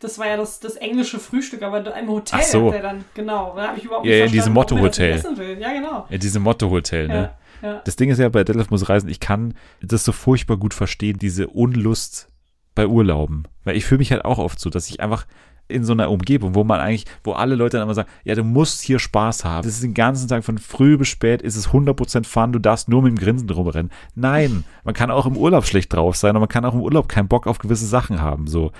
das 0.00 0.18
war 0.18 0.26
ja 0.26 0.36
das, 0.36 0.60
das 0.60 0.76
englische 0.76 1.18
Frühstück, 1.18 1.62
aber 1.62 1.78
im 1.98 2.08
Hotel 2.10 2.40
Ach 2.42 2.44
so. 2.46 2.68
hat 2.68 2.74
er 2.76 2.82
dann, 2.82 3.04
genau, 3.14 3.54
da 3.56 3.68
habe 3.68 3.78
ich 3.78 3.84
überhaupt 3.86 4.04
Ja, 4.06 4.16
nicht 4.16 4.26
in 4.26 4.32
diesem 4.32 4.52
verstanden, 4.52 4.84
er 4.84 4.88
das 4.90 4.98
Motto-Hotel. 4.98 5.14
nicht 5.14 5.24
essen 5.24 5.38
will. 5.38 5.58
Ja, 5.62 5.72
genau. 5.72 6.06
In 6.10 6.20
diesem 6.20 6.42
Motto-Hotel, 6.42 7.08
ne? 7.08 7.30
Ja. 7.62 7.82
Das 7.84 7.96
Ding 7.96 8.10
ist 8.10 8.18
ja, 8.18 8.28
bei 8.28 8.44
Detlef 8.44 8.70
muss 8.70 8.88
reisen, 8.88 9.08
ich 9.08 9.20
kann 9.20 9.54
das 9.82 10.04
so 10.04 10.12
furchtbar 10.12 10.56
gut 10.56 10.74
verstehen, 10.74 11.18
diese 11.18 11.48
Unlust 11.48 12.28
bei 12.74 12.86
Urlauben. 12.86 13.44
Weil 13.64 13.76
ich 13.76 13.84
fühle 13.84 13.98
mich 13.98 14.12
halt 14.12 14.24
auch 14.24 14.38
oft 14.38 14.58
so, 14.58 14.70
dass 14.70 14.88
ich 14.88 15.00
einfach 15.00 15.26
in 15.70 15.84
so 15.84 15.92
einer 15.92 16.10
Umgebung, 16.10 16.54
wo 16.54 16.64
man 16.64 16.80
eigentlich, 16.80 17.06
wo 17.22 17.32
alle 17.32 17.54
Leute 17.54 17.76
dann 17.76 17.84
immer 17.84 17.94
sagen, 17.94 18.08
ja, 18.24 18.34
du 18.34 18.42
musst 18.42 18.82
hier 18.82 18.98
Spaß 18.98 19.44
haben. 19.44 19.64
Das 19.64 19.74
ist 19.74 19.82
den 19.82 19.94
ganzen 19.94 20.28
Tag 20.28 20.44
von 20.44 20.58
früh 20.58 20.98
bis 20.98 21.08
spät, 21.08 21.42
ist 21.42 21.56
es 21.56 21.68
100% 21.68 22.26
Fun, 22.26 22.52
du 22.52 22.58
darfst 22.58 22.88
nur 22.88 23.02
mit 23.02 23.12
dem 23.12 23.18
Grinsen 23.18 23.48
rumrennen. 23.48 23.92
Nein, 24.14 24.64
man 24.84 24.94
kann 24.94 25.10
auch 25.10 25.26
im 25.26 25.36
Urlaub 25.36 25.64
schlecht 25.64 25.92
drauf 25.92 26.16
sein 26.16 26.34
und 26.34 26.40
man 26.40 26.48
kann 26.48 26.64
auch 26.64 26.74
im 26.74 26.80
Urlaub 26.80 27.08
keinen 27.08 27.28
Bock 27.28 27.46
auf 27.46 27.58
gewisse 27.58 27.86
Sachen 27.86 28.20
haben, 28.20 28.46
so. 28.46 28.72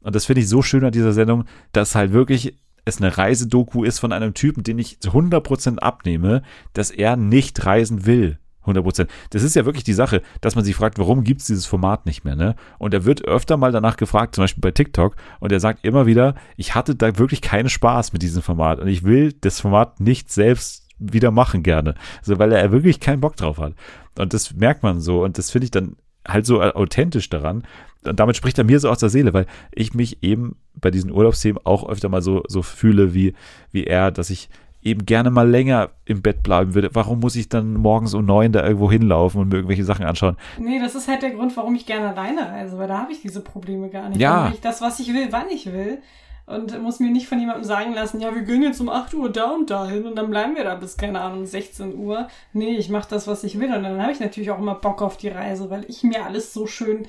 Und 0.00 0.16
das 0.16 0.24
finde 0.26 0.40
ich 0.40 0.48
so 0.48 0.62
schön 0.62 0.84
an 0.84 0.92
dieser 0.92 1.12
Sendung, 1.12 1.44
dass 1.70 1.94
halt 1.94 2.12
wirklich 2.12 2.56
es 2.84 2.98
eine 3.00 3.16
Reisedoku 3.16 3.84
ist 3.84 3.98
von 3.98 4.12
einem 4.12 4.34
Typen, 4.34 4.62
den 4.62 4.78
ich 4.78 5.00
zu 5.00 5.10
100% 5.10 5.78
abnehme, 5.78 6.42
dass 6.72 6.90
er 6.90 7.16
nicht 7.16 7.64
reisen 7.64 8.06
will. 8.06 8.38
100%. 8.64 9.08
Das 9.30 9.42
ist 9.42 9.56
ja 9.56 9.64
wirklich 9.64 9.84
die 9.84 9.92
Sache, 9.92 10.22
dass 10.40 10.54
man 10.54 10.64
sich 10.64 10.76
fragt, 10.76 10.98
warum 10.98 11.24
gibt 11.24 11.40
es 11.40 11.48
dieses 11.48 11.66
Format 11.66 12.06
nicht 12.06 12.24
mehr, 12.24 12.36
ne? 12.36 12.54
Und 12.78 12.94
er 12.94 13.04
wird 13.04 13.24
öfter 13.24 13.56
mal 13.56 13.72
danach 13.72 13.96
gefragt, 13.96 14.34
zum 14.34 14.44
Beispiel 14.44 14.60
bei 14.60 14.70
TikTok, 14.70 15.16
und 15.40 15.50
er 15.50 15.60
sagt 15.60 15.84
immer 15.84 16.06
wieder, 16.06 16.36
ich 16.56 16.74
hatte 16.74 16.94
da 16.94 17.18
wirklich 17.18 17.40
keinen 17.40 17.68
Spaß 17.68 18.12
mit 18.12 18.22
diesem 18.22 18.42
Format 18.42 18.78
und 18.78 18.88
ich 18.88 19.02
will 19.02 19.32
das 19.32 19.60
Format 19.60 20.00
nicht 20.00 20.30
selbst 20.30 20.86
wieder 20.98 21.32
machen 21.32 21.64
gerne. 21.64 21.94
Also, 22.18 22.38
weil 22.38 22.52
er 22.52 22.70
wirklich 22.70 23.00
keinen 23.00 23.20
Bock 23.20 23.36
drauf 23.36 23.58
hat. 23.58 23.74
Und 24.16 24.32
das 24.32 24.54
merkt 24.54 24.84
man 24.84 25.00
so 25.00 25.24
und 25.24 25.38
das 25.38 25.50
finde 25.50 25.64
ich 25.64 25.70
dann 25.72 25.96
halt 26.26 26.46
so 26.46 26.62
authentisch 26.62 27.28
daran. 27.28 27.64
Und 28.04 28.18
damit 28.18 28.36
spricht 28.36 28.58
er 28.58 28.64
mir 28.64 28.80
so 28.80 28.90
aus 28.90 28.98
der 28.98 29.08
Seele, 29.08 29.32
weil 29.32 29.46
ich 29.72 29.94
mich 29.94 30.22
eben 30.22 30.56
bei 30.74 30.90
diesen 30.90 31.12
Urlaubsthemen 31.12 31.60
auch 31.64 31.88
öfter 31.88 32.08
mal 32.08 32.22
so, 32.22 32.42
so 32.48 32.62
fühle 32.62 33.14
wie, 33.14 33.34
wie 33.70 33.84
er, 33.84 34.10
dass 34.10 34.30
ich 34.30 34.48
eben 34.82 35.06
gerne 35.06 35.30
mal 35.30 35.48
länger 35.48 35.90
im 36.04 36.22
Bett 36.22 36.42
bleiben 36.42 36.74
würde. 36.74 36.90
Warum 36.92 37.20
muss 37.20 37.36
ich 37.36 37.48
dann 37.48 37.74
morgens 37.74 38.14
um 38.14 38.24
neun 38.24 38.52
da 38.52 38.64
irgendwo 38.64 38.90
hinlaufen 38.90 39.40
und 39.40 39.48
mir 39.48 39.56
irgendwelche 39.56 39.84
Sachen 39.84 40.04
anschauen? 40.04 40.36
Nee, 40.58 40.80
das 40.80 40.94
ist 40.94 41.08
halt 41.08 41.22
der 41.22 41.30
Grund, 41.30 41.56
warum 41.56 41.74
ich 41.76 41.86
gerne 41.86 42.08
alleine 42.08 42.48
reise, 42.48 42.76
weil 42.78 42.88
da 42.88 42.98
habe 42.98 43.12
ich 43.12 43.22
diese 43.22 43.40
Probleme 43.40 43.88
gar 43.88 44.08
nicht. 44.08 44.20
Ja. 44.20 44.30
Da 44.30 44.42
mache 44.44 44.54
ich 44.54 44.60
das, 44.60 44.80
was 44.80 44.98
ich 44.98 45.14
will, 45.14 45.28
wann 45.30 45.48
ich 45.50 45.66
will. 45.66 45.98
Und 46.44 46.82
muss 46.82 46.98
mir 46.98 47.10
nicht 47.10 47.28
von 47.28 47.38
jemandem 47.38 47.62
sagen 47.62 47.94
lassen, 47.94 48.20
ja, 48.20 48.34
wir 48.34 48.42
gehen 48.42 48.62
jetzt 48.62 48.80
um 48.80 48.88
8 48.88 49.14
Uhr 49.14 49.30
da 49.30 49.52
und 49.52 49.70
dahin 49.70 50.04
und 50.06 50.16
dann 50.16 50.28
bleiben 50.28 50.56
wir 50.56 50.64
da 50.64 50.74
bis, 50.74 50.96
keine 50.96 51.20
Ahnung, 51.20 51.46
16 51.46 51.96
Uhr. 51.96 52.26
Nee, 52.52 52.76
ich 52.76 52.88
mache 52.88 53.08
das, 53.08 53.28
was 53.28 53.44
ich 53.44 53.60
will. 53.60 53.72
Und 53.72 53.84
dann 53.84 54.02
habe 54.02 54.10
ich 54.10 54.18
natürlich 54.18 54.50
auch 54.50 54.58
immer 54.58 54.74
Bock 54.74 55.02
auf 55.02 55.16
die 55.16 55.28
Reise, 55.28 55.70
weil 55.70 55.84
ich 55.86 56.02
mir 56.02 56.26
alles 56.26 56.52
so 56.52 56.66
schön, 56.66 57.06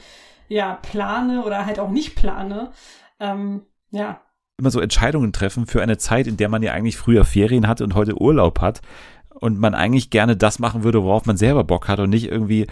ja, 0.53 0.75
plane 0.75 1.43
oder 1.43 1.65
halt 1.65 1.79
auch 1.79 1.89
nicht 1.89 2.15
plane. 2.15 2.71
Ähm, 3.19 3.63
ja, 3.89 4.21
immer 4.57 4.69
so 4.69 4.79
Entscheidungen 4.79 5.33
treffen 5.33 5.65
für 5.65 5.81
eine 5.81 5.97
Zeit, 5.97 6.27
in 6.27 6.37
der 6.37 6.47
man 6.47 6.61
ja 6.61 6.73
eigentlich 6.73 6.97
früher 6.97 7.25
Ferien 7.25 7.67
hatte 7.67 7.83
und 7.83 7.95
heute 7.95 8.21
Urlaub 8.21 8.61
hat 8.61 8.81
und 9.29 9.57
man 9.59 9.73
eigentlich 9.73 10.11
gerne 10.11 10.37
das 10.37 10.59
machen 10.59 10.83
würde, 10.83 11.03
worauf 11.03 11.25
man 11.25 11.37
selber 11.37 11.63
Bock 11.63 11.87
hat 11.87 11.99
und 11.99 12.11
nicht 12.11 12.27
irgendwie 12.27 12.67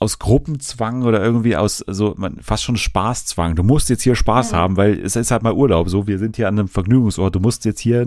aus 0.00 0.18
Gruppenzwang 0.18 1.02
oder 1.02 1.22
irgendwie 1.22 1.56
aus 1.56 1.84
so 1.86 2.14
man, 2.16 2.40
fast 2.42 2.64
schon 2.64 2.76
Spaßzwang. 2.76 3.54
Du 3.56 3.62
musst 3.62 3.88
jetzt 3.88 4.02
hier 4.02 4.14
Spaß 4.16 4.50
Ja. 4.50 4.58
haben, 4.58 4.76
weil 4.76 4.98
es 4.98 5.16
ist 5.16 5.30
halt 5.30 5.42
mal 5.42 5.52
Urlaub. 5.52 5.88
So, 5.88 6.06
wir 6.06 6.18
sind 6.18 6.36
hier 6.36 6.48
an 6.48 6.58
einem 6.58 6.68
Vergnügungsort. 6.68 7.34
Du 7.34 7.40
musst 7.40 7.64
jetzt 7.64 7.80
hier 7.80 8.06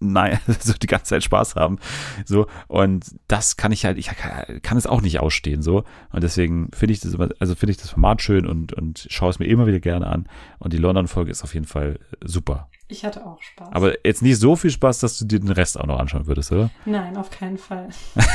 nein, 0.00 0.38
so 0.60 0.72
die 0.72 0.86
ganze 0.86 1.06
Zeit 1.06 1.22
Spaß 1.24 1.56
haben. 1.56 1.78
So 2.24 2.46
und 2.68 3.04
das 3.28 3.56
kann 3.56 3.70
ich 3.72 3.84
halt, 3.84 3.98
ich 3.98 4.06
kann, 4.06 4.60
kann 4.62 4.78
es 4.78 4.86
auch 4.86 5.02
nicht 5.02 5.20
ausstehen. 5.20 5.62
So 5.62 5.84
und 6.12 6.22
deswegen 6.22 6.70
finde 6.74 6.94
ich 6.94 7.00
das 7.00 7.14
also 7.38 7.54
finde 7.54 7.72
ich 7.72 7.76
das 7.78 7.90
Format 7.90 8.22
schön 8.22 8.46
und 8.46 8.72
und 8.72 9.06
schaue 9.10 9.30
es 9.30 9.38
mir 9.38 9.46
immer 9.46 9.66
wieder 9.66 9.80
gerne 9.80 10.06
an. 10.06 10.26
Und 10.58 10.72
die 10.72 10.78
London-Folge 10.78 11.30
ist 11.30 11.44
auf 11.44 11.54
jeden 11.54 11.66
Fall 11.66 11.98
super. 12.24 12.68
Ich 12.88 13.04
hatte 13.04 13.24
auch 13.24 13.40
Spaß. 13.40 13.68
Aber 13.72 14.04
jetzt 14.04 14.20
nicht 14.22 14.38
so 14.40 14.56
viel 14.56 14.70
Spaß, 14.70 14.98
dass 14.98 15.18
du 15.18 15.24
dir 15.24 15.38
den 15.38 15.52
Rest 15.52 15.78
auch 15.78 15.86
noch 15.86 16.00
anschauen 16.00 16.26
würdest, 16.26 16.50
oder? 16.50 16.70
Nein, 16.86 17.16
auf 17.16 17.30
keinen 17.30 17.56
Fall. 17.58 17.88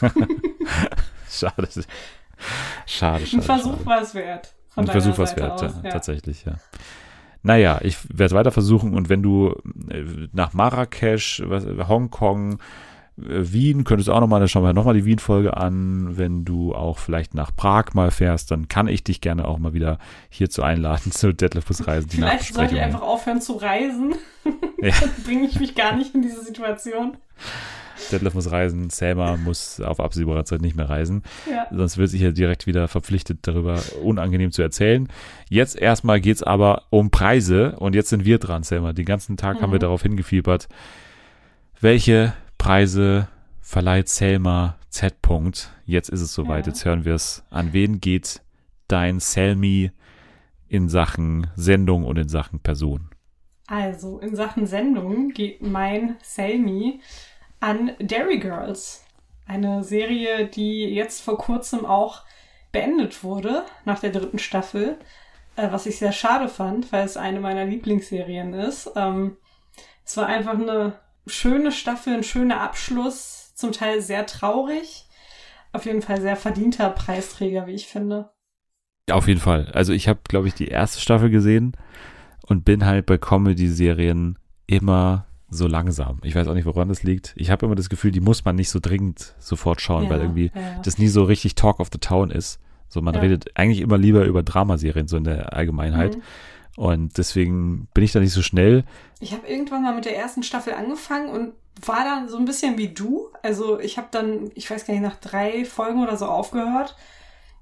Schade. 1.38 1.68
Schade, 2.86 3.26
schade. 3.26 3.42
Ein 3.42 3.42
Versuch 3.42 3.72
schade. 3.72 3.86
war 3.86 4.02
es 4.02 4.14
wert. 4.14 4.54
Ein 4.74 4.86
Versuch 4.86 5.18
was 5.18 5.30
Seite 5.30 5.42
wert, 5.42 5.52
aus, 5.52 5.74
ja, 5.74 5.80
ja. 5.84 5.90
tatsächlich, 5.90 6.44
ja. 6.44 6.54
Naja, 7.42 7.80
ich 7.82 7.98
werde 8.08 8.34
weiter 8.34 8.52
versuchen 8.52 8.94
und 8.94 9.08
wenn 9.08 9.22
du 9.22 9.54
äh, 9.90 10.04
nach 10.32 10.52
Marrakesch, 10.52 11.42
was, 11.44 11.66
Hongkong, 11.88 12.54
äh, 13.18 13.52
Wien, 13.52 13.84
könntest 13.84 14.08
du 14.08 14.12
auch 14.12 14.20
nochmal, 14.20 14.40
dann 14.40 14.48
schauen 14.48 14.64
wir 14.64 14.72
nochmal 14.72 14.94
die 14.94 15.04
Wien-Folge 15.04 15.56
an. 15.56 16.16
Wenn 16.16 16.44
du 16.44 16.74
auch 16.74 16.98
vielleicht 16.98 17.34
nach 17.34 17.54
Prag 17.54 17.94
mal 17.94 18.10
fährst, 18.10 18.50
dann 18.50 18.68
kann 18.68 18.86
ich 18.86 19.02
dich 19.04 19.20
gerne 19.20 19.46
auch 19.46 19.58
mal 19.58 19.74
wieder 19.74 19.98
hierzu 20.30 20.62
einladen 20.62 21.12
zu 21.12 21.34
Deadlift 21.34 21.68
Reisen, 21.86 22.10
Vielleicht 22.10 22.54
sollte 22.54 22.76
ich 22.76 22.80
einfach 22.80 23.02
aufhören 23.02 23.40
zu 23.40 23.54
reisen. 23.54 24.14
Ja. 24.80 24.94
Dann 25.00 25.10
bringe 25.24 25.46
ich 25.46 25.58
mich 25.60 25.74
gar 25.74 25.94
nicht 25.96 26.14
in 26.14 26.22
diese 26.22 26.42
Situation. 26.42 27.16
Detlef 28.10 28.34
muss 28.34 28.50
reisen, 28.50 28.90
Selma 28.90 29.36
muss 29.36 29.80
auf 29.80 30.00
absehbare 30.00 30.44
Zeit 30.44 30.60
nicht 30.60 30.76
mehr 30.76 30.88
reisen. 30.90 31.22
Ja. 31.50 31.66
Sonst 31.70 31.98
wird 31.98 32.10
sich 32.10 32.20
ja 32.20 32.30
direkt 32.32 32.66
wieder 32.66 32.88
verpflichtet, 32.88 33.38
darüber 33.42 33.80
unangenehm 34.02 34.50
zu 34.52 34.62
erzählen. 34.62 35.08
Jetzt 35.48 35.76
erstmal 35.76 36.20
geht's 36.20 36.42
aber 36.42 36.82
um 36.90 37.10
Preise 37.10 37.76
und 37.78 37.94
jetzt 37.94 38.08
sind 38.10 38.24
wir 38.24 38.38
dran, 38.38 38.62
Selma. 38.62 38.92
Den 38.92 39.04
ganzen 39.06 39.36
Tag 39.36 39.60
haben 39.60 39.70
wir 39.72 39.76
Mhm. 39.76 39.80
darauf 39.82 40.02
hingefiebert. 40.02 40.68
Welche 41.80 42.32
Preise 42.58 43.28
verleiht 43.60 44.08
Selma 44.08 44.76
Z. 44.88 45.14
-Punkt? 45.22 45.68
Jetzt 45.84 46.10
ist 46.10 46.20
es 46.20 46.34
soweit, 46.34 46.66
Ja. 46.66 46.72
jetzt 46.72 46.84
hören 46.84 47.04
wir 47.04 47.14
es. 47.14 47.44
An 47.50 47.72
wen 47.72 48.00
geht 48.00 48.42
dein 48.88 49.20
Selmi 49.20 49.90
in 50.68 50.88
Sachen 50.88 51.48
Sendung 51.56 52.04
und 52.04 52.18
in 52.18 52.28
Sachen 52.28 52.60
Person? 52.60 53.08
Also, 53.66 54.18
in 54.18 54.36
Sachen 54.36 54.66
Sendung 54.66 55.30
geht 55.30 55.62
mein 55.62 56.16
Selmi 56.22 57.00
an 57.62 57.92
Dairy 58.00 58.38
Girls. 58.38 59.04
Eine 59.46 59.84
Serie, 59.84 60.46
die 60.46 60.84
jetzt 60.86 61.22
vor 61.22 61.38
kurzem 61.38 61.86
auch 61.86 62.22
beendet 62.72 63.22
wurde, 63.22 63.64
nach 63.84 64.00
der 64.00 64.10
dritten 64.10 64.38
Staffel. 64.38 64.98
Äh, 65.56 65.70
was 65.70 65.86
ich 65.86 65.98
sehr 65.98 66.12
schade 66.12 66.48
fand, 66.48 66.92
weil 66.92 67.04
es 67.04 67.16
eine 67.16 67.40
meiner 67.40 67.64
Lieblingsserien 67.64 68.52
ist. 68.52 68.90
Ähm, 68.96 69.36
es 70.04 70.16
war 70.16 70.26
einfach 70.26 70.54
eine 70.54 70.94
schöne 71.26 71.70
Staffel, 71.70 72.14
ein 72.14 72.24
schöner 72.24 72.60
Abschluss, 72.60 73.54
zum 73.54 73.70
Teil 73.70 74.00
sehr 74.00 74.26
traurig. 74.26 75.06
Auf 75.72 75.86
jeden 75.86 76.02
Fall 76.02 76.20
sehr 76.20 76.36
verdienter 76.36 76.90
Preisträger, 76.90 77.66
wie 77.66 77.74
ich 77.74 77.86
finde. 77.86 78.30
Auf 79.10 79.28
jeden 79.28 79.40
Fall. 79.40 79.70
Also 79.72 79.92
ich 79.92 80.08
habe, 80.08 80.20
glaube 80.28 80.48
ich, 80.48 80.54
die 80.54 80.68
erste 80.68 81.00
Staffel 81.00 81.30
gesehen 81.30 81.76
und 82.46 82.64
bin 82.64 82.84
halt 82.84 83.06
bei 83.06 83.18
Comedy-Serien 83.18 84.38
immer 84.66 85.26
so 85.54 85.66
langsam. 85.66 86.18
Ich 86.22 86.34
weiß 86.34 86.48
auch 86.48 86.54
nicht, 86.54 86.66
woran 86.66 86.88
das 86.88 87.02
liegt. 87.02 87.32
Ich 87.36 87.50
habe 87.50 87.66
immer 87.66 87.74
das 87.74 87.88
Gefühl, 87.88 88.10
die 88.10 88.20
muss 88.20 88.44
man 88.44 88.56
nicht 88.56 88.70
so 88.70 88.78
dringend 88.80 89.34
sofort 89.38 89.80
schauen, 89.80 90.08
weil 90.10 90.18
Ja, 90.18 90.24
irgendwie 90.24 90.50
ja. 90.54 90.80
das 90.82 90.98
nie 90.98 91.08
so 91.08 91.24
richtig 91.24 91.54
Talk 91.54 91.78
of 91.80 91.88
the 91.92 91.98
Town 91.98 92.30
ist. 92.30 92.58
So, 92.88 93.00
man 93.00 93.14
Ja. 93.14 93.20
redet 93.20 93.46
eigentlich 93.56 93.80
immer 93.80 93.98
lieber 93.98 94.24
über 94.24 94.42
Dramaserien, 94.42 95.08
so 95.08 95.16
in 95.16 95.24
der 95.24 95.52
Allgemeinheit. 95.54 96.16
Mhm. 96.16 96.22
Und 96.76 97.18
deswegen 97.18 97.88
bin 97.94 98.02
ich 98.04 98.12
da 98.12 98.20
nicht 98.20 98.32
so 98.32 98.42
schnell. 98.42 98.84
Ich 99.20 99.32
habe 99.32 99.46
irgendwann 99.46 99.82
mal 99.82 99.94
mit 99.94 100.04
der 100.06 100.16
ersten 100.16 100.42
Staffel 100.42 100.72
angefangen 100.72 101.28
und 101.28 101.52
war 101.86 102.04
dann 102.04 102.28
so 102.28 102.36
ein 102.38 102.44
bisschen 102.46 102.78
wie 102.78 102.88
du. 102.88 103.28
Also 103.42 103.78
ich 103.78 103.98
habe 103.98 104.08
dann, 104.10 104.50
ich 104.54 104.70
weiß 104.70 104.86
gar 104.86 104.94
nicht, 104.94 105.02
nach 105.02 105.16
drei 105.16 105.64
Folgen 105.64 106.02
oder 106.02 106.16
so 106.16 106.26
aufgehört. 106.26 106.96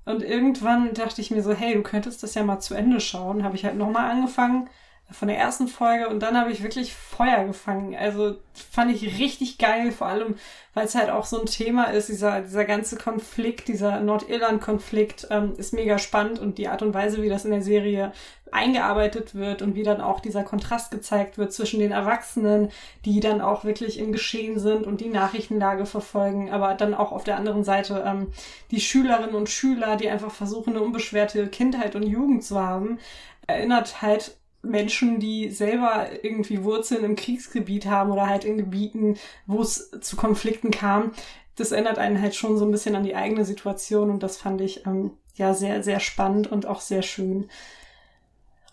Und 0.05 0.23
irgendwann 0.23 0.95
dachte 0.95 1.21
ich 1.21 1.31
mir 1.31 1.43
so, 1.43 1.53
hey, 1.53 1.75
du 1.75 1.83
könntest 1.83 2.23
das 2.23 2.35
ja 2.35 2.43
mal 2.45 2.61
zu 2.61 2.75
Ende 2.75 3.01
schauen. 3.01 3.43
Habe 3.45 3.57
ich 3.57 3.65
halt 3.65 3.77
nochmal 3.77 4.11
angefangen 4.11 4.69
von 5.13 5.29
der 5.29 5.39
ersten 5.39 5.69
Folge 5.69 6.09
und 6.09 6.21
dann 6.21 6.37
habe 6.39 6.53
ich 6.53 6.63
wirklich 6.63 6.95
Feuer 6.95 7.45
gefangen. 7.45 7.95
Also 7.97 8.37
fand 8.53 8.93
ich 8.93 9.19
richtig 9.19 9.59
geil, 9.59 9.93
vor 9.93 10.07
allem, 10.07 10.37
weil 10.75 10.87
es 10.87 10.95
halt 10.95 11.11
auch 11.11 11.25
so 11.25 11.41
ein 11.41 11.47
Thema 11.47 11.85
ist, 11.85 12.09
dieser, 12.09 12.43
dieser 12.43 12.65
ganze 12.65 12.97
Konflikt, 12.97 13.69
dieser 13.69 14.01
Nordirland-Konflikt 14.01 15.27
ähm, 15.31 15.55
ist 15.57 15.73
mega 15.73 15.99
spannend 15.99 16.39
und 16.39 16.59
die 16.59 16.69
Art 16.69 16.83
und 16.83 16.95
Weise, 16.95 17.23
wie 17.23 17.29
das 17.29 17.45
in 17.45 17.51
der 17.51 17.63
Serie 17.63 18.13
eingearbeitet 18.53 19.35
wird 19.35 19.63
und 19.63 19.75
wie 19.75 19.83
dann 19.83 20.01
auch 20.01 20.21
dieser 20.21 20.43
Kontrast 20.43 20.91
gezeigt 20.91 21.39
wird 21.39 21.53
zwischen 21.53 21.81
den 21.81 21.93
Erwachsenen, 21.93 22.71
die 23.05 23.21
dann 23.21 23.41
auch 23.41 23.65
wirklich 23.65 23.99
im 23.99 24.13
Geschehen 24.13 24.59
sind 24.59 24.87
und 24.87 25.01
die 25.01 25.09
Nachrichtenlage 25.09 25.87
verfolgen, 25.87 26.51
aber 26.51 26.75
dann 26.75 26.95
auch 26.95 27.13
auf 27.13 27.25
der 27.25 27.37
anderen 27.37 27.65
Seite 27.65 28.05
ähm, 28.07 28.33
die 28.71 28.81
Schülerinnen 28.81 29.35
und 29.35 29.49
Schüler, 29.49 29.97
die 29.97 30.09
einfach 30.09 30.33
versuchen, 30.33 30.71
eine 30.71 30.83
unbeschwerte 30.83 31.47
Kindheit 31.49 31.95
und 31.95 32.03
Jugend 32.03 32.45
zu 32.45 32.61
haben, 32.61 32.99
erinnert 33.47 34.03
halt 34.03 34.37
Menschen, 34.63 35.21
die 35.21 35.49
selber 35.51 36.07
irgendwie 36.23 36.63
Wurzeln 36.65 37.05
im 37.05 37.17
Kriegsgebiet 37.17 37.87
haben 37.87 38.11
oder 38.11 38.27
halt 38.27 38.45
in 38.45 38.57
Gebieten, 38.59 39.17
wo 39.47 39.63
es 39.63 39.91
zu 40.01 40.17
Konflikten 40.17 40.71
kam. 40.71 41.13
Das 41.57 41.73
erinnert 41.73 41.99
einen 41.99 42.21
halt 42.21 42.35
schon 42.35 42.59
so 42.59 42.65
ein 42.65 42.71
bisschen 42.71 42.95
an 42.95 43.05
die 43.05 43.15
eigene 43.17 43.45
Situation 43.45 44.11
und 44.11 44.23
das 44.23 44.37
fand 44.37 44.61
ich 44.61 44.87
ähm, 44.87 45.13
ja 45.35 45.55
sehr, 45.55 45.83
sehr 45.83 46.01
spannend 46.01 46.47
und 46.51 46.67
auch 46.67 46.81
sehr 46.81 47.03
schön. 47.03 47.49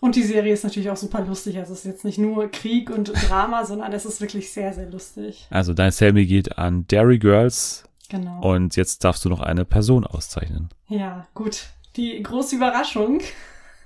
Und 0.00 0.14
die 0.14 0.22
Serie 0.22 0.52
ist 0.52 0.62
natürlich 0.62 0.90
auch 0.90 0.96
super 0.96 1.22
lustig. 1.22 1.58
Also 1.58 1.72
es 1.72 1.80
ist 1.80 1.86
jetzt 1.86 2.04
nicht 2.04 2.18
nur 2.18 2.48
Krieg 2.50 2.88
und 2.90 3.12
Drama, 3.28 3.64
sondern 3.66 3.92
es 3.92 4.04
ist 4.04 4.20
wirklich 4.20 4.52
sehr, 4.52 4.72
sehr 4.72 4.88
lustig. 4.88 5.46
Also 5.50 5.74
dein 5.74 5.90
Selmi 5.90 6.24
geht 6.26 6.56
an 6.58 6.86
Dairy 6.86 7.18
Girls 7.18 7.84
Genau. 8.10 8.40
und 8.40 8.76
jetzt 8.76 9.04
darfst 9.04 9.24
du 9.24 9.28
noch 9.28 9.40
eine 9.40 9.64
Person 9.66 10.06
auszeichnen. 10.06 10.70
Ja, 10.88 11.26
gut. 11.34 11.66
Die 11.96 12.22
große 12.22 12.56
Überraschung. 12.56 13.20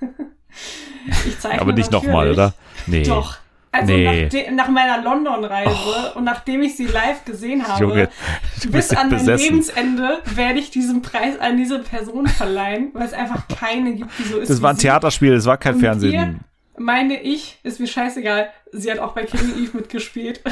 ich 1.27 1.39
zeige 1.39 1.61
Aber 1.61 1.73
nicht 1.73 1.91
nochmal, 1.91 2.31
oder? 2.31 2.55
Nee. 2.87 3.03
Doch. 3.03 3.37
Also 3.75 3.91
Nee. 3.95 4.29
nach, 4.51 4.67
nach 4.67 4.69
meiner 4.69 5.03
London-Reise 5.03 6.13
und 6.15 6.25
nachdem 6.25 6.63
ich 6.63 6.77
sie 6.77 6.85
live 6.87 7.25
gesehen 7.25 7.67
habe, 7.67 7.81
Junge, 7.83 8.09
bis 8.69 8.91
an 8.91 9.09
mein. 9.09 9.41
Lebensende 9.45 10.19
werde 10.27 10.59
ich 10.59 10.71
diesen 10.71 11.01
Preis 11.01 11.39
an 11.39 11.57
diese 11.57 11.79
Person 11.79 12.27
verleihen, 12.27 12.91
weil 12.93 13.07
es 13.07 13.15
einfach 13.15 13.49
keine 13.49 13.95
gibt, 13.95 14.11
die 14.19 14.25
so 14.25 14.39
ist. 14.39 14.51
Das 14.51 14.61
war 14.61 14.71
ein 14.71 14.77
sie. 14.77 14.83
Theaterspiel, 14.83 15.35
das 15.35 15.47
war 15.47 15.57
kein 15.57 15.75
Und 15.77 15.81
Fernsehen. 15.81 16.41
meine 16.77 17.23
ich, 17.23 17.59
ist 17.63 17.81
mir 17.81 17.87
scheißegal, 17.87 18.51
sie 18.73 18.91
hat 18.91 18.99
auch 18.99 19.13
bei 19.13 19.25
Killing 19.25 19.55
Eve 19.65 19.79
mitgespielt. 19.79 20.43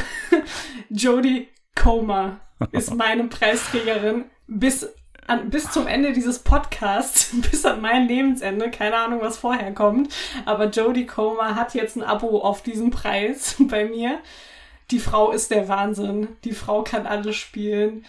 Jodie 0.89 1.49
Comer 1.75 2.41
ist 2.73 2.95
meine 2.95 3.25
Preisträgerin 3.25 4.25
bis, 4.47 4.89
an, 5.31 5.49
bis 5.49 5.71
zum 5.71 5.87
Ende 5.87 6.13
dieses 6.13 6.41
Podcasts, 6.41 7.31
bis 7.51 7.65
an 7.65 7.81
mein 7.81 8.09
Lebensende. 8.09 8.71
Keine 8.71 8.97
Ahnung, 8.97 9.21
was 9.23 9.39
vorher 9.39 9.73
kommt. 9.73 10.13
Aber 10.45 10.67
Jodie 10.67 11.07
Comer 11.07 11.55
hat 11.55 11.75
jetzt 11.75 11.97
ein 11.97 12.03
Abo 12.03 12.41
auf 12.41 12.63
diesen 12.63 12.91
Preis 12.91 13.57
bei 13.61 13.85
mir. 13.85 14.19
Die 14.91 14.99
Frau 14.99 15.31
ist 15.31 15.53
der 15.53 15.69
Wahnsinn. 15.69 16.29
Die 16.45 16.53
Frau 16.53 16.83
kann 16.83 17.07
alles 17.07 17.37
spielen. 17.37 18.05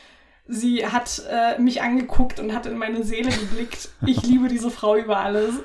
Sie 0.48 0.86
hat 0.86 1.22
äh, 1.30 1.62
mich 1.62 1.82
angeguckt 1.82 2.40
und 2.40 2.54
hat 2.54 2.66
in 2.66 2.78
meine 2.78 3.04
Seele 3.04 3.30
geblickt. 3.30 3.90
Ich 4.06 4.24
liebe 4.24 4.48
diese 4.48 4.72
Frau 4.72 4.96
über 4.96 5.18
alles. 5.18 5.60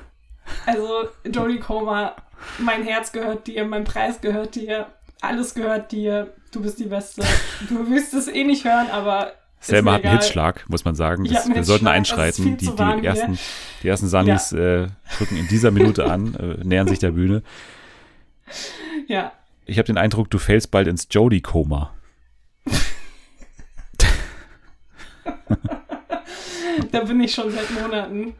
Also, 0.65 1.07
Jodie 1.25 1.59
Comer, 1.59 2.15
mein 2.59 2.83
Herz 2.83 3.11
gehört 3.11 3.47
dir, 3.47 3.65
mein 3.65 3.83
Preis 3.83 4.21
gehört 4.21 4.55
dir, 4.55 4.87
alles 5.19 5.55
gehört 5.55 5.91
dir. 5.91 6.33
Du 6.51 6.61
bist 6.61 6.79
die 6.79 6.85
Beste. 6.85 7.23
Du 7.67 7.89
willst 7.89 8.13
es 8.13 8.27
eh 8.27 8.43
nicht 8.43 8.63
hören, 8.63 8.89
aber. 8.91 9.33
Selma 9.59 9.93
hat 9.93 10.03
einen 10.03 10.13
egal. 10.13 10.23
Hitzschlag, 10.23 10.69
muss 10.69 10.85
man 10.85 10.95
sagen. 10.95 11.25
Das, 11.25 11.47
wir 11.49 11.63
sollten 11.63 11.87
einschreiten. 11.87 12.57
Die, 12.57 12.67
warm 12.77 13.01
die, 13.01 13.07
ersten, 13.07 13.37
die 13.83 13.87
ersten 13.87 14.07
Sandys 14.07 14.51
äh, 14.51 14.87
drücken 15.17 15.37
in 15.37 15.47
dieser 15.47 15.71
Minute 15.71 16.05
an, 16.05 16.35
äh, 16.59 16.63
nähern 16.63 16.87
sich 16.87 16.99
der 16.99 17.11
Bühne. 17.11 17.43
Ja. 19.07 19.33
Ich 19.65 19.77
habe 19.77 19.87
den 19.87 19.97
Eindruck, 19.97 20.29
du 20.29 20.37
fällst 20.37 20.71
bald 20.71 20.87
ins 20.87 21.07
Jodie-Koma. 21.09 21.93
Da 26.91 27.03
bin 27.03 27.19
ich 27.21 27.33
schon 27.33 27.51
seit 27.51 27.69
Monaten. 27.71 28.33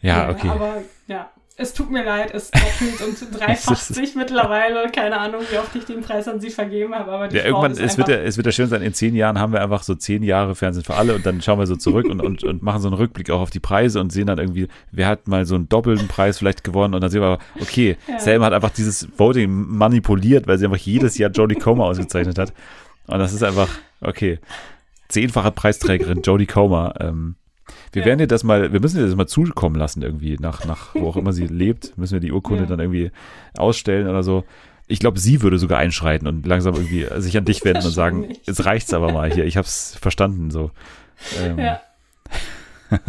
Ja, 0.00 0.30
okay. 0.30 0.48
Aber 0.48 0.82
ja. 1.06 1.30
Es 1.60 1.74
tut 1.74 1.90
mir 1.90 2.04
leid, 2.04 2.32
es 2.32 2.52
doppelt 2.52 3.00
und 3.00 3.34
dreifacht 3.40 3.82
sich 3.84 4.14
mittlerweile. 4.14 4.88
Keine 4.92 5.18
Ahnung, 5.18 5.42
wie 5.50 5.58
oft 5.58 5.74
ich 5.74 5.84
den 5.84 6.02
Preis 6.02 6.28
an 6.28 6.40
sie 6.40 6.50
vergeben 6.50 6.94
habe, 6.94 7.10
aber 7.10 7.24
Ja, 7.32 7.40
Frau 7.40 7.46
irgendwann, 7.48 7.72
ist 7.72 7.80
es 7.80 7.98
wird, 7.98 8.08
ja, 8.08 8.16
es 8.16 8.36
wird 8.36 8.46
ja 8.46 8.52
schön 8.52 8.68
sein, 8.68 8.80
in 8.80 8.94
zehn 8.94 9.16
Jahren 9.16 9.40
haben 9.40 9.52
wir 9.52 9.60
einfach 9.60 9.82
so 9.82 9.96
zehn 9.96 10.22
Jahre 10.22 10.54
Fernsehen 10.54 10.84
für 10.84 10.94
alle 10.94 11.16
und 11.16 11.26
dann 11.26 11.42
schauen 11.42 11.58
wir 11.58 11.66
so 11.66 11.74
zurück 11.74 12.06
und, 12.06 12.20
und, 12.20 12.44
und 12.44 12.62
machen 12.62 12.80
so 12.80 12.86
einen 12.86 12.96
Rückblick 12.96 13.30
auch 13.30 13.40
auf 13.40 13.50
die 13.50 13.58
Preise 13.58 14.00
und 14.00 14.12
sehen 14.12 14.28
dann 14.28 14.38
irgendwie, 14.38 14.68
wer 14.92 15.08
hat 15.08 15.26
mal 15.26 15.44
so 15.46 15.56
einen 15.56 15.68
doppelten 15.68 16.06
Preis 16.06 16.38
vielleicht 16.38 16.62
gewonnen 16.62 16.94
und 16.94 17.00
dann 17.00 17.10
sehen 17.10 17.22
wir 17.22 17.26
aber, 17.26 17.42
okay, 17.60 17.96
Ja. 18.06 18.20
Selma 18.20 18.46
hat 18.46 18.52
einfach 18.52 18.70
dieses 18.70 19.08
Voting 19.18 19.50
manipuliert, 19.50 20.46
weil 20.46 20.58
sie 20.58 20.64
einfach 20.64 20.78
jedes 20.78 21.18
Jahr 21.18 21.30
Jodie 21.30 21.56
Comer 21.56 21.86
ausgezeichnet 21.86 22.38
hat. 22.38 22.52
Und 23.08 23.18
das 23.18 23.32
ist 23.32 23.42
einfach, 23.42 23.68
okay, 24.00 24.38
zehnfache 25.08 25.50
Preisträgerin 25.50 26.22
Jodie 26.22 26.46
Comer. 26.46 26.94
Ähm, 27.00 27.34
wir 27.98 28.02
Ja. 28.02 28.06
werden 28.06 28.20
ihr 28.20 28.26
das 28.26 28.44
mal, 28.44 28.72
wir 28.72 28.80
müssen 28.80 28.98
ihr 29.00 29.06
das 29.06 29.14
mal 29.16 29.26
zukommen 29.26 29.76
lassen 29.76 30.02
irgendwie, 30.02 30.36
nach, 30.40 30.64
nach 30.64 30.94
wo 30.94 31.08
auch 31.08 31.16
immer 31.16 31.32
sie 31.32 31.46
lebt, 31.48 31.96
müssen 31.98 32.14
wir 32.14 32.20
die 32.20 32.32
Urkunde 32.32 32.64
Ja. 32.64 32.68
dann 32.68 32.80
irgendwie 32.80 33.10
ausstellen 33.56 34.08
oder 34.08 34.22
so. 34.22 34.44
Ich 34.86 35.00
glaube, 35.00 35.18
sie 35.18 35.42
würde 35.42 35.58
sogar 35.58 35.78
einschreiten 35.78 36.26
und 36.26 36.46
langsam 36.46 36.74
irgendwie 36.74 37.06
sich 37.20 37.36
an 37.36 37.44
dich 37.44 37.62
wenden 37.64 37.84
und 37.84 37.92
sagen, 37.92 38.20
Wahrscheinlich. 38.22 38.46
jetzt 38.46 38.64
reicht's 38.64 38.94
aber 38.94 39.12
mal 39.12 39.30
hier, 39.32 39.44
ich 39.44 39.56
hab's 39.58 39.96
verstanden 40.00 40.50
so. 40.50 40.70
Ähm, 41.42 41.58
ja, 41.58 41.80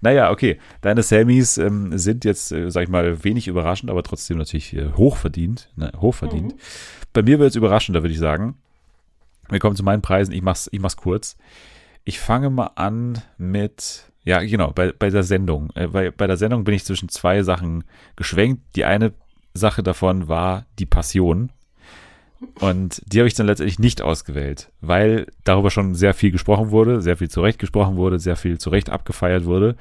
Naja, 0.00 0.30
okay. 0.30 0.58
Deine 0.80 1.02
Sammys 1.02 1.56
ähm, 1.58 1.96
sind 1.96 2.24
jetzt, 2.24 2.50
äh, 2.52 2.70
sag 2.70 2.82
ich 2.84 2.88
mal, 2.88 3.22
wenig 3.22 3.46
überraschend, 3.48 3.90
aber 3.90 4.02
trotzdem 4.02 4.38
natürlich 4.38 4.74
äh, 4.74 4.88
hochverdient. 4.96 5.70
Ne, 5.76 5.92
hochverdient. 6.00 6.54
Mhm. 6.54 6.58
Bei 7.12 7.22
mir 7.22 7.38
wird 7.38 7.50
es 7.50 7.56
überraschender, 7.56 8.02
würde 8.02 8.12
ich 8.12 8.18
sagen. 8.18 8.56
Wir 9.48 9.58
kommen 9.60 9.76
zu 9.76 9.82
meinen 9.84 10.02
Preisen. 10.02 10.32
Ich 10.32 10.42
mach's, 10.42 10.68
ich 10.72 10.80
mach's 10.80 10.96
kurz. 10.96 11.36
Ich 12.04 12.18
fange 12.18 12.50
mal 12.50 12.70
an 12.74 13.22
mit, 13.38 14.09
ja, 14.24 14.40
genau, 14.40 14.70
bei, 14.72 14.92
bei 14.92 15.10
der 15.10 15.22
Sendung. 15.22 15.70
Äh, 15.74 15.88
bei, 15.88 16.10
bei 16.10 16.26
der 16.26 16.36
Sendung 16.36 16.64
bin 16.64 16.74
ich 16.74 16.84
zwischen 16.84 17.08
zwei 17.08 17.42
Sachen 17.42 17.84
geschwenkt. 18.16 18.76
Die 18.76 18.84
eine 18.84 19.12
Sache 19.54 19.82
davon 19.82 20.28
war 20.28 20.66
die 20.78 20.86
Passion. 20.86 21.50
Und 22.58 23.02
die 23.06 23.18
habe 23.18 23.28
ich 23.28 23.34
dann 23.34 23.46
letztendlich 23.46 23.78
nicht 23.78 24.00
ausgewählt, 24.00 24.70
weil 24.80 25.26
darüber 25.44 25.70
schon 25.70 25.94
sehr 25.94 26.14
viel 26.14 26.30
gesprochen 26.30 26.70
wurde, 26.70 27.02
sehr 27.02 27.16
viel 27.16 27.28
zurecht 27.28 27.58
gesprochen 27.58 27.96
wurde, 27.96 28.18
sehr 28.18 28.36
viel 28.36 28.58
zurecht 28.58 28.88
abgefeiert 28.88 29.44
wurde. 29.44 29.76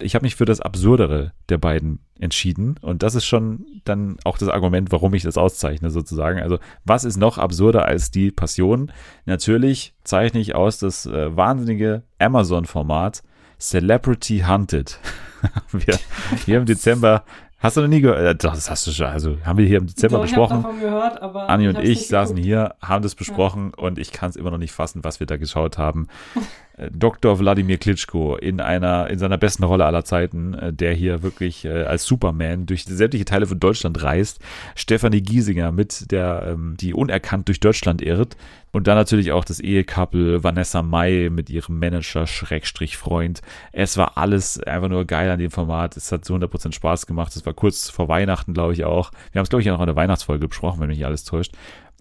Ich 0.00 0.16
habe 0.16 0.24
mich 0.24 0.34
für 0.34 0.44
das 0.44 0.60
Absurdere 0.60 1.32
der 1.48 1.58
beiden 1.58 2.00
entschieden 2.18 2.74
und 2.80 3.04
das 3.04 3.14
ist 3.14 3.24
schon 3.24 3.66
dann 3.84 4.16
auch 4.24 4.36
das 4.36 4.48
Argument, 4.48 4.90
warum 4.90 5.14
ich 5.14 5.22
das 5.22 5.38
auszeichne 5.38 5.90
sozusagen. 5.90 6.40
Also 6.40 6.58
was 6.84 7.04
ist 7.04 7.18
noch 7.18 7.38
absurder 7.38 7.84
als 7.84 8.10
die 8.10 8.32
Passion? 8.32 8.90
Natürlich 9.26 9.94
zeichne 10.02 10.40
ich 10.40 10.56
aus 10.56 10.78
das 10.78 11.06
äh, 11.06 11.36
wahnsinnige 11.36 12.02
Amazon-Format 12.18 13.22
Celebrity 13.62 14.40
Hunted. 14.40 14.98
wir 15.72 15.98
hier 16.44 16.58
im 16.58 16.66
Dezember, 16.66 17.24
hast 17.60 17.76
du 17.76 17.82
noch 17.82 17.88
nie 17.88 18.00
gehört? 18.00 18.20
Äh, 18.20 18.34
doch, 18.34 18.54
das 18.54 18.68
hast 18.68 18.86
du 18.86 18.90
schon, 18.90 19.06
also 19.06 19.38
haben 19.44 19.58
wir 19.58 19.66
hier 19.66 19.78
im 19.78 19.86
Dezember 19.86 20.18
Doch, 20.18 20.24
besprochen. 20.24 20.58
Ich 20.58 20.62
davon 20.62 20.80
gehört, 20.80 21.22
aber 21.22 21.48
Anni 21.48 21.68
und 21.68 21.78
ich 21.78 22.08
saßen 22.08 22.36
hier, 22.36 22.74
haben 22.82 23.02
das 23.02 23.14
besprochen 23.14 23.72
und 23.74 23.98
ich 23.98 24.10
kann 24.12 24.30
es 24.30 24.36
immer 24.36 24.50
noch 24.50 24.58
nicht 24.58 24.72
fassen, 24.72 25.04
was 25.04 25.20
wir 25.20 25.26
da 25.28 25.36
geschaut 25.36 25.78
haben. 25.78 26.08
Dr. 26.90 27.38
Wladimir 27.38 27.78
Klitschko 27.78 28.36
in 28.36 28.60
einer, 28.60 29.10
in 29.10 29.18
seiner 29.18 29.38
besten 29.38 29.64
Rolle 29.64 29.84
aller 29.84 30.04
Zeiten, 30.04 30.54
äh, 30.54 30.72
der 30.72 30.94
hier 30.94 31.22
wirklich 31.22 31.64
äh, 31.64 31.84
als 31.84 32.04
Superman 32.04 32.66
durch 32.66 32.84
sämtliche 32.84 33.24
Teile 33.24 33.46
von 33.46 33.60
Deutschland 33.60 34.02
reist. 34.02 34.40
Stefanie 34.74 35.20
Giesinger 35.20 35.72
mit 35.72 36.10
der, 36.10 36.46
ähm, 36.48 36.76
die 36.78 36.94
unerkannt 36.94 37.48
durch 37.48 37.60
Deutschland 37.60 38.00
irrt. 38.02 38.36
Und 38.72 38.86
dann 38.86 38.96
natürlich 38.96 39.32
auch 39.32 39.44
das 39.44 39.60
Ehekappel 39.60 40.42
Vanessa 40.42 40.82
Mai 40.82 41.28
mit 41.30 41.50
ihrem 41.50 41.78
Manager 41.78 42.26
Schrägstrich 42.26 42.96
Freund. 42.96 43.42
Es 43.72 43.98
war 43.98 44.16
alles 44.16 44.58
einfach 44.60 44.88
nur 44.88 45.04
geil 45.04 45.30
an 45.30 45.38
dem 45.38 45.50
Format. 45.50 45.96
Es 45.98 46.10
hat 46.10 46.24
zu 46.24 46.34
100% 46.34 46.72
Spaß 46.72 47.06
gemacht. 47.06 47.36
Es 47.36 47.44
war 47.44 47.52
kurz 47.52 47.90
vor 47.90 48.08
Weihnachten, 48.08 48.54
glaube 48.54 48.72
ich 48.72 48.84
auch. 48.84 49.10
Wir 49.30 49.40
haben 49.40 49.44
es, 49.44 49.50
glaube 49.50 49.60
ich, 49.62 49.70
auch 49.70 49.74
noch 49.74 49.82
in 49.82 49.88
der 49.88 49.96
Weihnachtsfolge 49.96 50.48
besprochen, 50.48 50.80
wenn 50.80 50.88
mich 50.88 50.98
nicht 50.98 51.06
alles 51.06 51.24
täuscht. 51.24 51.52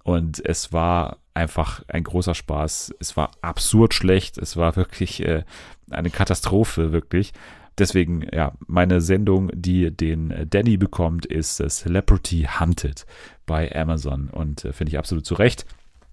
Und 0.03 0.43
es 0.43 0.71
war 0.71 1.17
einfach 1.33 1.83
ein 1.87 2.03
großer 2.03 2.35
Spaß. 2.35 2.93
Es 2.99 3.17
war 3.17 3.31
absurd 3.41 3.93
schlecht. 3.93 4.37
Es 4.37 4.57
war 4.57 4.75
wirklich 4.75 5.25
äh, 5.25 5.43
eine 5.89 6.09
Katastrophe, 6.09 6.91
wirklich. 6.91 7.33
Deswegen, 7.77 8.27
ja, 8.33 8.53
meine 8.67 9.01
Sendung, 9.01 9.49
die 9.53 9.91
den 9.91 10.31
äh, 10.31 10.45
Danny 10.45 10.77
bekommt, 10.77 11.25
ist 11.25 11.57
Celebrity 11.57 12.47
Hunted 12.59 13.05
bei 13.45 13.73
Amazon 13.75 14.29
und 14.29 14.65
äh, 14.65 14.73
finde 14.73 14.89
ich 14.91 14.97
absolut 14.97 15.25
zu 15.25 15.35
Recht. 15.35 15.65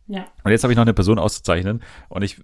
Ja, 0.07 0.27
Und 0.43 0.53
jetzt 0.53 0.63
habe 0.63 0.73
ich 0.73 0.77
noch 0.77 0.85
eine 0.85 0.95
Person 0.95 1.19
auszuzeichnen 1.19 1.83
und 2.09 2.23
ich 2.23 2.41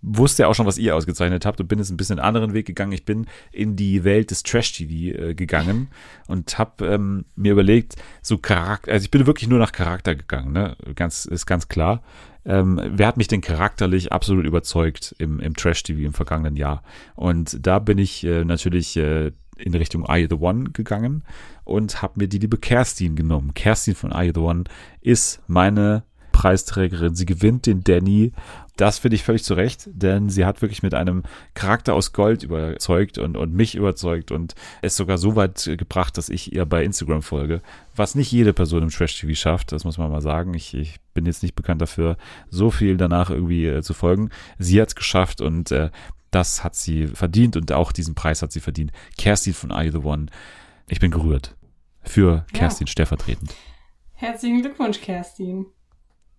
wusste 0.00 0.42
ja 0.42 0.48
auch 0.48 0.54
schon, 0.54 0.66
was 0.66 0.78
ihr 0.78 0.96
ausgezeichnet 0.96 1.44
habt 1.44 1.60
und 1.60 1.68
bin 1.68 1.78
jetzt 1.78 1.90
ein 1.90 1.96
bisschen 1.96 2.18
einen 2.18 2.26
anderen 2.26 2.54
Weg 2.54 2.66
gegangen. 2.66 2.92
Ich 2.92 3.04
bin 3.04 3.26
in 3.50 3.76
die 3.76 4.04
Welt 4.04 4.30
des 4.30 4.42
Trash-TV 4.42 5.18
äh, 5.18 5.34
gegangen 5.34 5.88
und 6.28 6.58
habe 6.58 6.86
ähm, 6.86 7.24
mir 7.34 7.52
überlegt, 7.52 7.96
so 8.22 8.38
Charakter, 8.38 8.92
also 8.92 9.04
ich 9.04 9.10
bin 9.10 9.26
wirklich 9.26 9.48
nur 9.48 9.58
nach 9.58 9.72
Charakter 9.72 10.14
gegangen, 10.14 10.52
ne? 10.52 10.76
Ganz, 10.94 11.24
ist 11.24 11.46
ganz 11.46 11.68
klar. 11.68 12.02
Ähm, 12.44 12.80
wer 12.84 13.06
hat 13.06 13.16
mich 13.16 13.28
denn 13.28 13.40
charakterlich 13.40 14.12
absolut 14.12 14.46
überzeugt 14.46 15.14
im, 15.18 15.38
im 15.40 15.54
Trash-TV 15.54 16.00
im 16.00 16.12
vergangenen 16.12 16.56
Jahr? 16.56 16.82
Und 17.14 17.64
da 17.64 17.78
bin 17.78 17.98
ich 17.98 18.24
äh, 18.24 18.44
natürlich 18.44 18.96
äh, 18.96 19.32
in 19.56 19.74
Richtung 19.74 20.06
You 20.08 20.26
the 20.28 20.36
One 20.36 20.70
gegangen 20.70 21.24
und 21.64 22.02
habe 22.02 22.14
mir 22.16 22.28
die 22.28 22.38
liebe 22.38 22.58
Kerstin 22.58 23.16
genommen. 23.16 23.54
Kerstin 23.54 23.94
von 23.94 24.10
You 24.10 24.32
the 24.34 24.40
One 24.40 24.64
ist 25.00 25.40
meine 25.46 26.04
Preisträgerin. 26.32 27.14
Sie 27.14 27.26
gewinnt 27.26 27.66
den 27.66 27.84
Danny. 27.84 28.32
Das 28.76 28.98
finde 28.98 29.16
ich 29.16 29.22
völlig 29.22 29.44
zu 29.44 29.54
Recht, 29.54 29.88
denn 29.92 30.30
sie 30.30 30.46
hat 30.46 30.62
wirklich 30.62 30.82
mit 30.82 30.94
einem 30.94 31.24
Charakter 31.54 31.94
aus 31.94 32.12
Gold 32.12 32.42
überzeugt 32.42 33.18
und, 33.18 33.36
und 33.36 33.52
mich 33.54 33.74
überzeugt 33.74 34.32
und 34.32 34.54
es 34.80 34.96
sogar 34.96 35.18
so 35.18 35.36
weit 35.36 35.70
gebracht, 35.76 36.16
dass 36.16 36.30
ich 36.30 36.52
ihr 36.54 36.64
bei 36.64 36.82
Instagram 36.82 37.22
folge, 37.22 37.60
was 37.94 38.14
nicht 38.14 38.32
jede 38.32 38.54
Person 38.54 38.82
im 38.84 38.88
Trash-TV 38.88 39.34
schafft, 39.34 39.72
das 39.72 39.84
muss 39.84 39.98
man 39.98 40.10
mal 40.10 40.22
sagen. 40.22 40.54
Ich, 40.54 40.72
ich 40.72 41.00
bin 41.12 41.26
jetzt 41.26 41.42
nicht 41.42 41.54
bekannt 41.54 41.82
dafür, 41.82 42.16
so 42.48 42.70
viel 42.70 42.96
danach 42.96 43.28
irgendwie 43.28 43.66
äh, 43.66 43.82
zu 43.82 43.92
folgen. 43.92 44.30
Sie 44.58 44.80
hat 44.80 44.88
es 44.88 44.94
geschafft 44.94 45.42
und 45.42 45.70
äh, 45.70 45.90
das 46.30 46.64
hat 46.64 46.74
sie 46.74 47.08
verdient 47.08 47.56
und 47.56 47.70
auch 47.72 47.92
diesen 47.92 48.14
Preis 48.14 48.40
hat 48.40 48.52
sie 48.52 48.60
verdient. 48.60 48.90
Kerstin 49.18 49.52
von 49.52 49.70
Are 49.70 49.84
You 49.84 49.92
the 49.92 49.98
One. 49.98 50.26
Ich 50.88 50.98
bin 50.98 51.10
gerührt. 51.10 51.54
Für 52.02 52.46
Kerstin 52.52 52.86
stellvertretend. 52.86 53.54
herzlichen 54.14 54.62
Glückwunsch, 54.62 55.00
Kerstin. 55.00 55.66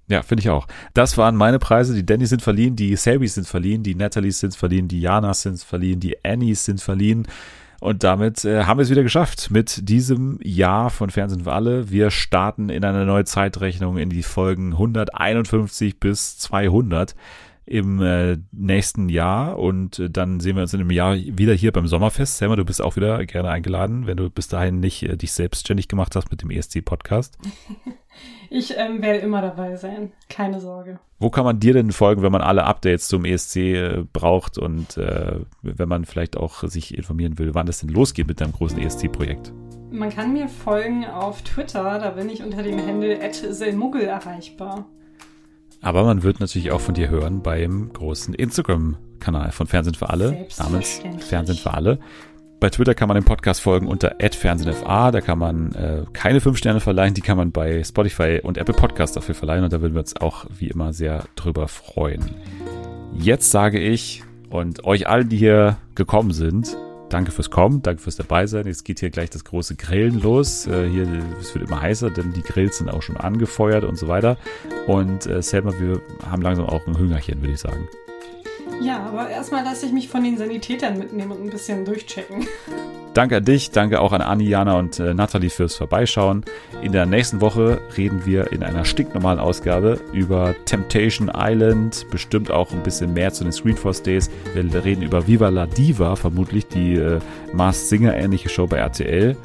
Ja, 0.10 0.22
finde 0.22 0.42
ich 0.42 0.50
auch. 0.50 0.68
Das 0.94 1.18
waren 1.18 1.36
meine 1.36 1.60
Preise. 1.60 1.94
Die 1.94 2.06
Dannys 2.06 2.30
sind 2.30 2.42
verliehen, 2.42 2.76
die 2.76 2.96
Selbys 2.96 3.36
sind 3.36 3.48
verliehen, 3.48 3.84
die 3.84 3.96
Nathalies 3.96 4.40
sind 4.40 4.56
verliehen, 4.56 4.88
die 4.88 5.02
Janas 5.02 5.44
sind 5.44 5.62
verliehen, 5.62 6.00
die 6.00 6.24
Annies 6.26 6.66
sind 6.66 6.82
verliehen. 6.82 7.28
Und 7.80 8.04
damit 8.04 8.46
äh, 8.46 8.64
haben 8.64 8.78
wir 8.78 8.84
es 8.84 8.90
wieder 8.90 9.04
geschafft 9.04 9.52
mit 9.52 9.90
diesem 9.90 10.40
Jahr 10.42 10.90
von 10.90 11.10
Fernsehen 11.10 11.44
für 11.44 11.52
alle. 11.52 11.90
Wir 11.90 12.12
starten 12.12 12.70
in 12.70 12.86
eine 12.86 13.06
neue 13.06 13.26
Zeitrechnung 13.26 13.98
in 13.98 14.10
die 14.10 14.24
Folgen 14.24 14.72
151 14.72 16.00
bis 16.00 16.38
200 16.38 17.14
im 17.66 18.02
äh, 18.02 18.38
nächsten 18.52 19.10
Jahr 19.10 19.58
und 19.58 20.00
äh, 20.00 20.10
dann 20.10 20.40
sehen 20.40 20.56
wir 20.56 20.64
uns 20.64 20.74
in 20.74 20.82
einem 20.82 20.92
Jahr 20.92 21.16
wieder 21.16 21.54
hier 21.54 21.72
beim 21.72 21.88
Sommerfest. 21.88 22.38
Selma, 22.38 22.56
du 22.56 22.66
bist 22.66 22.82
auch 22.82 22.96
wieder 22.96 23.26
gerne 23.26 23.50
eingeladen, 23.50 24.06
wenn 24.06 24.18
du 24.18 24.30
bis 24.30 24.50
dahin 24.50 24.80
nicht 24.80 25.04
äh, 25.04 25.16
dich 25.16 25.32
selbstständig 25.32 25.88
gemacht 25.88 26.16
hast 26.16 26.30
mit 26.30 26.42
dem 26.42 26.52
ESC-Podcast. 26.52 27.38
Ich 28.56 28.78
ähm, 28.78 29.02
werde 29.02 29.18
immer 29.18 29.42
dabei 29.42 29.78
sein. 29.78 30.12
Keine 30.30 30.62
Sorge. 30.62 31.00
Wo 31.18 31.32
kann 31.32 31.44
man 31.44 31.60
dir 31.60 31.74
denn 31.74 31.92
folgen, 31.92 32.22
wenn 32.22 32.32
man 32.32 32.44
alle 32.44 32.66
Updates 32.66 33.08
zum 33.08 33.26
ESC 33.26 33.56
äh, 33.56 34.04
braucht 34.14 34.60
und 34.60 34.96
äh, 34.96 35.40
wenn 35.64 35.90
man 35.90 36.06
vielleicht 36.06 36.38
auch 36.38 36.62
sich 36.68 36.96
informieren 36.96 37.40
will, 37.40 37.56
wann 37.56 37.68
es 37.68 37.80
denn 37.80 37.90
losgeht 37.90 38.28
mit 38.28 38.42
deinem 38.42 38.52
großen 38.52 38.78
ESC-Projekt? 38.78 39.52
Man 39.90 40.12
kann 40.12 40.34
mir 40.34 40.48
folgen 40.48 41.04
auf 41.04 41.42
Twitter, 41.42 41.98
da 41.98 42.12
bin 42.12 42.30
ich 42.30 42.44
unter 42.44 42.62
dem 42.62 42.78
Handle 42.78 43.18
@selmuggel 43.34 44.04
erreichbar. 44.04 44.86
Aber 45.82 46.04
man 46.04 46.22
wird 46.22 46.40
natürlich 46.40 46.72
auch 46.72 46.82
von 46.82 46.94
dir 46.94 47.10
hören 47.10 47.42
beim 47.42 47.92
großen 47.92 48.36
Instagram-Kanal 48.36 49.52
von 49.52 49.66
Fernsehen 49.66 49.96
für 49.96 50.12
alle, 50.12 50.46
namens. 50.60 51.02
Fernsehen 51.28 51.58
für 51.58 51.74
alle. 51.74 52.00
Bei 52.64 52.70
Twitter 52.70 52.96
kann 52.96 53.10
man 53.10 53.16
dem 53.16 53.26
Podcast 53.26 53.60
folgen 53.60 53.88
unter 53.88 54.16
@fernsehenfa. 54.22 55.12
Da 55.12 55.20
kann 55.20 55.38
man 55.38 55.76
äh, 55.76 56.04
keine 56.14 56.40
fünf 56.40 56.58
Sterne 56.58 56.80
verleihen, 56.80 57.14
die 57.14 57.20
kann 57.20 57.36
man 57.36 57.52
bei 57.52 57.84
Spotify 57.84 58.40
und 58.42 58.58
Apple 58.58 58.74
Podcasts 58.74 59.14
dafür 59.14 59.36
verleihen 59.36 59.66
und 59.66 59.74
da 59.74 59.82
würden 59.82 59.96
wir 59.96 60.00
uns 60.00 60.16
auch 60.16 60.46
wie 60.58 60.70
immer 60.70 60.94
sehr 60.94 61.26
drüber 61.36 61.68
freuen. 61.68 62.22
Jetzt 63.12 63.52
sage 63.52 63.82
ich 63.82 64.24
und 64.50 64.86
euch 64.86 65.10
allen, 65.10 65.28
die 65.28 65.36
hier 65.36 65.76
gekommen 65.96 66.32
sind, 66.32 66.78
danke 67.10 67.32
fürs 67.32 67.50
Kommen, 67.50 67.82
danke 67.82 68.02
fürs 68.02 68.16
dabei 68.16 68.48
sein. 68.48 68.66
Jetzt 68.66 68.86
geht 68.86 69.02
hier 69.02 69.10
gleich 69.10 69.30
das 69.30 69.44
große 69.44 69.76
Grillen 69.76 70.22
los. 70.22 70.66
Äh, 70.66 70.88
hier, 70.88 71.06
es 71.42 71.54
wird 71.54 71.68
immer 71.68 71.82
heißer, 71.82 72.12
denn 72.12 72.32
die 72.32 72.44
Grills 72.44 72.78
sind 72.78 72.90
auch 72.90 73.02
schon 73.02 73.18
angefeuert 73.18 73.84
und 73.84 73.98
so 73.98 74.08
weiter. 74.08 74.38
Und 74.88 75.28
äh, 75.28 75.42
Selma, 75.42 75.74
wir 75.82 76.00
haben 76.32 76.42
langsam 76.42 76.68
auch 76.68 76.88
ein 76.88 76.98
Hüngerchen, 76.98 77.42
würde 77.42 77.56
ich 77.56 77.60
sagen. 77.60 77.90
Ja, 78.82 79.00
aber 79.04 79.30
erstmal 79.30 79.64
lasse 79.64 79.86
ich 79.86 79.92
mich 79.92 80.10
von 80.10 80.24
den 80.24 80.38
Sanitätern 80.38 80.98
mitnehmen 80.98 81.32
und 81.32 81.44
ein 81.44 81.50
bisschen 81.50 81.86
durchchecken. 81.86 82.48
Danke 83.14 83.38
an 83.38 83.46
dich, 83.46 83.70
danke 83.70 84.02
auch 84.02 84.12
an 84.12 84.22
Anni, 84.22 84.46
Jana 84.46 84.80
und 84.80 85.00
äh, 85.00 85.14
Nathalie 85.14 85.52
fürs 85.52 85.76
Vorbeischauen. 85.76 86.44
In 86.82 86.94
der 86.94 87.06
nächsten 87.06 87.42
Woche 87.42 87.80
reden 87.96 88.26
wir 88.26 88.52
in 88.52 88.64
einer 88.64 88.86
stinknormalen 88.86 89.40
Ausgabe 89.40 90.00
über 90.14 90.56
Temptation 90.66 91.32
Island, 91.36 92.08
bestimmt 92.10 92.50
auch 92.50 92.72
ein 92.72 92.82
bisschen 92.82 93.14
mehr 93.14 93.32
zu 93.32 93.44
den 93.44 93.54
Screenforce 93.54 94.02
Days. 94.02 94.32
Wir 94.56 94.84
reden 94.84 95.04
über 95.04 95.28
Viva 95.28 95.50
la 95.50 95.68
Diva, 95.68 96.16
vermutlich 96.16 96.66
die 96.68 96.96
äh, 96.96 97.20
Mars 97.54 97.88
Singer 97.88 98.16
ähnliche 98.16 98.50
Show 98.50 98.66
bei 98.66 98.78
RTL. 98.78 99.38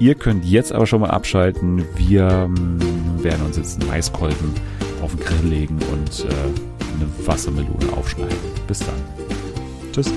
Ihr 0.00 0.14
könnt 0.16 0.44
jetzt 0.44 0.72
aber 0.72 0.86
schon 0.86 1.00
mal 1.00 1.10
abschalten. 1.10 1.84
Wir 1.96 2.28
ähm, 2.28 2.78
werden 3.22 3.46
uns 3.46 3.56
jetzt 3.56 3.80
einen 3.80 3.90
Maiskolben 3.90 4.54
auf 5.02 5.14
den 5.14 5.24
Grill 5.24 5.48
legen 5.48 5.78
und 5.92 6.24
äh, 6.24 6.77
eine 7.00 7.26
Wassermelone 7.26 7.92
aufschneiden. 7.96 8.36
Bis 8.66 8.80
dann. 8.80 9.02
Tschüss. 9.92 10.12